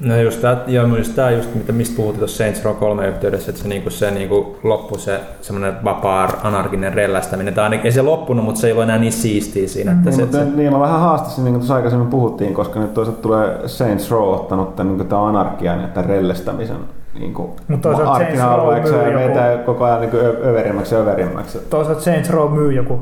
No 0.00 0.16
just 0.16 0.40
tää, 0.40 0.56
joo, 0.66 0.96
just 0.96 1.14
tää 1.14 1.30
just, 1.30 1.54
mitä, 1.54 1.72
mistä 1.72 1.96
puhuttiin 1.96 2.18
tuossa 2.18 2.36
Saints 2.36 2.64
Row 2.64 2.76
3 2.76 3.08
yhteydessä, 3.08 3.50
että 3.50 3.62
se, 3.62 3.68
niinku, 3.68 3.90
se 3.90 4.10
niinku, 4.10 4.56
loppu 4.62 4.98
se 4.98 5.20
semmoinen 5.40 5.84
vapaa 5.84 6.40
anarkinen 6.42 6.94
rellästäminen. 6.94 7.54
Tai 7.54 7.64
ainakin 7.64 7.86
ei 7.86 7.92
se 7.92 8.02
loppunut, 8.02 8.44
mutta 8.44 8.60
se 8.60 8.66
ei 8.66 8.72
ole 8.72 8.82
enää 8.82 8.98
niin 8.98 9.12
siistiä 9.12 9.68
siinä. 9.68 9.92
Että 9.92 10.04
Niin, 10.04 10.16
se, 10.16 10.22
mutta 10.22 10.38
se, 10.38 10.44
niin, 10.44 10.72
mä 10.72 10.80
vähän 10.80 11.00
haastasin, 11.00 11.44
niin 11.44 11.52
kuin 11.52 11.60
tuossa 11.60 11.74
aikaisemmin 11.74 12.08
puhuttiin, 12.08 12.54
koska 12.54 12.80
nyt 12.80 12.94
toisaalta 12.94 13.22
tulee 13.22 13.60
Saints 13.66 14.10
Row 14.10 14.34
ottanut 14.34 14.76
tämän, 14.76 14.96
niin 14.96 15.08
tämän 15.08 15.24
anarkian 15.24 15.80
ja 15.80 15.88
tämän 15.88 16.10
rellestämisen 16.10 16.76
niin 17.18 17.34
kuin 17.34 17.50
Mut 17.68 17.80
toisaalta 17.80 18.18
Saints 18.18 18.40
Row 18.40 18.48
markkina-alueeksi 18.48 18.92
myy 18.92 19.02
ja 19.02 19.08
joku- 19.20 19.34
meitä 19.34 19.58
koko 19.66 19.84
ajan 19.84 20.00
niin 20.00 20.10
kuin 20.10 20.22
överimmäksi 20.26 20.94
ja 20.94 21.00
överimmäksi. 21.00 21.58
Toisaalta 21.70 22.00
Saints 22.00 22.30
Row 22.30 22.52
myy 22.52 22.72
joku 22.72 23.00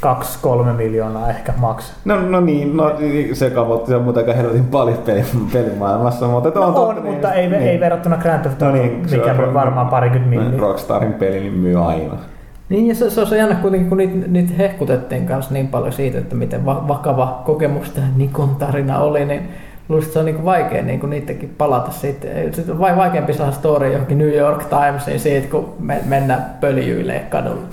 2-3 0.00 0.72
miljoonaa 0.76 1.30
ehkä 1.30 1.52
maks. 1.56 1.92
No, 2.04 2.20
no 2.20 2.40
niin, 2.40 2.76
no, 2.76 2.92
se 3.32 3.50
kamotti 3.50 3.94
on 3.94 4.02
muuten 4.02 4.20
aika 4.20 4.32
helvetin 4.32 4.64
paljon 4.64 4.98
peli, 4.98 5.24
pelimaailmassa, 5.52 6.26
mutta 6.26 6.50
No 6.60 6.66
on, 6.66 6.74
on 6.98 7.06
mutta 7.06 7.32
ei, 7.34 7.48
niin. 7.48 7.62
ei 7.62 7.80
verrattuna 7.80 8.16
Grand 8.16 8.40
Theft 8.42 8.60
No 8.60 8.66
Auto, 8.66 8.78
niin, 8.82 9.08
se 9.08 9.16
mikä 9.16 9.30
on- 9.32 9.44
on 9.44 9.54
varmaan 9.54 9.86
parikymmentä 9.88 10.44
milliä. 10.44 10.60
Rockstarin 10.60 11.12
peli 11.12 11.40
niin 11.40 11.54
myy 11.58 11.84
aina. 11.88 12.14
Niin 12.68 12.86
ja 12.88 12.94
se, 12.94 13.10
se 13.10 13.20
on 13.20 13.26
se 13.26 13.36
jännä 13.36 13.54
kuitenkin, 13.54 13.88
kun 13.88 13.98
niitä, 13.98 14.26
niitä 14.28 14.52
hehkutettiin 14.58 15.26
kanssa 15.26 15.52
niin 15.54 15.68
paljon 15.68 15.92
siitä, 15.92 16.18
että 16.18 16.34
miten 16.34 16.66
va- 16.66 16.84
vakava 16.88 17.42
kokemus 17.44 17.90
tämä 17.90 18.06
Nikon 18.16 18.56
tarina 18.56 18.98
oli, 18.98 19.24
niin 19.24 19.48
luulisin, 19.92 20.08
että 20.08 20.12
se 20.12 20.18
on 20.18 20.24
niin 20.24 20.44
vaikea 20.44 20.82
niin 20.82 21.10
niidenkin 21.10 21.54
palata 21.58 21.90
siitä. 21.90 22.26
Sitten 22.52 22.74
on 22.74 22.78
vai 22.80 22.96
vaikeampi 22.96 23.32
saada 23.32 23.52
story 23.52 23.92
johonkin 23.92 24.18
New 24.18 24.34
York 24.34 24.64
Timesiin 24.64 25.20
siitä, 25.20 25.48
kun 25.48 25.74
me, 25.80 26.00
mennään 26.04 26.44
pöljyille 26.60 27.22
kadulla. 27.28 27.62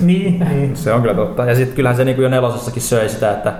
Niin, 0.00 0.46
niin. 0.48 0.76
Se 0.76 0.92
on 0.92 1.00
kyllä 1.00 1.14
totta. 1.14 1.44
Ja 1.44 1.54
sitten 1.54 1.76
kyllähän 1.76 1.96
se 1.96 2.04
niin 2.04 2.22
jo 2.22 2.28
nelosessakin 2.28 2.82
söi 2.82 3.08
sitä, 3.08 3.30
että 3.30 3.52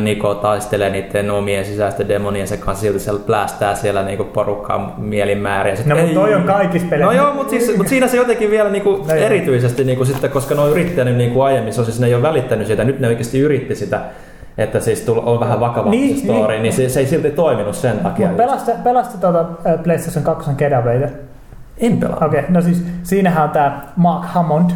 Niko 0.00 0.34
taistelee 0.34 0.90
niiden 0.90 1.30
omien 1.30 1.64
sisäisten 1.64 2.08
demoniensa 2.08 2.56
kanssa, 2.56 2.82
silti 2.82 2.98
se 2.98 3.10
plästää 3.26 3.74
siellä 3.74 4.02
niinku 4.02 4.24
porukkaa 4.24 4.94
mielinmääriä. 4.98 5.76
Sit 5.76 5.86
No 5.86 5.96
ei- 5.96 6.02
mutta 6.02 6.20
toi 6.20 6.34
on 6.34 6.42
kaikissa 6.42 6.88
peleissä. 6.90 7.14
No 7.14 7.22
joo, 7.22 7.34
mutta 7.34 7.50
siis, 7.50 7.76
mut 7.76 7.88
siinä 7.88 8.08
se 8.08 8.16
jotenkin 8.16 8.50
vielä 8.50 8.70
niinku 8.70 9.04
No 9.08 9.14
erityisesti, 9.14 9.84
niinku 9.84 10.04
sitten, 10.04 10.30
koska 10.30 10.54
ne 10.54 10.60
on 10.60 10.70
yrittänyt 10.70 11.16
niinku 11.16 11.40
aiemmin, 11.40 11.72
se 11.72 11.80
on 11.80 11.84
siis 11.84 12.00
ne 12.00 12.06
ei 12.06 12.14
ole 12.14 12.22
välittänyt 12.22 12.66
sitä, 12.66 12.84
nyt 12.84 13.00
ne 13.00 13.06
oikeasti 13.08 13.40
yritti 13.40 13.74
sitä, 13.74 14.00
että 14.58 14.80
siis 14.80 15.00
tull, 15.00 15.20
on 15.24 15.40
vähän 15.40 15.60
vakavampi 15.60 15.96
Niin, 15.96 16.14
niin, 16.16 16.24
story, 16.24 16.52
niin. 16.52 16.62
niin, 16.62 16.72
se, 16.72 16.88
se, 16.88 17.00
ei 17.00 17.06
silti 17.06 17.30
toiminut 17.30 17.74
sen 17.74 17.98
takia. 17.98 18.28
Pelasta, 18.28 18.72
pelasta 18.84 19.18
tuota 19.18 19.44
PlayStation 19.82 20.24
2 20.24 20.50
Gedawaita. 20.58 21.08
En 21.78 21.96
pelaa. 21.96 22.16
Okei, 22.16 22.40
okay, 22.40 22.52
no 22.52 22.60
siis 22.60 22.84
siinähän 23.02 23.44
on 23.44 23.50
tää 23.50 23.92
Mark 23.96 24.24
Hammond. 24.24 24.70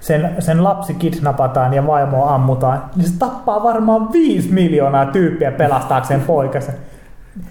Sen, 0.00 0.36
sen 0.38 0.64
lapsi 0.64 0.94
kidnapataan 0.94 1.74
ja 1.74 1.86
vaimoa 1.86 2.34
ammutaan. 2.34 2.82
Niin 2.96 3.08
se 3.08 3.18
tappaa 3.18 3.62
varmaan 3.62 4.12
5 4.12 4.52
miljoonaa 4.52 5.06
tyyppiä 5.06 5.52
pelastaakseen 5.52 6.20
poikansa. 6.20 6.72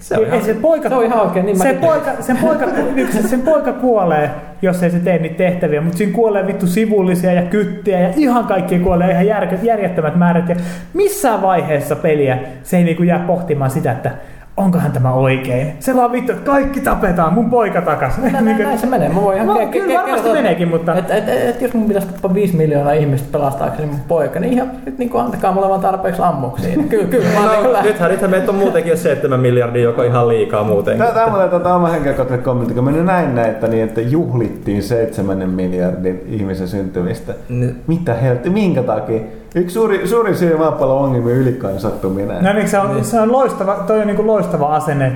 Se 0.00 0.14
on 0.16 0.20
ei, 0.24 0.28
ihan- 0.28 0.44
se 0.44 0.54
poika, 0.54 0.88
Se 0.88 0.94
on 0.94 1.04
ihan 1.04 1.20
oikein, 1.20 1.46
niin 1.46 1.58
se 1.58 1.72
poika, 1.80 2.10
sen, 2.20 2.36
poika, 2.36 2.66
yksi- 2.96 3.28
sen 3.28 3.42
poika 3.42 3.72
kuolee, 3.72 4.30
jos 4.62 4.82
ei 4.82 4.90
se 4.90 4.98
tee 4.98 5.18
niitä 5.18 5.36
tehtäviä, 5.36 5.80
mutta 5.80 5.98
siinä 5.98 6.12
kuolee 6.12 6.46
vittu 6.46 6.66
sivullisia 6.66 7.32
ja 7.32 7.42
kyttiä 7.42 8.00
ja 8.00 8.08
ihan 8.16 8.44
kaikki 8.44 8.78
kuolee 8.78 9.10
ihan 9.10 9.26
järjettömät 9.62 10.16
määrät. 10.16 10.48
Ja 10.48 10.56
missään 10.94 11.42
vaiheessa 11.42 11.96
peliä 11.96 12.38
se 12.62 12.76
ei 12.76 12.84
niinku 12.84 13.02
jää 13.02 13.18
pohtimaan 13.26 13.70
sitä, 13.70 13.92
että 13.92 14.10
onkohan 14.56 14.92
tämä 14.92 15.12
oikein. 15.12 15.72
Se 15.80 15.96
vaan 15.96 16.12
vittu, 16.12 16.32
että 16.32 16.44
kaikki 16.50 16.80
tapetaan, 16.80 17.32
mun 17.32 17.50
poika 17.50 17.80
takas. 17.82 18.18
Näin, 18.18 18.44
näin, 18.44 18.58
näin 18.58 18.78
se 18.78 18.86
menee. 18.86 19.08
Mä 19.08 19.22
voin 19.22 19.36
ihan 19.36 19.46
No, 19.46 19.54
ke- 19.54 19.66
kyllä 19.66 19.86
ke- 19.86 19.94
varmasti 19.94 20.14
kertoa, 20.22 20.32
meneekin, 20.32 20.68
mutta- 20.68 20.94
Et, 20.94 21.10
et, 21.10 21.28
et, 21.28 21.48
et, 21.48 21.62
jos 21.62 21.74
mun 21.74 21.86
pitäisi 21.88 22.08
tappaa 22.08 22.34
5 22.34 22.56
miljoonaa 22.56 22.92
ihmistä 22.92 23.28
pelastaakseni 23.32 23.88
mun 23.88 24.00
poika, 24.08 24.40
niin 24.40 24.52
ihan 24.52 24.70
nyt 24.86 24.98
niin 24.98 25.10
kuin 25.10 25.24
antakaa 25.24 25.52
mulle 25.52 25.68
vaan 25.68 25.80
tarpeeksi 25.80 26.22
ammuksiin. 26.22 26.88
Kyllä, 26.88 27.04
kyllä. 27.04 27.24
Mä 27.28 27.40
niin 27.40 27.62
No, 27.64 27.70
kuin 27.70 27.82
nythän, 27.82 28.10
nythän 28.10 28.30
meitä 28.30 28.50
on 28.50 28.58
muutenkin 28.58 28.90
jo 28.90 28.96
7 28.96 29.40
miljardia, 29.40 29.82
joka 29.82 30.02
on 30.02 30.08
ihan 30.08 30.28
liikaa 30.28 30.64
muutenkin. 30.64 31.06
Tämä 31.06 31.24
on 31.24 31.30
muuten 31.30 31.50
tota 31.50 31.74
oma 31.74 31.88
henkilökohtainen 31.88 32.44
kommentti, 32.44 32.74
kun 32.74 32.84
meni 32.84 33.02
näin 33.02 33.34
näitä 33.34 33.68
niin, 33.68 33.84
että 33.84 34.00
juhlittiin 34.00 34.82
seitsemännen 34.82 35.50
miljardin 35.50 36.22
ihmisen 36.28 36.68
syntymistä. 36.68 37.32
Niin. 37.48 37.76
Mitä 37.86 38.14
helvetti, 38.14 38.50
minkä 38.50 38.82
takia? 38.82 39.20
Yksi 39.56 39.74
suuri, 39.74 40.08
suuri 40.08 40.34
syy 40.34 40.56
maapallon 40.56 41.04
ongelmien 41.04 41.36
ylikainen 41.36 41.80
sattuminen. 41.80 42.44
No 42.44 42.52
niin, 42.52 42.68
se 42.68 42.78
on, 42.78 43.04
se 43.04 43.20
on 43.20 43.32
loistava, 43.32 43.74
toi 43.86 44.00
on 44.00 44.06
niinku 44.06 44.26
loistava 44.26 44.74
asenne. 44.76 45.12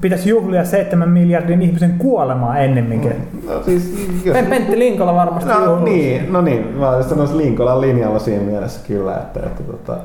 Pitäisi 0.00 0.28
juhlia 0.28 0.64
7 0.64 1.08
miljardin 1.08 1.62
ihmisen 1.62 1.94
kuolemaa 1.98 2.58
ennemminkin. 2.58 3.12
No 3.48 3.62
siis, 3.62 4.08
jos... 4.24 4.36
Pen- 4.36 4.46
Pentti 4.46 4.78
Linkola 4.78 5.14
varmasti 5.14 5.50
No 5.50 5.60
juhluu. 5.64 5.84
niin, 5.84 6.32
no 6.32 6.40
niin, 6.40 6.66
mä 6.78 7.02
sanoisin 7.02 7.38
Linkolan 7.38 7.80
linjalla 7.80 8.18
siinä 8.18 8.42
mielessä 8.42 8.80
kyllä, 8.88 9.14
että, 9.16 9.40
että 9.40 9.62
tota, 9.62 9.96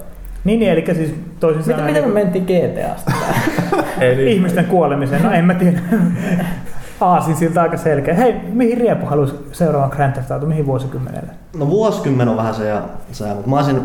Niin, 0.44 0.60
niin, 0.60 0.72
eli 0.72 0.86
siis 0.96 1.14
toisin 1.40 1.60
Miten, 1.62 1.76
sanoen 1.76 1.86
miten 1.94 2.10
me 2.10 2.20
niin, 2.24 2.34
mentiin 2.34 2.72
GTAsta? 2.76 3.12
Ei, 4.02 4.16
niin. 4.16 4.28
ihmisten 4.28 4.66
kuolemiseen, 4.66 5.24
no 5.24 5.32
en 5.32 5.46
mä 5.46 5.54
tiedä. 5.54 5.80
Aasin 7.02 7.36
siltä 7.36 7.62
aika 7.62 7.78
selkeä. 7.78 8.14
Hei, 8.14 8.34
mihin 8.34 8.78
Riepu 8.78 9.06
haluaisi 9.06 9.36
seuraavan 9.52 9.90
Grand 9.90 10.14
Theft 10.14 10.32
Auto, 10.32 10.46
mihin 10.46 10.66
vuosikymmenelle? 10.66 11.32
No 11.58 11.68
vuosikymmen 11.68 12.28
on 12.28 12.38
vähän 12.38 12.56
se 12.56 12.68
ja 12.68 12.82
se, 13.12 13.34
mutta 13.34 13.50
mä 13.50 13.56
olisin 13.56 13.82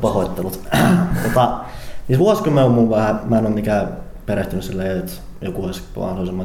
pahoittelut. 0.00 0.60
tota, 1.24 1.58
siis 2.06 2.18
vuosikymmen 2.18 2.64
on 2.64 2.70
mun 2.70 2.90
vähän, 2.90 3.20
mä 3.24 3.38
en 3.38 3.46
ole 3.46 3.54
mikään 3.54 3.88
perehtynyt 4.26 4.64
silleen, 4.64 4.98
että 4.98 5.12
joku 5.40 5.64
olisi 5.64 5.82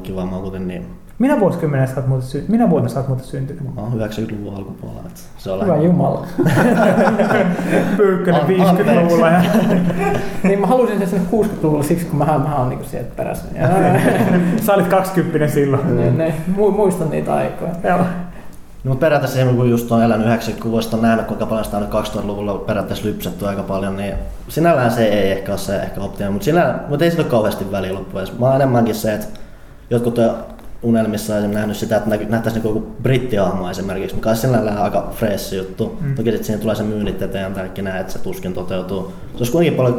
kiva 0.04 0.26
mä 0.26 0.38
kuten 0.38 0.68
niin 0.68 1.01
Minä 1.22 1.40
vuosikymmenellä 1.40 1.88
sä 1.88 2.00
oot 2.00 2.08
muuten, 2.08 2.28
sy- 2.28 2.46
minä 2.48 2.70
vuonna 2.70 2.90
sä 2.90 3.00
oot 3.00 3.08
muuten 3.08 3.26
syntynyt? 3.26 3.76
mä 3.76 3.82
oon 3.82 3.94
90-luvun 3.94 4.56
alkupuolella. 4.58 5.02
Että 5.08 5.20
se 5.38 5.52
on 5.52 5.62
Hyvä 5.62 5.74
lähinnä- 5.74 5.88
Jumala. 5.88 6.26
Pyykkönen 7.98 8.42
An- 8.42 8.78
50-luvulla. 8.78 9.28
Ja... 9.30 9.42
niin 10.44 10.60
mä 10.60 10.68
halusin 10.68 10.98
sen 11.00 11.08
sinne 11.08 11.26
60-luvulle 11.32 11.84
siksi, 11.84 12.06
kun 12.06 12.20
mä, 12.20 12.26
mä 12.26 12.56
oon 12.58 12.70
niinku 12.70 12.86
sieltä 12.86 13.10
perässä. 13.16 13.46
Ja, 13.60 13.68
sä 14.66 14.74
olit 14.74 14.88
20 14.88 15.48
silloin. 15.48 15.96
ne, 15.96 16.12
ne, 16.12 16.34
mu- 16.58 16.72
muistan 16.72 17.10
niitä 17.10 17.34
aikoja. 17.34 17.72
Joo. 17.84 17.98
No, 17.98 18.06
mutta 18.90 19.00
periaatteessa 19.06 19.40
se, 19.40 19.54
kun 19.56 19.70
just 19.70 19.92
on 19.92 20.04
elänyt 20.04 20.28
90-luvusta, 20.28 20.96
on 20.98 21.02
nähnyt 21.04 21.26
kuinka 21.26 21.46
paljon 21.46 21.66
sitä 21.66 21.78
on 21.78 21.84
nyt 21.84 21.92
2000-luvulla 21.94 22.54
periaatteessa 22.54 23.08
lypsetty 23.08 23.48
aika 23.48 23.64
paljon, 23.64 23.98
niin 23.98 24.14
sinällään 24.48 24.92
se 24.92 25.06
ei 25.06 25.32
ehkä 25.32 25.52
ole 25.52 25.58
se 25.60 25.76
ehkä 25.76 26.02
optimaalinen, 26.02 26.34
mutta, 26.34 26.46
sinällään, 26.46 26.80
mutta 26.90 27.06
ei 27.06 27.12
sillä 27.12 27.24
ole 27.24 27.32
kauheasti 27.32 27.72
väliä 27.72 27.94
loppujen. 27.94 28.28
Mä 28.40 28.46
oon 28.46 28.56
enemmänkin 28.56 28.96
se, 28.96 29.14
että 29.14 29.28
jotkut 29.90 30.18
on 30.18 30.36
unelmissa 30.84 31.34
esimerkiksi 31.38 31.58
nähnyt 31.60 31.78
sitä, 31.78 31.96
että 31.98 32.10
nähtäisiin 32.30 32.64
niin 32.64 32.76
joku 32.76 32.88
brittiahmo 33.04 33.70
esimerkiksi, 33.70 34.16
mikä 34.16 34.30
olisi 34.30 34.42
sinällään 34.42 34.78
aika 34.78 35.08
fresh 35.16 35.54
juttu. 35.54 35.98
Mm. 36.02 36.16
Toki 36.16 36.30
sitten 36.30 36.46
siihen 36.46 36.62
tulee 36.62 36.76
se 36.76 36.84
myynnit 36.84 37.22
eteen 37.22 37.44
ja 37.44 37.50
kaikki 37.50 37.82
näin, 37.82 38.02
että 38.02 38.14
se 38.14 38.20
tuskin 38.20 38.54
toteutuu. 38.54 39.14
Se 39.32 39.38
olisi 39.38 39.52
kuitenkin 39.52 39.78
paljon 39.78 39.94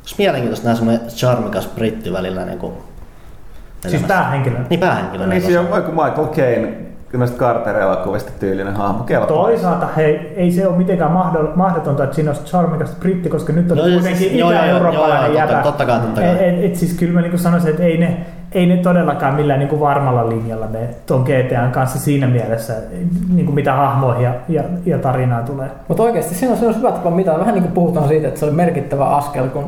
olisi 0.00 0.14
mielenkiintoista 0.18 0.66
nähdä 0.68 0.76
semmoinen 0.78 1.06
charmikas 1.08 1.66
britti 1.74 2.12
välillä 2.12 2.44
niin 2.44 2.58
kuin 2.58 2.72
Siis 3.82 3.94
elämässä. 3.94 4.14
päähenkilö. 4.14 4.56
Niin 4.70 4.80
päähenkilö. 4.80 5.26
niin 5.26 5.42
siinä 5.42 5.60
on 5.60 5.66
joku 5.76 5.90
Michael 5.92 6.26
Caine, 6.26 6.72
näistä 7.18 7.38
Carter-elokuvista 7.38 8.32
tyylinen 8.40 8.74
hahmo, 8.76 9.04
kelpaa. 9.04 9.28
Toisaalta 9.28 9.86
hei, 9.96 10.32
ei 10.36 10.50
se 10.52 10.66
ole 10.66 10.76
mitenkään 10.76 11.10
mahdotonta, 11.54 12.04
että 12.04 12.16
siinä 12.16 12.30
olisi 12.30 12.44
charmikas 12.44 12.90
britti, 13.00 13.28
koska 13.28 13.52
nyt 13.52 13.70
on 13.72 13.78
Joo, 13.78 13.86
joo, 13.86 13.94
kuitenkin 13.94 14.18
siis- 14.28 14.32
joo, 14.38 14.52
joo, 14.52 14.58
joo, 14.60 14.64
itä-eurooppalainen 14.66 15.32
joo, 15.32 15.40
totta- 15.40 15.52
jäbä. 15.52 15.62
totta 15.62 15.86
kai, 15.86 16.00
totta 16.00 16.20
kai. 16.20 16.30
Et, 16.30 16.40
et, 16.58 16.64
et, 16.64 16.76
siis 16.76 16.92
kyllä 16.94 17.12
mä 17.12 17.20
niin 17.20 17.38
sanoisin, 17.38 17.70
että 17.70 17.82
ei 17.82 17.98
ne, 17.98 18.26
ei 18.54 18.66
ne 18.66 18.76
todellakaan 18.76 19.34
millään 19.34 19.58
niin 19.58 19.68
kuin 19.68 19.80
varmalla 19.80 20.28
linjalla 20.28 20.66
me 20.66 20.88
tuon 21.06 21.22
GTAn 21.22 21.72
kanssa 21.72 21.98
siinä 21.98 22.26
mielessä, 22.26 22.74
niin 23.34 23.46
kuin 23.46 23.54
mitä 23.54 23.72
hahmoihin 23.72 24.24
ja, 24.24 24.34
ja, 24.48 24.62
ja 24.86 24.98
tarinaa 24.98 25.42
tulee. 25.42 25.70
Mutta 25.88 26.02
oikeasti 26.02 26.34
siinä 26.34 26.52
on, 26.52 26.58
siinä 26.58 26.70
on 26.74 26.78
hyvä 26.78 26.92
tapa 26.92 27.10
mitä. 27.10 27.38
Vähän 27.38 27.54
niin 27.54 27.62
kuin 27.62 27.74
puhutaan 27.74 28.08
siitä, 28.08 28.28
että 28.28 28.40
se 28.40 28.46
oli 28.46 28.54
merkittävä 28.54 29.04
askel, 29.04 29.48
kun 29.48 29.64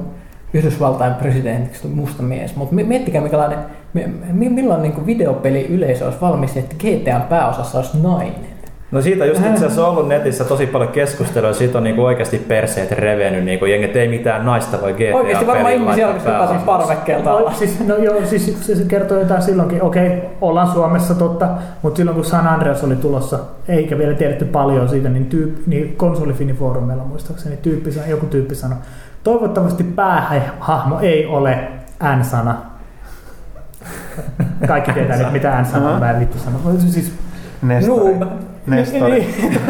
Yhdysvaltain 0.55 1.15
presidentiksi 1.15 1.83
tuli 1.83 1.95
musta 1.95 2.23
mies. 2.23 2.57
Mutta 2.57 2.75
miettikää, 2.75 3.21
minkälainen, 3.21 3.59
mi- 3.93 4.07
mi- 4.33 4.49
milloin 4.49 4.83
niin 4.83 5.07
videopeli 5.07 5.67
yleisö 5.67 6.05
olisi 6.05 6.21
valmis, 6.21 6.57
että 6.57 6.77
GTAn 6.79 7.23
pääosassa 7.23 7.79
olisi 7.79 8.03
nainen. 8.03 8.56
No 8.91 9.03
siitä 9.03 9.25
just 9.25 9.41
itse 9.41 9.53
asiassa 9.57 9.87
on 9.87 9.93
ollut 9.93 10.09
netissä 10.09 10.45
tosi 10.45 10.67
paljon 10.67 10.93
keskustelua, 10.93 11.53
siitä 11.53 11.79
on 11.79 11.85
niinku 11.85 12.05
oikeasti 12.05 12.39
perseet 12.39 12.93
revennyt, 12.93 13.45
niinku 13.45 13.65
jengi, 13.65 13.85
että 13.87 13.99
ei 13.99 14.09
mitään 14.09 14.45
naista 14.47 14.81
voi 14.81 14.93
GTA 14.93 15.17
Oikeasti 15.17 15.47
varmaan 15.47 15.75
ihmisiä 15.75 16.07
alkaisi 16.07 16.29
hypätä 16.29 16.55
parvekkeelta 16.67 17.31
No, 17.31 17.37
alas. 17.37 17.59
siis, 17.59 17.87
no 17.87 17.97
joo, 17.97 18.15
siis 18.27 18.67
se, 18.67 18.75
se 18.77 18.85
kertoo 18.85 19.19
jotain 19.19 19.43
silloinkin. 19.43 19.83
Okei, 19.83 20.23
ollaan 20.41 20.69
Suomessa 20.69 21.15
totta, 21.15 21.49
mutta 21.83 21.97
silloin 21.97 22.15
kun 22.15 22.25
San 22.25 22.47
Andreas 22.49 22.85
oli 22.85 22.97
tulossa, 22.97 23.39
eikä 23.69 23.99
vielä 23.99 24.15
tiedetty 24.15 24.45
paljon 24.45 24.89
siitä, 24.89 25.09
niin, 25.09 25.27
tyyp, 25.27 25.67
niin 25.67 25.97
konsolifinifoorumilla 25.97 27.03
muistaakseni 27.05 27.57
tyyppi, 27.57 27.93
sanoi- 27.93 28.11
joku 28.11 28.27
tyyppi 28.27 28.55
sanoi, 28.55 28.79
toivottavasti 29.25 29.85
päähahmo 29.85 30.99
ei 31.01 31.27
ole 31.27 31.59
N-sana. 32.19 32.57
Kaikki 34.69 34.93
tietää 34.93 35.17
nyt 35.17 35.33
mitä 35.33 35.61
N-sana 35.63 35.91
on, 35.91 36.01
mä 36.01 36.11
en 36.11 36.21
vittu 36.21 36.39
sano. 36.39 36.59
Siis, 36.79 37.13
Nestori. 37.63 38.15
Noob. 38.15 38.33
Nestori. 38.67 39.35
Niin, 39.43 39.61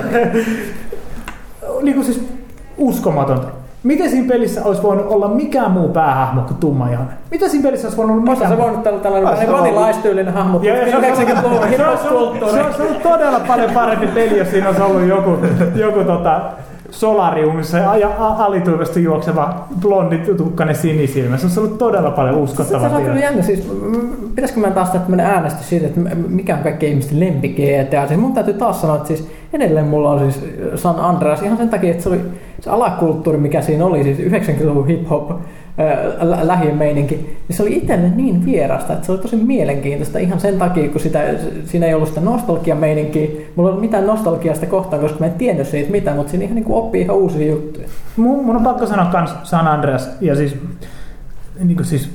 niin 1.83 1.95
kuin 1.95 2.05
siis 2.05 2.29
uskomatonta. 2.77 3.47
Miten 3.83 4.11
siinä 4.11 4.29
pelissä 4.29 4.65
olisi 4.65 4.83
voinut 4.83 5.07
olla 5.09 5.29
mikään 5.29 5.71
muu 5.71 5.89
päähahmo 5.89 6.41
kuin 6.41 6.57
tummaihoinen? 6.57 7.15
Mitä 7.31 7.49
siinä 7.49 7.63
pelissä 7.63 7.87
olisi 7.87 7.97
voinut 7.97 8.17
olla 8.17 8.31
mikään 8.33 8.51
se 8.53 8.59
voinut 8.59 8.83
tällä 8.83 9.01
tällainen 9.01 9.53
vanilaistyylinen 9.53 10.35
hahmo. 10.35 10.61
Ja- 10.63 10.77
ja 10.77 10.91
se 10.91 10.97
on- 10.97 11.03
90-luvun 11.05 11.59
se 11.59 11.65
on- 11.65 11.69
se 11.69 11.85
on- 11.85 11.91
hiphop-kulttuuri. 11.99 12.55
Se 12.55 12.61
on, 12.63 12.75
se 12.75 12.83
on 12.83 12.97
todella 13.03 13.41
paljon 13.41 13.71
parempi 13.71 14.07
peli, 14.07 14.39
jos 14.39 14.51
siinä 14.51 14.69
olisi 14.69 14.83
ollut 14.83 15.09
joku, 15.09 15.39
joku 15.75 16.05
tota, 16.05 16.41
solariumissa 16.91 17.79
ja 17.79 18.11
alituivasti 18.19 19.03
juokseva 19.03 19.67
blondi 19.81 20.19
tukkainen 20.19 20.75
sinisilmä. 20.77 21.37
Se 21.37 21.47
olisi 21.47 21.61
ollut 21.61 21.79
todella 21.79 22.11
paljon 22.11 22.35
Se, 22.35 22.55
se 22.55 22.63
uskottavampi. 22.63 22.97
on 22.97 23.03
kyllä 23.03 23.21
jännä. 23.21 23.43
Siis, 23.43 23.73
mm, 23.83 24.11
pitäisikö 24.35 24.61
mä 24.61 24.71
taas 24.71 24.91
tämmöinen 24.91 25.27
äänestys 25.27 25.69
siitä, 25.69 25.87
että 25.87 26.01
mikä 26.29 26.57
on 26.57 26.63
kaikkien 26.63 26.91
ihmisten 26.91 27.21
lempi 27.21 27.49
GTA. 27.49 28.07
Siis 28.07 28.21
mun 28.21 28.33
täytyy 28.33 28.55
taas 28.55 28.81
sanoa, 28.81 28.97
että 28.97 29.09
siis 29.09 29.29
edelleen 29.53 29.87
mulla 29.87 30.11
on 30.11 30.33
siis 30.33 30.45
San 30.75 31.01
Andreas 31.01 31.43
ihan 31.43 31.57
sen 31.57 31.69
takia, 31.69 31.91
että 31.91 32.03
se 32.03 32.09
oli 32.09 32.21
se 32.61 32.71
alakulttuuri, 32.71 33.39
mikä 33.39 33.63
siinä 33.63 33.85
oli, 33.87 34.03
siis 34.03 34.19
90-luvun 34.19 34.87
hip-hop 34.87 35.33
ää, 35.79 35.97
lä- 36.21 36.47
lähimeininki, 36.47 37.15
niin 37.17 37.57
se 37.57 37.63
oli 37.63 37.77
itselle 37.77 38.09
niin 38.09 38.45
vierasta, 38.45 38.93
että 38.93 39.07
se 39.07 39.13
oli 39.13 39.21
tosi 39.21 39.37
mielenkiintoista 39.37 40.19
ihan 40.19 40.41
sen 40.41 40.59
takia, 40.59 40.89
kun 40.89 41.01
sitä, 41.01 41.25
siinä 41.65 41.87
ei 41.87 41.95
ollut 41.95 42.09
sitä 42.09 42.21
nostalgiameininkiä. 42.21 43.29
Mulla 43.57 43.69
ei 43.69 43.73
ollut 43.73 43.81
mitään 43.81 44.07
nostalgiasta 44.07 44.67
kohtaan, 44.67 45.03
koska 45.03 45.21
mä 45.21 45.27
en 45.27 45.33
tiennyt 45.33 45.67
siitä 45.67 45.91
mitään, 45.91 46.17
mutta 46.17 46.31
siinä 46.31 46.45
ihan 46.45 46.55
niin 46.55 46.65
kuin 46.65 46.77
oppii 46.77 47.03
ihan 47.03 47.17
uusia 47.17 47.47
juttuja. 47.47 47.89
Mun, 48.17 48.45
mun 48.45 48.57
on 48.57 48.63
pakko 48.63 48.87
sanoa 48.87 49.07
kans 49.07 49.35
San 49.43 49.69
Andreas, 49.69 50.11
ja 50.21 50.37
siis, 50.37 50.57
niin 51.65 51.77
kuin 51.77 51.87
siis 51.87 52.11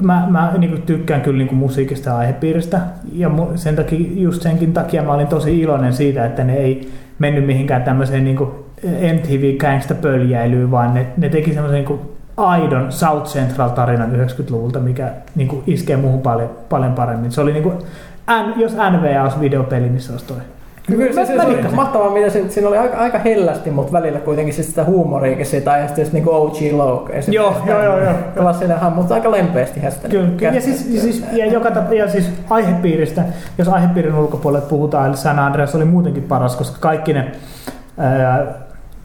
mä, 0.00 0.26
mä 0.30 0.54
niin 0.58 0.70
kuin 0.70 0.82
tykkään 0.82 1.20
kyllä 1.20 1.38
niin 1.38 1.48
kuin 1.48 1.58
musiikista 1.58 2.10
ja 2.10 2.16
aihepiiristä, 2.16 2.80
ja 3.12 3.30
sen 3.54 3.76
takia, 3.76 3.98
just 4.14 4.42
senkin 4.42 4.72
takia 4.72 5.02
mä 5.02 5.12
olin 5.12 5.26
tosi 5.26 5.60
iloinen 5.60 5.92
siitä, 5.92 6.26
että 6.26 6.44
ne 6.44 6.56
ei 6.56 6.92
mennyt 7.18 7.46
mihinkään 7.46 7.82
tämmöiseen 7.82 8.24
niin 8.24 8.36
kuin 8.36 8.50
MTV 9.14 9.56
gangsta 9.56 9.94
pöljäilyyn, 9.94 10.70
vaan 10.70 10.94
ne, 10.94 11.06
ne 11.16 11.28
teki 11.28 11.52
semmoisen 11.52 11.76
niin 11.76 11.86
kuin 11.86 12.00
aidon 12.38 12.92
South 12.92 13.26
Central 13.26 13.68
tarinan 13.68 14.12
90-luvulta, 14.12 14.78
mikä 14.78 15.08
niin 15.34 15.48
kuin 15.48 15.62
iskee 15.66 15.96
muuhun 15.96 16.20
paljon, 16.20 16.50
paljon 16.68 16.92
paremmin. 16.92 17.32
Se 17.32 17.40
oli 17.40 17.52
niin 17.52 17.62
kuin, 17.62 17.74
N, 18.30 18.60
jos 18.60 18.72
NVA 18.74 19.22
olisi 19.22 19.40
videopeli, 19.40 19.88
niin 19.88 20.00
se 20.00 20.12
olisi 20.12 20.26
toi. 20.26 20.36
Kyllä 20.86 21.12
se, 21.12 21.26
se, 21.26 21.40
se 21.40 21.46
oli 21.46 21.62
mahtavaa, 21.74 22.10
mitä 22.10 22.30
se, 22.30 22.48
siinä 22.48 22.68
oli 22.68 22.78
aika, 22.78 22.96
aika 22.96 23.18
hellästi, 23.18 23.70
mutta 23.70 23.92
välillä 23.92 24.18
kuitenkin 24.18 24.54
siis 24.54 24.68
sitä 24.68 24.84
huumoriakin 24.84 25.46
sitä, 25.46 25.76
ja 25.76 25.86
sitten 25.88 26.06
niin 26.12 26.28
OG 26.28 26.56
Loke. 26.72 27.22
se- 27.22 27.32
Joo, 27.32 27.54
joo, 27.66 27.82
joo, 27.82 28.00
joo. 28.00 28.12
Klassinenhan, 28.36 28.92
mutta 28.92 29.14
aika 29.14 29.30
lempeästi 29.30 29.80
hästä. 29.80 30.08
Kyllä, 30.08 30.28
kyllä. 30.36 30.52
Ja, 30.52 30.60
siis, 30.60 30.86
ja, 30.94 31.00
siis, 31.00 31.24
ja, 31.32 31.46
joka 31.46 31.68
ja 31.96 32.08
siis 32.08 32.30
aihepiiristä, 32.50 33.22
jos 33.58 33.68
aihepiirin 33.68 34.14
ulkopuolelle 34.14 34.66
puhutaan, 34.68 35.08
eli 35.08 35.16
San 35.16 35.38
Andreas 35.38 35.74
oli 35.74 35.84
muutenkin 35.84 36.22
paras, 36.22 36.56
koska 36.56 36.76
kaikki 36.80 37.12
ne 37.12 37.32
ää, 37.98 38.46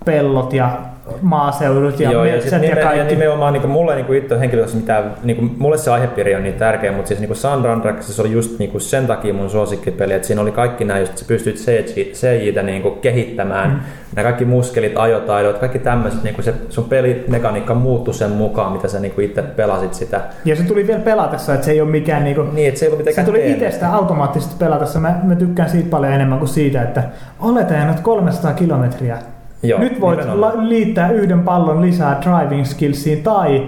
pellot 0.06 0.54
ja 0.54 0.78
maaseudut 1.22 2.00
ja 2.00 2.12
Joo, 2.12 2.26
ja, 2.26 2.34
metsät 2.36 2.64
ja 2.64 2.70
ja 2.70 2.76
kaikki. 2.76 3.16
nimenomaan 3.16 3.54
niin 3.54 3.70
mulle 3.70 3.96
niin 3.96 4.14
itse 4.16 4.40
henkilökohtaisesti 4.40 4.82
mitään, 4.82 5.14
niin 5.24 5.38
kuin, 5.38 5.56
mulle 5.60 5.78
se 5.78 5.92
aihepiiri 5.92 6.36
on 6.36 6.44
niin 6.44 6.56
tärkeä, 6.56 6.92
mutta 6.92 7.08
siis 7.08 7.20
niin 7.20 7.36
San 7.36 7.66
Andreas 7.66 8.16
se 8.16 8.22
oli 8.22 8.32
just 8.32 8.60
niin 8.60 8.72
kuin 8.72 8.82
sen 8.82 9.08
takia 9.08 9.34
mun 9.34 9.50
suosikkipeli, 9.50 10.14
että 10.14 10.28
siinä 10.28 10.42
oli 10.42 10.52
kaikki 10.52 10.86
nämä, 10.86 11.00
just 11.00 11.18
sä 11.18 11.26
pystyt 11.28 11.56
CJ, 11.56 12.02
CJtä 12.12 12.64
niin 12.64 12.82
kuin 12.82 13.00
kehittämään, 13.00 13.70
mm. 13.70 13.80
nämä 14.16 14.24
kaikki 14.24 14.46
muskelit, 14.46 14.98
ajotaidot, 14.98 15.58
kaikki 15.58 15.80
tämmöiset, 15.80 16.24
niin 16.24 16.36
kuin 16.36 16.46
se 16.46 16.54
sun 16.70 16.84
pelimekaniikka 16.84 17.74
muuttui 17.74 18.14
sen 18.14 18.32
mukaan, 18.32 18.72
mitä 18.72 18.88
sä 18.88 19.00
niin 19.00 19.12
kuin 19.14 19.26
itse 19.26 19.42
pelasit 19.42 19.94
sitä. 19.94 20.22
Ja 20.46 20.56
se 20.56 20.64
tuli 20.64 20.88
vielä 20.88 21.02
pelatessa, 21.02 21.54
että 21.54 21.66
se 21.66 21.72
ei 21.72 21.82
ole 21.82 21.90
mikään 21.90 22.24
niinku, 22.24 22.42
Niin, 22.42 22.68
että 22.68 22.80
se 22.80 22.86
ei 22.86 22.92
ollut 22.92 23.08
se 23.16 23.24
tuli 23.24 23.38
teemme. 23.38 23.54
itsestä 23.54 23.94
automaattisesti 23.94 24.56
pelatessa. 24.60 25.00
Mä, 25.00 25.20
mä 25.24 25.36
tykkään 25.36 25.70
siitä 25.70 25.90
paljon 25.90 26.14
enemmän 26.14 26.40
kuin 26.40 26.50
siitä, 26.50 26.82
että 26.82 27.04
olet 27.40 27.72
ajanut 27.72 28.00
300 28.00 28.54
kilometriä. 28.54 29.18
Joo, 29.64 29.80
Nyt 29.80 30.02
voit 30.02 30.20
nimenomaan. 30.20 30.58
la- 30.58 30.70
liittää 30.70 31.12
yhden 31.12 31.40
pallon 31.40 31.82
lisää 31.82 32.22
driving 32.22 32.66
skillsiin 32.66 33.24
tai 33.24 33.68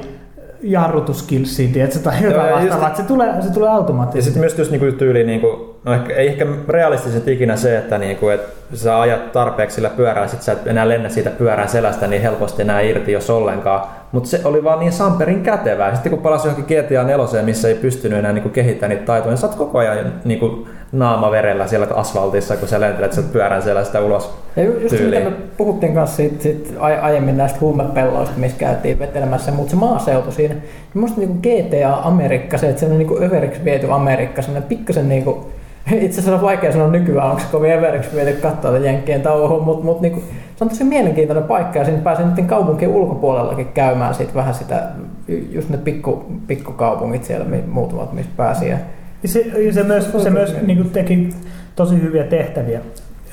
jarrutuskillsiin, 0.63 1.71
tiedätkö, 1.73 1.99
tai 1.99 2.23
jotain 2.23 2.33
Joo, 2.33 2.45
ja 2.47 2.51
just- 2.51 2.61
vastaavaa. 2.61 2.87
että 2.87 3.01
Se 3.01 3.07
tulee, 3.07 3.41
se 3.41 3.53
tulee 3.53 3.69
Ja 3.69 3.75
automaattisesti. 3.75 4.23
sitten 4.25 4.41
myös 4.41 4.57
just 4.57 4.71
niinku 4.71 4.91
tyyli, 4.97 5.23
niinku, 5.23 5.75
no 5.83 5.93
ehkä, 5.93 6.13
ei 6.13 6.27
ehkä 6.27 6.47
realistisesti 6.67 7.33
ikinä 7.33 7.55
se, 7.55 7.77
että 7.77 7.97
niinku, 7.97 8.29
et 8.29 8.41
sä 8.73 8.99
ajat 9.01 9.31
tarpeeksi 9.31 9.75
sillä 9.75 9.89
pyörällä, 9.89 10.27
sit 10.27 10.41
sä 10.41 10.51
et 10.51 10.67
enää 10.67 10.89
lennä 10.89 11.09
siitä 11.09 11.29
pyörän 11.29 11.69
selästä 11.69 12.07
niin 12.07 12.21
helposti 12.21 12.61
enää 12.61 12.81
irti, 12.81 13.11
jos 13.11 13.29
ollenkaan. 13.29 13.81
Mutta 14.15 14.29
se 14.29 14.41
oli 14.43 14.63
vaan 14.63 14.79
niin 14.79 14.91
samperin 14.91 15.43
kätevää. 15.43 15.93
Sitten 15.93 16.09
kun 16.09 16.21
palasi 16.21 16.47
johonkin 16.47 16.77
GTA 16.77 17.03
4, 17.03 17.43
missä 17.43 17.67
ei 17.67 17.75
pystynyt 17.75 18.19
enää 18.19 18.33
niinku 18.33 18.49
kehittämään 18.49 18.89
niitä 18.89 19.05
taitoja, 19.05 19.31
niin 19.31 19.37
sä 19.37 19.47
oot 19.47 19.55
koko 19.55 19.77
ajan 19.77 20.13
niinku 20.25 20.67
naama 20.91 21.31
verellä 21.31 21.67
siellä 21.67 21.87
asfaltissa, 21.95 22.57
kun 22.57 22.67
sä 22.67 22.79
lentelet 22.79 23.13
sieltä 23.13 23.29
pyörän 23.33 23.61
selästä 23.61 24.01
ulos. 24.01 24.33
Ja 24.55 24.63
ju- 24.63 24.79
just 24.79 24.97
tyyliin. 24.97 25.23
mitä 25.23 25.35
me 25.35 25.45
puhuttiin 25.57 25.93
kanssa 25.93 26.15
siitä, 26.15 26.43
siitä 26.43 26.69
ai- 26.79 26.99
aiemmin 26.99 27.37
näistä 27.37 27.59
huumepelloista, 27.61 28.37
missä 28.37 28.57
käytiin 28.57 28.99
vetelemässä, 28.99 29.51
mutta 29.51 29.69
se 29.69 29.75
maaseutu 29.75 30.31
siinä, 30.31 30.53
niin 30.53 30.63
musta 30.93 31.19
niinku 31.19 31.35
GTA 31.41 31.93
Amerikka, 31.93 32.57
se, 32.57 32.69
että 32.69 32.79
se 32.79 32.85
on 32.85 32.97
niinku 32.97 33.17
överiksi 33.21 33.65
viety 33.65 33.91
Amerikka, 33.91 34.41
semmoinen 34.41 34.69
pikkasen 34.69 35.09
niinku, 35.09 35.51
itse 35.91 36.19
asiassa 36.19 36.35
on 36.35 36.41
vaikea 36.41 36.71
sanoa 36.71 36.87
nykyään, 36.87 37.29
onko 37.29 37.41
se 37.41 37.47
kovin 37.51 37.73
överiksi 37.73 38.15
viety 38.15 38.41
katsoa 38.41 38.77
Jenkkien 38.77 39.21
touhua, 39.21 39.59
mutta 39.59 39.85
mut 39.85 40.01
niinku, 40.01 40.23
se 40.55 40.63
on 40.63 40.69
tosi 40.69 40.83
mielenkiintoinen 40.83 41.43
paikka 41.43 41.79
ja 41.79 41.85
siinä 41.85 42.01
pääsee 42.01 42.25
niiden 42.25 42.47
kaupunkien 42.47 42.91
ulkopuolellakin 42.91 43.67
käymään 43.67 44.15
sit 44.15 44.35
vähän 44.35 44.53
sitä, 44.53 44.87
just 45.27 45.69
ne 45.69 45.77
pikku, 45.77 46.25
pikkukaupungit 46.47 47.23
siellä, 47.23 47.45
muutamat, 47.67 48.13
missä 48.13 48.31
pääsi. 48.37 48.69
Ja, 48.69 48.77
se, 49.25 49.39
ja 49.39 49.73
se 49.73 49.83
myös, 49.83 50.11
se 50.23 50.29
myös 50.29 50.55
niin 50.61 50.77
kuin 50.77 50.89
teki 50.89 51.29
tosi 51.75 52.01
hyviä 52.01 52.23
tehtäviä. 52.23 52.81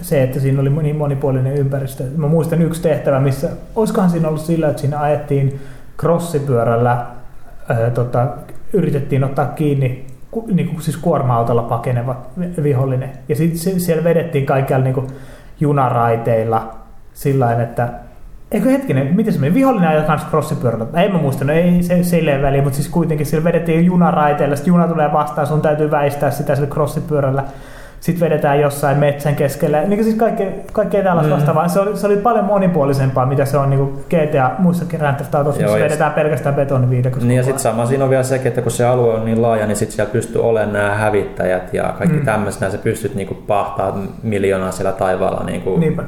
Se, 0.00 0.22
että 0.22 0.40
siinä 0.40 0.60
oli 0.60 0.70
niin 0.70 0.96
monipuolinen 0.96 1.56
ympäristö. 1.56 2.04
Mä 2.16 2.26
muistan 2.26 2.62
yksi 2.62 2.82
tehtävä, 2.82 3.20
missä, 3.20 3.48
olisikohan 3.76 4.10
siinä 4.10 4.28
ollut 4.28 4.42
sillä, 4.42 4.68
että 4.68 4.80
siinä 4.80 5.00
ajettiin 5.00 5.60
crossipyörällä, 5.98 7.06
ää, 7.68 7.90
tota, 7.90 8.26
yritettiin 8.72 9.24
ottaa 9.24 9.46
kiinni 9.46 10.11
ku, 10.32 10.44
niin 10.52 10.68
kuin 10.68 10.82
siis 10.82 10.96
kuorma-autolla 10.96 11.62
pakeneva 11.62 12.16
vi- 12.40 12.62
vihollinen. 12.62 13.10
Ja 13.28 13.36
sitten 13.36 13.80
siellä 13.80 14.04
vedettiin 14.04 14.46
kaikkialla 14.46 14.84
niin 14.84 14.94
kuin 14.94 15.06
junaraiteilla 15.60 16.74
sillä 17.14 17.62
että 17.62 17.88
Eikö 18.52 18.70
hetkinen, 18.70 19.16
miten 19.16 19.32
se 19.32 19.40
meni? 19.40 19.54
Vihollinen 19.54 19.88
ajoi 19.88 20.02
kanssa 20.02 20.28
crossipyörällä. 20.28 20.86
En 20.94 21.12
mä 21.12 21.18
muista, 21.18 21.44
no 21.44 21.52
ei 21.52 21.82
se 21.82 22.02
silleen 22.02 22.42
väliin, 22.42 22.64
mutta 22.64 22.76
siis 22.76 22.88
kuitenkin 22.88 23.26
siellä 23.26 23.44
vedettiin 23.44 23.84
junaraiteilla, 23.84 24.56
sitten 24.56 24.72
juna 24.72 24.88
tulee 24.88 25.12
vastaan, 25.12 25.46
sun 25.46 25.60
täytyy 25.60 25.90
väistää 25.90 26.30
sitä 26.30 26.54
sillä 26.54 26.68
crossipyörällä. 26.68 27.44
Sitten 28.02 28.20
vedetään 28.30 28.60
jossain 28.60 28.98
metsän 28.98 29.36
keskellä. 29.36 29.80
Niin 29.80 29.90
kuin 29.90 30.04
siis 30.04 30.16
kaikkea, 30.16 30.46
kaikkea 30.72 31.02
tällaista 31.02 31.30
Mm. 31.32 31.36
vastaavaa. 31.36 31.68
Se 31.68 31.80
oli, 31.80 31.96
se 31.96 32.06
oli 32.06 32.16
paljon 32.16 32.44
monipuolisempaa, 32.44 33.26
mitä 33.26 33.44
se 33.44 33.58
on 33.58 33.70
niin 33.70 33.80
kuin 33.80 34.04
GTA 34.08 34.50
muissa 34.58 34.84
Grand 34.84 35.16
Theft 35.16 35.34
Autossa, 35.34 35.62
missä 35.62 35.78
vedetään 35.78 36.12
pelkästään 36.12 36.54
betoniviidakossa. 36.54 37.28
Niin 37.28 37.36
ja 37.36 37.42
sitten 37.42 37.62
sama 37.62 37.86
siinä 37.86 38.04
on 38.04 38.10
vielä 38.10 38.22
sekin, 38.22 38.46
että 38.48 38.62
kun 38.62 38.72
se 38.72 38.84
alue 38.86 39.14
on 39.14 39.24
niin 39.24 39.42
laaja, 39.42 39.66
niin 39.66 39.76
sitten 39.76 39.96
siellä 39.96 40.12
pystyy 40.12 40.42
olemaan 40.44 40.72
nämä 40.72 40.94
hävittäjät 40.94 41.74
ja 41.74 41.82
kaikki 41.98 42.16
mm. 42.16 42.20
Mm. 42.20 42.26
tämmöiset, 42.26 42.72
sä 42.72 42.78
pystyt 42.78 43.14
niinku 43.14 43.34
pahtaa 43.34 43.98
miljoonaa 44.22 44.70
siellä 44.72 44.92
taivaalla 44.92 45.44
niinku 45.46 45.76
Niinpä. 45.76 46.02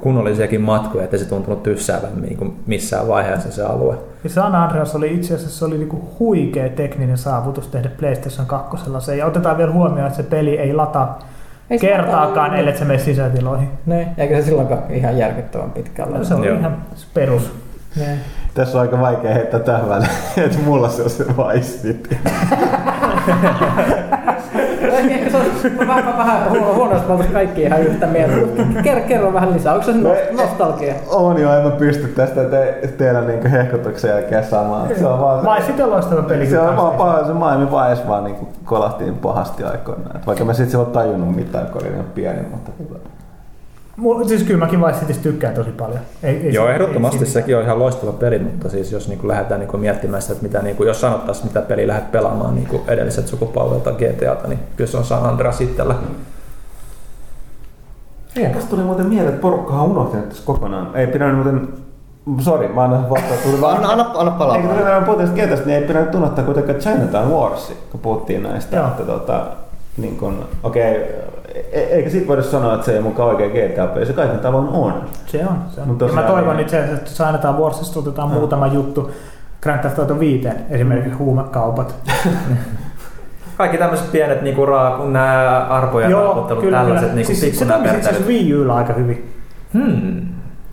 kunnollisiakin 0.00 0.60
matkoja, 0.60 1.04
ettei 1.04 1.18
se 1.18 1.28
tuntunut 1.28 1.62
tyssäävän 1.62 2.10
niinku 2.20 2.54
missään 2.66 3.08
vaiheessa 3.08 3.50
se 3.52 3.62
alue. 3.62 3.94
Ja 4.24 4.30
San 4.30 4.54
Andreas 4.54 4.94
oli 4.94 5.14
itse 5.14 5.34
asiassa 5.34 5.58
se 5.58 5.64
oli 5.64 5.78
niinku 5.78 6.08
huikea 6.18 6.68
tekninen 6.68 7.18
saavutus 7.18 7.66
tehdä 7.68 7.90
PlayStation 7.98 8.46
2 8.46 8.76
se. 8.98 9.16
Ja 9.16 9.26
otetaan 9.26 9.58
vielä 9.58 9.72
huomioon, 9.72 10.06
että 10.06 10.16
se 10.16 10.22
peli 10.22 10.58
ei 10.58 10.72
lataa 10.74 11.09
Ei 11.70 11.78
se 11.78 11.86
kertaakaan, 11.86 12.56
ellei 12.56 12.76
se 12.76 12.84
mene 12.84 12.98
sisätiloihin. 12.98 13.68
Ne, 13.86 14.08
eikä 14.18 14.36
se 14.36 14.42
silloinkaan 14.42 14.82
ihan 14.90 15.18
järkyttävän 15.18 15.70
pitkällä. 15.70 16.24
Se 16.24 16.34
on 16.34 16.44
Joo. 16.44 16.58
ihan 16.58 16.76
perus. 17.14 17.52
Ne. 17.96 18.18
Tässä 18.54 18.78
on 18.78 18.82
aika 18.82 19.00
vaikea 19.00 19.34
heittää 19.34 19.60
tähän 19.60 19.88
väliin, 19.88 20.10
että 20.36 20.58
mulla 20.64 20.88
se 20.88 21.02
on 21.02 21.10
se 21.10 21.24
Vice 21.26 21.78
City. 21.82 22.16
Vähän, 25.88 26.18
vähän 26.18 26.50
huono, 26.50 26.74
huono, 26.74 26.92
jos 26.94 27.02
me 27.06 27.12
oltaisiin 27.12 27.32
kaikki 27.34 27.62
ihan 27.62 27.80
yhtä 27.80 28.06
mieltä. 28.06 28.34
Kerro, 28.82 29.02
kerro 29.08 29.32
vähän 29.32 29.52
lisää. 29.54 29.72
Onko 29.74 29.84
se 29.86 29.92
No, 29.92 30.10
nost- 30.10 30.36
nostalgia? 30.42 30.94
On 31.10 31.40
jo, 31.40 31.54
en 31.54 31.64
mä 31.64 31.70
pysty 31.70 32.08
tästä 32.08 32.44
te- 32.44 32.88
tehdä 32.98 33.20
niinku 33.20 33.48
hehkutuksen 33.50 34.10
jälkeen 34.10 34.44
samaan. 34.44 34.88
Se 34.98 35.06
on 35.06 35.18
vaan 35.20 35.62
sitten 35.62 35.84
on 35.84 35.90
loistava 35.90 36.22
peli. 36.22 36.46
se 36.46 36.60
on 36.60 36.76
vaan 36.76 36.94
paha, 36.96 37.24
se 37.24 37.32
Miami 37.32 37.66
Vice 37.66 38.08
vaan 38.08 38.24
niinku 38.24 38.48
kolahtiin 38.64 39.14
pahasti 39.14 39.64
aikoinaan. 39.64 40.16
Et 40.16 40.26
vaikka 40.26 40.44
mä 40.44 40.52
sit 40.54 40.70
silloin 40.70 40.90
tajunnut 40.90 41.36
mitään, 41.36 41.66
kun 41.66 41.82
olin 41.82 41.92
niin 41.92 42.04
pieni, 42.14 42.42
mutta 42.50 42.70
Siis 44.26 44.42
kyllä 44.42 44.58
mäkin 44.58 44.80
Vice 44.80 44.98
Citystä 44.98 45.22
tykkään 45.22 45.54
tosi 45.54 45.70
paljon. 45.70 46.00
Ei, 46.22 46.36
ei 46.36 46.54
Joo, 46.54 46.66
se- 46.66 46.72
ehdottomasti 46.72 47.24
ei 47.24 47.30
sekin 47.30 47.56
on 47.56 47.62
ihan 47.62 47.78
loistava 47.78 48.12
peli, 48.12 48.38
mutta 48.38 48.68
siis 48.68 48.92
jos 48.92 49.08
niinku 49.08 49.28
lähdetään 49.28 49.60
niinku 49.60 49.76
miettimään 49.76 50.22
sitä, 50.22 50.32
että 50.32 50.42
mitä, 50.42 50.62
niinku, 50.62 50.84
jos 50.84 51.00
sanottaisiin 51.00 51.46
mitä 51.46 51.60
peliä 51.60 51.86
lähdet 51.86 52.12
pelaamaan 52.12 52.54
niinku 52.54 52.84
edelliset 52.88 53.28
sukupolvelta 53.28 53.92
GTAta, 53.92 54.48
niin 54.48 54.58
kyllä 54.76 54.90
se 54.90 54.96
on 54.96 55.04
San 55.04 55.26
Andreas 55.26 55.60
itsellä. 55.60 55.94
Tästä 58.54 58.70
tuli 58.70 58.82
muuten 58.82 59.06
mieleen, 59.06 59.28
että 59.28 59.40
porukkahan 59.40 59.84
on 59.84 59.90
unohtanut 59.90 60.28
tässä 60.28 60.46
kokonaan. 60.46 60.90
Ei 60.94 61.06
pidä 61.06 61.26
nyt 61.26 61.34
muuten... 61.34 61.68
Sori, 62.38 62.68
mä 62.68 62.84
annan 62.84 63.10
vastaan. 63.10 63.40
Tuli 63.44 63.60
vaan... 63.60 63.76
Anna, 63.76 63.88
anna, 63.88 64.10
anna 64.14 64.30
palaa. 64.32 64.56
Eikö 64.56 64.68
tuli 64.68 64.82
meidän 64.82 65.04
puhutaan 65.04 65.30
kentästä, 65.30 65.66
niin 65.66 65.78
ei 65.78 65.88
pidä 65.88 66.00
nyt 66.00 66.14
unohtaa 66.14 66.44
kuitenkaan 66.44 66.78
Chinatown 66.78 67.30
Wars, 67.30 67.72
kun 67.90 68.00
puhuttiin 68.00 68.42
näistä. 68.42 68.76
Joo. 68.76 68.86
Että 68.86 69.02
tota, 69.02 69.46
niin 69.96 70.16
kun, 70.16 70.44
okei, 70.62 71.14
e- 71.72 71.80
eikä 71.80 72.10
sit 72.10 72.28
voida 72.28 72.42
sanoa, 72.42 72.74
että 72.74 72.86
se 72.86 72.92
ei 72.92 73.00
mukaan 73.00 73.28
oikein 73.28 73.50
GTA-peli, 73.50 74.06
se 74.06 74.12
kaiken 74.12 74.38
tavoin 74.38 74.68
on. 74.68 75.04
Se 75.26 75.46
on. 75.46 75.58
Se 75.74 75.80
on. 75.80 75.88
Mut 75.88 76.00
Ja 76.00 76.08
mä 76.08 76.22
toivon 76.22 76.56
niin- 76.56 76.60
itse 76.62 76.76
asiassa, 76.76 76.96
että 76.98 77.10
jos 77.10 77.20
annetaan 77.20 77.58
Warsista 77.58 77.98
otetaan 77.98 78.30
Joo. 78.30 78.38
muutama 78.38 78.66
juttu. 78.66 79.10
Grand 79.62 79.80
Theft 79.80 79.98
Auto 79.98 80.20
5, 80.20 80.48
esimerkiksi 80.70 81.18
huumekaupat. 81.18 81.94
Kaikki 83.56 83.78
tämmöiset 83.78 84.12
pienet 84.12 84.42
niinku 84.42 84.66
raa, 84.66 84.96
kun 84.96 85.12
nämä 85.12 85.66
arpojen 85.70 86.12
raaputtelut, 86.12 86.70
tällaiset 86.70 87.14
niinku 87.14 87.34
siis, 87.34 87.58
se 87.58 87.64
pikku 87.64 87.72
toimisi 87.74 87.96
itse 87.96 88.08
asiassa. 88.08 88.28
Wii 88.28 88.54
Ulla 88.54 88.76
aika 88.76 88.92
hyvin. 88.92 89.34
Hmm. 89.74 90.20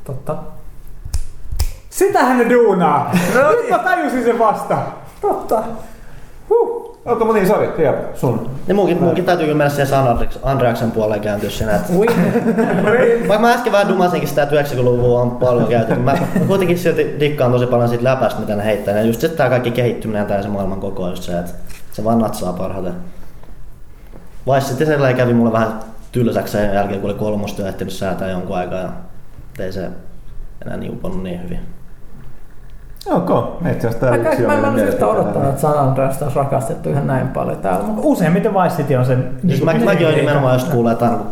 Totta. 0.03 0.35
Sitähän 1.89 2.37
ne 2.37 2.49
duunaa! 2.49 3.11
Nyt 3.33 3.69
mä 3.69 3.77
tajusin 3.79 4.23
sen 4.23 4.39
vasta. 4.39 4.77
Totta. 5.21 5.63
Huh. 6.49 6.86
Onko 7.07 7.25
mä 7.25 7.33
niin, 7.33 7.47
sori, 7.47 7.69
Riepu, 7.77 8.17
sun. 8.17 8.49
Niin 8.67 8.75
munkin, 8.75 9.03
munkin 9.03 9.25
täytyy 9.25 9.45
kyllä 9.45 9.57
mennä 9.57 9.69
siihen 9.69 9.99
Andreaksen, 9.99 10.41
Andreaksen 10.43 10.91
puoleen 10.91 11.21
kääntyä 11.21 11.49
siinä. 11.49 11.75
Että 11.75 11.93
Vaikka 13.27 13.39
mä 13.39 13.53
äsken 13.53 13.71
vähän 13.71 13.87
dumasinkin 13.87 14.29
sitä, 14.29 14.43
että 14.43 14.61
90-luvua 14.61 15.21
on 15.21 15.31
paljon 15.31 15.67
käyty, 15.67 15.93
niin 15.93 16.01
mä, 16.01 16.17
mä 16.39 16.45
kuitenkin 16.47 16.77
silti 16.77 17.15
dikkaan 17.19 17.51
tosi 17.51 17.65
paljon 17.65 17.89
siitä 17.89 18.03
läpästä, 18.03 18.39
mitä 18.39 18.55
ne 18.55 18.65
heittää. 18.65 18.97
Ja 18.97 19.03
just 19.03 19.21
se, 19.21 19.27
että 19.27 19.37
tää 19.37 19.49
kaikki 19.49 19.71
kehittyminen 19.71 20.29
ja 20.29 20.41
se 20.41 20.49
maailman 20.49 20.79
koko 20.79 21.09
just 21.09 21.23
se, 21.23 21.39
että 21.39 21.51
se 21.91 22.03
vaan 22.03 22.19
natsaa 22.19 22.53
parhaiten. 22.53 22.93
Vai 24.47 24.61
sitten 24.61 24.87
se 24.87 25.13
kävi 25.13 25.33
mulle 25.33 25.51
vähän 25.51 25.79
tylsäksi 26.11 26.51
sen 26.51 26.73
jälkeen, 26.73 27.01
kun 27.01 27.09
oli 27.09 27.19
kolmosta 27.19 27.67
ehtinyt 27.67 27.93
säätää 27.93 28.29
jonkun 28.29 28.57
aikaa 28.57 28.79
ja 28.79 28.91
ei 29.59 29.71
se 29.71 29.89
enää 30.65 30.77
niin 30.77 30.91
uponnut 30.91 31.23
niin 31.23 31.43
hyvin. 31.43 31.76
Ok, 33.11 33.61
itse 33.71 33.87
asiassa 33.87 33.99
tää 33.99 34.17
mä, 34.17 34.29
yksi 34.29 34.41
mä, 34.41 34.53
on 34.53 34.59
mä 34.59 34.67
en 34.67 34.73
olisi 34.73 34.85
yhtä 34.85 35.07
odottanut, 35.07 35.49
että 35.49 35.61
San 35.61 35.79
Andreasta 35.79 36.25
olisi 36.25 36.37
rakastettu 36.37 36.89
ihan 36.89 37.07
näin 37.07 37.27
paljon 37.27 37.57
täällä. 37.57 37.83
Mutta 37.83 38.01
Useimmiten 38.03 38.53
Vice 38.53 38.75
City 38.75 38.95
on 38.95 39.05
sen... 39.05 39.29
Siis 39.47 39.63
mä, 39.63 39.73
mäkin 39.73 40.07
olin 40.07 40.17
nimenomaan 40.17 40.55
just 40.55 40.71
kuulee, 40.71 40.93
että 40.93 41.07
kun 41.07 41.27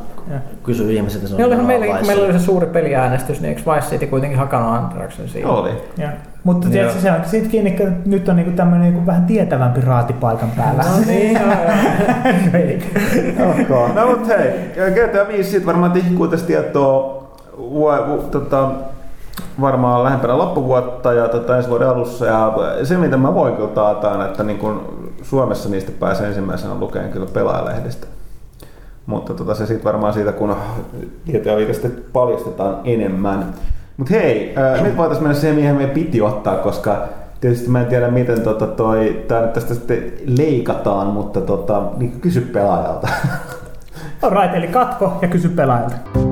kysyy 0.63 0.93
ihmisiltä, 0.93 1.27
se 1.27 1.33
on 1.33 1.37
Niin 1.37 1.47
olihan 1.47 1.65
meillä, 1.65 1.85
kun 1.85 2.07
meillä 2.07 2.25
oli 2.25 2.33
se 2.33 2.39
suuri 2.39 2.67
peliäänestys, 2.67 3.41
niin 3.41 3.49
eikö 3.49 3.71
Vice 3.71 3.89
City 3.89 4.07
kuitenkin 4.07 4.39
hakannut 4.39 4.73
Andraksen 4.73 5.29
siihen? 5.29 5.49
Oli. 5.49 5.69
Joo. 5.97 6.09
Mutta 6.43 6.69
tiedätkö, 6.69 6.99
se 6.99 7.11
on 7.11 7.17
siitä 7.25 7.49
kiinni, 7.49 7.69
että 7.69 7.91
nyt 8.05 8.29
on 8.29 8.35
niinku 8.35 8.51
tämmöinen 8.51 8.81
niinku 8.81 9.05
vähän 9.05 9.25
tietävämpi 9.25 9.81
raati 9.81 10.13
paikan 10.13 10.51
päällä. 10.57 10.83
No 10.83 11.05
niin, 11.07 11.33
joo, 11.33 11.43
joo. 11.43 12.53
Ei. 12.53 12.79
Ok, 13.61 13.95
no 13.95 14.07
mut 14.07 14.27
hei, 14.27 14.49
GTA 14.91 15.27
5 15.27 15.51
sit 15.51 15.65
varmaan 15.65 15.91
tihkuu 15.91 16.27
tästä 16.27 16.47
tietoa 16.47 17.25
tota, 18.31 18.71
varmaan 19.61 20.03
lähempänä 20.03 20.37
loppuvuotta 20.37 21.13
ja 21.13 21.27
tota, 21.27 21.57
ensi 21.57 21.69
vuoden 21.69 21.89
alussa. 21.89 22.25
Ja 22.25 22.53
se, 22.83 22.97
mitä 22.97 23.17
mä 23.17 23.33
voin 23.33 23.55
kyllä 23.55 23.69
taata, 23.69 24.11
on, 24.11 24.25
että 24.25 24.43
niin 24.43 24.57
kun 24.57 25.09
Suomessa 25.21 25.69
niistä 25.69 25.91
pääsee 25.99 26.27
ensimmäisenä 26.27 26.75
lukemaan 26.79 27.11
kyllä 27.11 27.27
pelaajalehdestä. 27.33 28.07
Mutta 29.05 29.33
tota, 29.33 29.55
se 29.55 29.65
sitten 29.65 29.83
varmaan 29.83 30.13
siitä, 30.13 30.31
kun 30.31 30.55
5 31.27 31.73
sitten 31.73 32.03
paljastetaan 32.13 32.77
enemmän. 32.83 33.53
Mutta 33.97 34.13
hei, 34.13 34.53
ää, 34.55 34.81
nyt 34.81 34.97
voitaisiin 34.97 35.23
mennä 35.23 35.39
siihen, 35.39 35.55
mihin 35.55 35.75
meidän 35.75 35.93
piti 35.93 36.21
ottaa, 36.21 36.55
koska 36.55 37.07
tietysti 37.41 37.69
mä 37.69 37.81
en 37.81 37.85
tiedä, 37.85 38.07
miten 38.07 38.41
tota 38.41 38.67
toi, 38.67 39.25
tää 39.27 39.41
nyt 39.41 39.53
tästä 39.53 39.73
sitten 39.73 40.11
leikataan, 40.25 41.07
mutta 41.07 41.41
tota, 41.41 41.83
niin 41.97 42.19
kysy 42.21 42.41
pelaajalta. 42.41 43.07
Alright, 44.21 44.55
eli 44.55 44.67
katko 44.67 45.17
ja 45.21 45.27
kysy 45.27 45.49
pelaajalta. 45.49 46.24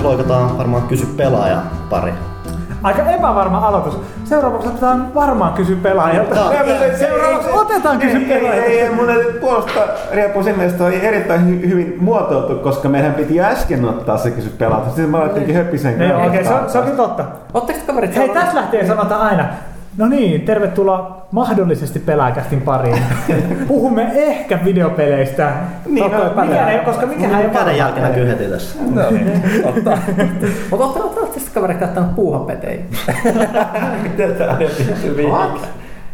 Seuraavaksi 0.00 0.24
loikataan 0.26 0.58
varmaan 0.58 0.82
kysy 0.82 1.06
pelaaja 1.06 1.56
pari. 1.90 2.12
Aika 2.82 3.10
epävarma 3.10 3.58
aloitus. 3.58 4.00
Seuraavaksi 4.24 4.68
otetaan 4.68 5.14
varmaan 5.14 5.52
kysy 5.52 5.76
pelaajalta. 5.76 6.34
Joo. 6.34 6.52
Seuraavaksi 6.98 7.50
otetaan 7.52 7.98
kysy 7.98 8.16
Ei, 8.16 8.22
ei, 8.22 8.28
pelaajalta. 8.40 8.66
ei, 8.66 8.90
mun 8.90 9.06
täytyy 9.06 9.32
puolustaa 9.32 9.84
Riepu 10.12 10.42
sinne, 10.42 10.64
että 10.64 10.84
oli 10.84 11.06
erittäin 11.06 11.40
hy- 11.40 11.68
hyvin 11.68 11.96
muotoiltu, 12.00 12.54
koska 12.54 12.88
meidän 12.88 13.14
piti 13.14 13.40
äsken 13.40 13.84
ottaa 13.84 14.16
se 14.18 14.30
kysy 14.30 14.48
pelata. 14.58 14.86
Sitten 14.86 15.10
mä 15.10 15.18
laitinkin 15.20 15.54
höppisen 15.54 15.98
Niin, 15.98 16.14
Okei, 16.16 16.28
okay, 16.28 16.44
se, 16.44 16.54
on, 16.54 16.70
se 16.70 16.78
on 16.78 16.84
kyllä 16.84 16.96
totta. 16.96 17.24
Ootteko 17.54 17.78
te 17.78 17.86
kaverit 17.86 18.16
Hei, 18.16 18.28
tässä 18.28 18.56
lähtien 18.56 18.86
sanotaan 18.86 19.20
aina. 19.20 19.44
No 19.96 20.08
niin, 20.08 20.40
tervetuloa 20.40 21.26
mahdollisesti 21.30 21.98
pelaajakästin 21.98 22.62
pariin. 22.62 23.02
Puhumme 23.68 24.10
ehkä 24.14 24.58
videopeleistä. 24.64 25.52
Niin, 25.86 26.12
no, 26.12 26.42
mikään 26.42 26.68
ei, 26.68 26.78
koska 26.78 27.06
mikään 27.06 27.34
ei 27.34 27.44
ole 27.44 27.54
Käden 27.54 27.76
jälki 27.76 28.00
näkyy 28.00 28.28
heti 28.28 28.44
tässä. 28.44 28.78
No 28.90 29.10
niin, 29.10 29.42
totta. 29.62 29.90
Mutta 30.70 30.84
ootte- 30.84 31.00
ootte- 31.00 31.20
ootte 31.20 31.38
sitten 31.40 31.54
kaverit 31.54 31.78
kattanut 31.78 32.14
puuhapetejä? 32.14 32.80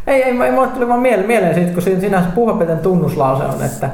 Ei, 0.06 0.22
ei, 0.22 0.40
ei 0.42 0.50
mulle 0.50 0.68
tuli 0.68 0.88
vaan 0.88 1.00
mieleen, 1.00 1.26
mieleen 1.26 1.54
siitä, 1.54 1.72
kun 1.72 1.82
siinä, 1.82 2.00
siinä 2.00 2.22
puuhapeten 2.34 2.78
tunnuslause 2.78 3.44
on, 3.44 3.64
että, 3.64 3.90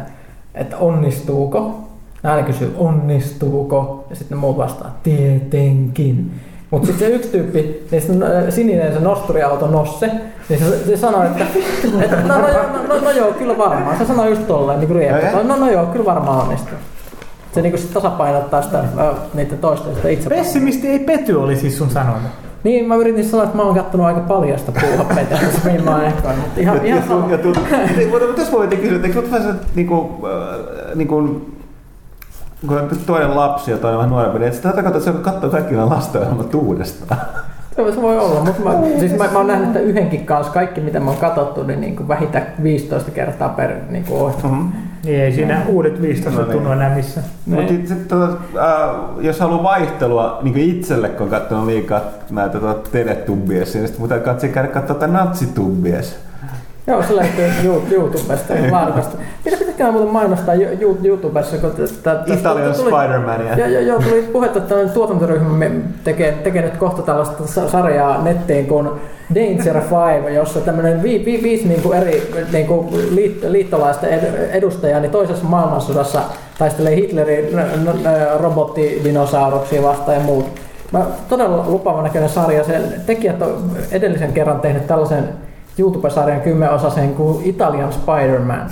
että 0.55 0.77
onnistuuko. 0.77 1.89
Aina 2.25 2.43
kysyy, 2.47 2.75
onnistuuko, 2.79 4.07
ja 4.11 4.17
sitten 4.17 4.39
muut 4.39 4.57
vastaa, 4.57 4.99
tietenkin. 5.03 6.41
Mutta 6.73 6.87
sitten 6.87 7.09
se 7.09 7.15
yksi 7.15 7.29
tyyppi, 7.29 7.87
niin 7.91 8.03
se 8.03 8.13
äh, 8.13 8.45
sininen 8.49 8.93
se 8.93 9.01
nosturiauto 9.01 9.67
Nosse, 9.67 10.11
niin 10.49 10.61
se, 10.61 10.87
se 10.87 10.97
sanoi, 10.97 11.27
että, 11.27 11.47
että 12.01 12.17
no, 12.17 12.39
no, 12.39 12.47
no, 12.49 12.87
no, 12.89 13.01
no, 13.01 13.11
joo, 13.11 13.33
kyllä 13.33 13.59
varmaan. 13.59 13.99
Se 13.99 14.07
sanoi 14.07 14.31
just 14.31 14.47
tolleen, 14.47 14.81
niin 14.81 14.89
kuin 14.89 14.99
Rieppu. 14.99 15.43
No, 15.43 15.57
no 15.57 15.71
joo, 15.71 15.87
kyllä 15.87 16.05
varmaan 16.05 16.43
onnistuu. 16.43 16.79
Se 17.53 17.63
niin 17.63 17.79
sit 17.79 17.95
tasapainottaa 17.95 18.63
sitä, 18.63 18.79
äh, 18.79 19.15
niiden 19.35 19.59
toisten 19.59 19.95
sitä 19.95 20.09
itse. 20.09 20.29
Pessimisti 20.29 20.89
ei 20.89 20.99
pety, 20.99 21.35
oli 21.35 21.57
siis 21.57 21.79
sun 21.79 21.91
sanonut. 21.91 22.31
Niin, 22.65 22.89
mä 22.89 22.97
yritin 22.97 23.29
sanoa, 23.29 23.45
että 23.45 23.57
mä 23.57 23.63
oon 23.63 23.75
kattonut 23.75 24.07
aika 24.07 24.21
paljasta 24.21 24.73
puuhapeitä, 24.81 25.39
mihin 25.65 25.85
mä 25.85 25.91
oon 25.91 26.05
ehkä, 26.05 26.29
mutta 26.29 26.61
ihan, 26.61 26.87
ihan 26.87 27.09
sama. 27.09 27.31
Ja 27.31 27.39
Ei, 27.99 28.07
mutta 28.07 28.27
tässä 28.37 28.53
voitiin 28.53 28.81
kysyä, 28.81 28.97
että 28.97 29.09
eikö 29.09 29.21
sut 29.21 29.33
vähän 29.33 29.53
se, 29.53 29.59
niinku, 29.75 30.27
äh, 30.27 30.95
niinku, 30.95 31.47
kun 32.69 32.79
on 32.79 32.89
toinen 33.07 33.37
lapsi 33.37 33.71
ja 33.71 33.79
toinen 33.79 33.99
vähän 33.99 34.11
nuorempi, 34.11 34.39
niin 34.39 34.53
sitä 34.53 34.71
että 34.71 35.01
se 35.01 35.13
katsoo 35.13 35.51
kaikki 35.51 35.75
nämä 35.75 35.89
lastenohjelmat 35.89 36.55
uudestaan. 36.55 37.21
Se 37.77 38.03
voi 38.03 38.19
olla, 38.19 38.45
mutta 38.45 38.63
mä, 38.63 38.71
siis 38.99 39.13
mä, 39.13 39.29
mä 39.33 39.39
oon 39.39 39.47
nähnyt 39.47 39.67
että 39.67 39.81
yhdenkin 39.81 40.27
kanssa 40.27 40.53
kaikki 40.53 40.81
mitä 40.81 41.01
mä 41.01 41.11
oon 41.11 41.21
katsottu, 41.21 41.63
niin, 41.63 41.81
niin 41.81 41.97
kuin 41.97 42.09
vähintään 42.09 42.47
15 42.63 43.11
kertaa 43.11 43.49
per 43.49 43.71
niin 43.89 44.05
kuin 44.05 44.21
ohjelma. 44.21 44.57
Mm-hmm. 44.57 44.73
Niin 45.05 45.21
ei 45.21 45.33
siinä 45.33 45.63
uudet 45.69 46.03
15 46.03 46.41
No 46.41 46.47
niin. 46.47 46.53
tunnu 46.53 46.73
enää 46.73 46.95
missään. 46.95 47.27
Mutta 47.47 47.69
sit, 47.69 48.09
tota, 48.09 48.27
äh, 48.27 48.97
jos 49.21 49.41
haluaa 49.41 49.63
vaihtelua 49.63 50.39
niin 50.43 50.57
itselle, 50.57 51.09
kun 51.09 51.23
on 51.23 51.31
katsonut 51.31 51.67
liikaa 51.67 52.01
näitä 52.31 52.59
tota, 52.59 52.91
Teletubbies, 52.91 53.75
niin 53.75 53.89
sitten 53.89 54.09
täytyy 54.09 54.25
katsoa 54.25 54.51
käydä 54.51 54.69
katsoa 54.69 54.97
tätä 54.97 55.13
Natsitubbies. 55.13 56.19
Joo, 56.87 57.03
se 57.03 57.13
You- 57.65 57.83
YouTubesta 57.91 58.53
ja 58.55 58.73
laadukasta. 58.73 59.17
Mitä 59.45 59.57
pitäkään 59.57 59.93
muuten 59.93 60.13
mainostaa 60.13 60.55
Yo- 60.55 60.69
Yo- 60.81 60.97
YouTubessa, 61.05 61.57
kun 61.57 61.73
Italian 62.27 62.75
Spider-Mania. 62.75 63.59
Joo, 63.59 63.81
joo, 63.81 64.01
tuli 64.03 64.23
puhetta, 64.33 64.59
että 64.59 64.69
tällainen 64.69 64.95
tuotantoryhmä 64.95 65.67
tekee, 66.05 66.33
tekee 66.33 66.63
nyt 66.63 66.77
kohta 66.77 67.03
tällaista 67.03 67.47
sa- 67.47 67.69
sarjaa 67.69 68.23
nettiin 68.23 68.67
kuin 68.67 68.89
Danger 69.35 69.81
Five, 69.81 70.31
jossa 70.33 70.61
tämmöinen 70.61 71.03
vi, 71.03 71.23
vi, 71.25 71.41
viisi 71.43 71.69
niin 71.69 71.83
kuin 71.83 71.99
eri 71.99 72.33
niin 72.53 72.67
kuin 72.67 73.15
liit, 73.15 73.45
liittolaista 73.49 74.07
ed- 74.07 74.49
edustajaa 74.53 75.01
niin 75.01 75.13
toisessa 75.13 75.45
maailmansodassa 75.45 76.21
taistelee 76.59 76.97
Hitlerin 76.97 77.45
robottidinosauruksia 78.39 79.83
vastaan 79.83 80.17
ja 80.17 80.23
muut. 80.23 80.47
Mä, 80.93 81.07
todella 81.29 81.65
lupaava 81.69 82.03
näköinen 82.03 82.31
sarja. 82.31 82.65
Sen 82.65 82.83
tekijät 83.07 83.43
on 83.43 83.71
edellisen 83.93 84.33
kerran 84.33 84.61
tehnyt 84.61 84.87
tällaisen 84.87 85.29
YouTube-sarjan 85.79 86.41
kymmenosaisen 86.41 87.15
kuin 87.15 87.45
Italian 87.45 87.93
Spider-Man. 87.93 88.67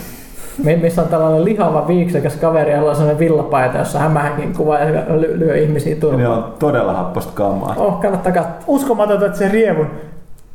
Mi- 0.64 0.76
missä 0.76 1.02
on 1.02 1.08
tällainen 1.08 1.44
lihava 1.44 1.86
viiksekäs 1.88 2.36
kaveri, 2.36 2.72
jolla 2.72 2.90
on 2.90 2.96
sellainen 2.96 3.18
villapaita, 3.18 3.78
jossa 3.78 3.98
hämähänkin 3.98 4.52
kuva 4.56 4.78
ja 4.78 4.90
ly- 5.16 5.38
lyö 5.38 5.56
ihmisiä 5.56 5.94
Ne 5.94 6.00
turpaan. 6.00 6.26
on 6.26 6.54
todella 6.58 6.92
happosta 6.92 7.32
kamaa. 7.34 7.74
Oh, 7.76 8.00
kannattaa 8.00 8.32
katsoa. 8.32 8.52
Uskomatonta, 8.66 9.26
että 9.26 9.38
se 9.38 9.48
rievun 9.48 9.86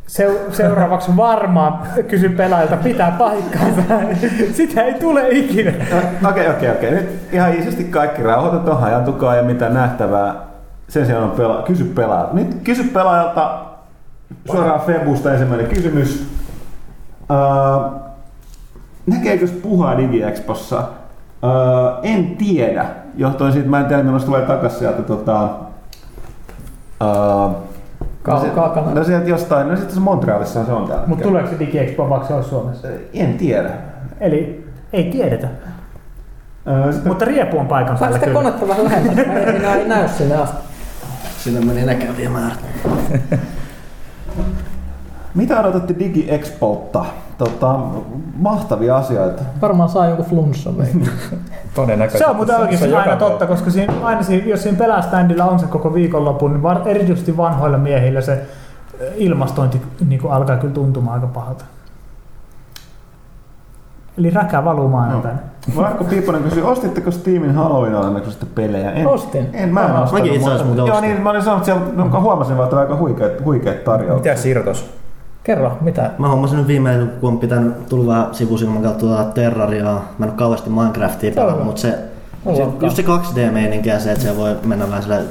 seu- 0.08 0.40
seuraavaksi 0.52 1.18
varmaan 1.18 1.80
kysy 2.08 2.30
pelaajilta 2.30 2.78
pitää 2.78 3.16
paikkaansa. 3.18 3.82
Sitä 4.54 4.82
ei 4.84 4.94
tule 4.94 5.28
ikinä. 5.30 5.72
No, 6.22 6.30
Okei, 6.30 6.50
okei, 6.50 6.72
okei. 6.72 6.92
Nyt 6.92 7.10
ihan 7.32 7.54
isosti 7.54 7.84
kaikki 7.84 8.24
rauhoitetaan, 8.24 8.80
hajantukaa 8.82 9.36
ja 9.36 9.44
mitä 9.44 9.70
nähtävää. 9.70 10.36
Sen 10.88 11.06
sijaan 11.06 11.24
on 11.24 11.32
pela- 11.32 11.64
kysy 11.68 11.84
pelaajalta. 11.84 12.34
Nyt 12.34 12.56
kysy 12.64 12.84
pelaajalta 12.84 13.60
suoraan 14.52 14.80
Febusta 14.82 15.32
ensimmäinen 15.34 15.68
kysymys. 15.68 16.35
Uh, 17.30 17.92
näkeekö 19.06 19.48
puhaa 19.62 19.98
DigiExpossa? 19.98 20.80
Uh, 20.80 22.00
en 22.04 22.38
tiedä. 22.38 22.86
Johtuen 23.18 23.54
siitä, 23.54 23.70
mä 23.70 23.80
en 23.80 23.86
tiedä 23.86 24.04
milloin 24.04 24.20
se 24.22 24.26
tulee 24.26 24.42
takaisin 24.42 24.80
sieltä 24.80 25.02
tota, 25.02 25.44
uh, 27.04 27.56
Kaukaa 28.24 28.48
no, 28.48 28.54
kannattaa. 28.54 28.94
se, 28.94 29.00
no 29.00 29.04
sieltä 29.04 29.30
jostain, 29.30 29.68
no 29.68 29.76
sitten 29.76 29.96
se 29.96 30.02
Montrealissa 30.02 30.66
se 30.66 30.72
on 30.72 30.88
täällä. 30.88 31.08
Mutta 31.08 31.24
tuleeko 31.24 31.50
se 31.50 31.60
DigiExpo 31.60 32.10
vaikka 32.10 32.28
se 32.28 32.34
olisi 32.34 32.50
Suomessa? 32.50 32.88
En 33.14 33.38
tiedä. 33.38 33.70
Eli 34.20 34.68
ei 34.94 35.04
tiedetä. 35.04 35.48
Uh, 35.48 36.94
sitten, 36.94 37.12
Mutta 37.12 37.26
riepu 37.26 37.60
on 37.60 37.68
paikan 37.68 37.98
päällä 37.98 38.20
sitä 38.20 38.32
konetta 38.32 38.68
vähän 38.68 38.86
lähemmäs? 38.86 39.16
Mä 39.16 39.22
en 39.34 39.56
enää 39.56 39.76
ei 39.76 39.88
näy 39.88 40.08
sinne 40.08 40.36
asti. 40.36 40.58
Sinne 41.38 41.66
meni 41.66 41.86
näkeviä 41.86 42.30
määrät. 42.30 42.60
Mitä 45.36 45.60
odotatte 45.60 45.96
DigiExpolta? 46.00 47.06
Tota, 47.38 47.80
mahtavia 48.38 48.98
asioita. 48.98 49.44
Varmaan 49.62 49.90
saa 49.90 50.10
joku 50.10 50.24
flunssan. 50.24 50.78
vai? 50.78 50.86
Todennäköisesti. 51.76 52.24
Se 52.24 52.30
on 52.30 52.36
muuten 52.36 52.56
oikeasti 52.56 52.86
aina 52.86 52.98
päivä. 52.98 53.20
totta, 53.20 53.48
koska 53.48 53.72
siinä, 53.72 53.94
aina 54.04 54.24
siinä, 54.24 54.48
jos 54.48 54.64
siinä 54.64 54.78
peläständillä 54.78 55.46
on 55.46 55.60
se 55.60 55.66
koko 55.66 55.94
viikonloppu, 55.94 56.48
niin 56.48 56.64
var, 56.64 56.82
erityisesti 56.86 57.38
vanhoilla 57.38 57.78
miehillä 57.78 58.22
se 58.22 58.34
eh, 58.34 59.14
ilmastointi 59.16 59.82
niin 60.08 60.22
kuin 60.22 60.34
alkaa 60.34 60.58
kyllä 60.58 60.74
tuntumaan 60.74 61.16
aika 61.16 61.28
pahalta. 61.28 61.66
Eli 64.18 64.30
räkä 64.30 64.66
valuu 64.66 64.88
maanantaina. 64.88 65.40
Markku 65.76 66.04
Piiponen 66.04 66.44
kysyi, 66.44 66.64
ostitteko 66.64 67.12
Steamin 67.12 67.56
Halloween-alennuksesta 67.56 68.46
pelejä? 68.56 68.92
En, 68.92 69.08
Ostin. 69.08 69.50
En, 69.54 69.74
mä 69.74 69.86
en 69.86 69.92
Mä 69.92 70.02
ostanut. 70.02 70.12
Mäkin 70.12 70.34
itse 70.34 70.48
asiassa 70.48 70.66
muuten 70.66 70.86
Joo, 70.86 71.02
niin 71.02 71.22
mä 71.22 71.30
olin 71.30 71.42
sanonut 71.42 71.66
siellä, 71.66 71.82
no, 71.94 72.22
huomasin 72.22 72.58
vaan, 72.58 72.66
että 72.66 72.76
on 72.76 72.82
aika 72.82 72.96
huikeat, 72.96 73.32
huikeat 73.46 73.84
tarjoukset. 73.84 74.24
Mitä 74.24 74.42
Sirtos? 74.42 74.95
Kerro, 75.46 75.78
mitä? 75.82 76.12
Mä 76.18 76.28
hommasin 76.28 76.58
nyt 76.58 76.68
viimein, 76.68 77.10
kun 77.10 77.30
on 77.30 77.40
pitänyt 77.40 77.90
tullut 77.90 78.08
vähän 78.08 78.36
sivusilman 78.36 78.84
kautta 78.84 79.00
tuota 79.00 79.24
Terrariaa. 79.24 80.14
Mä 80.18 80.26
en 80.26 80.32
oo 80.32 80.38
kauheasti 80.38 80.70
Minecraftia 80.70 81.30
on 81.30 81.36
pelannut, 81.36 81.66
mutta 81.66 81.82
se, 81.82 82.00
On 82.46 82.56
se, 82.56 82.64
just 82.82 82.96
se 82.96 83.02
2D-meininki 83.02 83.90
ja 83.90 84.00
se, 84.00 84.12
että 84.12 84.24
se 84.24 84.38
voi 84.38 84.58
mennä 84.66 84.88
vähän 84.88 85.04
sille 85.04 85.22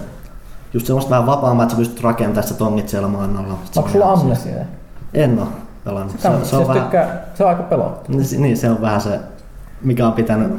just 0.74 0.86
semmoista 0.86 1.10
vähän 1.10 1.26
vapaammaa, 1.26 1.62
että 1.62 1.74
sä 1.74 1.78
pystyt 1.78 2.02
rakentamaan 2.02 2.42
sitä 2.42 2.58
tongit 2.58 2.88
siellä 2.88 3.08
maan 3.08 3.36
alla. 3.36 3.58
Sit 3.64 3.74
se 3.74 3.80
Onko 3.80 3.88
on 3.88 3.92
sulla 3.92 4.12
amnesia? 4.12 4.54
En 5.14 5.38
oo 5.38 5.48
pelannut. 5.84 6.12
Se, 6.12 6.18
Se, 6.22 6.28
on- 6.28 6.44
se, 6.44 6.56
on 6.56 6.62
siis 6.62 6.68
vähän, 6.68 6.82
tykkää, 6.82 7.24
se 7.34 7.44
on 7.44 7.50
aika 7.50 7.62
pelottava. 7.62 8.16
niin, 8.18 8.42
niin, 8.42 8.56
se 8.56 8.70
on 8.70 8.80
vähän 8.80 9.00
se, 9.00 9.20
mikä 9.82 10.06
on 10.06 10.12
pitänyt 10.12 10.52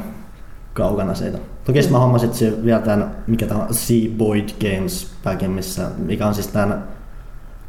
kaukana 0.74 1.14
siitä. 1.14 1.38
Toki 1.64 1.82
mm. 1.82 1.92
mä 1.92 1.98
hommasin 1.98 2.30
vielä 2.64 2.80
tämän, 2.80 3.10
mikä 3.26 3.46
tämä 3.46 3.60
on, 3.60 3.74
Sea 3.74 4.08
Boyd 4.18 4.48
Games 4.60 5.10
packin, 5.24 5.50
missä, 5.50 5.82
mikä 5.98 6.26
on 6.26 6.34
siis 6.34 6.46
tämän 6.48 6.95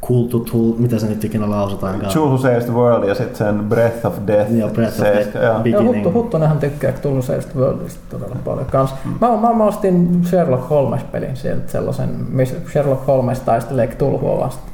Cool 0.02 0.24
to 0.24 0.38
Tool, 0.38 0.72
mitä 0.78 0.98
se 0.98 1.06
nyt 1.06 1.24
ikinä 1.24 1.50
lausutaankaan. 1.50 2.12
Tool 2.12 2.26
Who 2.28 2.38
Saves 2.38 2.64
the 2.64 2.74
World 2.74 3.08
ja 3.08 3.14
sitten 3.14 3.36
sen 3.36 3.64
Breath 3.68 4.06
of 4.06 4.14
Death. 4.26 4.52
Joo, 4.54 4.68
Breath 4.68 5.00
of 5.00 5.06
Death. 5.06 5.62
Beginning. 5.62 5.94
Huttu, 6.04 6.12
Huttunenhan 6.12 6.58
tykkää 6.58 6.92
Tullu 6.92 7.22
Saved 7.22 7.42
Worldista 7.56 8.00
todella 8.10 8.36
paljon 8.44 8.66
kans. 8.66 8.94
Mä, 9.20 9.36
mä, 9.36 9.52
mä 9.52 9.64
ostin 9.64 10.20
Sherlock 10.24 10.70
Holmes-pelin 10.70 11.36
sieltä 11.36 11.72
sellaisen, 11.72 12.10
missä 12.30 12.54
Sherlock 12.72 13.06
Holmes 13.06 13.40
taistelee 13.40 13.86
Cthulhua 13.86 14.38
vastaan. 14.44 14.68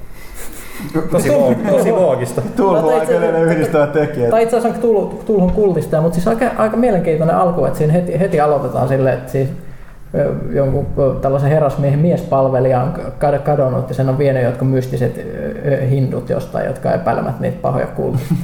Tosi, 1.10 1.30
tosi 1.70 1.92
loogista. 1.92 2.42
Tool 2.56 2.74
tai 2.74 2.94
on 2.96 3.02
itse- 3.02 3.18
aika 3.18 3.38
yhdistävä 3.38 3.86
tekijä. 3.86 4.30
Tai 4.30 4.42
itse 4.42 4.56
asiassa 4.56 4.88
on 4.88 5.10
Cthulhun 5.20 5.52
kultista, 5.52 6.00
mutta 6.00 6.14
siis 6.14 6.28
aika, 6.28 6.44
aika 6.56 6.76
mielenkiintoinen 6.76 7.36
alku, 7.36 7.64
että 7.64 7.78
siinä 7.78 7.92
heti, 7.92 8.20
heti 8.20 8.40
aloitetaan 8.40 8.88
silleen, 8.88 9.18
että 9.18 9.32
siis 9.32 9.48
jonkun 10.50 10.86
tällaisen 11.22 11.50
herrasmiehen 11.50 11.98
miespalvelija 11.98 12.82
on 12.82 12.92
kad- 13.18 13.38
kadonnut 13.38 13.88
ja 13.88 13.94
sen 13.94 14.08
on 14.08 14.18
vienyt 14.18 14.42
jotkut 14.44 14.70
mystiset 14.70 15.26
hindut 15.90 16.30
jostain, 16.30 16.66
jotka 16.66 16.92
epäilemät 16.92 17.40
niitä 17.40 17.58
pahoja 17.62 17.86
kultista. 17.86 18.34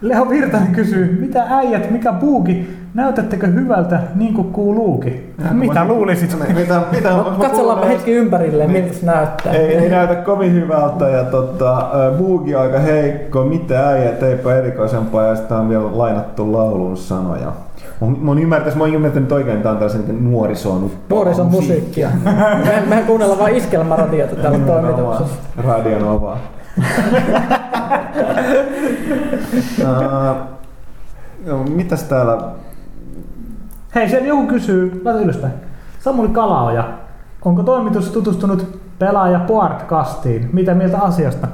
Leo 0.00 0.28
Virtanen 0.30 0.72
kysyy, 0.72 1.18
mitä 1.20 1.44
äijät, 1.48 1.90
mikä 1.90 2.12
buuki, 2.12 2.76
näytättekö 2.94 3.46
hyvältä 3.46 4.00
niin 4.14 4.34
kuin 4.34 4.52
kuuluukin? 4.52 5.34
Mitä 5.52 5.84
luulisit? 5.84 6.36
Mitä, 6.54 6.82
mitä, 6.92 7.08
mä 7.16 7.24
Katsollaanpa 7.40 7.84
kuullut- 7.84 7.88
hetki 7.88 8.12
ympärilleen, 8.12 8.70
miltä 8.70 8.94
se 8.94 9.06
näyttää. 9.06 9.52
Ei, 9.52 9.76
ei 9.76 9.88
näytä 9.88 10.14
kovin 10.14 10.52
hyvältä 10.54 11.08
ja 11.08 11.24
tota, 11.24 11.90
buugi 12.18 12.54
aika 12.54 12.78
heikko, 12.78 13.44
mitä 13.44 13.88
äijät, 13.88 14.22
eipä 14.22 14.54
erikoisempaa 14.58 15.26
ja 15.26 15.36
sitä 15.36 15.56
on 15.56 15.68
vielä 15.68 15.98
lainattu 15.98 16.52
laulun 16.52 16.96
sanoja. 16.96 17.52
Mä, 18.00 18.06
mä 18.06 18.30
oon 18.30 18.38
ymmärtänyt, 18.38 18.74
mä 18.74 18.84
oon 18.84 18.94
ymmärtänyt 18.94 19.32
oikein, 19.32 19.56
että 19.56 19.62
tää 19.62 19.72
on 19.72 19.78
tällaisen 19.78 20.04
niin 20.08 20.30
nuorison 20.30 20.90
Nuorison 21.08 21.46
musiikkia. 21.46 22.10
Mehän, 22.24 22.88
mehän 22.88 23.04
kuunnellaan 23.04 23.40
vain 23.40 23.56
iskelmaradiota 23.56 24.36
täällä 24.36 24.58
toimituksessa. 24.58 25.34
Radio 25.56 25.98
Nova. 25.98 26.38
uh, 29.78 30.36
no, 31.46 31.64
mitäs 31.64 32.02
täällä? 32.02 32.42
Hei, 33.94 34.08
siellä 34.08 34.28
joku 34.28 34.46
kysyy, 34.46 35.02
laita 35.04 35.20
ylöspäin. 35.20 35.52
Samuli 35.98 36.28
Kalaoja, 36.28 36.88
onko 37.44 37.62
toimitus 37.62 38.10
tutustunut 38.10 38.80
pelaaja 38.98 39.38
podcastiin? 39.38 40.50
Mitä 40.52 40.74
mieltä 40.74 40.98
asiasta? 40.98 41.48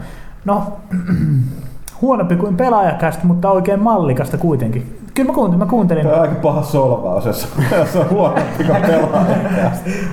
No, 0.45 0.73
huonompi 2.03 2.37
kuin 2.37 2.57
pelaajakästä, 2.57 3.27
mutta 3.27 3.51
oikein 3.51 3.83
mallikasta 3.83 4.39
kuitenkin. 4.39 4.99
Kyllä 5.15 5.29
mä 5.29 5.35
kuuntelin. 5.35 5.59
Mä, 5.59 5.67
kuuntelin. 5.67 6.07
Tää 6.07 6.15
on 6.15 6.21
aika 6.21 6.35
paha 6.35 6.63
solvaus, 6.63 7.27
jos, 7.27 7.49
jos 7.79 7.97
on 7.97 8.11
huonompi 8.11 8.65
kuin 8.65 8.83
pelaaja. 8.83 9.37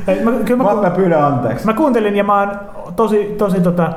Ei, 0.07 0.23
mä, 0.23 0.31
kyllä 0.31 0.63
mä, 0.63 0.75
Mä, 0.75 0.81
mä 0.81 0.89
pyydän 0.89 1.23
anteeksi. 1.23 1.65
Mä 1.65 1.73
kuuntelin 1.73 2.15
ja 2.15 2.23
mä 2.23 2.39
oon 2.39 2.51
tosi, 2.95 3.35
tosi 3.37 3.61
tota, 3.61 3.93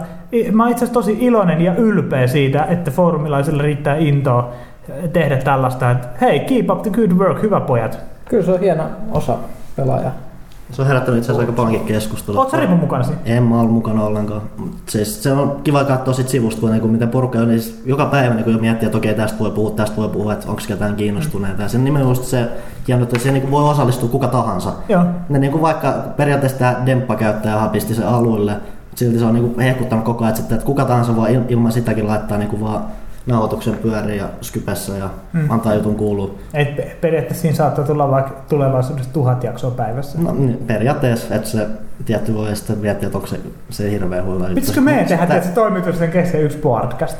mä 0.53 0.63
oon 0.63 0.73
itse 0.73 0.85
asiassa 0.85 1.01
tosi 1.01 1.17
iloinen 1.21 1.61
ja 1.61 1.75
ylpeä 1.75 2.27
siitä, 2.27 2.65
että 2.65 2.91
foorumilaisilla 2.91 3.63
riittää 3.63 3.97
intoa 3.97 4.51
tehdä 5.13 5.37
tällaista, 5.37 5.91
että 5.91 6.09
hei, 6.21 6.41
keep 6.41 6.71
up 6.71 6.83
the 6.83 6.91
good 6.91 7.13
work, 7.13 7.43
hyvä 7.43 7.61
pojat. 7.61 7.99
Kyllä 8.29 8.45
se 8.45 8.53
on 8.53 8.61
hieno 8.61 8.85
osa 9.13 9.35
pelaajaa. 9.77 10.13
Se 10.70 10.82
on 10.82 10.88
herättänyt 10.88 11.18
itse 11.18 11.32
asiassa 11.32 11.43
aika 11.43 11.62
paljonkin 11.62 11.86
keskustelua. 11.86 12.51
Sä 12.51 12.56
Ripu 12.60 12.76
mukana 12.76 13.05
siinä? 13.05 13.20
En 13.24 13.43
mä 13.43 13.60
ollut 13.60 13.74
mukana 13.74 14.05
ollenkaan. 14.05 14.43
Siis 14.86 15.22
se 15.22 15.32
on 15.32 15.60
kiva 15.64 15.84
katsoa 15.84 16.14
sit 16.14 16.28
sivusta, 16.28 16.60
kun 16.60 16.70
niinku, 16.70 16.88
miten 16.88 17.09
porukka 17.09 17.38
on, 17.38 17.48
niin 17.48 17.60
siis 17.60 17.82
joka 17.84 18.06
päivä 18.06 18.34
niin 18.34 18.52
jo 18.52 18.59
miettii, 18.59 18.86
että 18.86 18.98
okei 18.98 19.14
tästä 19.14 19.38
voi 19.38 19.51
puhua, 19.51 19.70
tästä 19.70 19.97
voi 19.97 20.09
puhua, 20.09 20.32
että 20.32 20.48
onko 20.48 20.62
ketään 20.68 20.97
kiinnostuneita. 20.97 21.62
Ja 21.62 21.68
sen 21.68 21.84
nimenomaan 21.84 22.16
se 22.16 22.48
hieno, 22.88 23.02
että 23.02 23.18
siihen 23.18 23.34
niinku 23.34 23.51
voi 23.51 23.70
osallistua 23.70 24.09
kuka 24.09 24.28
tahansa. 24.28 24.72
Joo. 24.88 25.05
Ne 25.28 25.38
niinku 25.38 25.62
vaikka 25.62 26.05
periaatteessa 26.16 26.59
tämä 26.59 26.76
demppa-käyttäjä 26.86 27.68
pisti 27.72 27.94
sen 27.94 28.09
aluille, 28.09 28.52
mutta 28.52 28.97
silti 28.98 29.18
se 29.18 29.24
on 29.24 29.34
niinku 29.34 29.60
hehkuttanut 29.60 30.05
koko 30.05 30.24
ajan, 30.24 30.38
että, 30.38 30.59
kuka 30.64 30.84
tahansa 30.84 31.16
voi 31.16 31.28
il- 31.36 31.44
ilman 31.48 31.72
sitäkin 31.72 32.06
laittaa 32.06 32.38
niinku 32.38 32.60
vaan 32.60 32.84
nauhoituksen 33.27 33.74
pyöriin 33.74 34.19
ja 34.19 34.28
skypessä 34.40 34.93
ja 34.98 35.11
Mm. 35.32 35.51
antaa 35.51 35.74
jutun 35.74 35.97
kuulua. 35.97 36.35
Et 36.55 36.77
pe- 36.77 36.97
periaatteessa 37.01 37.43
siinä 37.43 37.57
saattaa 37.57 37.85
tulla 37.85 38.11
vaikka 38.11 38.35
tulevaisuudessa 38.48 39.12
tuhat 39.12 39.44
jaksoa 39.44 39.70
päivässä. 39.70 40.19
No 40.19 40.32
niin, 40.32 40.59
periaatteessa, 40.66 41.35
että 41.35 41.48
se 41.48 41.66
tietty 42.05 42.35
voi 42.35 42.57
sitten 42.57 42.78
miettiä, 42.78 43.07
että 43.07 43.19
onko 43.19 43.27
se, 43.28 43.40
se 43.70 43.90
hirveän 43.90 44.27
hyvä. 44.35 44.48
Pitäisikö 44.48 44.81
meidän 44.81 45.07
tehdä 45.07 45.27
tietysti 45.27 45.55
toimituksen 45.55 46.11
kesken 46.12 46.43
yksi 46.43 46.59
podcast? 46.59 47.19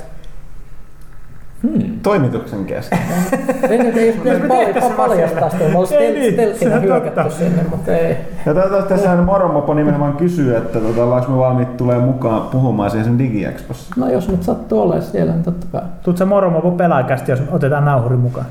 Toimituksen 2.03 2.65
kesken. 2.65 2.99
Ei 3.71 3.79
nyt 3.79 3.97
ei 3.97 4.21
me 4.25 4.49
pal- 4.49 4.91
paljastaa 4.97 5.51
sitä, 5.51 5.65
me 5.65 6.11
niin, 6.15 6.35
telkkinä 6.35 6.75
on 6.75 6.83
hyökätty 6.83 7.35
sinne, 7.35 7.63
mutta 7.71 7.93
ei. 7.93 8.17
Ja 8.47 8.55
tätä 8.55 8.83
tässä 8.83 9.17
Moromopo 9.17 9.75
nimenomaan 9.75 10.13
kysyy, 10.13 10.57
että 10.57 10.81
tota, 10.81 11.05
ollaanko 11.05 11.33
me 11.33 11.39
valmiit 11.39 11.77
tulee 11.77 11.99
mukaan 11.99 12.43
puhumaan 12.43 12.91
siihen 12.91 13.05
sen 13.05 13.19
DigiExpossa. 13.19 13.95
No 13.97 14.09
jos 14.11 14.29
nyt 14.29 14.43
sattuu 14.43 14.81
olemaan 14.81 15.03
siellä, 15.03 15.33
niin 15.33 15.43
totta 15.43 15.67
kai. 15.73 15.83
Tuut 16.03 16.19
sä 16.19 16.25
moromopo 16.25 16.71
pelaajakästi, 16.71 17.33
jos 17.33 17.43
otetaan 17.51 17.85
nauhuri 17.85 18.17
mukaan? 18.17 18.47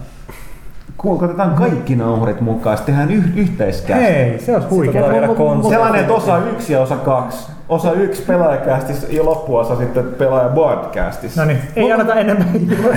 Kun 0.98 1.24
otetaan 1.24 1.54
kaikki 1.54 1.96
nauhurit 1.96 2.42
mukaan, 2.42 2.78
sitten 2.78 2.96
tehdään 2.96 3.18
yh- 3.18 3.38
yhteiskästi. 3.38 4.04
Hei, 4.04 4.40
se 4.40 4.56
olisi 4.56 4.70
huikea. 4.70 5.04
Sellainen, 5.70 6.02
että 6.02 6.14
osa 6.14 6.38
yksi 6.38 6.74
ja 6.74 6.82
osa 6.82 6.96
kaksi. 6.96 7.55
Osa 7.70 7.92
yksi 7.92 8.22
pelaajakästis 8.22 9.08
ja 9.10 9.26
loppuosa 9.26 9.76
sitten 9.76 10.04
pelaaja 10.04 10.50
broadcastissa. 10.50 11.42
No 11.42 11.48
niin, 11.48 11.60
ei 11.76 11.92
anneta 11.92 12.16
enemmän. 12.16 12.48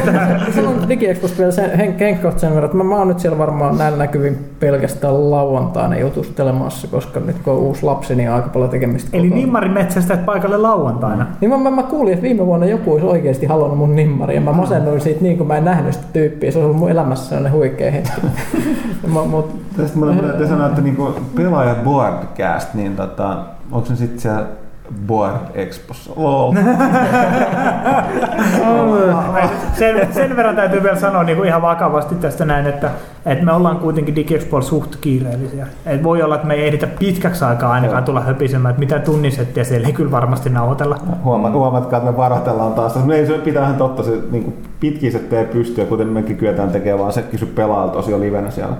Sanon 0.55 0.89
DigiExposta 0.89 1.39
vielä 1.39 1.51
sen, 1.51 1.77
Henk, 1.77 2.01
Henkkoht 2.01 2.39
sen 2.39 2.51
verran, 2.51 2.65
että 2.65 2.77
mä, 2.77 2.85
mä 2.85 2.97
oon 2.97 3.09
nyt 3.09 3.21
siellä 3.21 3.39
varmaan 3.39 3.79
näillä 3.79 3.99
näkyvin 3.99 4.39
pelkästään 4.61 5.31
lauantaina 5.31 5.99
jutustelemassa, 5.99 6.89
koska 6.89 7.21
nyt 7.21 7.37
kun 7.39 7.53
on 7.53 7.59
uusi 7.59 7.83
lapsi, 7.83 8.15
niin 8.15 8.31
on 8.31 8.37
aika 8.37 8.49
paljon 8.49 8.71
tekemistä. 8.71 9.11
Eli 9.13 9.29
kotona. 9.29 9.41
nimmari 9.41 9.69
metsästät 9.69 10.27
paikalle 10.27 10.57
lauantaina. 10.57 11.27
Niin 11.41 11.51
mä, 11.51 11.59
mä, 11.59 11.71
mä, 11.71 11.83
kuulin, 11.83 12.13
että 12.13 12.23
viime 12.23 12.47
vuonna 12.47 12.67
joku 12.67 12.93
olisi 12.93 13.07
oikeasti 13.07 13.47
halunnut 13.47 13.79
mun 13.79 13.97
nimmari 13.97 14.35
ja 14.35 14.41
mä 14.41 14.53
masennuin 14.53 15.01
siitä 15.01 15.23
niin 15.23 15.37
kuin 15.37 15.47
mä 15.47 15.57
en 15.57 15.65
nähnyt 15.65 15.95
sitä 15.95 16.07
tyyppiä. 16.13 16.51
Se 16.51 16.59
on 16.59 16.65
ollut 16.65 16.79
mun 16.79 16.91
elämässä 16.91 17.29
sellainen 17.29 17.53
huikea 17.53 17.91
hetki. 17.91 18.21
mä, 19.15 19.25
mut, 19.25 19.59
Tästä 19.77 19.99
mulle 19.99 20.33
te 20.39 20.47
sanoa, 20.47 20.67
että 20.67 20.81
niinku 20.81 21.15
pelaaja 21.35 21.75
broadcast, 21.75 22.75
niin 22.75 22.97
tota, 22.97 23.37
onko 23.73 23.87
se 23.87 23.97
sitten 23.97 24.21
siellä 24.21 24.47
Board 25.07 25.37
Expossa? 25.55 26.11
Lol. 26.23 26.55
sen, 29.79 30.09
sen 30.15 30.37
verran 30.37 30.57
täytyy 30.57 30.83
vielä 30.83 30.97
sanoa 30.97 31.25
niin 31.25 31.37
kuin 31.37 31.49
ihan 31.49 31.63
vakavasti 31.63 32.15
tästä 32.15 32.45
näin, 32.45 32.67
että, 32.67 32.91
että 33.27 33.45
me 33.45 33.53
ollaan 33.53 33.77
kuitenkin 33.77 34.17
DigiExpoilla 34.17 34.69
suht 34.69 34.97
kiireellisiä. 35.01 35.67
Et 35.87 36.03
voi 36.03 36.23
olla, 36.23 36.35
että 36.35 36.47
me 36.47 36.55
ei 36.55 36.67
ehditä 36.67 36.87
pitkäksi 36.87 37.45
aikaa 37.45 37.73
ainakaan 37.73 38.05
tulla 38.05 38.21
höpisemään, 38.21 38.71
että 38.71 38.81
mitä 38.81 38.99
tunnisettiä 38.99 39.65
siellä 39.65 39.87
ei 39.87 39.93
kyllä 39.93 40.11
varmasti 40.11 40.51
nauhoitella. 40.51 40.99
Huomaat, 41.25 41.53
huomatkaa, 41.53 41.97
että 41.97 42.11
me 42.11 42.17
varoitellaan 42.17 42.73
taas. 42.73 43.05
Me 43.05 43.17
ei 43.17 43.27
se 43.27 43.39
pitää 43.39 43.63
ihan 43.63 43.77
totta, 43.77 44.03
se 44.03 44.19
niin 44.31 44.63
pitkin 44.81 45.13
se 45.13 45.19
tee 45.19 45.45
pystyä, 45.45 45.85
kuten 45.85 46.09
mekin 46.09 46.37
kyetään 46.37 46.71
tekemään, 46.71 46.99
vaan 46.99 47.13
se 47.13 47.23
kysy 47.23 47.47
pelaajalta 47.47 47.93
tosiaan 47.93 48.21
livenä 48.21 48.51
siellä. 48.51 48.77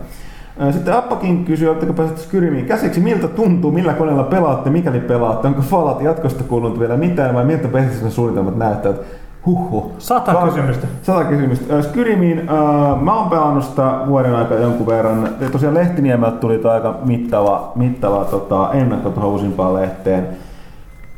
Sitten 0.71 0.95
Appakin 0.95 1.45
kysyy, 1.45 1.69
oletteko 1.69 1.93
pääsette 1.93 2.23
Skyrimiin 2.23 2.67
käsiksi, 2.67 3.01
miltä 3.01 3.29
tuntuu, 3.29 3.71
millä 3.71 3.93
koneella 3.93 4.23
pelaatte, 4.23 4.71
mikäli 4.71 5.01
pelaatte, 5.01 5.49
onko 5.49 5.63
Fallout 5.63 6.03
jatkosta 6.03 6.45
kuulunut 6.45 6.81
vielä 6.81 6.97
mitään 6.97 7.35
vai 7.35 7.45
miltä 7.45 7.69
Bethesdan 7.69 8.11
suunnitelmat 8.11 8.57
näyttävät? 8.57 9.01
Huhhuh. 9.47 9.93
Sata 9.99 10.35
Ka- 10.35 10.47
kysymystä. 10.47 10.87
Sata 11.03 11.25
kysymystä. 11.25 11.83
Skyrimiin, 11.83 12.39
äh, 12.39 13.03
mä 13.03 13.15
oon 13.15 13.31
pelannut 13.31 13.65
sitä 13.65 13.93
vuoden 14.07 14.35
aikaa 14.35 14.59
jonkun 14.59 14.87
verran. 14.87 15.29
Tosiaan 15.53 15.75
Lehtiniemeltä 15.75 16.37
tuli 16.37 16.61
aika 16.65 16.99
mittava, 17.05 17.73
mittava 17.75 18.25
tota, 18.25 18.71
ennakko 18.73 19.11
tuohon 19.11 19.31
uusimpaan 19.31 19.75
lehteen 19.75 20.29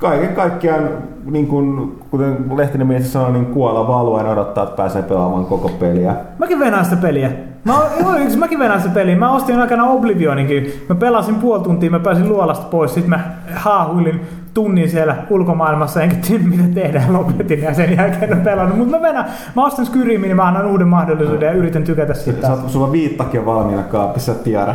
kaiken 0.00 0.34
kaikkiaan, 0.34 0.88
niin 1.24 1.46
kuin, 1.46 1.98
kuten 2.10 2.56
Lehtinen 2.56 2.86
mies 2.86 3.12
sanoi, 3.12 3.32
niin 3.32 3.46
kuolla 3.46 3.88
valuen 3.88 4.26
odottaa, 4.26 4.64
että 4.64 4.76
pääsee 4.76 5.02
pelaamaan 5.02 5.46
koko 5.46 5.68
peliä. 5.68 6.14
Mäkin 6.38 6.58
venaan 6.58 6.84
sitä 6.84 6.96
peliä. 6.96 7.30
Mä, 7.64 7.74
joo, 8.00 8.16
yksi, 8.16 8.38
mäkin 8.38 8.58
venaan 8.58 8.80
sitä 8.80 8.94
peliä. 8.94 9.16
Mä 9.16 9.32
ostin 9.32 9.58
aikana 9.58 9.84
Oblivioninkin. 9.84 10.84
Mä 10.88 10.94
pelasin 10.94 11.34
puoli 11.34 11.62
tuntia, 11.62 11.90
mä 11.90 12.00
pääsin 12.00 12.28
luolasta 12.28 12.66
pois. 12.66 12.94
Sitten 12.94 13.10
mä 13.10 13.20
haahuilin 13.54 14.20
tunnin 14.54 14.90
siellä 14.90 15.16
ulkomaailmassa, 15.30 16.02
enkä 16.02 16.16
tiedä 16.26 16.44
mitä 16.44 16.74
tehdään, 16.74 17.12
lopetin 17.18 17.62
ja 17.62 17.74
sen 17.74 17.96
jälkeen 17.96 18.32
en 18.32 18.40
pelannut. 18.40 18.78
Mutta 18.78 18.96
mä 18.96 19.02
venän, 19.02 19.24
mä 19.56 19.66
ostan 19.66 19.86
Skyrimin, 19.86 20.28
niin 20.28 20.36
mä 20.36 20.42
annan 20.42 20.66
uuden 20.66 20.88
mahdollisuuden 20.88 21.46
ja 21.46 21.52
yritän 21.52 21.84
tykätä 21.84 22.14
sitä. 22.14 22.46
Sä, 22.46 22.56
sulla 22.68 22.92
viittakin 22.92 23.40
on 23.40 23.46
valmiina 23.46 23.82
kaapissa, 23.82 24.34
tiedä. 24.34 24.74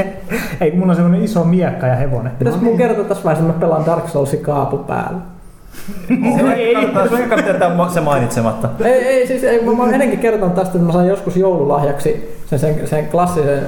Ei, 0.60 0.72
mulla 0.76 0.92
on 0.92 0.96
semmonen 0.96 1.24
iso 1.24 1.44
miekka 1.44 1.86
ja 1.86 1.96
hevonen. 1.96 2.32
Pitäis 2.38 2.60
mun 2.60 2.76
kertoa 2.76 3.04
tässä 3.04 3.24
vaiheessa, 3.24 3.50
että 3.50 3.66
mä 3.66 3.66
pelaan 3.66 3.86
Dark 3.86 4.08
Soulsin 4.08 4.40
kaapu 4.40 4.78
päällä. 4.78 5.37
Ei, 6.56 6.76
ei, 6.76 6.86
Kannattaa 7.28 7.46
jättää 7.46 7.88
se 7.94 8.00
mainitsematta. 8.00 8.68
Ei, 8.84 8.92
ei 8.92 9.26
siis 9.26 9.44
ei, 9.44 9.64
mä, 9.64 9.72
mä 9.72 9.82
oon 9.82 9.94
ennenkin 9.94 10.18
kertonut 10.18 10.54
tästä, 10.54 10.72
että 10.74 10.86
mä 10.86 10.92
sain 10.92 11.08
joskus 11.08 11.36
joululahjaksi 11.36 12.38
sen, 12.46 12.58
sen, 12.58 12.86
sen 12.88 13.06
klassisen 13.06 13.60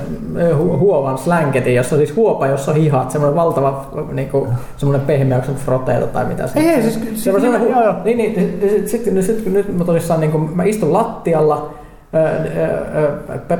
hu, 0.58 0.78
huovan 0.78 1.18
slänketin, 1.18 1.74
jossa 1.74 1.96
on 1.96 2.00
siis 2.00 2.16
huopa, 2.16 2.46
jossa 2.46 2.70
on 2.70 2.76
hihat, 2.76 3.10
semmoinen 3.10 3.36
valtava 3.36 3.86
niinku, 4.12 4.48
semmoinen 4.76 5.06
pehmeyksen 5.06 5.54
froteeta 5.54 6.06
tai 6.06 6.24
mitä 6.24 6.46
se 6.46 6.58
Ei, 6.60 6.68
ei, 6.68 6.82
siis- 6.82 6.94
se, 6.94 7.00
siis 7.00 7.24
se, 7.24 7.30
nimen- 7.32 7.70
joo, 7.70 7.82
joo. 7.84 7.94
Niin, 8.04 8.18
niin, 8.18 8.34
sitten 8.34 8.70
sit, 8.70 8.88
sit, 8.88 9.26
sit, 9.26 9.44
sit, 9.44 9.52
nyt 9.52 9.78
mä 9.78 9.84
tosissaan 9.84 10.20
niin 10.20 10.50
mä 10.56 10.64
istun 10.64 10.92
lattialla, 10.92 11.54
ö, 11.54 11.64
ö, 11.64 11.68
ö, 11.68 11.70
pe- 11.70 11.89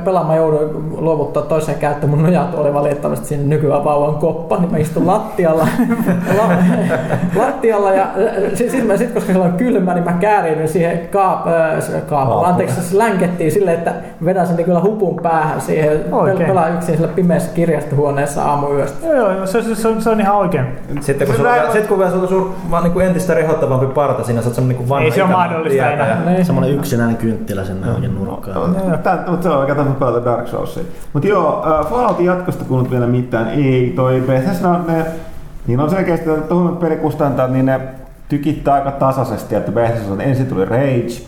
pelaamaan 0.05 0.37
joudun 0.37 0.95
luovuttaa 0.97 1.43
toiseen 1.43 1.79
käyttöön 1.79 2.09
mun 2.09 2.23
nojatuoli 2.23 2.73
valitettavasti 2.73 3.27
sinne 3.27 3.55
nykyään 3.55 3.83
vauvan 3.83 4.15
koppa, 4.15 4.57
niin 4.57 4.71
mä 4.71 4.77
istun 4.77 5.07
lattialla, 5.07 5.67
la, 6.37 6.49
lattialla 7.35 7.93
ja 7.93 8.07
sitten 8.53 8.71
sit, 8.71 8.87
mä- 8.87 8.97
sit, 8.97 9.11
koska 9.11 9.31
siellä 9.31 9.45
on 9.45 9.53
kylmä, 9.53 9.93
niin 9.93 10.03
mä 10.03 10.13
käärin 10.13 10.67
siihen 10.69 11.07
kaap, 11.11 11.45
se 11.79 12.01
kaap, 12.01 12.45
anteeksi, 12.45 12.81
se 12.81 12.97
länkettiin 12.97 13.51
silleen, 13.51 13.77
että 13.77 13.93
vedän 14.25 14.47
sen 14.47 14.55
niin 14.55 14.65
kyllä 14.65 14.81
hupun 14.81 15.19
päähän 15.23 15.61
siihen, 15.61 16.13
Oikein. 16.13 16.37
pel- 16.39 16.47
pelaan 16.47 16.73
yksin 16.73 16.97
siellä 16.97 17.13
pimeässä 17.13 17.51
kirjastohuoneessa 17.53 18.43
aamuyöstä. 18.43 19.07
Joo, 19.07 19.31
joo, 19.31 19.45
se, 19.45 19.61
se, 19.63 19.75
se, 19.75 19.87
on, 19.87 20.01
se 20.01 20.09
on 20.09 20.21
ihan 20.21 20.35
oikein. 20.35 20.65
Sitten 20.99 21.27
kun, 21.27 21.35
sulla, 21.35 21.71
sit 21.73 21.87
kun 21.87 21.97
vielä 21.97 22.11
sulla 22.11 22.23
on 22.23 22.29
sur, 22.29 22.49
vaan 22.71 22.83
niin 22.83 22.93
kuin 22.93 23.05
entistä 23.05 23.33
rehottavampi 23.33 23.85
parta 23.85 24.23
siinä, 24.23 24.41
sä 24.41 24.47
oot 24.47 24.55
semmonen 24.55 24.77
niin 24.77 24.89
vanha 24.89 25.05
Ei 25.05 25.11
se 25.11 25.23
ole 25.23 25.31
mahdollista 25.31 25.91
enää. 25.91 26.21
Niin. 26.25 26.45
Semmoinen 26.45 26.75
yksinäinen 26.75 27.17
kynttilä 27.17 27.63
sinne 27.65 27.87
nurkkaan. 28.07 28.40
Tää, 29.03 29.23
mutta 29.27 29.43
se 29.43 29.49
on 29.49 29.67
tämmöinen 29.67 29.95
pelata 29.95 30.25
Dark 30.25 30.47
Soulsia. 30.47 30.83
Mutta 31.13 31.27
joo, 31.27 31.65
Falloutin 31.89 32.25
jatkosta 32.25 32.65
kuullut 32.65 32.91
vielä 32.91 33.07
mitään. 33.07 33.49
Ei, 33.49 33.93
toi 33.95 34.23
Bethesda, 34.27 34.79
ne, 34.87 35.05
niin 35.67 35.79
on 35.79 35.89
selkeästi 35.89 36.29
että 36.29 36.47
tuohon 36.47 36.77
pelikustantajat, 36.77 37.51
niin 37.51 37.65
ne 37.65 37.81
tykittää 38.29 38.73
aika 38.73 38.91
tasaisesti, 38.91 39.55
että 39.55 39.71
Bethesda 39.71 40.23
ensin 40.23 40.47
tuli 40.47 40.65
Rage, 40.65 41.21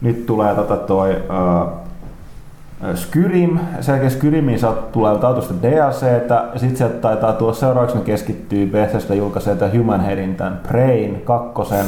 nyt 0.00 0.26
tulee 0.26 0.54
tota 0.54 0.76
toi 0.76 1.10
äh, 1.30 1.84
Skyrim, 2.94 3.58
selkeästi 3.80 4.18
Skyrimiin 4.18 4.58
saat, 4.58 4.92
tulee 4.92 5.18
tautusta 5.18 5.54
DLCtä, 5.62 6.44
ja 6.52 6.58
sitten 6.58 6.76
sieltä 6.76 6.94
taitaa 6.94 7.32
tuossa 7.32 7.60
seuraavaksi 7.60 7.98
ne 7.98 8.04
keskittyy 8.04 8.66
Bethesda 8.66 9.14
julkaisee 9.14 9.56
tämän 9.56 9.78
Human 9.78 10.00
Headin, 10.00 10.34
tämän 10.34 10.60
Prain 10.68 11.22
kakkosen, 11.24 11.86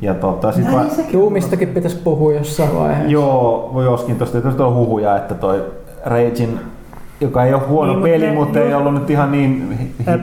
ja 0.00 0.14
tota, 0.14 0.52
sit 0.52 0.72
vaan, 0.72 0.86
Doomistakin 1.12 1.68
pitäisi 1.68 1.96
puhua 2.04 2.32
jossain 2.32 2.74
vaiheessa. 2.78 3.10
Joo, 3.12 3.70
voi 3.74 3.84
joskin 3.84 4.16
tuosta 4.16 4.40
tuosta 4.40 4.66
on 4.66 4.74
huhuja, 4.74 5.16
että 5.16 5.34
toi 5.34 5.64
Ragein, 6.04 6.60
joka 7.20 7.44
ei 7.44 7.54
ole 7.54 7.62
huono 7.68 7.92
Niin, 7.92 8.02
niin, 8.02 8.12
mut 8.12 8.20
peli, 8.20 8.26
ne- 8.26 8.32
mutta 8.44 8.60
ei 8.60 8.70
ju- 8.70 8.76
ollut 8.78 8.94
nyt 8.94 9.10
ihan 9.10 9.32
niin 9.32 9.78
hitti 9.80 10.04
kuin 10.04 10.20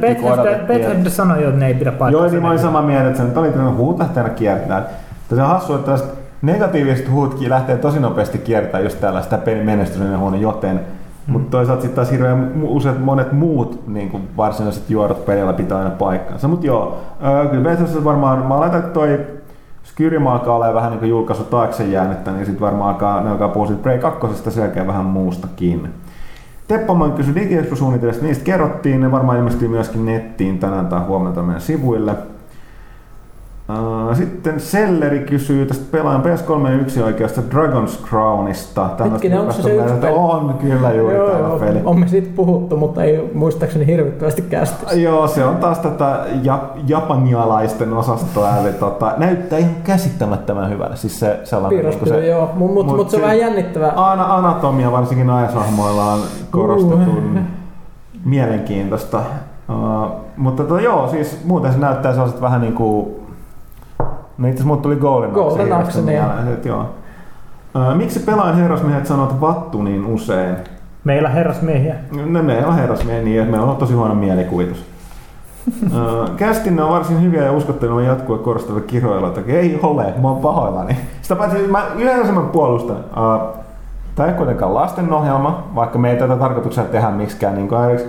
Bethesda, 0.68 1.10
sanoi 1.10 1.42
jo, 1.44 1.48
että 1.48 1.60
ne 1.60 1.68
ei 1.68 1.74
pidä 1.74 1.92
paikkaa. 1.92 2.22
Joo, 2.22 2.32
niin 2.32 2.42
mä 2.42 2.48
olin 2.48 2.60
samaa 2.60 2.82
mieltä, 2.82 3.08
että 3.08 3.18
se 3.18 3.24
nyt 3.24 3.38
oli 3.38 3.50
tämmöinen 3.50 3.78
huut 3.78 4.00
lähtee 4.00 4.24
aina 4.24 4.36
kiertämään. 4.36 4.84
Mutta 5.20 5.36
se 5.36 5.42
on 5.42 5.48
hassua, 5.48 5.76
että 5.76 5.98
negatiiviset 6.42 7.12
huutkin 7.12 7.50
lähtee 7.50 7.78
tosi 7.78 8.00
nopeasti 8.00 8.38
kiertämään 8.38 8.84
just 8.84 9.00
tällaista 9.02 9.38
pelin 9.38 9.66
menestyminen 9.66 10.20
huono 10.20 10.38
joten. 10.38 10.76
Mm. 10.76 11.34
Mutta 11.34 11.52
toisaalta 11.52 11.82
sitten 11.82 11.96
taas 11.96 12.12
hirveän 12.12 12.52
useat 12.64 13.00
monet 13.06 13.32
muut 13.32 13.88
niin 13.88 14.10
kuin 14.10 14.24
varsinaiset 14.38 14.90
juorot 14.90 15.26
pelillä 15.26 15.54
pitää 15.54 15.78
aina 15.78 15.90
paikkansa. 15.90 16.48
Mutta 16.48 16.66
joo, 16.66 16.98
öö, 17.26 17.46
kyllä 17.48 17.64
Bethesda 17.70 18.04
varmaan, 18.04 18.46
mä 18.46 18.66
että 18.66 18.82
toi 18.82 19.20
Skyrim 19.90 20.28
alkaa 20.28 20.56
olla 20.56 20.74
vähän 20.74 20.92
niin 20.92 21.00
kuin 21.00 21.10
julkaisu 21.10 21.44
taakse 21.44 21.84
jäänyttä, 21.84 22.32
niin 22.32 22.46
sitten 22.46 22.62
varmaan 22.62 22.94
alkaa, 22.94 23.22
ne 23.22 23.30
alkaa 23.30 23.50
puhua 23.50 23.68
siitä 23.68 23.82
Prey 23.82 24.00
2 24.00 24.52
selkeä 24.52 24.88
vähän 24.88 25.06
muustakin. 25.06 25.94
Teppoman 26.68 27.12
kysyi 27.12 27.36
digiexpo-suunnitelmista, 27.36 28.26
niistä 28.26 28.44
kerrottiin, 28.44 29.02
ne 29.02 29.12
varmaan 29.12 29.38
ilmestyy 29.38 29.68
myöskin 29.68 30.06
nettiin 30.06 30.60
tänään 30.60 30.88
tai 30.88 31.00
huomenna 31.00 31.44
meidän 31.44 31.62
sivuille. 31.62 32.16
Uh, 33.70 34.16
Sitten 34.16 34.60
Selleri 34.60 35.20
kysyy 35.20 35.66
tästä 35.66 35.86
pelaajan 35.92 36.24
PS3 36.24 37.04
oikeasta 37.04 37.42
Dragon's 37.52 38.08
Crownista. 38.08 38.90
Hetkinen, 39.04 39.40
onko 39.40 39.52
se 39.54 39.62
se 39.62 39.76
yksi 39.76 39.94
peli? 39.94 40.14
On 40.16 40.54
kyllä 40.62 40.94
juuri 40.94 41.16
Joo, 41.16 41.30
tämä 41.30 41.40
joo, 41.48 41.60
peli. 41.60 41.82
on 41.86 42.00
me 42.00 42.08
siitä 42.08 42.30
puhuttu, 42.36 42.78
mutta 42.78 43.04
ei 43.04 43.32
muistaakseni 43.34 43.86
hirvittävästi 43.86 44.42
kästissä. 44.42 44.96
Joo, 44.96 45.28
se 45.28 45.46
on 45.46 45.58
taas 45.58 45.80
tätä 45.80 46.26
ja, 46.44 46.64
japanialaisten 46.88 47.94
osastoa, 47.94 48.58
eli 48.58 48.74
tota, 48.74 49.14
näyttää 49.18 49.60
ihan 49.60 49.76
käsittämättömän 49.84 50.70
hyvälle. 50.70 50.96
Siis 50.96 51.20
se 51.20 51.40
sellainen, 51.44 51.86
niinku 51.86 52.00
Piirrostyö, 52.06 52.30
joo, 52.30 52.50
mutta 52.56 52.74
mut, 52.74 52.86
mut 52.86 52.96
mut 52.98 53.10
se 53.10 53.16
on 53.16 53.20
se- 53.20 53.26
vähän 53.26 53.40
jännittävää. 53.40 53.94
Ana, 53.96 54.36
anatomia 54.36 54.92
varsinkin 54.92 55.30
ajasahmoilla 55.30 56.14
on 56.14 56.20
korostetun 56.52 57.40
mielenkiintoista. 58.26 59.22
Uh, 59.70 60.12
mutta 60.38 60.64
tota, 60.64 60.82
joo, 60.82 61.08
siis 61.08 61.42
muuten 61.46 61.74
se 61.74 61.80
näyttää 61.80 62.12
sellaiset 62.12 62.42
vähän 62.42 62.62
niin 62.62 62.74
kuin... 62.74 63.19
No 64.40 64.48
itse 64.48 64.64
asiassa 64.64 64.82
tuli 64.82 64.96
Golden 64.96 65.30
Axe 65.30 65.36
Golden 65.36 65.74
Axe, 65.74 66.02
niin. 66.02 66.22
joo. 66.66 66.86
Miksi 67.96 68.20
pelaajan 68.20 68.58
herrasmiehet 68.58 69.06
sanovat 69.06 69.42
vattu 69.42 69.82
niin 69.82 70.06
usein? 70.06 70.56
Meillä 71.04 71.30
herrasmiehiä. 71.30 71.96
No 72.32 72.44
meillä 72.44 72.68
on 72.68 72.76
herrasmiehiä 72.76 73.24
niin, 73.24 73.40
että 73.40 73.52
meillä 73.52 73.72
on 73.72 73.78
tosi 73.78 73.94
huono 73.94 74.16
mielikuvitus. 74.16 74.86
Uh, 75.84 76.36
Kästin 76.36 76.82
on 76.82 76.90
varsin 76.90 77.22
hyviä 77.22 77.44
ja 77.44 77.52
uskottavia 77.52 78.08
jatkua 78.08 78.38
korostavia 78.38 78.82
kirjoiluita. 78.82 79.42
Ei 79.48 79.80
ole, 79.84 80.14
mä 80.22 80.28
oon 80.28 80.42
pahoillani. 80.42 80.98
Sitä 81.22 81.36
paitsi 81.36 81.68
mä 81.68 81.86
yleensä 81.98 82.32
mä 82.32 82.42
puolustan. 82.42 82.98
Uh, 82.98 83.60
Tämä 84.16 84.30
ei 84.30 84.36
kuitenkaan 84.36 84.74
lastenohjelma, 84.74 85.64
vaikka 85.76 86.00
me 86.00 86.12
ei 86.12 86.18
tätä 86.18 86.36
tarkoituksella 86.36 86.90
tehdä 86.90 87.12
miksikään 87.12 87.56
niin 87.56 87.68
kuin 87.68 88.00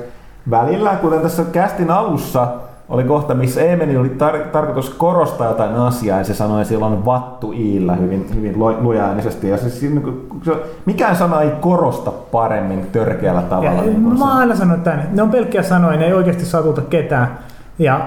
välillä, 0.50 0.90
kuten 0.90 1.20
tässä 1.20 1.44
kästin 1.52 1.90
alussa 1.90 2.48
oli 2.90 3.04
kohta, 3.04 3.34
missä 3.34 3.60
Eemeli 3.60 3.96
oli 3.96 4.08
tar- 4.08 4.48
tarkoitus 4.52 4.90
korostaa 4.90 5.48
jotain 5.48 5.74
asiaa 5.74 6.18
ja 6.18 6.24
se 6.24 6.34
sanoi 6.34 6.64
silloin 6.64 7.04
vattu 7.04 7.52
iillä 7.52 7.96
hyvin, 7.96 8.26
hyvin 8.34 8.54
lujaäänisesti. 8.58 9.48
Ja 9.48 9.56
siis, 9.58 9.80
siinä, 9.80 10.00
kun 10.00 10.40
se, 10.44 10.52
mikään 10.86 11.16
sana 11.16 11.42
ei 11.42 11.50
korosta 11.60 12.10
paremmin 12.10 12.86
törkeällä 12.92 13.40
Ja, 13.40 13.46
tavalla. 13.46 13.82
niin 13.82 14.02
kuin 14.02 14.18
mä 14.18 14.26
se. 14.26 14.32
aina 14.32 14.56
sanonut 14.56 14.84
tämän. 14.84 15.08
Ne 15.12 15.22
on 15.22 15.30
pelkkiä 15.30 15.62
sanoja, 15.62 15.98
ne 15.98 16.06
ei 16.06 16.12
oikeasti 16.12 16.44
satuta 16.44 16.80
ketään. 16.80 17.38
Ja 17.78 18.00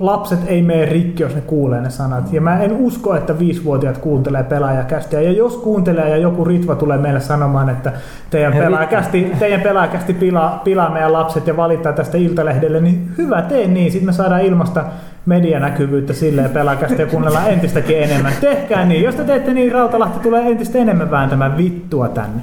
lapset 0.00 0.38
ei 0.46 0.62
mene 0.62 0.84
rikki, 0.84 1.22
jos 1.22 1.34
ne 1.34 1.40
kuulee 1.40 1.80
ne 1.80 1.90
sanat. 1.90 2.32
Ja 2.32 2.40
mä 2.40 2.58
en 2.62 2.72
usko, 2.72 3.14
että 3.14 3.38
viisivuotiaat 3.38 3.98
kuuntelee 3.98 4.42
pelaajakästiä. 4.42 5.20
Ja 5.20 5.32
jos 5.32 5.56
kuuntelee 5.56 6.08
ja 6.08 6.16
joku 6.16 6.44
Ritva 6.44 6.74
tulee 6.74 6.98
meille 6.98 7.20
sanomaan, 7.20 7.68
että 7.68 7.92
teidän 8.30 8.52
pelaajakästi, 8.52 9.32
teidän 9.38 9.60
pelaajakästi 9.60 10.14
pilaa, 10.14 10.60
pilaa 10.64 10.90
meidän 10.90 11.12
lapset 11.12 11.46
ja 11.46 11.56
valittaa 11.56 11.92
tästä 11.92 12.18
iltalehdelle, 12.18 12.80
niin 12.80 13.10
hyvä, 13.18 13.42
tee 13.42 13.66
niin. 13.66 13.92
Sitten 13.92 14.08
me 14.08 14.12
saadaan 14.12 14.42
ilmasta 14.42 14.84
medianäkyvyyttä 15.26 16.12
silleen 16.12 16.50
pelaajakästiä 16.50 17.04
ja 17.04 17.10
kuunnellaan 17.10 17.50
entistäkin 17.50 18.02
enemmän. 18.02 18.32
Tehkää 18.40 18.84
niin. 18.84 19.04
Jos 19.04 19.14
te 19.14 19.24
teette 19.24 19.54
niin, 19.54 19.72
Rautalahti 19.72 20.20
tulee 20.20 20.50
entistä 20.50 20.78
enemmän 20.78 21.10
vääntämään 21.10 21.56
vittua 21.56 22.08
tänne. 22.08 22.40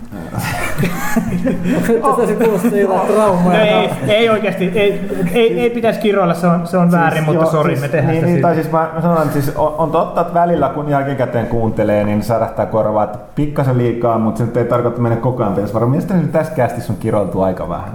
Tästä 2.01 2.25
se 2.27 2.35
kuulostaa 2.35 2.79
jotain 2.79 3.07
traumaa. 3.13 3.53
No 3.53 3.59
ei, 3.59 3.89
ei 4.07 4.29
oikeasti, 4.29 4.71
ei, 4.75 5.09
ei, 5.33 5.59
ei 5.59 5.69
pitäisi 5.69 5.99
kiroilla, 5.99 6.33
se 6.33 6.47
on, 6.47 6.67
se 6.67 6.77
on 6.77 6.91
väärin, 6.91 7.23
mutta 7.23 7.41
joo, 7.43 7.51
sori, 7.51 7.69
siis, 7.69 7.81
me 7.81 7.87
tehdään 7.87 8.07
niin, 8.11 8.19
sitä 8.21 8.31
niin, 8.31 8.41
tai 8.41 8.55
siis 8.55 8.71
mä, 8.71 8.89
mä 8.93 9.01
sanon, 9.01 9.17
että 9.17 9.33
siis 9.33 9.51
on, 9.55 9.75
on, 9.77 9.91
totta, 9.91 10.21
että 10.21 10.33
välillä 10.33 10.69
kun 10.69 10.89
jälkikäteen 10.89 11.47
kuuntelee, 11.47 12.03
niin 12.03 12.23
särähtää 12.23 12.65
korvaa, 12.65 13.03
että 13.03 13.17
pikkasen 13.35 13.77
liikaa, 13.77 14.19
mutta 14.19 14.37
se 14.37 14.43
nyt 14.45 14.57
ei 14.57 14.65
tarkoita 14.65 15.01
mennä 15.01 15.17
koko 15.17 15.43
ajan 15.43 15.53
pitäisi 15.53 15.73
varmaan. 15.73 15.91
Mielestäni 15.91 16.27
tässä 16.27 16.53
kästissä 16.53 16.93
on 16.93 16.99
kiroiltu 16.99 17.41
aika 17.41 17.69
vähän, 17.69 17.89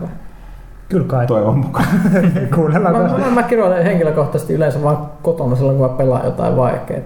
Kyllä 0.88 1.06
kai. 1.06 1.26
toivon 1.26 1.58
mukaan. 1.58 1.86
Kuunnellaan 2.54 2.94
Mä, 2.96 3.18
mä, 3.18 3.30
mä 3.30 3.42
kirjoitan 3.42 3.82
henkilökohtaisesti 3.84 4.54
yleensä 4.54 4.82
vaan 4.82 4.98
kotona 5.22 5.56
silloin, 5.56 5.78
kun 5.78 5.90
mä 5.90 5.96
pelaan 5.96 6.24
jotain 6.24 6.56
vaikeaa. 6.56 7.00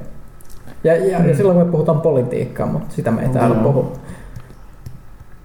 Ja, 0.84 0.96
ja, 0.96 1.18
ja 1.24 1.36
silloin 1.36 1.59
kun 1.59 1.66
me 1.66 1.72
puhutaan 1.72 2.01
politiikkaa, 2.01 2.66
mutta 2.66 2.94
sitä 2.94 3.10
me 3.10 3.22
ei 3.22 3.28
täällä 3.28 3.56
Mm. 3.56 3.62
puhu. 3.62 3.92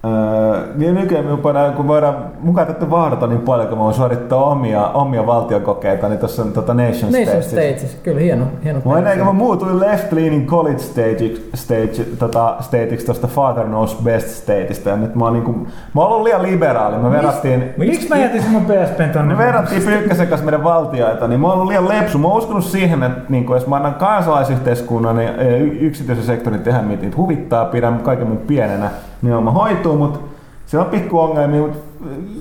Öö, 0.06 0.68
niin 0.76 0.96
nykyään 0.96 1.44
voidaan, 1.44 1.74
kun 1.74 1.88
voidaan 1.88 2.16
mukaan 2.40 2.68
tätä 2.68 2.90
vahdata 2.90 3.28
niin 3.28 3.42
paljon, 3.42 3.68
kun 3.68 3.78
mä 3.78 3.84
voin 3.84 3.96
suorittaa 3.96 4.44
omia, 4.44 4.88
omia 4.88 5.26
valtiokokeita, 5.28 6.10
niin 6.10 6.20
tuossa 6.20 6.42
on 6.42 6.52
tota 6.52 6.74
Nation, 6.74 7.12
Nation 7.12 7.44
States. 7.44 7.50
States, 7.50 8.00
kyllä 8.04 8.20
hieno. 8.20 8.46
hieno 8.64 8.82
Mä 8.86 8.98
ennen 8.98 9.18
kuin 9.18 9.28
mä 9.28 9.34
muutuin 9.34 9.80
left 9.80 10.12
leaning 10.12 10.48
college 10.48 10.78
stage, 10.78 11.32
stage 11.54 12.06
tota, 12.20 12.56
stateiksi 12.60 13.06
tuosta 13.06 13.28
Father 13.28 13.66
Knows 13.66 13.96
Best 14.04 14.28
stateista 14.28 14.90
ja 14.90 14.96
nyt 14.96 15.16
mä 15.16 15.24
oon 15.24 15.34
niinku, 15.34 15.52
mä 15.94 16.02
oon 16.02 16.12
ollut 16.12 16.24
liian 16.24 16.44
liberaali. 16.44 16.98
Me 16.98 17.12
verrattiin, 17.12 17.74
Miksi 17.78 18.10
mä 18.10 18.18
jätin 18.18 18.44
mun 18.50 18.66
PSPn 18.66 19.10
tonne? 19.14 19.34
me 19.34 19.38
verrattiin 19.38 19.84
Pyykkäsen 19.84 20.28
kanssa 20.28 20.46
meidän 20.46 20.64
valtioita, 20.64 21.28
niin 21.28 21.40
mä 21.40 21.48
oon 21.48 21.54
ollut 21.56 21.68
liian 21.68 21.90
lepsu. 21.90 22.18
Mä 22.18 22.28
oon 22.28 22.38
uskonut 22.38 22.64
siihen, 22.64 23.04
että 23.04 23.22
niin 23.30 23.46
jos 23.50 23.68
mä 23.68 23.76
annan 23.76 23.94
kansalaisyhteiskunnan 23.94 25.20
ja 25.20 25.58
yksityisen 25.58 26.26
sektorin 26.26 26.62
tehdä 26.62 26.82
mitä 26.82 27.02
niitä 27.02 27.18
huvittaa, 27.18 27.66
pidän 27.66 28.00
kaiken 28.00 28.28
mun 28.28 28.38
pienenä, 28.38 28.90
niin 29.22 29.44
mä 29.44 29.52
hoituu, 29.52 29.98
mutta 29.98 30.20
Siellä 30.66 30.86
on 30.86 30.92
pikku 30.92 31.20
ongelmia, 31.20 31.62
mutta 31.62 31.78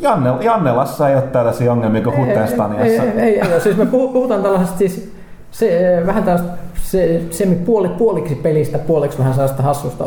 Janne, 0.00 0.30
Jannelassa 0.40 1.08
ei 1.08 1.14
ole 1.14 1.22
tällaisia 1.22 1.72
ongelmia 1.72 2.02
kuin 2.02 2.16
Huttenstaniassa. 2.16 3.02
Ei, 3.02 3.08
ei, 3.08 3.40
ei, 3.40 3.52
ei, 3.52 3.60
siis 3.60 3.76
me 3.76 3.84
puhu- 3.84 4.12
puhutaan 4.12 4.42
tällaisesta 4.42 4.78
siis 4.78 5.12
se, 5.50 6.02
vähän 6.06 6.22
tällaista 6.22 6.52
se, 6.74 7.20
semi 7.30 7.54
puoli, 7.54 7.88
puoliksi 7.88 8.34
pelistä, 8.34 8.78
puoliksi 8.78 9.18
vähän 9.18 9.34
sellaista 9.34 9.62
hassusta 9.62 10.04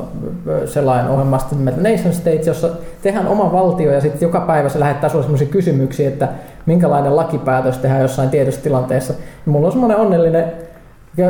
sellainen 0.66 1.12
ohjelmasta 1.12 1.56
nimeltä 1.56 1.90
Nation 1.90 2.14
States, 2.14 2.48
jossa 2.48 2.70
tehdään 3.02 3.28
oma 3.28 3.52
valtio 3.52 3.92
ja 3.92 4.02
sitten 4.02 4.22
joka 4.22 4.42
päivä 4.42 4.70
se 4.70 4.80
lähettää 4.80 5.10
sinulle 5.10 5.26
sellaisia 5.26 5.48
kysymyksiä, 5.48 6.08
että 6.08 6.28
minkälainen 6.66 7.16
lakipäätös 7.16 7.78
tehdään 7.78 8.02
jossain 8.02 8.30
tietyssä 8.30 8.62
tilanteessa. 8.62 9.14
Ja 9.46 9.52
mulla 9.52 9.68
on 9.68 9.72
semmoinen 9.72 9.98
onnellinen 9.98 10.52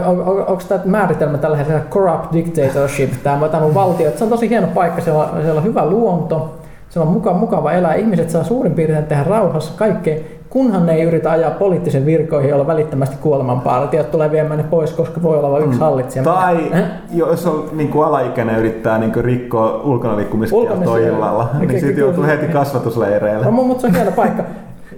on, 0.05 0.19
on, 0.21 0.37
onko 0.39 0.61
tämä 0.67 0.81
määritelmä 0.85 1.37
tällä 1.37 1.57
hetkellä 1.57 1.81
corrupt 1.89 2.33
dictatorship, 2.33 3.11
tämä, 3.23 3.47
tämä 3.49 3.63
mun 3.63 3.73
valtio, 3.73 4.07
että 4.07 4.17
se 4.17 4.23
on 4.23 4.29
tosi 4.29 4.49
hieno 4.49 4.67
paikka, 4.73 5.01
siellä 5.01 5.23
on, 5.23 5.41
siellä 5.41 5.57
on 5.59 5.63
hyvä 5.63 5.85
luonto, 5.85 6.55
siellä 6.89 7.07
on 7.07 7.13
mukava, 7.13 7.37
mukava 7.37 7.71
elää, 7.71 7.93
ihmiset 7.93 8.29
saa 8.29 8.43
suurin 8.43 8.73
piirtein 8.73 9.05
tehdä 9.05 9.23
rauhassa 9.23 9.73
kaikkea, 9.75 10.17
kunhan 10.49 10.85
ne 10.85 10.93
ei 10.93 11.01
yritä 11.01 11.31
ajaa 11.31 11.51
poliittisen 11.51 12.05
virkoihin, 12.05 12.49
jolla 12.49 12.67
välittömästi 12.67 13.15
kuolemanpartiot 13.21 14.11
tulee 14.11 14.31
viemään 14.31 14.57
ne 14.57 14.63
pois, 14.63 14.93
koska 14.93 15.21
voi 15.21 15.37
olla 15.37 15.51
vain 15.51 15.63
yksi 15.65 15.79
hallitsija. 15.79 16.23
Tai 16.23 16.57
Eh? 16.73 16.83
jos 17.13 17.47
on 17.47 17.69
niin 17.71 17.89
kuin 17.89 18.07
alaikäinen 18.07 18.59
yrittää 18.59 18.97
niin 18.97 19.11
kuin 19.11 19.25
rikkoa 19.25 19.81
ulkonaliikkumiskieltoa 19.83 20.97
illalla, 20.97 21.49
Ky- 21.59 21.65
niin 21.65 21.79
sitten 21.79 21.97
joutuu 21.97 22.23
heti 22.23 22.47
kasvatusleireille. 22.47 23.45
No, 23.45 23.51
mutta 23.51 23.81
se 23.81 23.87
on 23.87 23.93
hieno 23.93 24.11
paikka. 24.11 24.43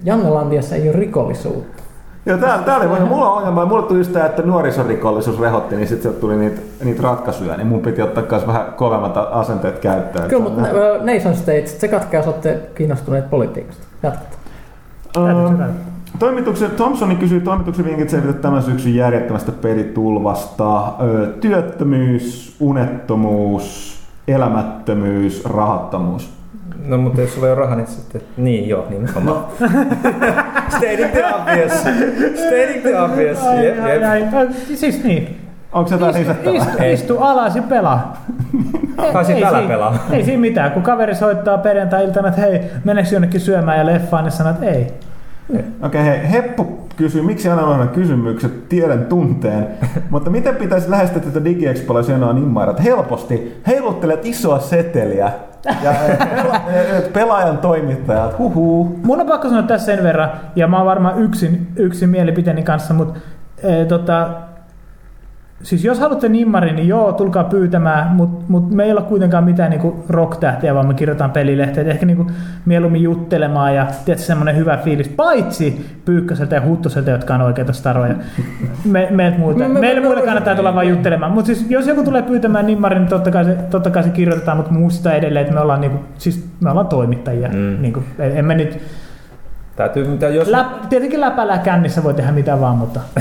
Jannelandiassa 0.04 0.76
ei 0.76 0.90
ole 0.90 0.98
rikollisuutta. 0.98 1.83
Joo, 2.26 2.38
tää, 2.38 2.58
tää 2.58 2.78
oli, 2.78 3.06
mulla 3.06 3.30
on 3.30 3.38
ongelma, 3.38 3.66
mulla 3.66 3.82
tuli 3.82 4.00
just 4.00 4.14
tää, 4.14 4.26
että 4.26 4.42
nuorisorikollisuus 4.42 5.40
rehotti, 5.40 5.76
niin 5.76 5.88
sitten 5.88 6.14
tuli 6.14 6.36
niitä, 6.36 6.62
niitä 6.84 7.02
ratkaisuja, 7.02 7.58
niin 7.58 7.68
mun 7.68 7.80
piti 7.82 8.02
ottaa 8.02 8.24
myös 8.32 8.48
vähän 8.48 8.66
kovemmat 8.76 9.18
asenteet 9.32 9.80
käyttöön. 9.80 10.30
Kyllä, 10.30 10.44
mutta 10.44 10.62
Nation 11.14 11.36
States, 11.36 11.80
se 11.80 11.88
katkaa, 11.88 12.20
jos 12.20 12.28
olette 12.28 12.60
kiinnostuneet 12.76 13.30
politiikasta. 13.30 13.88
Jatketaan. 14.04 15.74
Toimituksen, 16.20 16.72
Thompsoni 16.72 17.16
kysyy 17.16 17.42
toimituksen 17.42 17.86
vinkit 17.86 18.10
selvitä 18.10 18.40
tämän 18.40 18.64
syksyn 18.64 18.96
järjettömästä 18.96 19.52
pelitulvasta. 19.52 20.94
Työttömyys, 21.42 22.56
unettomuus, 22.60 23.98
elämättömyys, 24.28 25.46
rahattomuus. 25.46 26.43
No 26.88 26.98
mutta 26.98 27.22
jos 27.22 27.34
sulla 27.36 27.48
ei 27.48 27.54
ole 27.54 27.60
rahaa, 27.62 27.76
niin 27.76 27.88
sitten... 27.88 28.22
Niin 28.38 28.70
joo, 28.70 28.86
niin 28.90 29.10
on. 29.16 29.46
Stating 30.70 31.12
the 31.12 31.24
obvious. 31.36 31.72
Stating 32.48 32.82
the 32.82 33.02
obvious. 33.02 33.44
Ai, 33.44 33.66
Jep, 33.66 33.84
ai, 33.84 33.92
jep. 33.94 34.04
ai, 34.04 34.24
ai, 34.34 34.48
Siis 34.76 35.04
niin. 35.04 35.38
Onko 35.72 35.90
se 35.90 35.96
jotain 35.96 36.10
Istu, 36.16 36.22
lisättävää? 36.22 36.58
istu, 36.58 36.84
Ei. 36.84 36.94
istu 36.94 37.18
alas 37.20 37.56
ja 37.56 37.62
pelaa. 37.62 38.18
Tai 39.14 39.26
sit 39.26 39.36
Ei 39.36 39.44
älä 39.46 39.58
siinä- 39.58 39.74
pelaa. 39.74 39.98
Ei 40.12 40.24
siinä 40.26 40.42
mitään. 40.42 40.72
Kun 40.72 40.84
kaveri 40.84 41.16
soittaa 41.16 41.58
perjantai-iltana, 41.58 42.28
että 42.28 42.42
hei, 42.42 42.60
meneekö 42.84 43.10
jonnekin 43.12 43.42
syömään 43.42 43.78
ja 43.80 43.86
leffaan, 43.86 44.24
niin 44.24 44.32
sanoo, 44.32 44.54
että 44.54 44.66
ei. 44.66 44.88
Okei, 45.50 45.66
okay, 45.84 46.02
hei, 46.04 46.32
Heppu 46.32 46.88
kysyy, 46.96 47.22
miksi 47.22 47.50
aina 47.50 47.66
on 47.66 47.90
kysymykset, 47.90 48.70
tiedän 48.70 49.06
tunteen, 49.06 49.68
mutta 50.10 50.30
miten 50.30 50.56
pitäisi 50.56 50.92
lähestyä 50.92 51.22
tätä 51.22 51.46
DigiExpolla, 51.46 52.00
jos 52.00 52.10
on 52.10 52.38
immairat? 52.38 52.84
Helposti, 52.84 53.62
heiluttelet 53.68 54.26
isoa 54.26 54.60
seteliä 54.60 55.32
ja 55.84 55.92
eh, 55.92 56.18
pela- 56.36 56.62
eh, 56.74 57.14
pelaajan 57.14 57.58
toimittajat, 57.58 58.38
huhuu. 58.40 59.00
Mun 59.04 59.22
on 59.22 59.28
pakko 59.28 59.50
sanoa 59.50 59.64
tässä 59.64 59.86
sen 59.86 60.04
verran, 60.04 60.32
ja 60.56 60.68
mä 60.68 60.78
oon 60.78 60.86
varmaan 60.86 61.20
yksin, 61.22 61.68
yksin 61.76 62.10
mielipiteeni 62.10 62.64
kanssa, 62.64 62.94
mutta 62.94 63.20
e, 63.64 63.86
tota, 63.86 64.30
siis 65.64 65.84
jos 65.86 66.00
haluatte 66.00 66.30
nimmarin, 66.30 66.76
niin 66.76 66.88
joo, 66.88 67.12
tulkaa 67.14 67.44
pyytämään, 67.44 68.08
mutta 68.16 68.46
mut 68.48 68.72
me 68.72 68.84
ei 68.84 68.92
olla 68.92 69.02
kuitenkaan 69.02 69.44
mitään 69.44 69.70
niinku 69.70 70.04
rock-tähtiä, 70.10 70.76
vaan 70.76 70.88
me 70.88 70.94
kirjoitetaan 70.94 71.32
pelilehtiä, 71.32 71.84
ehkä 71.84 72.06
niinku 72.06 72.28
mieluummin 72.66 73.02
juttelemaan 73.04 73.76
ja 73.76 73.88
tietysti 74.06 74.28
semmoinen 74.28 74.56
hyvä 74.56 74.78
fiilis, 74.78 75.10
paitsi 75.10 75.86
Pyykköseltä 76.06 76.56
ja 76.56 76.62
Huttoselta, 76.62 77.10
jotka 77.12 77.36
on 77.36 77.42
oikeita 77.42 77.74
staroja. 77.74 78.16
Me, 78.86 79.08
meiltä 79.12 79.38
muita, 79.38 79.60
Me- 79.60 79.68
me- 79.68 79.80
meille 79.80 80.02
me- 80.02 80.06
muille 80.06 80.22
me- 80.22 80.26
kannattaa 80.26 80.56
tulla 80.56 80.76
vain 80.76 80.90
juttelemaan, 80.90 81.32
mutta 81.32 81.46
siis 81.46 81.66
jos 81.70 81.88
joku 81.88 82.04
tulee 82.04 82.22
pyytämään 82.22 82.66
nimmarin, 82.68 83.00
niin 83.00 83.10
totta 83.10 83.32
kai 83.32 83.46
se, 83.46 83.56
totta 83.70 83.90
kai 83.90 84.04
se 84.04 84.10
kirjoitetaan, 84.10 84.58
mutta 84.58 84.74
muista 84.74 85.14
edelleen, 85.14 85.44
että 85.44 85.54
me 85.56 85.62
ollaan, 85.62 85.82
niinku, 85.82 86.00
siis 86.18 86.48
me 86.64 86.70
ollaan 86.70 86.88
toimittajia. 86.88 87.50
Mm. 87.50 87.82
Niinku, 87.82 88.04
en 88.20 88.38
en 88.38 88.46
me 88.46 88.56
nyt, 88.56 88.80
Täytyy, 89.76 90.08
mitä- 90.08 90.30
jos, 90.30 90.48
Läp, 90.48 90.68
tietenkin 90.90 91.22
läpällä 91.22 91.58
kännissä 91.58 92.04
voi 92.04 92.14
tehdä 92.14 92.32
mitä 92.32 92.60
vaan, 92.60 92.78
mutta 92.78 93.00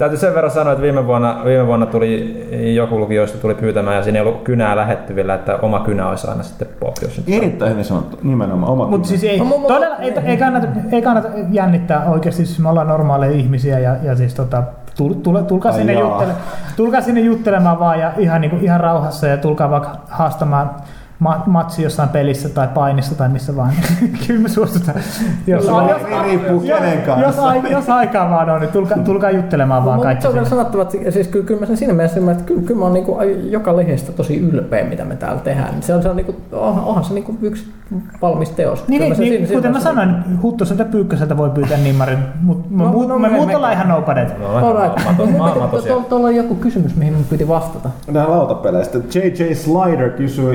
täytyy 0.00 0.18
sen 0.18 0.34
verran 0.34 0.50
sanoa, 0.50 0.72
että 0.72 0.82
viime 0.82 1.06
vuonna, 1.06 1.40
viime 1.44 1.66
vuonna 1.66 1.86
tuli 1.86 2.74
joku 2.74 2.98
lukioista 3.00 3.38
tuli 3.38 3.54
pyytämään 3.54 3.96
ja 3.96 4.02
siinä 4.02 4.18
ei 4.18 4.26
ollut 4.26 4.42
kynää 4.42 4.76
lähettyvillä, 4.76 5.34
että 5.34 5.56
oma 5.56 5.80
kynä 5.80 6.08
olisi 6.08 6.28
aina 6.28 6.42
sitten 6.42 6.68
pop. 6.80 6.94
Jos 7.02 7.22
Erittäin 7.28 7.70
hyvin 7.70 7.84
sanottu, 7.84 8.18
nimenomaan 8.22 8.72
oma 8.72 8.86
Mutta 8.86 9.08
siis 9.08 9.24
ei, 9.24 9.38
No, 9.38 9.64
todella, 9.68 9.96
ei, 9.96 10.14
ei, 10.24 10.36
kannata, 10.36 10.66
ei 10.92 11.02
kannata 11.02 11.28
jännittää 11.50 12.04
oikeasti, 12.04 12.46
siis 12.46 12.58
me 12.58 12.68
ollaan 12.68 12.88
normaaleja 12.88 13.32
ihmisiä 13.32 13.78
ja, 13.78 13.96
ja 14.02 14.16
siis 14.16 14.34
tota, 14.34 14.62
tul, 14.96 15.12
tul, 15.12 15.40
tulkaa, 15.42 15.72
sinne 15.72 15.92
juttele, 15.92 16.32
tulkaa 16.76 17.00
sinne 17.00 17.20
juttelemaan 17.20 17.78
vaan 17.78 18.00
ja 18.00 18.12
ihan, 18.18 18.40
niin 18.40 18.50
kuin, 18.50 18.64
ihan 18.64 18.80
rauhassa 18.80 19.26
ja 19.26 19.36
tulkaa 19.36 19.70
vaikka 19.70 19.96
haastamaan 20.08 20.66
ma- 20.66 20.99
matsi 21.46 21.82
jossain 21.82 22.08
pelissä 22.08 22.48
tai 22.48 22.68
painissa 22.74 23.14
tai 23.14 23.28
missä 23.28 23.56
vaan. 23.56 23.70
Kyllä 24.26 24.40
me 24.40 24.48
suostutaan. 24.48 24.96
Jos, 25.46 25.64
Kyllä, 25.66 25.82
jos, 25.90 26.02
niin 26.08 26.24
riippuu 26.24 26.60
kenen 26.60 26.94
jos, 26.94 27.06
kanssa. 27.06 27.26
jos, 27.26 27.38
ai- 27.38 27.72
jos 27.72 27.88
aikaa 27.90 28.30
vaan 28.30 28.50
on, 28.50 28.60
niin 28.60 28.70
tulkaa, 28.72 28.98
tulkaa 28.98 29.30
juttelemaan 29.30 29.84
vaan 29.84 29.96
Mutta 29.96 30.06
kaikki. 30.06 30.22
se 30.22 30.28
on 30.40 30.46
sanottava, 30.46 30.82
että 30.82 31.10
siis 31.10 31.28
kyllä, 31.28 31.46
kyllä 31.46 31.60
mä 31.60 31.66
sen 31.66 31.76
siinä 31.76 31.92
mielessä 31.94 32.18
ymmärrän, 32.18 32.40
että 32.40 32.48
kyllä, 32.48 32.62
kyllä 32.66 32.78
mä 32.78 32.84
oon 32.84 32.92
niinku 32.94 33.18
joka 33.50 33.76
lehdestä 33.76 34.12
tosi 34.12 34.36
ylpeä, 34.40 34.84
mitä 34.84 35.04
me 35.04 35.16
täällä 35.16 35.40
tehdään. 35.40 35.82
Se 35.82 35.94
on, 35.94 36.02
se 36.02 36.08
on 36.08 36.16
niinku, 36.16 36.34
onhan, 36.52 36.84
onhan 36.84 37.04
se 37.04 37.14
niinku 37.14 37.34
yksi 37.42 37.72
valmis 38.22 38.50
teos. 38.50 38.88
Niin, 38.88 39.02
Kyllä 39.02 39.14
niin, 39.14 39.20
niin 39.20 39.32
siinä- 39.32 39.46
siinä 39.46 39.58
kuten 39.58 39.72
mä 39.72 39.80
sanoin, 39.80 40.42
Huttoselta 40.42 40.84
Pyykköseltä 40.84 41.36
voi 41.36 41.50
pyytää 41.50 41.78
nimmarin, 41.78 42.18
mutta 42.42 42.68
No, 42.70 42.84
no, 42.92 43.02
no, 43.08 43.18
me 43.18 43.28
me- 43.28 43.34
muut 43.34 43.46
me- 43.46 43.56
ollaan 43.56 43.72
ihan. 43.72 43.88
No, 43.88 44.02
to- 45.82 46.00
Tuolla 46.08 46.26
on 46.26 46.36
joku 46.36 46.54
kysymys, 46.54 46.96
mihin 46.96 47.12
mun 47.14 47.24
piti 47.30 47.48
vastata. 47.48 47.88
Nämä 48.10 48.30
lautapeleistä. 48.30 48.98
JJ 48.98 49.54
Slider 49.54 50.10
kysyy 50.10 50.54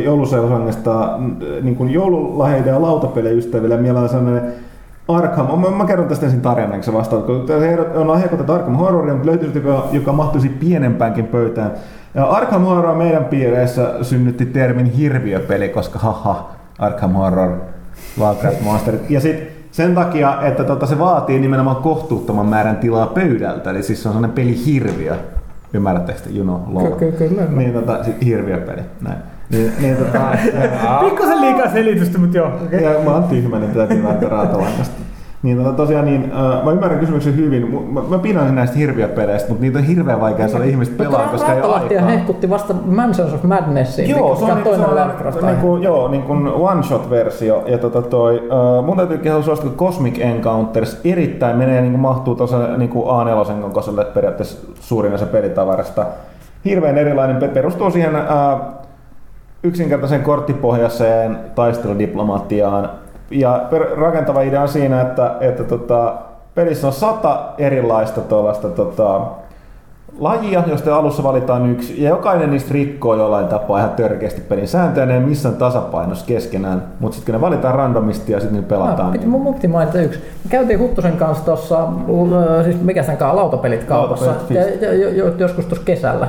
jouluseilosangasta 0.55 1.19
niin 1.61 1.75
kuin 1.75 1.89
joululahjeiden 1.89 2.73
ja 2.73 2.81
lautapelien 2.81 3.37
ystäville. 3.37 3.77
Meillä 3.77 3.99
on 3.99 4.09
sellainen 4.09 4.53
Arkham, 5.07 5.59
mä, 5.59 5.69
mä 5.69 5.85
kerron 5.85 6.07
tästä 6.07 6.25
ensin 6.25 6.41
tarinan, 6.41 6.71
kun 6.71 6.83
se 6.83 6.93
vastaat. 6.93 7.25
Kun 7.25 7.45
on 7.95 8.07
lahjakotettu 8.07 8.53
Arkham 8.53 8.75
Horroria, 8.75 9.13
mutta 9.13 9.29
löytyisi 9.29 9.57
joka, 9.57 9.87
joka 9.91 10.13
mahtuisi 10.13 10.49
pienempäänkin 10.49 11.27
pöytään. 11.27 11.71
Ja 12.13 12.25
Arkham 12.25 12.61
Horror 12.61 12.95
meidän 12.95 13.25
piireissä 13.25 13.93
synnytti 14.01 14.45
termin 14.45 14.85
hirviöpeli, 14.85 15.69
koska 15.69 15.99
haha, 15.99 16.49
Arkham 16.79 17.11
Horror, 17.11 17.51
Lovecraft 18.17 18.61
Monsterit. 18.61 19.09
Ja 19.09 19.19
sitten 19.19 19.47
sen 19.71 19.95
takia, 19.95 20.41
että 20.41 20.63
tota, 20.63 20.85
se 20.85 20.99
vaatii 20.99 21.39
nimenomaan 21.39 21.75
kohtuuttoman 21.75 22.45
määrän 22.45 22.77
tilaa 22.77 23.07
pöydältä, 23.07 23.69
eli 23.69 23.83
siis 23.83 24.03
se 24.03 24.09
on 24.09 24.13
sellainen 24.13 24.35
pelihirviö. 24.35 25.15
Ymmärrättekö 25.73 26.19
te? 26.19 26.29
You 26.35 26.43
know, 26.43 26.59
lore. 26.73 26.91
Ky- 26.91 27.11
ky- 27.11 27.27
kyllä. 27.27 27.41
Niin, 27.45 27.73
tota, 27.73 27.99
hirviöpeli. 28.25 28.81
Näin. 29.01 29.17
Niin, 29.49 29.71
niin, 29.81 29.97
tota, 29.97 30.19
Pikkusen 31.05 31.41
liikaa 31.41 31.69
selitystä, 31.69 32.17
mutta 32.17 32.37
joo. 32.37 32.51
ja 32.71 32.89
mä 33.05 33.11
oon 33.11 33.23
tyhmä, 33.23 33.59
niin 33.59 33.71
täytyy 33.71 34.03
laittaa 34.03 34.29
rautalangasta. 34.29 35.05
Niin 35.45 35.57
tota, 35.57 35.71
tosiaan 35.71 36.05
niin, 36.05 36.23
äh, 36.23 36.63
mä 36.63 36.71
ymmärrän 36.71 36.99
kysymyksen 36.99 37.35
hyvin. 37.35 37.93
Mä, 37.93 38.01
mä 38.09 38.19
pidän 38.19 38.55
näistä 38.55 38.77
hirviöpeleistä, 38.77 39.49
mutta 39.49 39.61
niitä 39.61 39.79
on 39.79 39.85
hirveän 39.85 40.21
vaikea 40.21 40.47
saada 40.47 40.65
ihmiset 40.65 40.97
pelaa, 40.97 41.27
koska 41.27 41.53
ei 41.53 41.61
ole 41.61 41.73
aikaa. 41.73 42.07
hehkutti 42.07 42.49
vasta 42.49 42.73
Mansions 42.85 43.33
of 43.33 43.43
Madnessiin, 43.43 44.09
Joo, 44.09 44.35
se 44.35 44.43
on, 44.43 44.57
toinen 44.63 44.85
se 45.33 45.39
on 45.39 45.45
niin 45.45 45.57
kuin, 45.57 45.83
joo, 45.83 46.07
niin 46.07 46.23
kuin 46.23 46.47
one-shot-versio. 46.47 47.63
Ja 47.67 47.77
tota 47.77 48.01
toi, 48.01 48.43
uh, 48.79 48.85
mun 48.85 48.97
täytyy 48.97 49.17
kehua 49.17 49.41
suositella 49.41 49.75
Cosmic 49.77 50.19
Encounters. 50.19 51.01
Erittäin 51.03 51.57
menee, 51.57 51.81
niin 51.81 51.91
kuin 51.91 52.01
mahtuu 52.01 52.35
tuossa 52.35 52.77
niin 52.77 52.89
kuin 52.89 53.07
A4 53.07 53.61
kokoiselle 53.61 54.05
periaatteessa 54.05 54.67
suurin 54.79 55.13
osa 55.13 55.25
pelitavarasta. 55.25 56.05
Hirveän 56.65 56.97
erilainen, 56.97 57.37
pe- 57.37 57.47
perustuu 57.47 57.91
siihen 57.91 58.15
uh, 58.15 58.84
yksinkertaiseen 59.65 60.21
korttipohjaiseen 60.23 61.37
taisteludiplomatiaan. 61.55 62.89
Ja 63.31 63.65
per, 63.69 63.81
rakentava 63.97 64.41
idea 64.41 64.61
on 64.61 64.67
siinä, 64.67 65.01
että, 65.01 65.35
että 65.39 65.63
tota, 65.63 66.13
pelissä 66.55 66.87
on 66.87 66.93
sata 66.93 67.39
erilaista 67.57 68.21
tuollaista 68.21 68.67
tota, 68.69 69.21
lajia, 70.19 70.63
joista 70.67 70.95
alussa 70.95 71.23
valitaan 71.23 71.71
yksi, 71.71 72.03
ja 72.03 72.09
jokainen 72.09 72.51
niistä 72.51 72.73
rikkoo 72.73 73.15
jollain 73.15 73.47
tapaa 73.47 73.79
ihan 73.79 73.91
törkeästi 73.91 74.41
pelin 74.41 74.67
sääntöjä, 74.67 75.05
ne 75.05 75.13
ei 75.13 75.19
missään 75.19 75.55
tasapainossa 75.55 76.25
keskenään, 76.25 76.83
mutta 76.99 77.15
sitten 77.15 77.33
kun 77.33 77.41
ne 77.41 77.47
valitaan 77.47 77.75
randomisti 77.75 78.31
ja 78.31 78.39
sitten 78.39 78.61
ne 78.61 78.67
pelataan. 78.67 79.07
Ah, 79.07 79.11
piti, 79.11 79.25
niin- 79.25 79.41
mun, 79.41 79.53
piti 79.53 79.67
mainita 79.67 79.99
yksi. 79.99 80.19
Me 80.19 80.49
käytiin 80.49 80.79
Huttusen 80.79 81.17
kanssa 81.17 81.45
tuossa, 81.45 81.87
siis 82.63 82.81
mikä 82.81 83.03
sen 83.03 83.17
kanssa, 83.17 83.35
lautapelit 83.35 83.83
kaupassa, 83.83 84.25
Lautapelit, 84.25 84.81
ja, 84.81 84.93
ja, 84.93 85.09
jo, 85.09 85.33
joskus 85.37 85.65
tuossa 85.65 85.85
kesällä. 85.85 86.27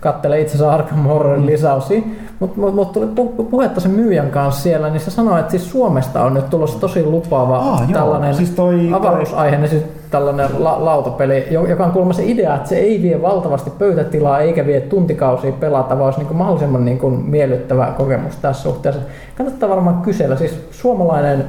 Kattelee 0.00 0.40
itse 0.40 0.56
asiassa 0.56 0.74
Arkham 0.74 1.04
Horrorin 1.04 1.46
lisäosia. 1.46 2.02
Mutta 2.42 2.60
mut, 2.60 2.74
mut 2.74 2.92
tuli 2.92 3.06
pu- 3.06 3.42
puhetta 3.44 3.80
sen 3.80 3.90
myyjän 3.90 4.30
kanssa 4.30 4.62
siellä, 4.62 4.90
niin 4.90 5.00
se 5.00 5.10
sanoi, 5.10 5.40
että 5.40 5.50
siis 5.50 5.70
Suomesta 5.70 6.22
on 6.22 6.34
nyt 6.34 6.50
tulossa 6.50 6.80
tosi 6.80 7.04
lupaava 7.04 7.56
Aa, 7.56 7.80
joo. 7.88 7.92
tällainen 8.00 8.34
Siis 8.34 8.50
toi- 8.50 8.90
avaruusaihe. 8.92 9.56
Niin 9.56 9.68
siis 9.68 9.82
tällainen 10.10 10.46
la- 10.58 10.84
lautapeli, 10.84 11.46
jo- 11.50 11.66
joka 11.66 11.84
on 11.84 11.92
kuulemma 11.92 12.12
se 12.12 12.24
idea, 12.24 12.54
että 12.54 12.68
se 12.68 12.76
ei 12.76 13.02
vie 13.02 13.22
valtavasti 13.22 13.70
pöytätilaa 13.70 14.40
eikä 14.40 14.66
vie 14.66 14.80
tuntikausia 14.80 15.52
pelata, 15.52 15.94
vaan 15.94 16.04
olisi 16.04 16.18
niin 16.18 16.26
kuin 16.26 16.36
mahdollisimman 16.38 16.84
niin 16.84 16.98
kuin 16.98 17.14
miellyttävä 17.14 17.92
kokemus 17.96 18.36
tässä 18.36 18.62
suhteessa. 18.62 19.00
Kannattaa 19.38 19.68
varmaan 19.68 20.02
kysellä, 20.02 20.36
siis 20.36 20.60
suomalainen 20.70 21.44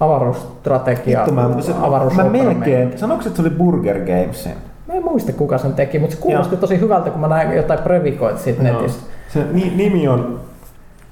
avaruusstrategia, 0.00 1.18
Vittu, 1.18 1.32
mä, 1.34 1.50
se, 1.60 1.72
mä 1.72 1.86
avaruusopera 1.86 2.30
melkein, 2.30 2.98
sanoiko 2.98 3.22
että 3.26 3.36
se 3.36 3.42
oli 3.42 3.50
Burger 3.50 3.98
Gamesin? 3.98 4.52
Mä 4.88 4.94
en 4.94 5.04
muista 5.04 5.32
kuka 5.32 5.58
sen 5.58 5.72
teki, 5.72 5.98
mutta 5.98 6.16
se 6.16 6.22
kuulosti 6.22 6.54
Joo. 6.54 6.60
tosi 6.60 6.80
hyvältä, 6.80 7.10
kun 7.10 7.20
mä 7.20 7.28
näin 7.28 7.56
jotain 7.56 7.80
previkoita 7.82 8.38
siitä 8.38 8.62
netissä. 8.62 9.00
Se 9.32 9.46
ni, 9.52 9.72
nimi 9.76 10.08
on, 10.08 10.40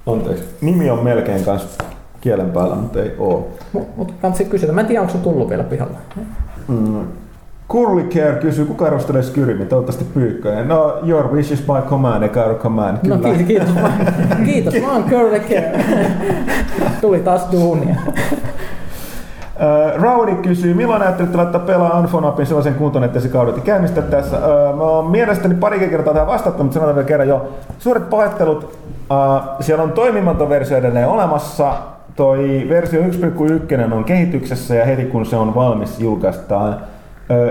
anteeksi, 0.07 0.45
nimi 0.61 0.91
on 0.91 1.05
melkein 1.05 1.45
kans 1.45 1.79
kielen 2.21 2.51
päällä, 2.51 2.75
mutta 2.75 3.03
ei 3.03 3.15
oo. 3.19 3.49
Mutta 3.73 3.93
mut 3.97 4.13
kannattaa 4.23 4.47
kysyä. 4.47 4.73
Mä 4.73 4.81
en 4.81 4.87
tiedä, 4.87 5.01
onko 5.01 5.13
se 5.13 5.19
tullut 5.19 5.51
vielä 5.51 5.65
pihalle. 5.65 5.97
Mm. 6.69 7.01
Curly 7.71 8.03
Care 8.03 8.35
kysyy, 8.41 8.65
kuka 8.65 8.87
arvostelee 8.87 9.23
Skyrimin? 9.23 9.67
Toivottavasti 9.67 10.05
Pyykkönen. 10.15 10.69
No, 10.69 10.99
your 11.07 11.33
wish 11.33 11.53
is 11.53 11.61
my 11.61 11.83
command, 11.89 12.23
eikä 12.23 12.45
our 12.45 12.55
command. 12.55 12.99
No 13.09 13.17
Kyllä. 13.17 13.37
kiitos, 13.37 13.47
kiitos. 13.47 13.75
Mä, 13.75 13.93
kiitos, 14.45 14.75
mä 14.81 14.93
oon 14.93 15.05
Curly 15.05 15.41
Care. 15.41 15.85
Tuli 17.01 17.19
taas 17.21 17.49
duunia. 17.53 17.97
Uh, 19.59 20.03
Rowdy 20.03 20.35
kysyy, 20.35 20.75
milloin 20.75 21.03
ajattelette 21.03 21.37
laittaa 21.37 21.61
pelaa 21.61 21.99
Unfonapin 21.99 22.47
sellaisen 22.47 22.75
kuntoon, 22.75 23.05
että 23.05 23.21
se 23.21 23.29
kaudetti 23.29 23.61
käynnistä 23.61 24.03
tässä? 24.03 24.37
Mä 24.77 24.83
oon 24.83 25.11
mielestäni 25.11 25.55
pari 25.55 25.89
kertaa 25.89 26.13
tähän 26.13 26.29
vastattu, 26.29 26.63
mutta 26.63 26.75
sanotaan 26.75 26.97
vielä 26.97 27.09
kerran 27.09 27.29
jo. 27.29 27.49
Suuret 27.79 28.11
pahoittelut. 28.11 28.79
Siellä 29.61 29.85
on 29.85 29.93
toimimaton 29.93 30.49
versio 30.49 30.77
edelleen 30.77 31.09
olemassa. 31.09 31.73
Toi 32.17 32.67
versio 32.69 33.01
1.1 33.01 33.93
on 33.93 34.05
kehityksessä 34.05 34.75
ja 34.75 34.85
heti 34.85 35.05
kun 35.05 35.27
se 35.27 35.37
on 35.37 35.55
valmis 35.55 36.01
julkaistaan. 36.01 36.77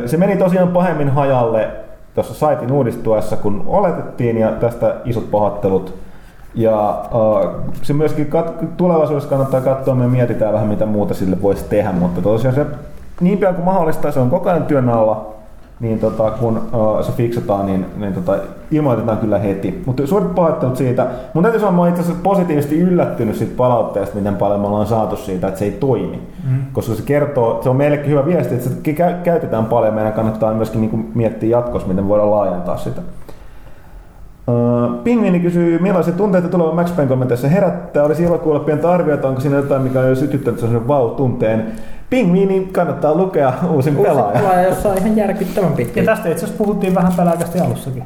Se 0.06 0.18
meni 0.18 0.38
tosiaan 0.38 0.68
pahemmin 0.68 1.10
hajalle 1.10 1.70
tuossa 2.14 2.34
saitin 2.34 2.72
uudistuessa, 2.72 3.38
kun 3.38 3.64
oletettiin 3.68 4.38
ja 4.38 4.52
tästä 4.52 4.96
isot 5.06 5.32
pahoittelut. 5.32 6.07
Ja 6.58 7.04
uh, 7.14 7.52
se 7.82 7.94
myöskin 7.94 8.28
kat- 8.28 8.66
tulevaisuudessa 8.78 9.30
kannattaa 9.30 9.62
katsoa, 9.62 9.96
me 9.96 10.08
mietitään 10.08 10.54
vähän 10.54 10.68
mitä 10.68 10.86
muuta 10.86 11.14
sille 11.14 11.42
voisi 11.42 11.66
tehdä, 11.70 11.92
mutta 11.92 12.22
tosiaan 12.22 12.56
se 12.56 12.66
niin 13.22 13.38
pian 13.38 13.56
kuin 13.56 13.66
mahdollista, 13.66 14.12
se 14.12 14.20
on 14.20 14.30
koko 14.30 14.50
ajan 14.50 14.64
työn 14.64 14.90
alla, 14.90 15.34
niin 15.80 16.00
tota, 16.00 16.32
kun 16.32 16.58
uh, 16.58 17.06
se 17.06 17.12
fiksataan, 17.12 17.66
niin, 17.66 17.86
niin 17.98 18.14
tota, 18.14 18.38
ilmoitetaan 18.72 19.18
kyllä 19.18 19.40
heti. 19.40 19.84
Mutta 19.86 20.08
suuret 20.08 20.36
pahoittelut 20.36 20.78
siitä. 20.78 21.08
Mun 21.34 21.44
täytyy 21.44 21.60
sanoa, 21.60 21.84
mä 21.84 21.90
itse 21.90 22.02
asiassa 22.02 22.22
positiivisesti 22.24 22.80
yllättynyt 22.80 23.36
siitä 23.36 23.54
palautteesta, 23.58 24.16
miten 24.16 24.36
paljon 24.36 24.60
me 24.60 24.68
ollaan 24.68 24.88
saatu 24.88 25.16
siitä, 25.16 25.48
että 25.48 25.60
se 25.60 25.66
ei 25.66 25.72
toimi. 25.72 26.22
Mm. 26.52 26.58
Koska 26.74 26.96
se 26.96 27.04
kertoo, 27.06 27.64
se 27.64 27.70
on 27.70 27.76
meillekin 27.76 28.10
hyvä 28.10 28.26
viesti, 28.26 28.56
että 28.56 28.70
kä- 28.92 29.24
käytetään 29.24 29.66
paljon, 29.66 29.94
meidän 29.94 30.14
kannattaa 30.14 30.54
myöskin 30.54 30.82
niin 30.82 31.12
miettiä 31.16 31.58
jatkossa, 31.58 31.88
miten 31.88 32.08
voidaan 32.08 32.32
laajentaa 32.32 32.78
sitä. 32.78 33.02
Pingviini 35.04 35.40
kysyy, 35.40 35.80
millaiset 35.80 36.18
tunteita 36.18 36.48
tulevan 36.48 36.76
Max 36.76 36.96
Payne 36.96 37.10
kommenteissa 37.10 37.48
herättää. 37.48 38.04
Olisi 38.04 38.24
ilo 38.24 38.38
kuulla 38.38 38.60
pientä 38.60 38.92
arviota, 38.92 39.28
onko 39.28 39.42
siinä 39.42 39.56
jotain, 39.56 39.82
mikä 39.82 40.00
on 40.00 40.10
jo 40.10 40.16
sytyttänyt 40.16 40.60
sellaisen 40.60 40.88
vau-tunteen. 40.88 41.72
Pingviini 42.10 42.70
kannattaa 42.72 43.16
lukea 43.16 43.54
uusin 43.70 43.96
pelaaja. 43.96 44.40
Pelaaja, 44.40 44.70
jossa 44.70 44.90
on 44.90 44.98
ihan 44.98 45.16
järkyttävän 45.16 45.74
pitkä. 45.74 46.00
Ja 46.00 46.06
tästä 46.06 46.30
itse 46.30 46.46
asiassa 46.46 46.64
puhuttiin 46.64 46.96
vähän 46.96 47.14
pelaajakästi 47.18 47.60
alussakin. 47.60 48.04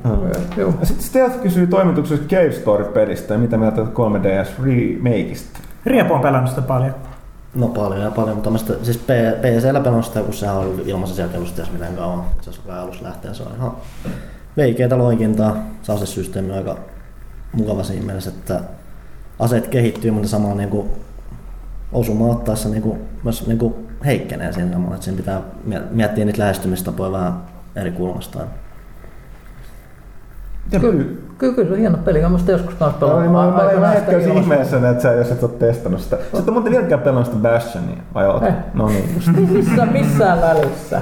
Joo. 0.58 0.74
Ja 0.80 0.86
Sitten 0.86 1.06
Stealth 1.06 1.40
kysyy 1.42 1.68
toimituksessa 1.68 2.26
Cave 2.26 2.52
Story-pelistä 2.52 3.34
ja 3.34 3.40
mitä 3.40 3.58
mieltä 3.58 3.82
olet 3.82 3.94
3DS 3.94 4.66
Remakeista. 4.66 5.60
Riepo 5.86 6.14
on 6.14 6.22
pelannut 6.22 6.50
sitä 6.50 6.62
paljon. 6.62 6.96
No 7.56 7.68
paljon 7.68 8.02
ja 8.02 8.12
paljon, 8.12 8.36
mutta 8.36 8.50
mä 8.50 8.58
sitä, 8.58 8.74
siis 8.84 8.98
PCllä 9.42 9.80
pelannut 9.80 10.06
sitä, 10.06 10.22
kun 10.22 10.34
sehän 10.34 10.58
on 10.58 10.82
ilmaisessa 10.86 11.22
jakelussa 11.22 11.56
ties 11.56 11.72
miten 11.72 11.96
kauan. 11.96 12.24
Se 12.42 12.50
on 12.50 12.56
kai 12.68 12.80
alussa 12.80 13.04
lähtien, 13.04 13.36
se 13.36 13.44
on 13.44 13.50
ihan 13.58 13.72
veikeitä 14.58 14.98
loikintaa. 14.98 15.58
Se 15.82 15.92
asesysteemi 15.92 16.52
on 16.52 16.58
aika 16.58 16.78
mukava 17.54 17.84
siinä 17.84 18.06
mielessä, 18.06 18.30
että 18.30 18.62
aseet 19.40 19.68
kehittyy, 19.68 20.12
mutta 20.12 20.30
samalla 20.30 20.56
niin 20.56 20.90
osuma 21.92 22.26
ottaessa 22.26 22.70
niin 22.70 22.82
kuin, 22.82 23.00
myös 23.24 23.48
niin 23.48 23.60
kuin 23.60 23.74
heikkenee 24.06 24.54
siinä 24.54 24.72
samalla, 24.72 24.96
että 24.96 25.06
siinä 25.06 25.18
pitää 25.18 25.42
mie- 25.64 25.84
miettiä 25.92 26.26
niitä 26.26 26.42
lähestymistapoja 26.42 27.12
vähän 27.12 27.34
eri 27.76 27.92
kulmastaan. 27.92 28.48
Kyllä, 30.82 31.04
kyllä, 31.38 31.56
kyllä 31.56 31.68
se 31.68 31.74
on 31.74 31.80
hieno 31.80 31.98
peli. 31.98 32.22
Mä 32.22 32.30
musta 32.30 32.52
joskus 32.52 32.74
kanssa 32.76 33.00
pelannut. 33.00 33.32
Mä 33.32 33.40
olen 33.40 33.76
ilmasta. 33.76 34.12
ihmeessä, 34.40 34.90
että 34.90 35.04
sä 35.04 35.14
jos 35.14 35.32
et 35.32 35.44
ole 35.44 35.52
testannut 35.52 36.02
sitä. 36.02 36.16
Sä 36.16 36.40
et 36.40 36.48
ole 36.48 36.52
muuten 36.54 36.72
vieläkään 36.72 37.02
pelannut 37.02 37.26
sitä 37.26 37.50
Bastionia, 37.50 37.98
vai 38.14 38.28
oot? 38.28 38.44
Eh. 38.44 38.54
No 38.74 38.88
niin, 38.88 39.10
just. 39.16 39.28
Ei 39.38 39.46
missään, 39.46 39.92
missään 39.94 40.42
välissä. 40.42 41.02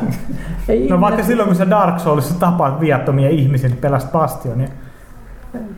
Ei 0.70 0.88
No 0.90 1.02
vaikka 1.02 1.24
silloin, 1.24 1.48
kun 1.48 1.56
sä 1.56 1.70
Dark 1.70 2.00
Soulsissa 2.00 2.40
tapaat 2.40 2.80
viattomia 2.80 3.30
ihmisiä, 3.30 3.70
niin 3.70 3.78
pelasit 3.78 4.12
Bastionia. 4.12 4.68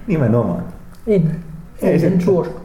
Nimenomaan. 0.07 0.63
En, 1.07 1.35
Ei 1.81 2.05
en 2.05 2.21
suostu. 2.21 2.61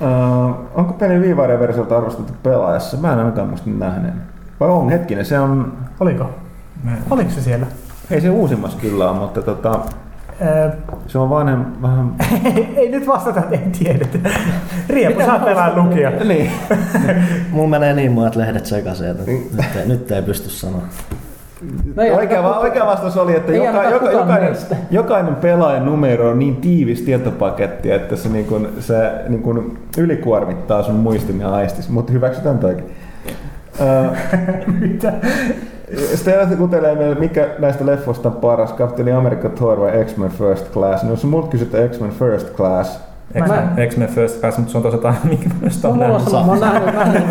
Uh, 0.00 0.54
onko 0.78 0.92
pelin 0.92 1.22
viivaariversiolta 1.22 1.96
arvostettu 1.98 2.32
pelaajassa? 2.42 2.96
Mä 2.96 3.12
en 3.12 3.18
ainakaan 3.18 3.48
muista 3.48 3.70
nähneen. 3.70 4.14
Vai 4.60 4.68
on 4.68 4.90
hetkinen, 4.90 5.24
se 5.24 5.38
on... 5.40 5.72
Oliko? 6.00 6.30
Oliko 7.10 7.30
se 7.30 7.42
siellä? 7.42 7.66
Ei 8.10 8.20
se 8.20 8.30
uusimmassa 8.30 8.78
kyllä 8.80 9.10
ole, 9.10 9.18
mutta 9.18 9.42
tota, 9.42 9.80
Öö, 10.42 10.70
se 11.06 11.18
on 11.18 11.30
vanhem, 11.30 11.64
vähän... 11.82 12.14
ei, 12.44 12.68
ei 12.76 12.88
nyt 12.90 13.06
vastata, 13.06 13.40
että 13.40 13.54
ei 13.54 13.70
tiedetä. 13.78 14.18
Riepu 14.88 15.12
Mitä 15.14 15.26
saa 15.26 15.38
mä 15.38 15.44
pelaa 15.44 15.76
lukia. 15.76 16.10
niin. 16.10 16.50
Mulla 17.50 17.68
menee 17.68 17.94
niin 17.94 18.12
monet 18.12 18.36
lehdet 18.36 18.66
sekaisin, 18.66 19.06
että 19.06 19.22
nyt, 19.30 19.76
ei, 19.76 19.86
nyt 19.86 20.10
ei 20.12 20.22
pysty 20.22 20.50
sanoa. 20.50 20.82
No 21.94 22.02
ei 22.02 22.10
oikea, 22.10 22.16
ainakaan 22.18 22.44
va- 22.44 22.58
oikea 22.58 22.86
vastaus 22.86 23.16
oli, 23.16 23.36
että 23.36 23.52
joka, 23.52 23.84
joka, 23.84 24.10
jokainen, 24.10 24.56
jokainen 24.90 25.34
pelaajan 25.34 25.84
numero 25.84 26.30
on 26.30 26.38
niin 26.38 26.56
tiivis 26.56 27.02
tietopaketti, 27.02 27.90
että 27.90 28.16
se, 28.16 28.28
niin 28.28 28.44
kun, 28.44 28.68
se 28.80 28.94
niin 29.28 29.42
kun 29.42 29.78
ylikuormittaa 29.98 30.82
sun 30.82 30.94
muistin 30.94 31.40
ja 31.40 31.54
aistis, 31.54 31.88
mutta 31.88 32.12
hyväksytään 32.12 32.58
toikin. 32.58 32.84
Mitä? 34.80 35.12
Sitten 35.96 36.58
kutelee 36.58 36.94
meille, 36.94 37.14
mikä 37.14 37.48
näistä 37.58 37.86
leffoista 37.86 38.28
on 38.28 38.34
paras, 38.34 38.72
Kapteeni 38.72 39.12
Amerikka 39.12 39.48
Thor 39.48 39.80
vai 39.80 40.04
X-Men 40.04 40.30
First 40.30 40.72
Class. 40.72 41.02
No 41.02 41.10
jos 41.10 41.24
multa 41.24 41.48
kysytään 41.48 41.88
X-Men 41.88 42.10
First 42.10 42.56
Class, 42.56 43.00
Mä- 43.48 43.68
X-Men 43.88 44.08
First 44.08 44.40
Class, 44.40 44.58
mutta 44.58 44.72
se 44.72 44.78
on 44.78 45.14
minkä 45.24 45.48
mä 45.62 45.70
Se 45.70 45.86
on 45.88 45.98
nähnyt. 45.98 46.22
sama, 46.28 46.46
mä 46.46 46.52
oon 46.52 46.60
nähnyt. 46.60 47.24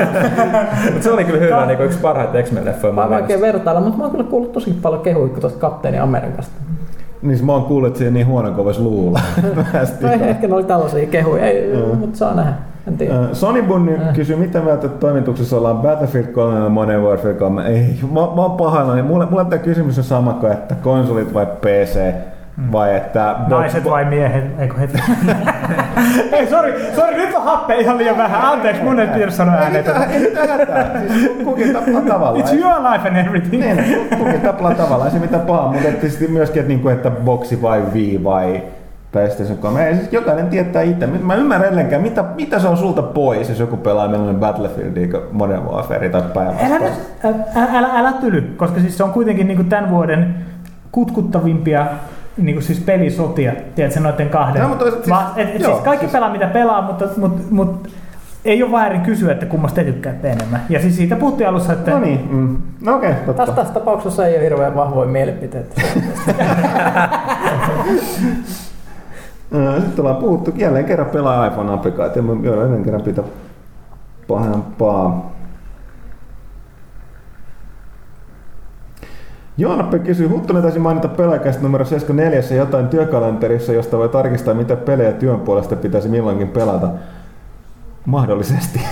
Mutta 0.85 1.03
se 1.03 1.11
oli 1.11 1.23
kyllä 1.23 1.39
hyvä, 1.39 1.65
niin 1.65 1.81
yksi 1.81 1.99
parhaita 1.99 2.41
X-Men-leffoja. 2.43 2.93
Mä 2.93 3.03
mun 3.03 3.13
en 3.13 3.21
oikein 3.21 3.39
mielestä. 3.39 3.57
vertailla, 3.57 3.81
mutta 3.81 3.97
mä 3.97 4.03
oon 4.03 4.11
kyllä 4.11 4.23
kuullut 4.29 4.51
tosi 4.51 4.73
paljon 4.81 5.01
kehuja 5.01 5.39
tuosta 5.41 5.59
Kapteeni 5.59 5.99
Amerikasta. 5.99 6.53
Niin 7.21 7.45
mä 7.45 7.51
oon 7.53 7.63
kuullut, 7.63 7.87
että 7.87 7.99
se 7.99 8.05
ei 8.05 8.11
niin 8.11 8.27
huono 8.27 8.51
kuin 8.51 8.65
voisi 8.65 8.81
luulla. 8.81 9.19
No 10.01 10.25
ehkä 10.27 10.47
ne 10.47 10.53
oli 10.53 10.63
tällaisia 10.63 11.07
kehuja, 11.07 11.45
ei, 11.45 11.73
mutta 11.99 12.17
saa 12.17 12.33
nähdä. 12.35 12.53
En 12.87 12.97
tiedä. 12.97 13.13
Sony 13.33 13.61
Bunny 13.61 13.95
Äh. 13.95 14.13
kysyy, 14.13 14.35
mitä 14.35 14.59
mieltä 14.61 14.87
toimituksessa 14.87 15.57
ollaan 15.57 15.77
Battlefield 15.77 16.27
3 16.27 16.59
ja 16.59 16.69
Modern 16.69 17.03
Warfare 17.03 17.33
3. 17.33 17.67
Ei, 17.67 17.99
mä, 18.11 18.19
mä 18.19 18.41
oon 18.41 18.51
pahoillani. 18.51 19.01
Mulle, 19.01 19.25
mulle 19.25 19.45
tämä 19.45 19.61
kysymys 19.61 19.97
on 19.97 20.03
sama 20.03 20.33
kuin, 20.33 20.51
että 20.51 20.75
konsolit 20.75 21.33
vai 21.33 21.45
PC 21.45 21.99
vai 22.71 22.95
että... 22.95 23.35
Naiset 23.47 23.89
vai 23.89 24.05
miehet? 24.05 24.59
Eikö 24.59 24.77
heti? 24.77 24.97
Ei, 26.31 26.47
sori, 26.47 26.73
sori, 26.95 27.15
nyt 27.15 27.35
on 27.35 27.43
happe 27.43 27.75
ihan 27.75 27.97
liian 27.97 28.17
vähän. 28.17 28.41
Anteeksi, 28.41 28.83
mun 28.83 28.99
ei 28.99 29.07
pitänyt 29.07 29.33
sanoa 29.33 29.55
ääneen. 29.55 29.85
Ei 30.11 30.19
mitään, 30.19 30.49
hätää. 30.49 30.91
Siis 31.07 31.31
kukin 31.43 31.73
tapaa 31.73 32.01
tavallaan. 32.07 32.45
It's 32.45 32.53
your 32.53 32.91
life 32.93 33.07
and 33.07 33.17
everything. 33.17 33.63
Niin, 33.63 34.07
kukin 34.17 34.41
taplaa 34.41 34.73
tavallaan, 34.73 35.11
se 35.11 35.19
mitään 35.19 35.41
pahaa, 35.45 35.71
mutta 35.71 35.89
tietysti 35.89 36.27
myöskin, 36.27 36.59
että, 36.59 36.67
niinku, 36.67 36.89
että 36.89 37.11
boksi 37.11 37.61
vai 37.61 37.83
Wii 37.93 38.23
vai 38.23 38.63
PlayStation 39.11 39.57
3. 39.57 39.87
Ei, 39.87 39.95
siis 39.95 40.13
jokainen 40.13 40.47
tietää 40.47 40.81
itse. 40.81 41.07
Mä 41.07 41.35
ymmärrän 41.35 41.67
edelleenkään, 41.67 42.01
mitä, 42.01 42.23
mitä 42.35 42.59
se 42.59 42.67
on 42.67 42.77
sulta 42.77 43.01
pois, 43.01 43.49
jos 43.49 43.59
joku 43.59 43.77
pelaa 43.77 44.07
mieluummin 44.07 44.39
Battlefieldia 44.39 45.07
kuin 45.07 45.23
Modern 45.31 45.63
Warfare 45.63 46.09
tai 46.09 46.21
Älä, 46.21 46.29
päinvastoin. 46.33 46.81
nyt- 46.81 47.47
älä, 47.55 47.67
älä, 47.77 47.89
älä 47.95 48.11
tyly, 48.11 48.41
koska 48.41 48.79
siis 48.79 48.97
se 48.97 49.03
on 49.03 49.11
kuitenkin 49.11 49.47
niinku 49.47 49.63
tämän 49.63 49.89
vuoden 49.89 50.35
kutkuttavimpia 50.91 51.85
niinku 52.45 52.61
siis 52.61 52.79
pelisotia, 52.79 53.53
tiedätkö, 53.75 53.99
noiden 53.99 54.29
kahden. 54.29 54.61
No, 54.61 54.67
mutta 54.69 54.91
siis- 54.91 55.09
Va, 55.09 55.31
et, 55.35 55.55
et 55.55 55.61
joo, 55.61 55.71
siis 55.71 55.83
kaikki 55.83 56.05
siis- 56.05 56.11
pelaa 56.11 56.31
mitä 56.31 56.47
pelaa, 56.47 56.81
mutta, 56.81 57.05
mutta, 57.17 57.41
mutta 57.49 57.89
ei 58.45 58.63
ole 58.63 58.71
väärin 58.71 59.01
kysyä, 59.01 59.31
että 59.31 59.45
kummasta 59.45 59.75
te 59.75 59.83
tykkäätte 59.83 60.29
enemmän. 60.31 60.61
Ja 60.69 60.81
siis 60.81 60.97
siitä 60.97 61.15
puhuttiin 61.15 61.49
alussa, 61.49 61.73
että 61.73 61.91
No 61.91 61.99
niin, 61.99 62.27
mm. 62.31 62.57
no 62.81 62.95
okei, 62.95 63.09
okay, 63.11 63.21
Tässä, 63.21 63.33
totta. 63.45 63.51
tässä 63.61 63.73
tapauksessa 63.73 64.27
ei 64.27 64.35
ole 64.35 64.43
hirveän 64.43 64.75
vahvoja 64.75 65.09
mielipiteitä. 65.09 65.81
Ö, 69.55 69.81
Sitten 69.81 69.99
ollaan 69.99 70.15
puhuttu 70.17 70.51
jälleen 70.55 70.85
kerran 70.85 71.07
pelaa 71.09 71.47
iPhone-applikaatio, 71.47 72.21
mä 72.21 72.31
ennen 72.65 72.83
kerran 72.83 73.01
pitää 73.01 73.23
pahempaa. 74.27 75.31
Joonappe 79.59 79.99
kysyy, 79.99 80.27
Huttunen 80.27 80.61
taisi 80.61 80.79
mainita 80.79 81.07
pelaajakästä 81.07 81.63
numero 81.63 81.85
74 81.85 82.57
jotain 82.57 82.87
työkalenterissa, 82.87 83.73
josta 83.73 83.97
voi 83.97 84.09
tarkistaa, 84.09 84.53
mitä 84.53 84.75
pelejä 84.75 85.11
työn 85.11 85.39
puolesta 85.39 85.75
pitäisi 85.75 86.09
milloinkin 86.09 86.47
pelata. 86.47 86.89
Mahdollisesti. 88.05 88.79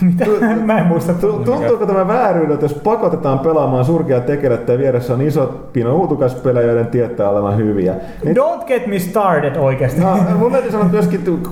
Mitä? 0.00 0.24
Mä 0.66 0.78
en 0.78 0.86
muista. 0.86 1.12
Tu- 1.12 1.42
Tuntuuko 1.44 1.86
tämä 1.86 2.08
vääryydeltä, 2.08 2.64
jos 2.64 2.74
pakotetaan 2.74 3.38
pelaamaan 3.38 3.84
surkea 3.84 4.20
tekelettä 4.20 4.72
ja 4.72 4.78
vieressä 4.78 5.14
on 5.14 5.20
isot 5.20 5.72
pino 5.72 5.96
uutukaspelejä, 5.96 6.66
joiden 6.66 6.86
tietää 6.86 7.28
olevan 7.28 7.56
hyviä? 7.56 7.94
Niin, 8.24 8.36
Don't 8.36 8.64
get 8.66 8.86
me 8.86 8.98
started 8.98 9.56
oikeasti. 9.56 10.00
no, 10.00 10.16
mun 10.38 10.52
täytyy 10.52 10.70
sanoa 10.70 10.88
myöskin, 10.88 11.42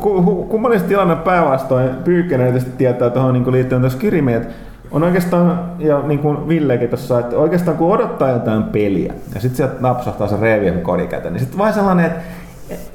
kummallisesti 0.49 0.89
tilanne 0.89 1.17
päinvastoin, 1.17 1.91
tietysti 2.05 2.71
tietää 2.79 3.11
tuohon 3.11 3.33
niin 3.33 3.53
liittyen 3.53 3.81
tuossa 3.81 3.99
kirmiin, 3.99 4.37
että 4.37 4.49
on 4.91 5.03
oikeastaan, 5.03 5.61
ja 5.79 6.03
niin 6.03 6.19
kuin 6.19 6.49
Villekin 6.49 6.89
tuossa, 6.89 7.19
että 7.19 7.37
oikeastaan 7.37 7.77
kun 7.77 7.93
odottaa 7.93 8.31
jotain 8.31 8.63
peliä, 8.63 9.15
ja 9.35 9.41
sitten 9.41 9.57
sieltä 9.57 9.75
napsahtaa 9.81 10.29
se 10.29 10.37
Revian 10.41 10.81
kodi 10.81 11.07
käteen, 11.07 11.33
niin 11.33 11.41
sitten 11.41 11.59
vaan 11.59 11.73
sellainen, 11.73 12.07
että 12.07 12.21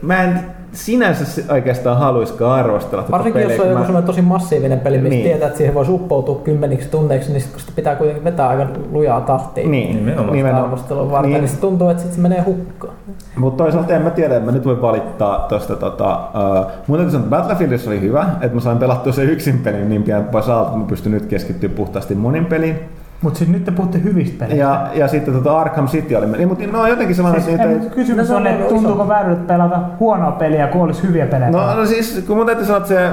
mä 0.02 0.24
en 0.24 0.40
sinänsä 0.74 1.42
oikeastaan 1.54 1.98
haluaisikaan 1.98 2.60
arvostella 2.60 3.04
tätä 3.04 3.12
Varsinkin 3.12 3.42
jos 3.42 3.52
peliä, 3.52 3.64
on 3.64 3.72
kun 3.78 3.82
joku 3.82 3.94
mä- 3.94 4.02
tosi 4.02 4.22
massiivinen 4.22 4.80
peli, 4.80 4.98
mistä 4.98 5.10
Niin. 5.10 5.24
tietää, 5.24 5.48
että 5.48 5.58
siihen 5.58 5.74
voisi 5.74 5.92
uppoutua 5.92 6.36
kymmeniksi 6.44 6.90
tunneiksi, 6.90 7.32
niin 7.32 7.42
sit 7.42 7.52
kun 7.52 7.60
sitä 7.60 7.72
pitää 7.76 7.96
kuitenkin 7.96 8.24
vetää 8.24 8.48
aika 8.48 8.66
lujaa 8.92 9.22
tahtia 9.22 9.68
Niin, 9.68 9.96
Nimenomaan. 9.96 10.34
nimenomaan. 10.34 10.66
arvostelun 10.66 11.12
varten, 11.12 11.32
niin. 11.32 11.42
Niin. 11.42 11.50
se 11.50 11.58
tuntuu, 11.60 11.90
että 11.90 12.04
sit 12.04 12.14
se 12.14 12.22
menee 12.22 12.42
hukkaan. 12.42 12.94
Mutta 13.38 13.64
toisaalta 13.64 13.94
en 13.96 14.02
mä 14.02 14.10
tiedä, 14.10 14.36
en 14.38 14.44
mä 14.44 14.52
nyt 14.52 14.66
voi 14.66 14.82
valittaa 14.82 15.46
tosta 15.50 15.76
tota, 15.76 16.20
uh, 16.60 16.66
mun 16.88 16.98
täytyy 16.98 17.12
sanoa, 17.12 17.26
että 17.26 17.36
Battlefieldissa 17.38 17.90
oli 17.90 18.02
hyvä, 18.02 18.26
että 18.42 18.56
mä 18.56 18.62
sain 18.62 18.78
pelattua 18.78 19.14
se 19.14 19.24
yksin 19.24 19.60
pelin 19.60 19.90
niin 19.90 20.04
pian 20.04 20.24
pois 20.24 20.50
alta, 20.50 20.68
että 20.68 20.80
mä 20.80 20.86
pystyn 20.86 21.12
nyt 21.12 21.26
keskittyä 21.26 21.70
puhtaasti 21.70 22.16
monin 22.16 22.46
peliin. 22.46 22.76
Mutta 23.24 23.38
siis 23.38 23.50
nyt 23.50 23.66
te 23.66 23.72
puhutte 23.72 24.04
hyvistä 24.04 24.40
peleistä. 24.40 24.64
Ja, 24.64 24.90
ja 24.94 25.08
sitten 25.08 25.34
tota 25.34 25.60
Arkham 25.60 25.88
City 25.88 26.16
oli, 26.16 26.26
niin, 26.26 26.48
mutta 26.48 26.64
no 26.72 26.82
on 26.82 26.90
jotenkin 26.90 27.16
sellainen, 27.16 27.42
Siis, 27.42 27.58
niitä 27.58 27.72
ei, 27.72 27.90
kysymys 27.90 28.18
No, 28.18 28.26
se 28.26 28.34
on, 28.34 28.48
että 28.48 28.70
tuntuuko 28.70 29.08
vääryydeltä 29.08 29.48
pelata 29.48 29.82
huonoa 30.00 30.32
peliä, 30.32 30.68
kun 30.68 30.82
olisi 30.82 31.04
hyviä 31.04 31.28
pelejä. 31.28 31.52
no, 31.52 31.76
no 31.76 31.86
siis 31.86 32.24
kun 32.28 32.38
mun 32.38 32.46
täytyy 32.46 32.66
sanoa, 32.66 32.78
että 32.78 32.90
se, 32.90 33.10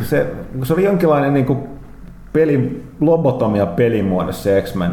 se, 0.10 0.26
se 0.62 0.72
oli 0.72 0.84
jonkinlainen 0.84 1.34
niin 1.34 1.46
kuin 1.46 1.58
peli, 2.32 2.84
lobotomia 3.00 3.66
pelimuodossa 3.66 4.42
se 4.42 4.62
X-Men 4.62 4.92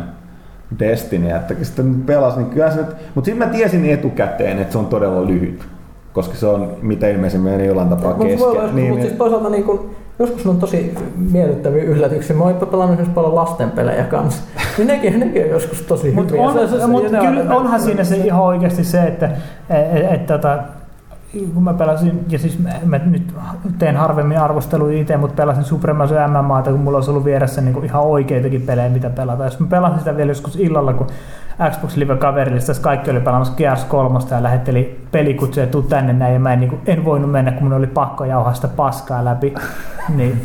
Destiny, 0.79 1.29
että 1.29 1.53
nyt 1.83 2.05
pelasi, 2.05 2.39
niin 2.39 2.49
kyllä 2.49 2.71
se 2.71 2.77
nyt, 2.77 2.95
mutta 3.15 3.25
sitten 3.25 3.47
mä 3.47 3.53
tiesin 3.53 3.85
etukäteen, 3.85 4.59
että 4.59 4.71
se 4.71 4.77
on 4.77 4.85
todella 4.85 5.27
lyhyt, 5.27 5.65
koska 6.13 6.35
se 6.35 6.47
on 6.47 6.77
mitä 6.81 7.07
ilmeisimmin 7.07 7.65
jollain 7.65 7.89
tapaa 7.89 8.13
Mutta 8.13 8.25
kesken. 8.25 8.75
niin, 8.75 8.89
mutta 8.89 9.05
siis 9.05 9.17
toisaalta 9.17 9.49
niin 9.49 9.63
kun, 9.63 9.89
joskus 10.19 10.45
on 10.47 10.59
tosi 10.59 10.95
miellyttäviä 11.31 11.83
yllätyksiä. 11.83 12.35
Mä 12.35 12.43
oon 12.43 12.53
pelannut 12.55 12.81
esimerkiksi 12.93 13.13
paljon 13.13 13.35
lasten 13.35 13.71
pelejä 13.71 14.03
kanssa. 14.03 14.43
Niin 14.77 14.87
nekin, 14.87 15.19
nekin 15.19 15.43
on 15.43 15.49
joskus 15.49 15.81
tosi 15.81 16.11
Mutta 16.11 16.31
hyviä. 16.33 16.47
on, 16.47 16.53
Se- 16.53 16.67
se- 16.67 16.79
se- 16.79 16.87
mut 16.87 17.03
on- 17.49 17.51
onhan 17.51 17.79
siinä 17.81 18.03
se 18.03 18.15
ihan 18.15 18.41
oikeasti 18.43 18.83
se, 18.83 19.01
että 19.03 19.29
et, 19.69 20.11
et, 20.13 20.25
tota, 20.25 20.59
kun 21.53 21.63
mä 21.63 21.73
pelasin, 21.73 22.25
ja 22.29 22.39
siis 22.39 22.59
mä, 22.59 22.69
mä 22.85 22.97
nyt 22.97 23.33
teen 23.79 23.97
harvemmin 23.97 24.39
arvosteluja 24.39 25.01
itse, 25.01 25.17
mutta 25.17 25.35
pelasin 25.35 25.63
Supremacy 25.63 26.13
MMAta, 26.27 26.71
kun 26.71 26.79
mulla 26.79 26.97
olisi 26.97 27.11
ollut 27.11 27.25
vieressä 27.25 27.61
niin 27.61 27.85
ihan 27.85 28.03
oikeitakin 28.03 28.61
pelejä, 28.61 28.89
mitä 28.89 29.09
pelata. 29.09 29.43
Jos 29.43 29.59
mä 29.59 29.67
pelasin 29.67 29.99
sitä 29.99 30.17
vielä 30.17 30.31
joskus 30.31 30.55
illalla, 30.55 30.93
kun 30.93 31.07
Xbox 31.71 31.95
Live 31.95 32.17
kaverilista, 32.17 32.73
kaikki 32.81 33.11
oli 33.11 33.19
pelaamassa 33.19 33.53
Gears 33.57 33.83
3 33.83 34.19
ja 34.31 34.43
lähetteli 34.43 34.99
pelikutsuja, 35.11 35.67
tuu 35.67 35.81
tänne 35.81 36.13
näin, 36.13 36.33
ja 36.33 36.39
mä 36.39 36.53
en, 36.53 36.59
niin 36.59 36.69
kuin, 36.69 36.81
en 36.87 37.05
voinut 37.05 37.31
mennä, 37.31 37.51
kun 37.51 37.63
mun 37.63 37.73
oli 37.73 37.87
pakko 37.87 38.25
jauhaa 38.25 38.53
sitä 38.53 38.67
paskaa 38.67 39.25
läpi. 39.25 39.53
niin. 40.17 40.41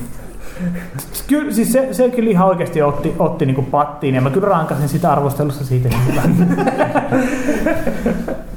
Kyllä, 1.28 1.52
siis 1.52 1.72
se, 1.72 1.88
se 1.92 2.10
kyllä 2.10 2.30
ihan 2.30 2.48
oikeasti 2.48 2.82
otti, 2.82 3.14
otti 3.18 3.46
niin 3.46 3.66
pattiin, 3.66 4.14
ja 4.14 4.20
mä 4.20 4.30
kyllä 4.30 4.48
rankasin 4.48 4.88
sitä 4.88 5.12
arvostelussa 5.12 5.64
siitä. 5.64 5.88
niin 5.88 6.56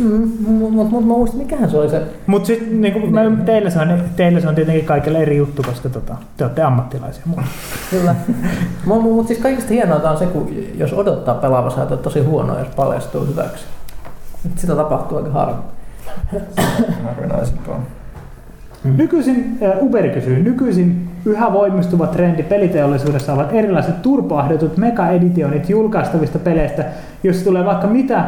Mutta 0.00 0.50
mut, 0.50 0.90
mut 0.90 1.06
mä 1.06 1.14
muistan, 1.14 1.40
mikähän 1.40 1.70
se 1.70 1.78
oli 1.78 1.90
se 1.90 2.02
Mutta 2.26 2.46
sitten 2.46 2.80
niin 2.80 3.14
mä, 3.14 3.20
teille, 3.44 3.70
se 3.70 3.78
on, 3.78 4.02
teille 4.16 4.40
se 4.40 4.48
on 4.48 4.54
tietenkin 4.54 4.84
kaikille 4.84 5.18
eri 5.18 5.36
juttu, 5.36 5.62
koska 5.62 5.88
tota, 5.88 6.16
te 6.36 6.44
olette 6.44 6.62
ammattilaisia. 6.62 7.22
Mua. 7.26 7.42
Kyllä. 7.90 8.14
Mutta 8.84 9.26
siis 9.26 9.38
kaikista 9.38 9.68
hienointa 9.74 10.10
on 10.10 10.18
se, 10.18 10.26
kun 10.26 10.48
jos 10.74 10.92
odottaa 10.92 11.34
pelaavansa, 11.34 11.82
että 11.82 11.94
on 11.94 12.00
tosi 12.00 12.20
huono, 12.20 12.58
jos 12.58 12.68
paljastuu 12.68 13.26
hyväksi. 13.26 13.64
Et 14.46 14.58
Sitä 14.58 14.76
tapahtuu 14.76 15.18
aika 15.18 15.30
harvoin. 15.30 15.64
Harvinaisempaa. 17.04 17.80
Nykyisin, 18.84 19.58
äh, 19.62 19.82
Uberi 19.82 20.10
kysyy, 20.10 20.42
nykyisin 20.42 21.08
yhä 21.24 21.52
voimistuva 21.52 22.06
trendi 22.06 22.42
peliteollisuudessa 22.42 23.32
ovat 23.32 23.52
erilaiset 23.52 24.02
turpaahdetut 24.02 24.76
mega-editionit 24.76 25.70
julkaistavista 25.70 26.38
peleistä, 26.38 26.84
jos 27.22 27.36
tulee 27.36 27.64
vaikka 27.64 27.86
mitä 27.86 28.24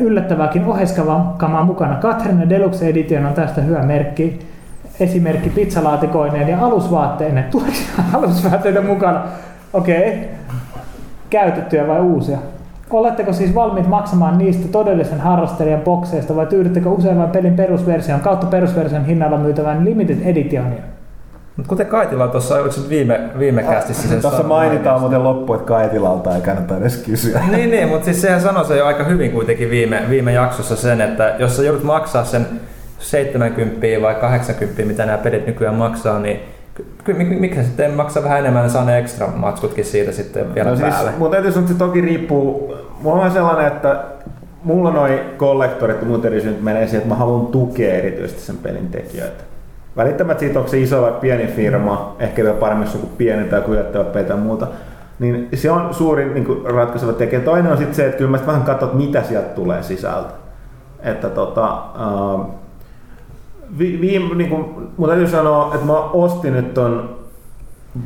yllättävääkin 0.00 0.64
oheiskavamaa 0.64 1.64
mukana. 1.64 1.94
Katrina 1.94 2.48
Deluxe 2.48 2.88
Edition 2.88 3.26
on 3.26 3.34
tästä 3.34 3.60
hyvä 3.60 3.82
merkki. 3.82 4.38
Esimerkki 5.00 5.50
pizzalaatikoineen 5.50 6.48
ja 6.48 6.64
alusvaatteineen. 6.64 7.50
Tuleeko 7.50 7.78
alusvaatteita 8.18 8.82
mukana? 8.82 9.22
Okei. 9.72 10.08
Okay. 10.08 10.28
Käytettyjä 11.30 11.86
vai 11.86 12.00
uusia? 12.00 12.38
Oletteko 12.90 13.32
siis 13.32 13.54
valmiit 13.54 13.88
maksamaan 13.88 14.38
niistä 14.38 14.68
todellisen 14.68 15.20
harrastelijan 15.20 15.80
bokseista 15.80 16.36
vai 16.36 16.46
tyydyttekö 16.46 16.88
usein 16.88 17.18
vain 17.18 17.30
pelin 17.30 17.54
perusversion 17.54 18.20
kautta 18.20 18.46
perusversion 18.46 19.04
hinnalla 19.04 19.38
myytävän 19.38 19.84
limited 19.84 20.18
editionia? 20.24 20.82
Mut 21.56 21.66
kuten 21.66 21.86
Kaitila 21.86 22.28
tuossa, 22.28 22.54
oliko 22.54 22.70
se 22.72 22.88
viime, 22.88 23.20
viime 23.38 23.62
kästissä 23.62 24.08
sen 24.08 24.22
sanoi- 24.22 24.42
mainitaan 24.42 25.00
muuten 25.00 25.24
loppu, 25.24 25.54
että 25.54 25.66
Kaitilalta 25.66 26.34
ei 26.36 26.40
kannata 26.42 26.76
edes 26.76 26.96
kysyä. 26.96 27.40
niin, 27.56 27.70
niin, 27.70 27.88
mutta 27.88 28.04
siis 28.04 28.20
sehän 28.22 28.40
sanoi 28.40 28.64
se 28.64 28.76
jo 28.76 28.86
aika 28.86 29.04
hyvin 29.04 29.32
kuitenkin 29.32 29.70
viime, 29.70 30.02
viime 30.10 30.32
jaksossa 30.32 30.76
sen, 30.76 31.00
että 31.00 31.34
jos 31.38 31.56
sä 31.56 31.62
joudut 31.62 31.82
maksaa 31.84 32.24
sen 32.24 32.46
70 32.98 33.86
vai 34.02 34.14
80, 34.14 34.82
mitä 34.82 35.06
nämä 35.06 35.18
pelit 35.18 35.46
nykyään 35.46 35.74
maksaa, 35.74 36.18
niin 36.18 36.40
ky- 37.04 37.12
mik- 37.12 37.40
miksi 37.40 37.64
sitten 37.64 37.90
maksaa 37.94 38.22
vähän 38.22 38.38
enemmän 38.38 38.70
saa 38.70 38.84
ne 38.84 38.98
ekstra 38.98 39.26
matskutkin 39.36 39.84
siitä 39.84 40.12
sitten 40.12 40.54
vielä 40.54 40.70
No 40.70 40.76
siis, 40.76 40.88
päälle? 40.94 41.10
mun 41.18 41.30
täytyy 41.30 41.52
sanoa, 41.52 41.64
että 41.64 41.72
se 41.72 41.78
toki 41.78 42.00
riippuu. 42.00 42.74
Mulla 43.02 43.22
on 43.24 43.30
sellainen, 43.30 43.66
että 43.66 44.04
mulla 44.64 44.90
noi 44.90 45.20
kollektorit 45.36 46.00
ja 46.00 46.06
muut 46.06 46.24
erityisesti 46.24 46.62
menee 46.64 46.84
siihen, 46.86 46.98
että 47.02 47.08
mä 47.08 47.18
haluan 47.18 47.46
tukea 47.46 47.94
erityisesti 47.94 48.40
sen 48.42 48.56
pelin 48.56 48.88
tekijöitä. 48.88 49.44
Välittämättä 49.96 50.40
siitä, 50.40 50.58
onko 50.58 50.70
se 50.70 50.78
iso 50.78 51.02
vai 51.02 51.12
pieni 51.12 51.46
firma, 51.46 52.16
ehkä 52.18 52.42
vielä 52.42 52.56
paremmin 52.56 52.86
jos 52.86 52.94
on 52.94 53.00
joku 53.00 53.16
pieni 53.16 53.44
tai 53.44 53.58
joku 53.58 53.72
yllättävä 53.72 54.04
peli 54.04 54.24
tai 54.24 54.36
muuta, 54.36 54.66
niin 55.18 55.48
se 55.54 55.70
on 55.70 55.94
suurin 55.94 56.34
niin 56.34 56.44
kuin 56.44 56.64
ratkaiseva 56.64 57.12
tekijä. 57.12 57.40
Toinen 57.40 57.72
on 57.72 57.78
sitten 57.78 57.94
se, 57.94 58.06
että 58.06 58.18
kyllä 58.18 58.30
mä 58.30 58.36
sit 58.36 58.46
vähän 58.46 58.62
katson, 58.62 58.88
että 58.88 58.98
mitä 58.98 59.22
sieltä 59.22 59.48
tulee 59.48 59.82
sisältä. 59.82 60.30
Että 61.02 61.28
tota, 61.28 61.82
uh, 62.34 62.46
vi, 63.78 63.98
viime, 64.00 64.34
niin 64.34 64.50
kuin, 64.50 64.64
mun 64.96 65.08
täytyy 65.08 65.28
sanoa, 65.28 65.74
että 65.74 65.86
mä 65.86 65.98
ostin 65.98 66.52
nyt 66.52 66.74
ton 66.74 67.20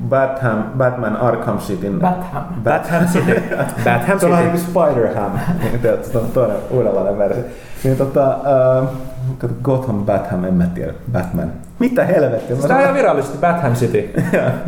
Batham, 0.09 0.63
Batman 0.79 1.17
Arkham 1.17 1.59
Cityn 1.59 2.01
Batham. 2.01 2.45
Batham 2.65 3.07
City. 3.13 3.43
Batham 3.85 4.19
se 4.19 4.27
on 4.27 4.33
vähän 4.33 4.45
City. 4.45 4.57
niin 4.57 4.75
kuin 4.75 4.95
Spider-Ham, 4.95 5.31
niin 5.63 5.81
tiedät, 5.81 6.05
se 6.05 6.19
on 6.19 6.27
toinen 6.35 6.57
uudenlainen 6.71 7.19
versio. 7.19 7.45
Niin 7.85 7.97
tota, 7.97 8.31
äh, 8.31 8.89
kato, 8.89 9.14
Gotham, 9.63 10.05
Batham, 10.05 10.45
en 10.45 10.55
mä 10.55 10.67
tiedä, 10.67 10.93
Batman. 11.13 11.53
Mitä 11.79 12.05
helvettiä? 12.05 12.57
Mä 12.57 12.63
Tämä 12.63 12.75
on 12.75 12.83
ihan 12.83 12.95
virallisesti 12.95 13.39
Batham 13.39 13.75
City. 13.75 14.11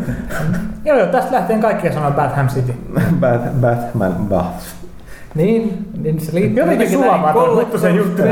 Joo, 0.84 0.98
joo, 0.98 1.06
tästä 1.06 1.32
lähtien 1.32 1.60
kaikkia 1.60 1.92
sanoo 1.92 2.10
Batham 2.10 2.48
City. 2.48 2.74
Bat, 3.20 3.60
Batman, 3.60 4.12
Bath. 4.12 4.76
Niin, 5.34 5.88
niin 6.02 6.20
se 6.20 6.34
liittyy 6.34 6.62
Jotenkin 6.62 6.90
sulamaton 6.90 7.58
juttu 7.58 7.78
se 7.78 7.90
juttu. 7.90 8.22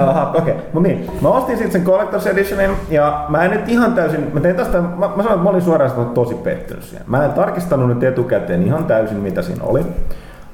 Aha, 0.00 0.30
okei. 0.30 0.40
Okay. 0.40 0.64
Mut 0.72 0.82
niin, 0.82 1.10
mä 1.20 1.28
ostin 1.28 1.58
sitten 1.58 1.72
sen 1.72 1.92
Collector's 1.92 2.28
Editionin 2.28 2.70
ja 2.90 3.26
mä 3.28 3.44
en 3.44 3.50
nyt 3.50 3.68
ihan 3.68 3.94
täysin, 3.94 4.30
mä 4.32 4.40
tein 4.40 4.56
tästä, 4.56 4.80
mä, 4.80 4.88
mä 4.96 4.98
sanoin, 4.98 5.30
että 5.30 5.42
mä 5.42 5.50
olin 5.50 5.62
suoraan 5.62 5.90
sanottuna 5.90 6.14
tosi 6.14 6.34
pettynyt 6.34 6.84
siihen. 6.84 7.06
Mä 7.06 7.24
en 7.24 7.32
tarkistanut 7.32 7.88
nyt 7.88 8.02
etukäteen 8.02 8.62
ihan 8.62 8.84
täysin 8.84 9.16
mitä 9.16 9.42
siinä 9.42 9.64
oli. 9.64 9.80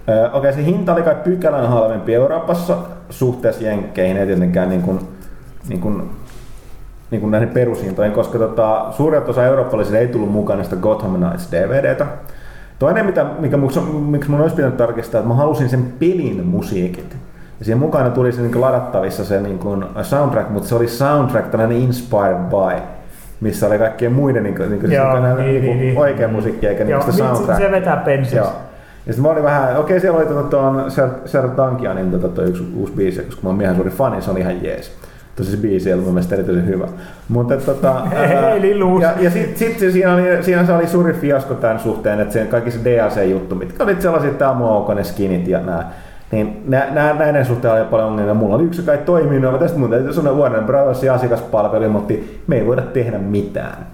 Öö, 0.08 0.26
Okei, 0.26 0.38
okay, 0.38 0.52
se 0.52 0.64
hinta 0.64 0.92
oli 0.92 1.02
kai 1.02 1.14
pykälän 1.14 1.68
halvempi 1.68 2.14
Euroopassa 2.14 2.76
suhteessa 3.10 3.62
jenkkeihin, 3.62 4.16
ei 4.16 4.26
tietenkään 4.26 4.68
niin 4.68 4.82
kuin, 4.82 5.00
niin 5.68 5.80
kuin, 5.80 6.10
niin 7.10 7.20
kuin 7.20 7.30
näihin 7.30 7.48
perushintoihin, 7.48 8.14
koska 8.14 8.38
tota, 8.38 8.86
suuret 8.90 9.28
osa 9.28 9.44
eurooppalaisille 9.44 9.98
ei 9.98 10.08
tullut 10.08 10.32
mukaan 10.32 10.58
näistä 10.58 10.76
Gotham 10.76 11.14
Knights 11.14 11.52
DVDtä. 11.52 12.06
Toinen, 12.78 13.06
mitä, 13.06 13.26
mikä, 13.38 13.56
miksi 13.56 13.80
miksi 13.80 14.30
mun 14.30 14.40
olisi 14.40 14.56
pitänyt 14.56 14.76
tarkistaa, 14.76 15.18
että 15.18 15.28
mä 15.28 15.34
halusin 15.34 15.68
sen 15.68 15.92
pelin 15.98 16.46
musiikit. 16.46 17.16
Ja 17.58 17.64
siihen 17.64 17.78
mukana 17.78 18.10
tuli 18.10 18.32
se 18.32 18.42
niin 18.42 18.60
ladattavissa 18.60 19.24
se 19.24 19.40
niin 19.40 19.58
kuin 19.58 19.84
soundtrack, 20.02 20.50
mutta 20.50 20.68
se 20.68 20.74
oli 20.74 20.88
soundtrack 20.88 21.50
tällainen 21.50 21.78
inspired 21.78 22.38
by, 22.50 22.82
missä 23.40 23.66
oli 23.66 23.78
kaikkien 23.78 24.12
muiden 24.12 24.42
niin 24.42 24.54
kuin, 24.54 24.70
niin 24.70 24.80
kuin, 24.80 24.92
Joo, 24.92 25.20
niin, 25.20 25.36
niin, 25.36 25.46
niin, 25.46 25.62
niin, 25.62 25.78
niin. 25.78 25.98
oikea 25.98 26.28
musiikki 26.28 26.66
eikä 26.66 26.84
niin 26.84 27.00
sitä 27.00 27.06
vitsi, 27.06 27.18
soundtrack. 27.18 27.62
se 27.62 27.70
vetää 27.70 27.96
pensis. 27.96 28.34
Joo. 28.34 28.52
Ja 29.06 29.12
sitten 29.12 29.22
mä 29.22 29.28
olin 29.28 29.44
vähän, 29.44 29.76
okei 29.76 30.00
siellä 30.00 30.18
oli 30.18 30.26
tuon, 30.26 30.48
tuon 30.48 30.90
Ser- 30.90 31.28
Sertankianin 31.28 32.10
tota, 32.10 32.28
toi 32.28 32.44
yksi 32.44 32.72
uusi 32.76 32.92
biisi, 32.92 33.22
koska 33.22 33.40
mä 33.42 33.48
oon 33.48 33.58
miehen 33.58 33.74
suuri 33.74 33.90
fani, 33.90 34.22
se 34.22 34.30
on 34.30 34.38
ihan 34.38 34.64
jees. 34.64 34.92
Tosi 35.38 35.50
se 35.50 35.56
biisi 35.56 35.92
oli 35.92 36.02
mun 36.02 36.14
mielestä 36.14 36.34
erityisen 36.34 36.66
hyvä. 36.66 36.88
Mutta 37.28 37.56
tota, 37.56 37.88
ää, 38.16 38.54
ja, 39.00 39.12
ja 39.20 39.30
sitten 39.30 39.58
sit, 39.58 39.78
se 39.78 39.90
siinä, 39.90 40.14
oli, 40.14 40.42
siinä 40.42 40.66
se 40.66 40.72
oli 40.72 40.86
suuri 40.86 41.12
fiasko 41.12 41.54
tämän 41.54 41.80
suhteen, 41.80 42.20
että 42.20 42.32
se 42.32 42.44
kaikki 42.44 42.70
se 42.70 42.78
DLC-juttu, 42.84 43.54
mitkä 43.54 43.84
oli 43.84 43.96
sellaisia, 43.98 44.30
että 44.30 44.44
tämä 44.44 44.64
on 44.66 44.96
ne 44.96 45.04
skinit 45.04 45.48
ja 45.48 45.60
nämä. 45.60 45.84
Niin 46.30 46.62
nä, 46.66 46.86
nä, 46.90 47.14
näiden 47.14 47.46
suhteen 47.46 47.74
oli 47.74 47.84
paljon 47.84 48.08
ongelmia. 48.08 48.34
Mulla 48.34 48.54
oli 48.54 48.64
yksi, 48.64 48.80
joka 48.80 48.92
ei 48.92 48.98
toiminut, 48.98 49.52
ja 49.52 49.58
tästä 49.58 49.78
mun 49.78 49.90
täytyy 49.90 50.12
sanoa 50.12 50.32
Warner 50.32 50.64
ja 51.02 51.14
asiakaspalvelu 51.14 51.84
ilmoitti, 51.84 52.42
me 52.46 52.56
ei 52.56 52.66
voida 52.66 52.82
tehdä 52.82 53.18
mitään. 53.18 53.86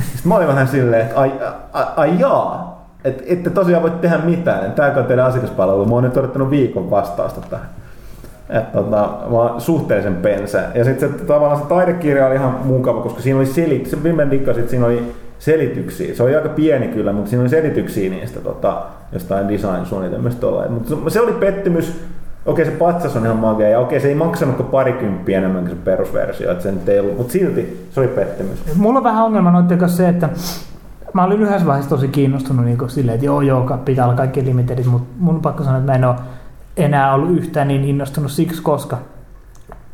Sitten 0.00 0.28
mä 0.28 0.34
olin 0.34 0.48
vähän 0.48 0.68
silleen, 0.68 1.02
että 1.02 1.20
ai, 1.20 1.32
ai, 1.72 1.84
ai 1.96 2.18
jaa, 2.18 2.86
että 3.04 3.22
ette 3.26 3.50
tosiaan 3.50 3.82
voi 3.82 3.90
tehdä 3.90 4.18
mitään. 4.18 4.72
Tämä 4.72 4.92
on 4.96 5.04
teidän 5.04 5.26
asiakaspalvelu. 5.26 5.86
Mä 5.86 5.94
oon 5.94 6.04
nyt 6.04 6.16
odottanut 6.16 6.50
viikon 6.50 6.90
vastausta 6.90 7.40
tähän. 7.50 7.75
Että 8.50 8.78
tota, 8.78 9.10
mä 9.30 9.36
oon 9.36 9.60
suhteellisen 9.60 10.16
pensä. 10.16 10.62
Ja 10.74 10.84
sitten 10.84 11.08
se, 11.08 11.24
tavallaan 11.24 11.60
se 11.60 11.66
taidekirja 11.66 12.26
oli 12.26 12.34
ihan 12.34 12.60
mukava, 12.64 13.00
koska 13.00 13.22
siinä 13.22 13.38
oli 13.38 13.46
selit, 13.46 13.86
se 13.86 14.02
viime 14.02 14.30
dikkasit, 14.30 14.60
että 14.60 14.70
siinä 14.70 14.86
oli 14.86 15.12
selityksiä. 15.38 16.14
Se 16.14 16.22
oli 16.22 16.36
aika 16.36 16.48
pieni 16.48 16.88
kyllä, 16.88 17.12
mutta 17.12 17.30
siinä 17.30 17.42
oli 17.42 17.48
selityksiä 17.48 18.10
niistä 18.10 18.40
tota, 18.40 18.82
jostain 19.12 19.48
design-suunnitelmista. 19.48 20.46
Mutta 20.70 21.10
se 21.10 21.20
oli 21.20 21.32
pettymys. 21.32 22.00
Okei, 22.46 22.64
se 22.64 22.70
patsas 22.70 23.16
on 23.16 23.24
ihan 23.24 23.36
magea, 23.36 23.68
ja 23.68 23.78
okei, 23.78 24.00
se 24.00 24.08
ei 24.08 24.14
maksanut 24.14 24.56
kuin 24.56 24.68
parikymppiä 24.68 25.38
enemmän 25.38 25.64
kuin 25.64 25.76
se 25.76 25.82
perusversio, 25.84 26.50
että 26.50 26.62
se 26.62 26.72
nyt 26.72 26.88
ei 26.88 27.00
ollut, 27.00 27.16
mutta 27.16 27.32
silti 27.32 27.88
se 27.90 28.00
oli 28.00 28.08
pettymys. 28.08 28.76
Mulla 28.76 28.98
on 28.98 29.04
vähän 29.04 29.24
ongelma 29.24 29.50
noiden 29.50 29.78
kanssa 29.78 29.96
se, 29.96 30.08
että 30.08 30.28
mä 31.12 31.24
olin 31.24 31.42
yhdessä 31.42 31.66
vaiheessa 31.66 31.90
tosi 31.90 32.08
kiinnostunut 32.08 32.64
niin 32.64 32.78
silleen, 32.90 33.14
että 33.14 33.26
joo 33.26 33.40
joo, 33.40 33.78
pitää 33.84 34.04
olla 34.04 34.16
kaikki 34.16 34.44
limitedit, 34.44 34.86
mutta 34.86 35.08
mun 35.18 35.40
pakko 35.40 35.64
sanoa, 35.64 35.78
että 35.78 35.92
mä 35.92 35.96
en 35.98 36.04
ole 36.04 36.14
enää 36.76 37.14
ollut 37.14 37.30
yhtään 37.30 37.68
niin 37.68 37.84
innostunut 37.84 38.30
siksi, 38.30 38.62
koska 38.62 38.98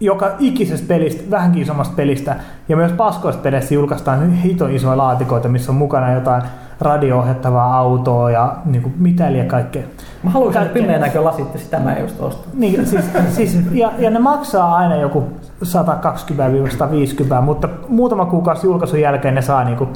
joka 0.01 0.31
ikisestä 0.39 0.89
pelistä, 0.89 1.31
vähänkin 1.31 1.63
isommasta 1.63 1.95
pelistä 1.97 2.37
ja 2.69 2.77
myös 2.77 2.93
paskoista 2.93 3.43
peleissä 3.43 3.75
julkaistaan 3.75 4.33
hito 4.33 4.67
isoja 4.67 4.97
laatikoita, 4.97 5.49
missä 5.49 5.73
on 5.73 5.77
mukana 5.77 6.13
jotain 6.13 6.43
radio-ohjattavaa 6.81 7.77
autoa 7.77 8.31
ja 8.31 8.57
niin 8.65 8.83
kuin 8.83 8.95
mitä 8.99 9.31
ja 9.31 9.45
kaikkea. 9.45 9.83
Mä 10.23 10.31
haluaisin 10.31 10.69
pimeän 10.69 11.01
näkölasit 11.01 11.55
ja 11.55 11.61
sitä 11.61 11.79
mä 11.79 11.99
just 11.99 12.21
ostan. 12.21 12.53
Niin, 12.55 12.87
siis, 12.87 13.05
siis, 13.29 13.59
ja, 13.73 13.93
ja, 13.99 14.11
ne 14.11 14.19
maksaa 14.19 14.77
aina 14.77 14.97
joku 14.97 15.33
120-150, 15.65 17.41
mutta 17.41 17.69
muutama 17.89 18.27
kuukausi 18.27 18.67
julkaisun 18.67 19.01
jälkeen 19.01 19.35
ne 19.35 19.43
saa 19.43 19.65
niin 19.65 19.77
kuin 19.77 19.91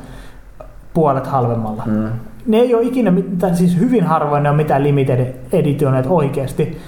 puolet 0.95 1.27
halvemmalla. 1.27 1.83
Mm 1.87 2.09
ne 2.47 2.57
ei 2.57 2.75
ole 2.75 2.83
ikinä, 2.83 3.13
siis 3.53 3.79
hyvin 3.79 4.05
harvoin 4.05 4.43
ne 4.43 4.51
on 4.51 4.57
mitään 4.57 4.83
limited 4.83 5.35
editioneet 5.53 6.07
oikeasti. 6.09 6.79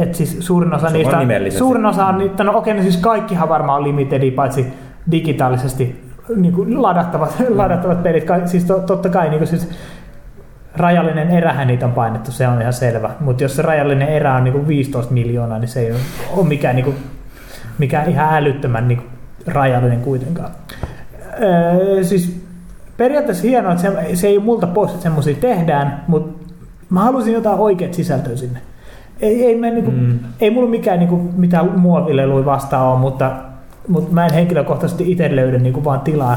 Et 0.00 0.14
siis 0.14 0.36
suurin 0.40 0.74
osa 0.74 0.90
niistä, 0.90 1.16
suurin 1.58 1.86
osa 1.86 2.06
on 2.06 2.18
niitä, 2.18 2.44
no 2.44 2.58
okei, 2.58 2.74
no 2.74 2.82
siis 2.82 2.96
kaikkihan 2.96 3.48
varmaan 3.48 3.78
on 3.78 3.84
limited, 3.84 4.30
paitsi 4.30 4.66
digitaalisesti 5.10 6.08
niin 6.36 6.52
kuin 6.52 6.82
ladattavat, 6.82 7.38
mm. 7.38 7.58
ladattavat 7.58 8.02
pelit. 8.02 8.24
Siis 8.46 8.64
to, 8.64 8.78
totta 8.78 9.08
kai 9.08 9.28
niin 9.28 9.38
kuin 9.38 9.48
siis 9.48 9.68
rajallinen 10.76 11.30
erähän 11.30 11.66
niitä 11.66 11.86
on 11.86 11.92
painettu, 11.92 12.32
se 12.32 12.48
on 12.48 12.60
ihan 12.60 12.72
selvä. 12.72 13.10
Mutta 13.20 13.42
jos 13.42 13.56
se 13.56 13.62
rajallinen 13.62 14.08
erä 14.08 14.34
on 14.34 14.44
niin 14.44 14.52
kuin 14.52 14.68
15 14.68 15.12
miljoonaa, 15.12 15.58
niin 15.58 15.68
se 15.68 15.80
ei 15.80 15.92
ole 16.36 16.46
mikään, 16.48 16.76
niin 16.76 16.84
kuin, 16.84 16.96
mikään 17.78 18.10
ihan 18.10 18.34
älyttömän 18.34 18.88
niin 18.88 18.98
kuin 18.98 19.08
rajallinen 19.46 20.00
kuitenkaan. 20.00 20.50
Öö, 21.42 22.04
siis 22.04 22.47
periaatteessa 22.98 23.42
hienoa, 23.42 23.72
että 23.72 23.82
se, 23.82 24.16
se 24.16 24.26
ei 24.26 24.38
multa 24.38 24.66
pois, 24.66 24.90
että 24.90 25.02
semmoisia 25.02 25.34
tehdään, 25.34 26.04
mutta 26.08 26.44
mä 26.90 27.00
halusin 27.00 27.34
jotain 27.34 27.58
oikeat 27.58 27.94
sisältöä 27.94 28.36
sinne. 28.36 28.60
Ei, 29.20 29.44
ei, 29.44 29.58
me, 29.58 29.70
niinku, 29.70 29.90
mm. 29.90 30.18
ei 30.40 30.50
mulla 30.50 30.70
mikään 30.70 30.98
niinku, 30.98 31.16
mitään 31.36 31.78
muovileluja 31.78 32.44
vastaan 32.44 32.86
ole, 32.86 32.98
mutta, 32.98 33.32
mutta 33.88 34.14
mä 34.14 34.26
en 34.26 34.34
henkilökohtaisesti 34.34 35.12
itse 35.12 35.36
löydä 35.36 35.58
niinku, 35.58 35.84
vaan 35.84 36.00
tilaa 36.00 36.36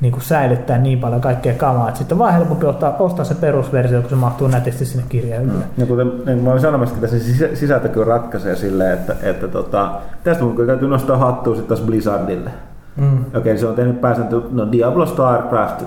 niinku, 0.00 0.20
säilyttää 0.20 0.78
niin 0.78 0.98
paljon 0.98 1.20
kaikkea 1.20 1.54
kamaa, 1.54 1.88
että 1.88 1.98
sitten 1.98 2.14
on 2.14 2.18
vaan 2.18 2.34
helpompi 2.34 2.66
ottaa, 2.66 2.96
ostaa 2.98 3.24
se 3.24 3.34
perusversio, 3.34 4.00
kun 4.00 4.10
se 4.10 4.16
mahtuu 4.16 4.48
nätisti 4.48 4.84
sinne 4.84 5.04
kirjaan. 5.08 5.46
Mm. 5.46 5.62
Ja 5.78 5.86
kuten 5.86 6.12
niin 6.26 6.38
mä 6.38 6.50
olin 6.50 6.60
sanomassa, 6.60 6.94
että 6.94 7.06
se 7.06 7.18
sisältö 7.54 7.88
kyllä 7.88 8.06
ratkaisee 8.06 8.56
silleen, 8.56 8.92
että, 8.92 9.16
että 9.22 9.48
tota, 9.48 9.92
tästä 10.24 10.44
mun 10.44 10.66
täytyy 10.66 10.88
nostaa 10.88 11.16
hattua 11.16 11.54
sitten 11.54 11.76
taas 11.76 11.86
Blizzardille. 11.86 12.50
Mm. 12.96 13.18
Okei, 13.18 13.38
okay, 13.38 13.58
se 13.58 13.66
on 13.66 13.74
tehnyt 13.74 14.00
pääsääntö, 14.00 14.40
no 14.50 14.72
Diablo, 14.72 15.06
Starcraft, 15.06 15.82
uh, 15.82 15.86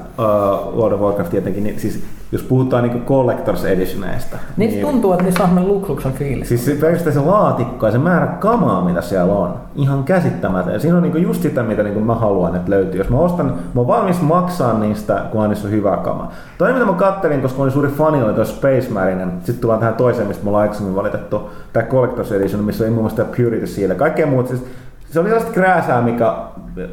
World 0.77 0.93
of 0.93 1.01
Warcraft 1.01 1.29
tietenkin, 1.29 1.63
niin 1.63 1.79
siis 1.79 2.03
jos 2.31 2.43
puhutaan 2.43 2.83
niin 2.83 3.05
Collectors 3.05 3.65
Editioneista. 3.65 4.37
Niin, 4.57 4.71
niin 4.71 4.85
tuntuu, 4.85 5.13
että 5.13 5.23
niissä 5.23 5.43
on 5.43 5.49
semmoinen 5.49 5.73
lukluksen 5.73 6.13
fiilis. 6.13 6.47
Siis 6.49 6.65
se 6.65 6.75
pelkästään 6.75 7.13
se 7.13 7.19
laatikko 7.19 7.85
ja 7.85 7.91
se 7.91 7.97
määrä 7.97 8.27
kamaa, 8.27 8.85
mitä 8.85 9.01
siellä 9.01 9.33
on, 9.33 9.53
ihan 9.75 10.03
käsittämätön. 10.03 10.73
Ja 10.73 10.79
siinä 10.79 10.97
on 10.97 11.03
niin 11.03 11.23
just 11.23 11.41
sitä, 11.41 11.63
mitä 11.63 11.83
niin 11.83 12.03
mä 12.03 12.15
haluan, 12.15 12.55
että 12.55 12.71
löytyy. 12.71 12.99
Jos 12.99 13.09
mä 13.09 13.17
ostan, 13.17 13.45
mä 13.45 13.53
oon 13.75 13.87
valmis 13.87 14.21
maksaa 14.21 14.79
niistä, 14.79 15.21
kun 15.31 15.49
niissä 15.49 15.67
on 15.67 15.73
hyvä 15.73 15.97
kama. 15.97 16.31
Toinen, 16.57 16.75
mitä 16.75 16.91
mä 16.91 16.97
kattelin, 16.97 17.41
koska 17.41 17.57
mä 17.57 17.63
olin 17.63 17.73
suuri 17.73 17.89
fani, 17.89 18.23
oli 18.23 18.33
tuossa 18.33 18.55
Space 18.55 18.89
Marine. 18.89 19.27
Sitten 19.37 19.61
tullaan 19.61 19.79
tähän 19.79 19.95
toiseen, 19.95 20.27
mistä 20.27 20.43
me 20.43 20.49
ollaan 20.49 20.61
aikaisemmin 20.61 20.95
valitettu. 20.95 21.49
Tämä 21.73 21.85
Collectors 21.85 22.31
Edition, 22.31 22.63
missä 22.63 22.83
oli 22.83 22.91
muun 22.91 23.03
muassa 23.03 23.25
Purity 23.25 23.67
siellä. 23.67 23.95
Kaikkea 23.95 24.27
muuta. 24.27 24.49
Siis 24.49 24.65
se 25.11 25.19
oli 25.19 25.29
sellaista 25.29 25.53
krääsää, 25.53 26.01
mikä 26.01 26.33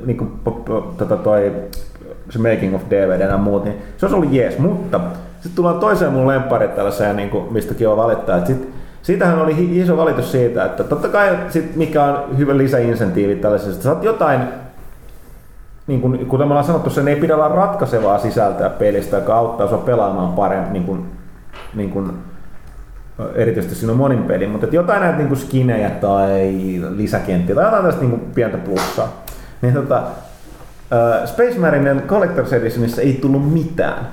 niin 0.06 0.16
kuin, 0.16 0.32
tota 0.98 1.16
toi, 1.16 1.52
se 2.30 2.38
making 2.38 2.74
of 2.74 2.82
DVD 2.90 3.20
ja 3.20 3.38
muut, 3.38 3.64
niin 3.64 3.76
se 3.96 4.06
olisi 4.06 4.16
ollut 4.16 4.32
jees, 4.32 4.58
mutta 4.58 5.00
sitten 5.34 5.56
tullaan 5.56 5.80
toiseen 5.80 6.12
mun 6.12 6.28
lempparit 6.28 6.74
tällaiseen, 6.74 7.16
niin 7.16 7.30
kuin, 7.30 7.52
mistäkin 7.52 7.88
on 7.88 7.96
valittaa, 7.96 8.46
sit, 8.46 8.68
siitähän 9.02 9.38
oli 9.38 9.80
iso 9.80 9.96
valitus 9.96 10.32
siitä, 10.32 10.64
että 10.64 10.84
totta 10.84 11.08
kai 11.08 11.38
sit 11.48 11.76
mikä 11.76 12.04
on 12.04 12.38
hyvä 12.38 12.56
lisäinsentiivi 12.56 13.36
tällaisesta, 13.36 13.82
saat 13.82 14.04
jotain 14.04 14.40
niin 15.86 16.00
kuin, 16.00 16.26
kuten 16.26 16.46
me 16.48 16.52
ollaan 16.52 16.66
sanottu, 16.66 16.90
sen 16.90 17.08
ei 17.08 17.16
pidä 17.16 17.34
olla 17.34 17.48
ratkaisevaa 17.48 18.18
sisältöä 18.18 18.70
pelistä, 18.70 19.16
joka 19.16 19.36
auttaa 19.36 19.66
sinua 19.66 19.82
pelaamaan 19.82 20.32
paremmin, 20.32 20.72
niin 20.72 20.84
kuin, 20.84 21.06
niin 21.74 21.90
kuin 21.90 22.12
erityisesti 23.34 23.74
siinä 23.74 23.92
on 23.92 23.98
monin 23.98 24.22
peli, 24.22 24.46
mutta 24.46 24.66
jotain 24.72 25.00
näitä 25.00 25.18
niin 25.18 25.36
skinejä 25.36 25.90
tai 25.90 26.54
lisäkenttiä 26.96 27.54
tai 27.54 27.64
jotain 27.64 27.84
tästä 27.84 28.00
niin 28.00 28.20
pientä 28.34 28.58
plussaa. 28.58 29.24
Niin 29.62 29.74
tota, 29.74 30.02
Space 31.24 31.58
Marinen 31.58 32.02
Collector's 32.06 32.54
Editionissa 32.54 33.02
ei 33.02 33.12
tullut 33.12 33.52
mitään. 33.52 34.08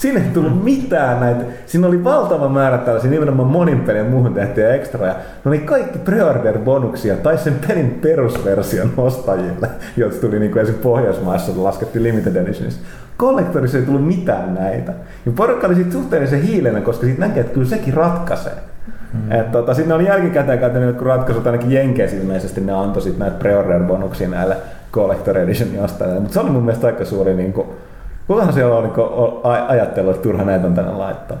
Siinä 0.00 0.20
ei 0.20 0.30
tullut 0.34 0.64
mitään 0.64 1.20
näitä. 1.20 1.44
Siinä 1.66 1.86
oli 1.86 2.04
valtava 2.04 2.48
määrä 2.48 2.78
tällaisia 2.78 3.10
nimenomaan 3.10 3.48
monin 3.48 3.80
pelin 3.80 4.06
muuhun 4.06 4.34
tehtyjä 4.34 4.74
ekstraja. 4.74 5.12
Ne 5.12 5.48
oli 5.48 5.58
kaikki 5.58 5.98
preorder-bonuksia 5.98 7.16
tai 7.22 7.38
sen 7.38 7.56
pelin 7.68 7.98
perusversion 8.02 8.92
ostajille, 8.96 9.68
jotka 9.96 10.20
tuli 10.20 10.38
niin 10.38 10.52
kuin 10.52 10.62
esimerkiksi 10.62 10.82
Pohjoismaissa, 10.82 11.52
laskettiin 11.56 12.02
Limited 12.02 12.36
Editionissa. 12.36 12.80
Kollektorissa 13.16 13.78
ei 13.78 13.84
tullut 13.84 14.06
mitään 14.06 14.54
näitä. 14.54 14.92
Ja 15.26 15.32
porukka 15.32 15.66
oli 15.66 15.74
sitten 15.74 15.92
suhteellisen 15.92 16.42
hiilenä, 16.42 16.80
koska 16.80 17.06
siitä 17.06 17.20
näkee, 17.20 17.40
että 17.40 17.54
kyllä 17.54 17.68
sekin 17.68 17.94
ratkaisee. 17.94 18.54
Mm. 19.12 19.32
Et, 19.32 19.52
tota, 19.52 19.74
sitten 19.74 19.96
oli 19.96 20.06
jälkikäteen 20.06 20.58
käytänyt 20.58 20.96
kun 20.96 21.06
ratkaisut 21.06 21.46
ainakin 21.46 21.72
Jenkeissä 21.72 22.16
ilmeisesti 22.16 22.60
ne 22.60 22.72
antoi 22.72 23.02
sitten 23.02 23.18
näitä 23.18 23.36
pre-order-bonuksia 23.38 24.28
näille 24.28 24.56
Collector 24.92 25.38
Edition 25.38 25.84
ostajille. 25.84 26.20
Mutta 26.20 26.34
se 26.34 26.40
oli 26.40 26.50
mun 26.50 26.62
mielestä 26.62 26.86
aika 26.86 27.04
suuri 27.04 27.34
niin 27.34 27.52
kuin, 27.52 27.66
Kukahan 28.30 28.52
siellä 28.52 28.76
on 28.76 28.82
niin 28.82 29.64
ajatellut, 29.68 30.14
että 30.14 30.22
turha 30.22 30.44
näitä 30.44 30.66
on 30.66 30.74
tänne 30.74 30.92
laittaa? 30.92 31.36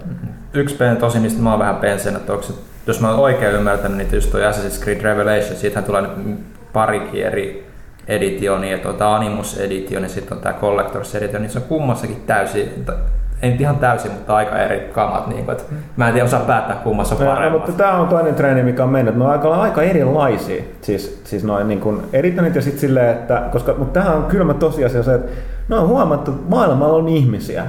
Yksi 0.54 0.74
peli 0.74 0.96
tosi, 0.96 1.18
mistä 1.18 1.42
mä 1.42 1.50
oon 1.50 1.58
vähän 1.58 1.76
pensen, 1.76 2.16
että 2.16 2.32
onko 2.32 2.44
se, 2.44 2.52
jos 2.86 3.00
mä 3.00 3.10
oon 3.10 3.20
oikein 3.20 3.54
ymmärtänyt, 3.54 3.98
niin 3.98 4.08
just 4.12 4.30
toi 4.30 4.40
Assassin's 4.40 4.82
Creed 4.82 5.02
Revelation, 5.02 5.56
siitähän 5.56 5.84
tulee 5.84 6.02
nyt 6.02 6.38
parikin 6.72 7.26
eri 7.26 7.70
editioni 8.08 8.70
ja 8.70 8.78
tuota 8.78 9.16
Animus 9.16 9.58
editioni, 9.58 10.08
sitten 10.08 10.36
on 10.36 10.42
tämä 10.42 10.54
Collectors 10.60 11.14
edition, 11.14 11.42
niin 11.42 11.50
se 11.50 11.58
on 11.58 11.64
kummassakin 11.64 12.22
täysin, 12.26 12.86
ei 13.42 13.56
ihan 13.60 13.76
täysin, 13.76 14.12
mutta 14.12 14.36
aika 14.36 14.58
eri 14.58 14.80
kamat. 14.92 15.26
Niin 15.26 15.44
kuin, 15.44 15.52
että 15.52 15.72
mä 15.96 16.06
en 16.06 16.12
tiedä 16.12 16.26
osaa 16.26 16.40
päättää 16.40 16.76
kummassa 16.76 17.14
on 17.14 17.26
paremmat. 17.26 17.66
mutta 17.66 17.82
tämä 17.82 17.98
on 17.98 18.08
toinen 18.08 18.34
treeni, 18.34 18.62
mikä 18.62 18.84
on 18.84 18.90
mennyt. 18.90 19.16
Ne 19.16 19.24
on 19.24 19.30
aika, 19.30 19.54
aika 19.54 19.82
erilaisia. 19.82 20.62
Siis, 20.80 21.20
siis 21.24 21.44
noin 21.44 21.68
niin 21.68 21.80
kuin 21.80 22.02
editonit 22.12 22.54
ja 22.54 22.62
sitten 22.62 22.80
silleen, 22.80 23.10
että, 23.10 23.42
koska, 23.52 23.74
mutta 23.78 24.00
tähän 24.00 24.16
on 24.16 24.24
kylmä 24.24 24.54
tosiasia 24.54 25.02
se, 25.02 25.14
että 25.14 25.30
ne 25.68 25.76
on 25.76 25.88
huomattu, 25.88 26.30
että 26.30 26.50
maailmalla 26.50 26.96
on 26.96 27.08
ihmisiä, 27.08 27.64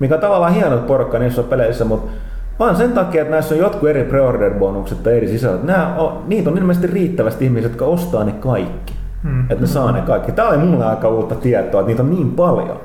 mikä 0.00 0.14
on 0.14 0.20
tavallaan 0.20 0.54
hieno 0.54 0.78
porukka 0.78 1.18
niissä 1.18 1.42
peleissä, 1.42 1.84
mutta 1.84 2.10
vaan 2.58 2.76
sen 2.76 2.92
takia, 2.92 3.22
että 3.22 3.30
näissä 3.30 3.54
on 3.54 3.60
jotkut 3.60 3.88
eri 3.88 4.04
preorder-bonukset 4.04 5.02
tai 5.02 5.16
eri 5.16 5.28
sisällöt. 5.28 5.64
Nämä 5.64 5.94
on, 5.96 6.22
niitä 6.26 6.50
on 6.50 6.58
ilmeisesti 6.58 6.86
riittävästi 6.86 7.44
ihmisiä, 7.44 7.68
jotka 7.68 7.84
ostaa 7.84 8.24
ne 8.24 8.32
kaikki. 8.32 8.94
Hmm. 9.22 9.40
Että 9.40 9.60
ne 9.60 9.66
saa 9.66 9.92
ne 9.92 10.00
kaikki. 10.00 10.32
Tämä 10.32 10.48
oli 10.48 10.58
mulle 10.58 10.84
aika 10.84 11.08
uutta 11.08 11.34
tietoa, 11.34 11.80
että 11.80 11.88
niitä 11.88 12.02
on 12.02 12.10
niin 12.10 12.30
paljon. 12.30 12.80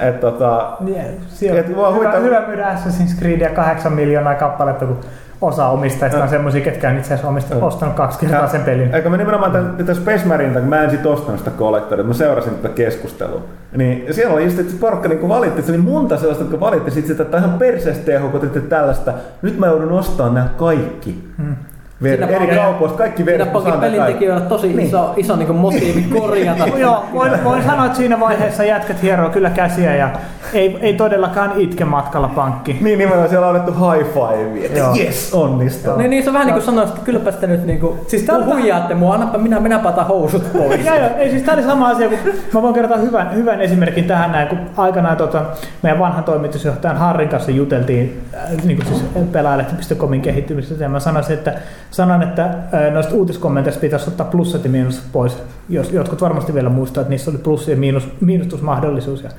Et, 0.00 0.20
tota, 0.20 0.76
yeah, 0.88 1.58
et, 1.58 1.68
hyvä, 1.68 2.18
hyvä 2.20 2.46
myydä 2.46 2.74
Assassin's 2.74 3.18
Creedia 3.18 3.50
8 3.50 3.92
miljoonaa 3.92 4.34
kappaletta, 4.34 4.86
kun 4.86 5.00
osa 5.40 5.68
omistajista 5.68 6.22
on 6.22 6.28
semmoisia, 6.28 6.60
ketkä 6.60 6.90
on 6.90 6.98
itse 6.98 7.14
asiassa 7.14 7.66
ostanut 7.66 7.94
kaksi 7.94 8.18
kertaa 8.18 8.40
ja, 8.40 8.48
sen 8.48 8.60
pelin. 8.60 8.94
Eikö 8.94 9.10
mä 9.10 9.16
nimenomaan 9.16 9.52
tämän, 9.52 9.76
tämän 9.76 9.96
Space 9.96 10.26
Marine, 10.26 10.60
kun 10.60 10.68
mä 10.68 10.82
en 10.82 10.90
sit 10.90 11.06
ostanut 11.06 11.38
sitä 11.38 11.50
Collectoria, 11.50 12.04
mä 12.04 12.14
seurasin 12.14 12.54
tätä 12.54 12.74
keskustelua. 12.74 13.42
Niin 13.76 14.14
siellä 14.14 14.34
oli 14.34 14.44
just, 14.44 14.58
että 14.58 14.72
se 14.72 14.78
porukka 14.78 15.08
niin 15.08 15.28
valitti, 15.28 15.62
se 15.62 15.72
oli 15.72 15.80
monta 15.80 16.16
sellaista, 16.16 16.44
jotka 16.44 16.60
valitti 16.60 16.90
sit 16.90 17.06
sitä, 17.06 17.22
että 17.22 17.38
ihan 17.38 17.52
perseestä 17.52 18.20
kun 18.20 18.62
tällaista, 18.68 19.12
nyt 19.42 19.58
mä 19.58 19.66
joudun 19.66 19.92
ostamaan 19.92 20.34
nämä 20.34 20.48
kaikki. 20.56 21.28
Hmm. 21.38 21.56
Ver- 22.02 22.16
Siinä 22.26 22.26
eri 22.26 22.56
kaupoista, 22.56 22.98
kaikki 22.98 23.24
Siinä 23.24 23.38
verkot 23.38 23.64
pankin 23.64 23.80
pelintekijöillä 23.80 24.40
tosi 24.40 24.66
Niin. 24.68 24.80
iso, 24.88 25.12
iso 25.16 25.36
niin 25.36 25.54
motiivi 25.54 26.02
korjata. 26.02 26.66
Joo, 26.78 27.04
voin, 27.14 27.44
voin 27.44 27.62
sanoa, 27.62 27.86
että 27.86 27.98
siinä 27.98 28.20
vaiheessa 28.20 28.64
jätkät 28.64 29.02
hieroo 29.02 29.30
kyllä 29.30 29.50
käsiä 29.50 29.96
ja 29.96 30.10
ei, 30.52 30.78
ei 30.80 30.94
todellakaan 30.94 31.52
itke 31.56 31.84
matkalla 31.84 32.28
pankki. 32.28 32.78
Niin 32.80 32.98
nimenomaan 32.98 33.28
siellä 33.28 33.46
on 33.46 33.56
annettu 33.56 33.72
high 33.92 34.06
five, 34.14 34.66
että 34.66 34.78
Joo. 34.78 34.94
yes, 34.98 35.34
onnistuu. 35.34 35.96
Niin, 35.96 36.10
niin 36.10 36.22
se 36.22 36.30
on 36.30 36.34
vähän 36.34 36.46
niin 36.46 36.54
kuin 36.54 36.64
sanoisi, 36.64 36.92
että 36.92 37.04
kylläpä 37.04 37.32
te 37.32 37.46
nyt 37.46 37.66
niin 37.66 37.80
kuin, 37.80 37.98
Siis 38.06 38.22
tää 38.22 38.36
on- 38.36 38.46
huijaatte 38.46 38.94
mua, 38.94 39.14
annapa 39.14 39.38
minä, 39.38 39.60
minä 39.60 39.78
patan 39.78 40.06
housut 40.06 40.52
pois. 40.52 40.86
Joo, 40.86 40.96
joo, 40.96 41.08
ei 41.18 41.30
siis 41.30 41.42
tämä 41.42 41.56
oli 41.58 41.66
sama 41.66 41.88
asia, 41.88 42.08
kun 42.08 42.18
mä 42.52 42.62
voin 42.62 42.74
kertoa 42.74 42.96
hyvän, 42.96 43.34
hyvän 43.34 43.60
esimerkin 43.60 44.04
tähän 44.04 44.32
näin, 44.32 44.48
kun 44.48 44.58
aikanaan 44.76 45.16
tota, 45.16 45.42
meidän 45.82 45.98
vanhan 45.98 46.24
toimitusjohtajan 46.24 46.96
Harrin 46.96 47.28
kanssa 47.28 47.50
juteltiin 47.50 48.20
äh, 48.34 48.40
niin 48.64 48.76
kuin 48.76 48.86
siis 48.88 49.04
pelaajalehti.comin 49.32 50.20
kehittymisestä 50.22 50.84
ja 50.84 50.88
mä 50.88 51.00
sanoisin, 51.00 51.34
että, 51.34 51.52
sanon, 51.90 52.22
että 52.22 52.54
noista 52.92 53.14
uutiskommenteista 53.14 53.80
pitäisi 53.80 54.10
ottaa 54.10 54.26
plussat 54.26 54.64
ja 54.64 54.70
miinusat 54.70 55.04
pois. 55.12 55.42
Jos, 55.68 55.92
jotkut 55.92 56.20
varmasti 56.20 56.54
vielä 56.54 56.68
muistaa, 56.68 57.00
että 57.00 57.10
niissä 57.10 57.30
oli 57.30 57.38
plussi- 57.38 57.70
ja 57.70 57.76
miinus, 57.76 58.08
miinustusmahdollisuus. 58.20 59.22
Ja 59.22 59.30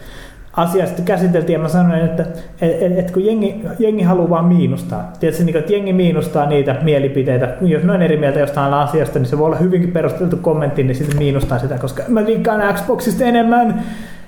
asiaa 0.54 0.88
sitten 0.88 1.06
käsiteltiin 1.06 1.54
ja 1.54 1.60
mä 1.60 1.70
sanoin, 1.70 2.06
että 2.06 2.26
et, 2.62 2.98
et, 2.98 3.12
kun 3.12 3.26
jengi, 3.26 3.62
jengi 3.80 4.04
haluaa 4.04 4.30
vaan 4.30 4.46
miinustaa, 4.46 5.12
tiedätkö, 5.20 5.44
niin, 5.44 5.58
että 5.58 5.74
jengi 5.74 5.94
miinustaa 5.94 6.46
niitä 6.46 6.76
mielipiteitä, 6.82 7.56
jos 7.62 7.84
ne 7.84 7.94
on 7.94 8.02
eri 8.02 8.18
mieltä 8.18 8.40
jostain 8.40 8.74
asiasta, 8.74 9.20
niin 9.20 9.28
se 9.28 9.38
voi 9.38 9.46
olla 9.46 9.56
hyvinkin 9.56 9.92
perusteltu 9.92 10.38
kommentti, 10.38 10.84
niin 10.84 10.96
sitten 10.96 11.18
miinustaa 11.18 11.60
sitä, 11.60 11.78
koska 11.78 12.04
mä 12.08 12.26
liikkaan 12.26 12.74
Xboxista 12.74 13.24
enemmän. 13.24 13.84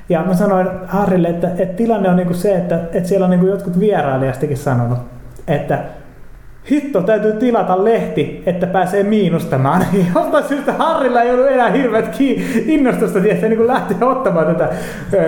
Ja 0.10 0.24
mä 0.24 0.34
sanoin 0.34 0.68
Harrille, 0.88 1.28
että, 1.28 1.50
että 1.58 1.78
tilanne 1.78 2.10
on 2.10 2.16
niinku 2.16 2.34
se, 2.34 2.56
että, 2.56 2.80
että 2.94 3.10
siellä 3.10 3.24
on 3.24 3.30
niinku 3.30 3.48
jotkut 3.48 3.80
vierailijastakin 3.80 4.58
sanonut, 4.58 5.00
että 5.48 5.80
hitto, 6.70 7.02
täytyy 7.02 7.34
tilata 7.34 7.84
lehti, 7.84 8.44
että 8.46 8.68
pääsee 8.68 9.04
miinustamaan. 9.04 9.86
Jostain 10.16 10.44
syystä 10.44 10.74
Harrilla 10.74 11.22
ei 11.22 11.32
ollut 11.32 11.48
enää 11.48 11.72
hirveät 11.72 12.16
innostusta, 12.66 13.20
että 13.30 13.50
niin 13.50 13.68
lähteä 13.68 14.08
ottamaan 14.08 14.46
tätä 14.46 14.70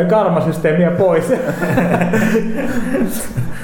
karmasysteemiä 0.09 0.91
pois. 0.91 1.33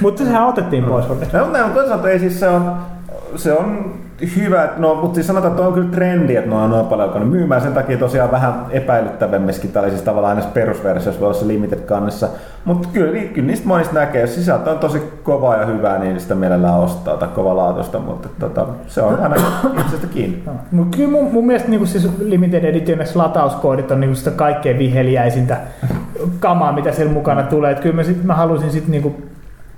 Mutta 0.00 0.24
sehän 0.24 0.46
otettiin 0.46 0.84
pois. 0.84 1.08
No, 1.08 1.14
mutta 1.14 1.68
toisaalta 1.74 2.10
ei 2.10 2.18
siis 2.18 2.40
se 2.40 2.48
on, 2.48 2.76
se 3.36 3.52
on 3.52 3.94
hyvä, 4.36 4.64
että 4.64 4.80
no, 4.80 4.94
mutta 4.94 5.14
siis 5.14 5.26
sanotaan, 5.26 5.50
että 5.52 5.62
on 5.62 5.72
kyllä 5.72 5.90
trendi, 5.90 6.36
että 6.36 6.50
ne 6.50 6.56
on 6.56 6.70
noin 6.70 6.86
paljon 6.86 7.08
alkanut 7.08 7.30
myymään. 7.30 7.60
Sen 7.60 7.72
takia 7.72 7.98
tosiaan 7.98 8.30
vähän 8.30 8.54
epäilyttävämmissäkin 8.70 9.72
tällaisissa 9.72 10.04
tavallaan 10.04 10.36
näissä 10.36 10.54
perusversioissa 10.54 11.20
voi 11.20 11.28
olla 11.28 11.38
se 11.38 11.48
limited 11.48 11.80
kannessa. 11.80 12.28
Mutta 12.64 12.88
kyllä, 12.92 13.12
ni- 13.12 13.28
kyllä 13.28 13.46
niistä 13.46 13.68
monista 13.68 13.94
näkee, 13.94 14.20
jos 14.20 14.34
sisältö 14.34 14.70
on 14.70 14.78
tosi 14.78 15.02
kovaa 15.22 15.56
ja 15.56 15.66
hyvää, 15.66 15.98
niin 15.98 16.20
sitä 16.20 16.34
mielellään 16.34 16.78
ostaa 16.78 17.16
tai 17.16 17.28
kovalaatuista, 17.28 17.98
mutta 17.98 18.28
tota, 18.38 18.66
se 18.86 19.02
on 19.02 19.20
aina 19.22 19.36
itsestä 19.80 20.06
kiinni. 20.06 20.42
Mutta 20.72 20.96
kyllä 20.96 21.10
mun, 21.10 21.32
mun 21.32 21.46
mielestä 21.46 21.68
niin 21.68 21.86
siis 21.86 22.08
Limited 22.18 22.64
Editionissa 22.64 23.18
latauskoodit 23.18 23.90
on 23.90 24.00
niin 24.00 24.16
sitä 24.16 24.30
kaikkein 24.30 24.78
viheliäisintä 24.78 25.56
kamaa, 26.40 26.72
mitä 26.72 26.92
siellä 26.92 27.12
mukana 27.12 27.42
tulee. 27.42 27.72
Et 27.72 27.80
kyllä 27.80 27.94
mä, 27.94 28.02
sit, 28.02 28.24
mä 28.24 28.34
halusin 28.34 28.70
sitten 28.70 28.90
niin 28.90 29.29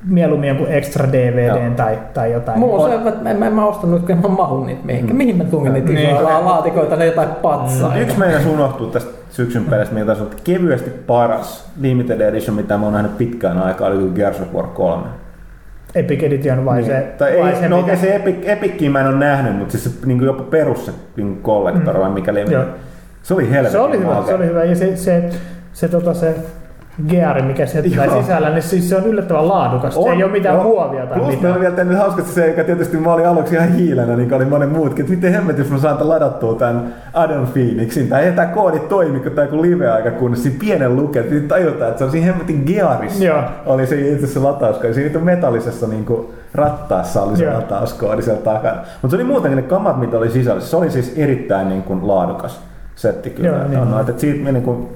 mieluummin 0.04 0.48
jonkun 0.48 0.66
extra 0.68 1.12
DVDn 1.12 1.64
Joo. 1.64 1.74
tai, 1.76 1.98
tai 2.14 2.32
jotain. 2.32 2.58
Mulla 2.58 2.84
on 2.84 2.90
se, 2.90 3.08
että 3.08 3.30
en, 3.30 3.42
en 3.42 3.52
mä 3.52 3.66
ostanut, 3.66 4.06
kun 4.06 4.16
mä 4.22 4.28
mahun 4.28 4.66
niitä 4.66 4.80
mihinkä. 4.86 5.14
Mihin 5.14 5.36
mä 5.36 5.44
tungin 5.44 5.72
niitä 5.72 5.92
Niin. 5.92 6.10
isoja 6.10 6.24
la- 6.24 6.44
laatikoita, 6.44 6.96
ne 6.96 7.06
jotain 7.06 7.28
patsaa. 7.28 7.90
Mut 7.90 8.00
Yksi 8.00 8.18
meidän 8.18 8.46
unohtuu 8.46 8.86
tästä 8.86 9.10
syksyn 9.30 9.64
pelistä, 9.64 9.94
mikä 9.94 10.06
taisi 10.06 10.22
olla 10.22 10.32
kevyesti 10.44 10.90
paras 10.90 11.70
limited 11.80 12.20
edition, 12.20 12.56
mitä 12.56 12.78
mä 12.78 12.84
oon 12.84 12.92
nähnyt 12.92 13.18
pitkään 13.18 13.58
aikaa, 13.58 13.88
oli 13.88 13.96
kyllä 13.96 14.14
Gears 14.14 14.40
of 14.40 14.52
War 14.54 14.66
3. 14.66 15.02
Epic 15.94 16.22
Edition 16.22 16.64
vai 16.64 16.76
Niin. 16.76 16.86
se? 16.86 17.14
tai 17.18 17.38
vai 17.40 17.50
ei, 17.50 17.56
se, 17.56 17.68
no 17.68 17.76
mikä- 17.76 17.96
se 17.96 18.14
Epic, 18.14 18.36
Epickiä 18.48 18.90
mä 18.90 19.00
en 19.00 19.06
ole 19.06 19.16
nähnyt, 19.16 19.56
mutta 19.56 19.72
siis 19.72 19.84
se 19.84 20.06
niin 20.06 20.22
jopa 20.24 20.42
perus 20.42 20.86
se 20.86 20.92
niin 21.16 21.40
collector 21.42 21.98
vai 22.00 22.10
mikä. 22.10 22.32
Joo. 22.32 22.64
Se 23.22 23.34
oli 23.34 23.50
helvetin 23.50 23.72
Se 23.72 23.78
oli 23.78 23.98
hyvä, 23.98 24.22
se 24.26 24.34
oli 24.34 24.46
hyvä. 24.46 24.64
Ja 24.64 24.76
se, 24.76 24.96
se, 24.96 25.30
se, 25.72 25.88
tota, 25.88 26.14
se 26.14 26.34
geari, 27.08 27.42
mikä 27.42 27.66
se 27.66 27.82
tulee 27.82 28.22
sisällä, 28.22 28.50
niin 28.50 28.62
siis 28.62 28.88
se 28.88 28.96
on 28.96 29.06
yllättävän 29.06 29.48
laadukas. 29.48 29.94
Se 29.94 30.00
On, 30.00 30.12
ei 30.12 30.24
ole 30.24 30.32
mitään 30.32 30.54
joo. 30.54 30.64
muovia 30.64 31.06
tai 31.06 31.18
Plus 31.18 31.30
mitään. 31.34 31.52
oli 31.52 31.60
vielä 31.60 31.74
tehnyt 31.74 31.98
hauskasti 31.98 32.32
se, 32.32 32.48
joka 32.48 32.64
tietysti 32.64 32.96
mä 32.96 33.12
olin 33.12 33.28
aluksi 33.28 33.54
ihan 33.54 33.72
hiilenä, 33.72 34.16
niin 34.16 34.28
kuin 34.28 34.36
oli 34.36 34.44
monen 34.44 34.68
muutkin, 34.68 35.02
että 35.04 35.14
miten 35.14 35.32
hemmet, 35.32 35.58
jos 35.58 35.70
mä 35.70 35.78
saan 35.78 35.96
tämän 35.96 36.08
ladattua 36.08 36.54
tämän 36.54 36.94
Adam 37.14 37.46
Phoenixin, 37.46 38.08
tai 38.08 38.24
ei 38.24 38.32
tämä 38.32 38.48
koodi 38.48 38.78
toimi, 38.78 39.20
kun 39.20 39.32
tämä 39.32 39.44
joku 39.44 39.62
live-aika, 39.62 40.10
kunnes 40.10 40.42
siinä 40.42 40.56
pienen 40.60 40.96
luke, 40.96 41.20
että 41.20 41.34
tajutaan, 41.48 41.88
että 41.88 41.98
se 41.98 42.04
on 42.04 42.10
siinä 42.10 42.26
hemmetin 42.26 42.62
gearissa. 42.66 43.24
Joo. 43.24 43.42
Oli 43.66 43.86
se 43.86 44.00
itse 44.00 44.26
se 44.26 44.38
latauskoodi. 44.38 44.94
Siinä 44.94 45.08
niitä 45.08 45.24
metallisessa 45.24 45.86
niin 45.86 46.04
kuin, 46.04 46.26
rattaassa 46.54 47.22
oli 47.22 47.36
se 47.36 47.44
Joo. 47.44 47.54
latauskoodi 47.54 48.22
siellä 48.22 48.42
takana. 48.42 48.76
Mutta 49.02 49.16
se 49.16 49.16
oli 49.16 49.24
muutenkin 49.24 49.56
ne 49.56 49.62
kamat, 49.62 50.00
mitä 50.00 50.18
oli 50.18 50.30
sisällä. 50.30 50.60
Se 50.60 50.76
oli 50.76 50.90
siis 50.90 51.12
erittäin 51.16 51.68
niin 51.68 51.82
kuin, 51.82 52.08
laadukas 52.08 52.60
setti 52.94 53.30
kyllä. 53.30 53.48
Joo, 53.48 53.68
niin. 53.68 53.80
on, 53.80 53.90
no, 53.90 54.00
että 54.00 54.12
siitä 54.16 54.52
niin 54.52 54.62
kuin, 54.62 54.88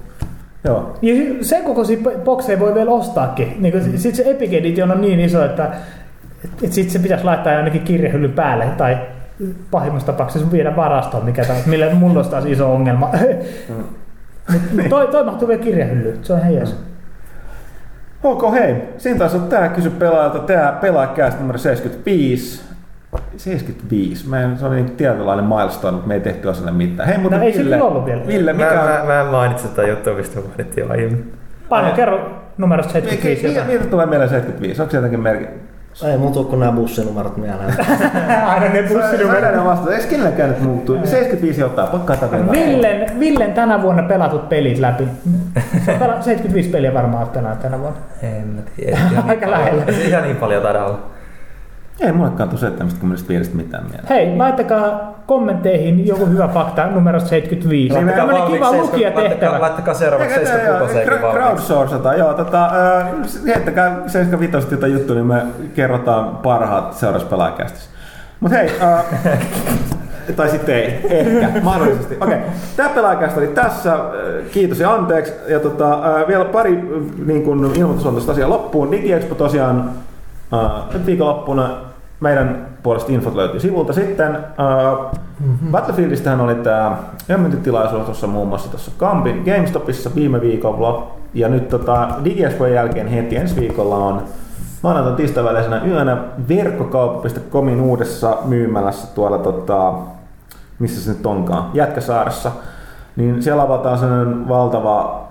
joo. 0.65 0.95
Ja 1.03 1.15
sen 1.45 1.65
kokoisia 1.65 1.99
bokseja 2.24 2.61
voi 2.61 2.74
vielä 2.74 2.91
ostaakin. 2.91 3.57
Niin 3.59 3.74
Mm. 3.74 3.99
Sitten 3.99 4.24
se 4.24 4.31
Epic 4.31 4.53
Edition 4.53 4.91
on 4.91 5.01
niin 5.01 5.20
iso, 5.20 5.45
että 5.45 5.70
et 6.62 6.73
sit 6.73 6.91
se 6.91 6.99
pitäisi 6.99 7.24
laittaa 7.24 7.53
jonnekin 7.53 7.83
kirjahyllyn 7.83 8.33
päälle 8.33 8.65
tai 8.77 8.99
pahimmassa 9.70 10.07
tapauksessa 10.07 10.53
viedä 10.53 10.77
varastoon, 10.77 11.24
mikä 11.24 11.45
taas, 11.45 11.66
millä 11.66 11.95
mulla 11.95 12.16
olisi 12.16 12.31
taas 12.31 12.45
iso 12.45 12.73
ongelma. 12.74 13.11
Mm. 13.69 13.85
Mut 14.77 14.89
toi, 14.89 15.07
toi 15.07 15.24
mahtuu 15.24 15.49
vielä 15.49 15.62
kirjahyllyyn, 15.62 16.19
se 16.23 16.33
on 16.33 16.39
ihan 16.39 16.55
jees. 16.55 16.77
Ok, 18.23 18.53
hei. 18.53 18.74
Siinä 18.99 19.19
taisi 19.19 19.37
olla 19.37 19.47
tää 19.47 19.69
kysy 19.69 19.91
pelaajalta. 19.91 20.39
Tää 20.39 20.73
pelaajakästä 20.73 21.41
numero 21.41 21.59
75. 21.59 22.65
75. 23.37 24.28
Mä 24.28 24.41
en, 24.41 24.59
se 24.59 24.66
oli 24.66 24.74
niin 24.77 24.91
tietynlainen 24.97 25.45
milestone, 25.45 25.93
mutta 25.93 26.09
me 26.09 26.15
ei 26.15 26.20
tehty 26.20 26.51
asialle 26.51 26.70
mitään. 26.70 27.09
Hei, 27.09 27.19
mutta 27.19 27.37
No 27.39 27.45
ei 27.45 27.53
se 27.53 27.59
Ville, 27.65 27.83
ollut 27.83 28.07
vielä. 28.07 28.27
Ville, 28.27 28.53
Mä, 28.53 28.65
mikä 28.65 28.81
on... 28.83 28.89
mä, 28.91 29.03
mä 29.07 29.20
en 29.20 29.27
mainitse 29.27 29.69
tätä 29.69 29.89
juttua, 29.89 30.15
mistä 30.15 30.41
mainittiin 30.49 30.87
jo 30.87 30.93
aiemmin. 30.93 31.33
Pano, 31.69 31.91
kerro 31.93 32.31
numerosta 32.59 32.93
75 32.93 33.47
Miltä 33.47 33.73
jotain. 33.73 33.91
tulee 33.91 34.07
mieleen 34.07 34.31
75? 34.31 34.83
Onko 34.83 34.91
se 34.91 34.97
jotenkin 34.97 35.20
merkki? 35.20 35.47
Ei 36.11 36.16
mun 36.19 36.33
tuu 36.33 36.45
kun 36.45 36.61
nämä 36.61 36.73
bussinumerot 36.73 37.37
mieleen. 37.37 37.74
Aina 38.47 38.69
ne 38.69 38.83
bussinumerot. 38.83 39.55
Mä 39.57 39.65
vasta. 39.65 39.95
Eikö 39.95 40.07
kenelläkään 40.11 40.49
nyt 40.51 40.61
muuttuu? 40.62 40.97
75 40.97 41.62
ottaa, 41.62 41.87
pakkaa 41.87 42.16
takana. 42.16 42.53
Villen, 42.53 43.20
Villen 43.20 43.53
tänä 43.53 43.83
vuonna 43.83 44.03
pelatut 44.03 44.49
pelit 44.49 44.78
läpi. 44.78 45.09
Se 45.85 45.93
on 45.93 45.99
pela- 45.99 46.23
75 46.23 46.69
peliä 46.69 46.95
varmaan 46.95 47.23
oot 47.23 47.33
pelannut 47.33 47.61
tänä 47.62 47.78
vuonna. 47.81 47.99
En 48.23 48.47
mä 48.49 48.61
tiedä. 48.77 48.99
Ihan 49.12 49.28
Aika 49.31 49.47
niin 49.47 49.51
lähellä. 49.51 49.83
paljon- 49.85 50.03
Ihan 50.03 50.23
niin 50.23 50.37
paljon 50.37 50.62
taida 50.62 50.85
olla. 50.85 50.99
Ei 52.01 52.12
mullekaan 52.12 52.48
tuu 52.48 52.59
75 52.59 53.56
mitään 53.56 53.85
mieleen. 53.85 54.09
Hei, 54.09 54.36
laittakaa 54.36 55.14
kommentteihin 55.27 56.06
joku 56.06 56.27
hyvä 56.27 56.48
fakta 56.48 56.86
numerosta 56.86 57.28
75. 57.28 57.94
Niin, 57.94 58.06
Laittakaa 58.06 58.47
kiva 58.47 58.66
valmiiksi 58.66 58.90
lukijatehtävä. 58.93 59.31
Laittakaa, 59.31 59.60
laittakaa 59.60 59.94
seuraavaksi 59.94 60.35
76 60.35 60.94
Cra- 60.94 61.23
valmiiksi. 61.23 61.39
Crowdsourcata, 61.39 62.14
joo. 62.14 62.35
Tota, 62.35 62.64
äh, 62.64 63.09
heittäkää 63.47 63.97
75 64.06 64.68
jotain 64.70 64.93
juttu, 64.93 65.14
niin 65.14 65.27
me 65.27 65.43
kerrotaan 65.74 66.36
parhaat 66.36 66.93
seuraavassa 66.93 67.31
pelaajakästissä. 67.31 67.90
Mut 68.40 68.52
hei, 68.52 68.70
äh, 68.82 69.05
tai 70.36 70.48
sitten 70.48 70.74
ei, 70.74 71.01
ehkä, 71.10 71.60
mahdollisesti. 71.62 72.16
Okei, 72.20 72.35
okay. 72.35 72.48
tämä 72.77 72.89
pelaajakästä 72.89 73.40
oli 73.40 73.48
tässä. 73.48 73.98
Kiitos 74.52 74.81
ja 74.81 74.94
anteeksi. 74.94 75.32
Ja 75.48 75.60
tota, 75.60 75.93
äh, 75.93 76.28
vielä 76.28 76.44
pari 76.44 76.89
niin 77.27 77.43
kun 77.43 77.73
ilmoitusluontoista 77.77 78.32
asiaa 78.32 78.51
loppuun. 78.51 78.90
DigiExpo 78.90 79.35
tosiaan 79.35 79.90
äh, 80.65 80.70
nyt 80.93 81.07
viikonloppuna 81.07 81.70
meidän 82.20 82.66
puolesta 82.83 83.12
infot 83.12 83.35
löytyy 83.35 83.61
sivulta. 83.61 83.93
Sitten 83.93 84.39
mm-hmm. 85.41 85.70
Battlefieldistähän 85.70 86.41
oli 86.41 86.55
tämä 86.55 86.97
myyntilaisuus 87.37 88.05
tuossa 88.05 88.27
muun 88.27 88.49
muassa 88.49 88.70
tuossa 88.70 88.91
Kampin 88.97 89.43
GameStopissa 89.45 90.11
viime 90.15 90.41
viikolla. 90.41 91.11
Ja 91.35 91.49
nyt 91.49 91.69
tota, 91.69 92.09
DigiExpojen 92.24 92.74
jälkeen 92.74 93.07
heti 93.07 93.37
ensi 93.37 93.61
viikolla 93.61 93.97
on 93.97 94.23
maanantai 94.83 95.16
tiistain 95.16 95.47
välisenä 95.47 95.85
yönä 95.87 96.16
verkkokauppa.comin 96.49 97.81
uudessa 97.81 98.39
myymälässä 98.45 99.15
tuolla 99.15 99.39
tota, 99.39 99.95
missä 100.78 101.01
se 101.01 101.12
nyt 101.12 101.27
onkaan, 101.27 101.70
Jätkäsaaressa. 101.74 102.53
Niin 103.16 103.43
siellä 103.43 103.62
avataan 103.62 103.99
sellainen 103.99 104.49
valtava 104.49 105.26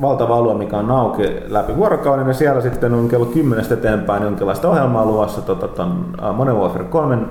valtava 0.00 0.36
alue, 0.36 0.54
mikä 0.54 0.76
on 0.76 0.90
auki 0.90 1.22
läpi 1.48 1.76
vuorokauden, 1.76 2.28
ja 2.28 2.34
siellä 2.34 2.60
sitten 2.60 2.94
on 2.94 3.08
kello 3.08 3.26
10 3.26 3.64
eteenpäin 3.72 4.22
jonkinlaista 4.22 4.68
ohjelmaa 4.68 5.06
luvassa 5.06 5.40
tota, 5.42 5.68
ton, 5.68 6.14
uh, 6.28 6.36
Modern 6.36 6.56
Warfare 6.56 6.84
3 6.84 7.16
uh, 7.16 7.22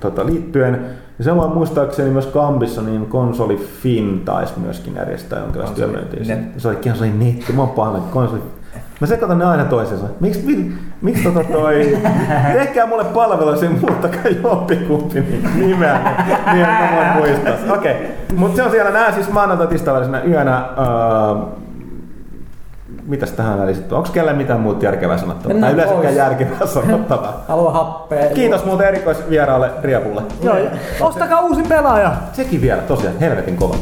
tota, 0.00 0.26
liittyen. 0.26 0.86
Ja 1.18 1.24
samoin 1.24 1.52
muistaakseni 1.52 2.10
myös 2.10 2.26
Kampissa, 2.26 2.82
niin 2.82 3.06
konsoli 3.06 3.56
Fin 3.56 4.22
taisi 4.24 4.52
myöskin 4.56 4.94
järjestää 4.96 5.40
jonkinlaista 5.40 5.76
työmyyntiä. 5.76 6.36
Net. 6.36 6.40
Se 6.56 6.68
oli 6.68 6.76
konsoli 6.76 7.10
netti, 7.10 7.52
mä 7.52 7.62
oon 7.62 7.70
pahoillani, 7.70 8.04
konsoli 8.10 8.42
Mä 9.00 9.06
sekoitan 9.06 9.38
ne 9.38 9.44
aina 9.44 9.64
toisensa. 9.64 10.06
Miksi, 10.20 10.42
miksi, 10.46 10.72
miksi 11.02 11.22
tota 11.22 11.44
toi... 11.44 11.98
Tehkää 12.52 12.86
mulle 12.86 13.04
palvelu, 13.04 13.56
sen 13.56 13.80
muuttakaa 13.80 14.30
jompikumpi 14.42 15.20
ni- 15.20 15.66
nimeä, 15.66 16.00
niin 16.52 16.66
mä 16.66 16.90
voin 16.96 17.16
muistaa. 17.16 17.74
Okei, 17.74 17.92
okay. 17.92 18.36
mutta 18.36 18.56
se 18.56 18.62
on 18.62 18.70
siellä 18.70 18.90
nää 18.90 19.12
siis 19.12 19.30
maanantai 19.30 19.66
tiistai 19.66 19.94
välisenä 19.94 20.22
yönä. 20.22 20.64
Uh, 20.70 21.59
mitäs 23.10 23.32
tähän 23.32 23.58
väliin 23.58 23.76
sitten? 23.76 23.98
Onko 23.98 24.10
kelle 24.12 24.32
mitään 24.32 24.60
muuta 24.60 24.84
järkevää 24.84 25.18
sanottavaa? 25.18 25.42
Tai 25.44 25.52
Mennään 25.54 25.74
yleensäkään 25.74 26.04
pois. 26.04 26.16
järkevää 26.16 26.66
sanottavaa. 26.74 27.44
Haluan 27.48 27.72
happea. 27.72 28.30
Kiitos 28.34 28.64
muuten 28.64 28.88
erikoisvieraalle 28.88 29.70
Riapulle. 29.82 30.22
Joo, 30.42 30.56
ja 30.58 30.70
ostakaa 31.00 31.40
uusi 31.40 31.62
pelaaja. 31.62 32.12
Sekin 32.32 32.60
vielä, 32.60 32.82
tosiaan, 32.82 33.18
helvetin 33.18 33.56
kova. 33.56 33.76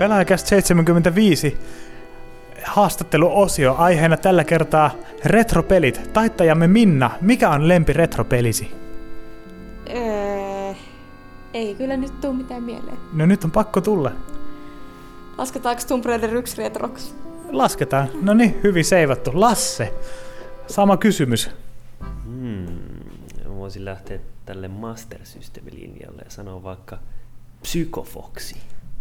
Pelaajakäst 0.00 0.46
75 0.46 1.58
haastatteluosio 2.64 3.74
aiheena 3.78 4.16
tällä 4.16 4.44
kertaa 4.44 4.90
retropelit. 5.24 6.10
Taittajamme 6.12 6.66
Minna, 6.66 7.10
mikä 7.20 7.50
on 7.50 7.68
lempi 7.68 7.92
retropelisi? 7.92 8.70
Öö, 9.96 10.74
ei 11.54 11.74
kyllä 11.74 11.96
nyt 11.96 12.20
tuu 12.20 12.32
mitään 12.32 12.62
mieleen. 12.62 12.96
No 13.12 13.26
nyt 13.26 13.44
on 13.44 13.50
pakko 13.50 13.80
tulla. 13.80 14.12
Lasketaanko 15.38 15.82
Tomb 15.88 16.04
Raider 16.04 16.34
1 16.36 16.56
retroksi? 16.58 17.14
Lasketaan. 17.50 18.08
No 18.22 18.34
niin, 18.34 18.60
hyvin 18.62 18.84
seivattu. 18.84 19.30
Lasse, 19.34 19.94
sama 20.66 20.96
kysymys. 20.96 21.50
Hmm, 22.24 22.66
voisin 23.48 23.84
lähteä 23.84 24.18
tälle 24.46 24.68
Master 24.68 25.20
System-linjalle 25.24 26.22
ja 26.24 26.30
sanoa 26.30 26.62
vaikka 26.62 26.98
Psykofoksi. 27.62 28.56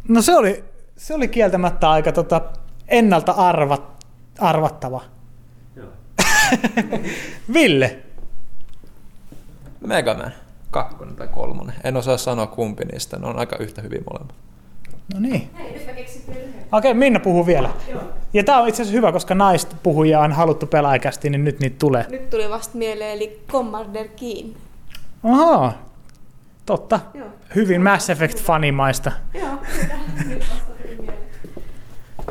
No 0.08 0.22
se 0.22 0.38
oli, 0.38 0.64
se 1.00 1.14
oli 1.14 1.28
kieltämättä 1.28 1.90
aika 1.90 2.12
tota, 2.12 2.42
ennalta 2.88 3.32
arvat, 3.32 4.06
arvattava. 4.40 5.02
Joo. 5.76 5.88
Ville, 7.54 8.00
Megaman. 9.88 10.32
Kakkonen 10.72 11.16
tai 11.16 11.28
kolmonen. 11.28 11.76
En 11.84 11.98
osaa 11.98 12.18
sanoa 12.18 12.48
kumpi 12.48 12.86
niistä. 12.86 13.20
Ne 13.20 13.28
on 13.28 13.40
aika 13.40 13.58
yhtä 13.58 13.82
hyvin 13.82 14.04
molemmat. 14.12 14.36
no 15.14 15.20
niin. 15.20 15.50
Okei, 16.72 16.94
Minna 16.94 17.20
puhuu 17.20 17.46
vielä. 17.46 17.70
Ja 18.34 18.44
tämä 18.44 18.62
on 18.62 18.68
itse 18.68 18.82
asiassa 18.82 18.98
hyvä, 18.98 19.12
koska 19.12 19.36
naista 19.36 19.76
puhujia 19.84 20.20
on 20.20 20.32
haluttu 20.32 20.68
pelaajakästi, 20.68 21.30
niin 21.30 21.46
nyt 21.46 21.60
niitä 21.60 21.76
tulee. 21.80 22.06
Nyt 22.10 22.30
tuli 22.30 22.50
vasta 22.50 22.78
mieleen, 22.78 23.12
eli 23.12 23.44
Commander 23.48 24.08
Keen. 24.08 24.56
Ahaa, 25.24 25.74
totta. 26.66 27.00
Joo. 27.14 27.28
Hyvin 27.56 27.82
Mass 27.82 28.10
Effect-fanimaista. 28.10 29.12
Joo, 29.34 29.58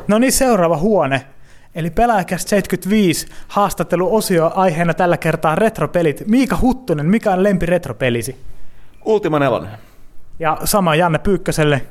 No 0.09 0.18
niin, 0.18 0.32
seuraava 0.32 0.76
huone. 0.76 1.26
Eli 1.74 1.90
Pelaajakäst 1.90 2.48
75 2.48 3.26
haastatteluosio 3.48 4.52
aiheena 4.55 4.94
tällä 4.94 5.16
kertaa 5.16 5.55
retropelit. 5.55 6.22
Miika 6.26 6.59
Huttunen, 6.60 7.06
mikä 7.06 7.32
on 7.32 7.43
lempi 7.43 7.66
retropelisi? 7.66 8.36
Ultima 9.05 9.39
nelonen. 9.39 9.70
Ja 10.39 10.59
sama 10.64 10.94
Janne 10.94 11.18
Pyykköselle. 11.18 11.82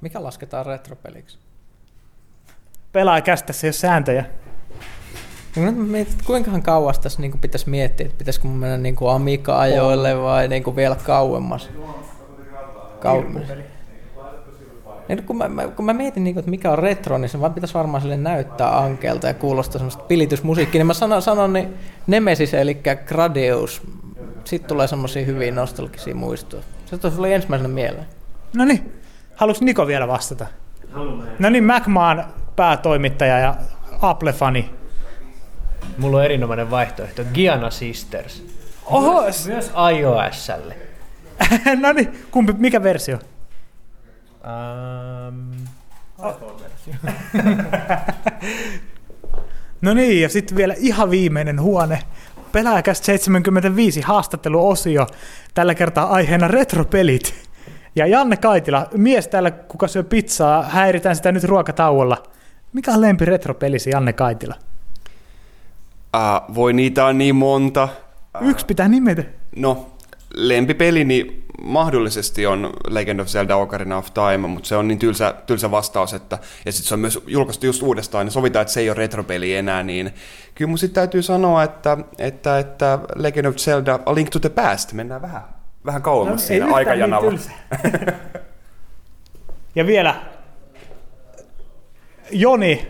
Mikä 0.00 0.22
lasketaan 0.22 0.66
retropeliksi? 0.66 1.38
Pelaajakäst 2.92 3.46
tässä 3.46 3.66
ei 3.66 3.68
ole 3.68 3.72
sääntöjä. 3.72 4.24
No 5.56 5.62
nyt 5.64 5.76
mä 5.76 5.84
mietin, 5.84 6.12
että 6.12 6.24
kuinkahan 6.26 6.62
kauas 6.62 6.98
tässä 6.98 7.20
niin 7.20 7.38
pitäisi 7.40 7.70
miettiä, 7.70 8.06
että 8.06 8.18
pitäisikö 8.18 8.46
mun 8.48 8.56
mennä 8.56 8.78
niin 8.78 8.96
Amiga-ajoille 9.14 10.22
vai 10.22 10.48
niin 10.48 10.76
vielä 10.76 10.96
kauemmas. 10.96 11.70
Kauemmas. 13.00 13.42
Niin, 15.08 15.22
kun, 15.22 15.36
mä, 15.36 15.48
mä, 15.48 15.68
kun 15.68 15.84
mä 15.84 15.92
mietin, 15.92 16.24
niin 16.24 16.34
kuin, 16.34 16.40
että 16.40 16.50
mikä 16.50 16.70
on 16.70 16.78
retro, 16.78 17.18
niin 17.18 17.28
se 17.28 17.40
vaan 17.40 17.54
pitäisi 17.54 17.74
varmaan 17.74 18.02
sille 18.02 18.16
näyttää 18.16 18.78
ankelta 18.78 19.26
ja 19.26 19.34
kuulostaa 19.34 19.78
semmoista 19.78 20.02
pilitysmusiikkia. 20.02 20.78
Niin 20.78 20.86
mä 20.86 20.94
sanon, 20.94 21.22
sanon 21.22 21.52
niin 21.52 21.74
Nemesis, 22.06 22.54
eli 22.54 22.80
Gradius. 23.06 23.82
Sitten 24.44 24.68
tulee 24.68 24.86
semmoisia 24.86 25.24
hyviä 25.24 25.52
nostalgisia 25.52 26.14
muistoja. 26.14 26.62
Se 26.86 26.98
tuli 26.98 27.32
ensimmäisenä 27.32 27.68
mieleen. 27.68 28.06
No 28.56 28.64
niin, 28.64 28.92
haluaisi 29.36 29.64
Niko 29.64 29.86
vielä 29.86 30.08
vastata? 30.08 30.46
No 31.38 31.50
niin, 31.50 31.64
MacMaan 31.64 32.24
päätoimittaja 32.56 33.38
ja 33.38 33.54
Apple-fani. 34.02 34.70
Mulla 35.98 36.16
on 36.16 36.24
erinomainen 36.24 36.70
vaihtoehto. 36.70 37.22
Giana 37.34 37.70
Sisters. 37.70 38.44
Oho, 38.86 39.22
Myös 39.22 39.72
iOSlle. 39.98 40.76
no 41.82 41.92
niin, 41.92 42.12
kumpi, 42.30 42.52
mikä 42.52 42.82
versio? 42.82 43.18
Um, 44.48 45.50
No 49.80 49.94
niin, 49.94 50.22
ja 50.22 50.28
sitten 50.28 50.56
vielä 50.56 50.74
ihan 50.78 51.10
viimeinen 51.10 51.60
huone. 51.60 51.98
Pelaajakäst 52.52 53.04
75 53.04 54.00
haastatteluosio. 54.00 55.06
Tällä 55.54 55.74
kertaa 55.74 56.06
aiheena 56.10 56.48
retropelit. 56.48 57.34
Ja 57.96 58.06
Janne 58.06 58.36
Kaitila, 58.36 58.86
mies 58.94 59.28
täällä, 59.28 59.50
kuka 59.50 59.88
syö 59.88 60.02
pizzaa, 60.02 60.62
häiritään 60.62 61.16
sitä 61.16 61.32
nyt 61.32 61.44
ruokatauolla. 61.44 62.22
Mikä 62.72 62.92
on 62.92 63.00
lempi 63.00 63.24
retropelisi 63.24 63.90
Janne 63.90 64.12
Kaitila? 64.12 64.54
Uh, 66.16 66.54
voi 66.54 66.72
niitä 66.72 67.04
on 67.04 67.18
niin 67.18 67.36
monta. 67.36 67.88
Yksi 68.40 68.66
pitää 68.66 68.88
nimetä. 68.88 69.24
No, 69.56 69.86
lempipelini 70.34 71.42
mahdollisesti 71.62 72.46
on 72.46 72.72
Legend 72.88 73.20
of 73.20 73.26
Zelda 73.26 73.56
Ocarina 73.56 73.96
of 73.96 74.14
Time, 74.14 74.48
mutta 74.48 74.68
se 74.68 74.76
on 74.76 74.88
niin 74.88 74.98
tylsä, 74.98 75.34
tylsä 75.46 75.70
vastaus, 75.70 76.14
että, 76.14 76.38
ja 76.66 76.72
sitten 76.72 76.88
se 76.88 76.94
on 76.94 77.00
myös 77.00 77.22
julkaistu 77.26 77.66
just 77.66 77.82
uudestaan, 77.82 78.26
niin 78.26 78.32
sovitaan, 78.32 78.60
että 78.62 78.74
se 78.74 78.80
ei 78.80 78.90
ole 78.90 78.96
retropeli 78.96 79.54
enää, 79.54 79.82
niin 79.82 80.14
kyllä 80.54 80.68
mun 80.68 80.78
sitten 80.78 80.94
täytyy 80.94 81.22
sanoa, 81.22 81.62
että, 81.62 81.98
että, 82.18 82.58
että 82.58 82.98
Legend 83.14 83.46
of 83.46 83.56
Zelda 83.56 83.98
A 84.06 84.14
Link 84.14 84.30
to 84.30 84.38
the 84.38 84.48
Past, 84.48 84.92
mennään 84.92 85.22
vähän, 85.22 85.42
vähän 85.86 86.02
kauemmas 86.02 86.40
no, 86.40 86.46
siinä 86.46 86.64
yhtään 86.64 86.76
aikajanalla. 86.76 87.30
Niin 87.30 88.14
ja 89.74 89.86
vielä 89.86 90.14
Joni, 92.30 92.88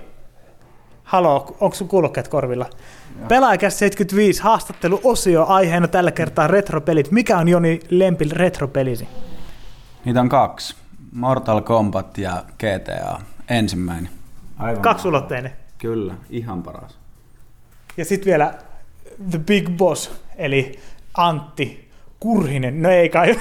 halo, 1.02 1.56
onko 1.60 1.77
sun 1.77 1.89
kuulokkeet 1.89 2.28
korvilla? 2.28 2.66
Pelaajakäs 3.28 3.78
75 3.78 4.43
haastatteluosio 4.43 5.47
aiheena 5.47 5.89
tällä 5.89 6.11
kertaa 6.11 6.47
retropelit. 6.47 7.11
Mikä 7.11 7.39
on 7.39 7.49
Joni 7.49 7.81
lempi 7.90 8.28
retropelisi? 8.32 9.09
Niitä 10.05 10.20
on 10.20 10.28
kaksi. 10.28 10.77
Mortal 11.12 11.61
Kombat 11.61 12.19
ja 12.19 12.45
GTA. 12.59 13.20
Ensimmäinen. 13.49 14.11
Aivan 14.59 14.82
Kaksulotteinen. 14.82 15.53
Kyllä, 15.78 16.15
ihan 16.31 16.62
paras. 16.62 16.99
Ja 17.97 18.05
sitten 18.05 18.27
vielä 18.27 18.55
The 19.31 19.39
Big 19.39 19.69
Boss, 19.70 20.11
eli 20.36 20.78
Antti 21.15 21.90
Kurhinen. 22.20 22.82
No 22.82 22.90
ei 22.90 23.09
kai, 23.09 23.36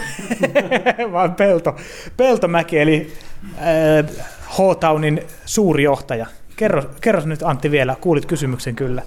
vaan 1.11 1.35
Pelto. 1.35 1.75
Peltomäki, 2.17 2.79
eli 2.79 3.13
äh, 3.57 4.25
H-Townin 4.47 5.23
suuri 5.45 5.83
johtaja. 5.83 6.25
Kerro, 6.55 6.83
kerros 7.01 7.25
nyt 7.25 7.43
Antti 7.43 7.71
vielä, 7.71 7.95
kuulit 8.01 8.25
kysymyksen 8.25 8.75
kyllä. 8.75 9.01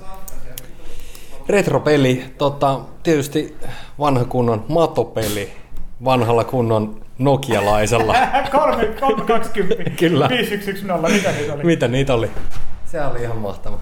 Retropeli, 1.50 2.24
tota, 2.38 2.80
tietysti 3.02 3.56
vanha 3.98 4.24
kunnon 4.24 4.64
matopeli, 4.68 5.52
vanhalla 6.04 6.44
kunnon 6.44 7.00
nokialaisella. 7.18 8.14
320, 8.50 9.90
Kyllä. 10.00 10.28
5110, 10.28 11.12
mitä 11.12 11.32
niitä 11.32 11.54
oli? 11.54 11.64
Mitä 11.64 11.88
niitä 11.88 12.14
oli? 12.14 12.30
Se 12.86 13.04
oli 13.04 13.22
ihan 13.22 13.36
mahtava. 13.36 13.78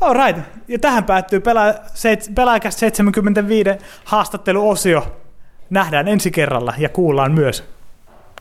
All 0.00 0.14
right. 0.26 0.40
Ja 0.68 0.78
tähän 0.78 1.04
päättyy 1.04 1.40
pelaa, 1.40 1.74
seit, 1.94 2.30
Pelaajakäs 2.34 2.78
75 2.78 3.70
haastatteluosio. 4.04 5.06
Nähdään 5.70 6.08
ensi 6.08 6.30
kerralla 6.30 6.74
ja 6.78 6.88
kuullaan 6.88 7.32
myös. 7.32 7.64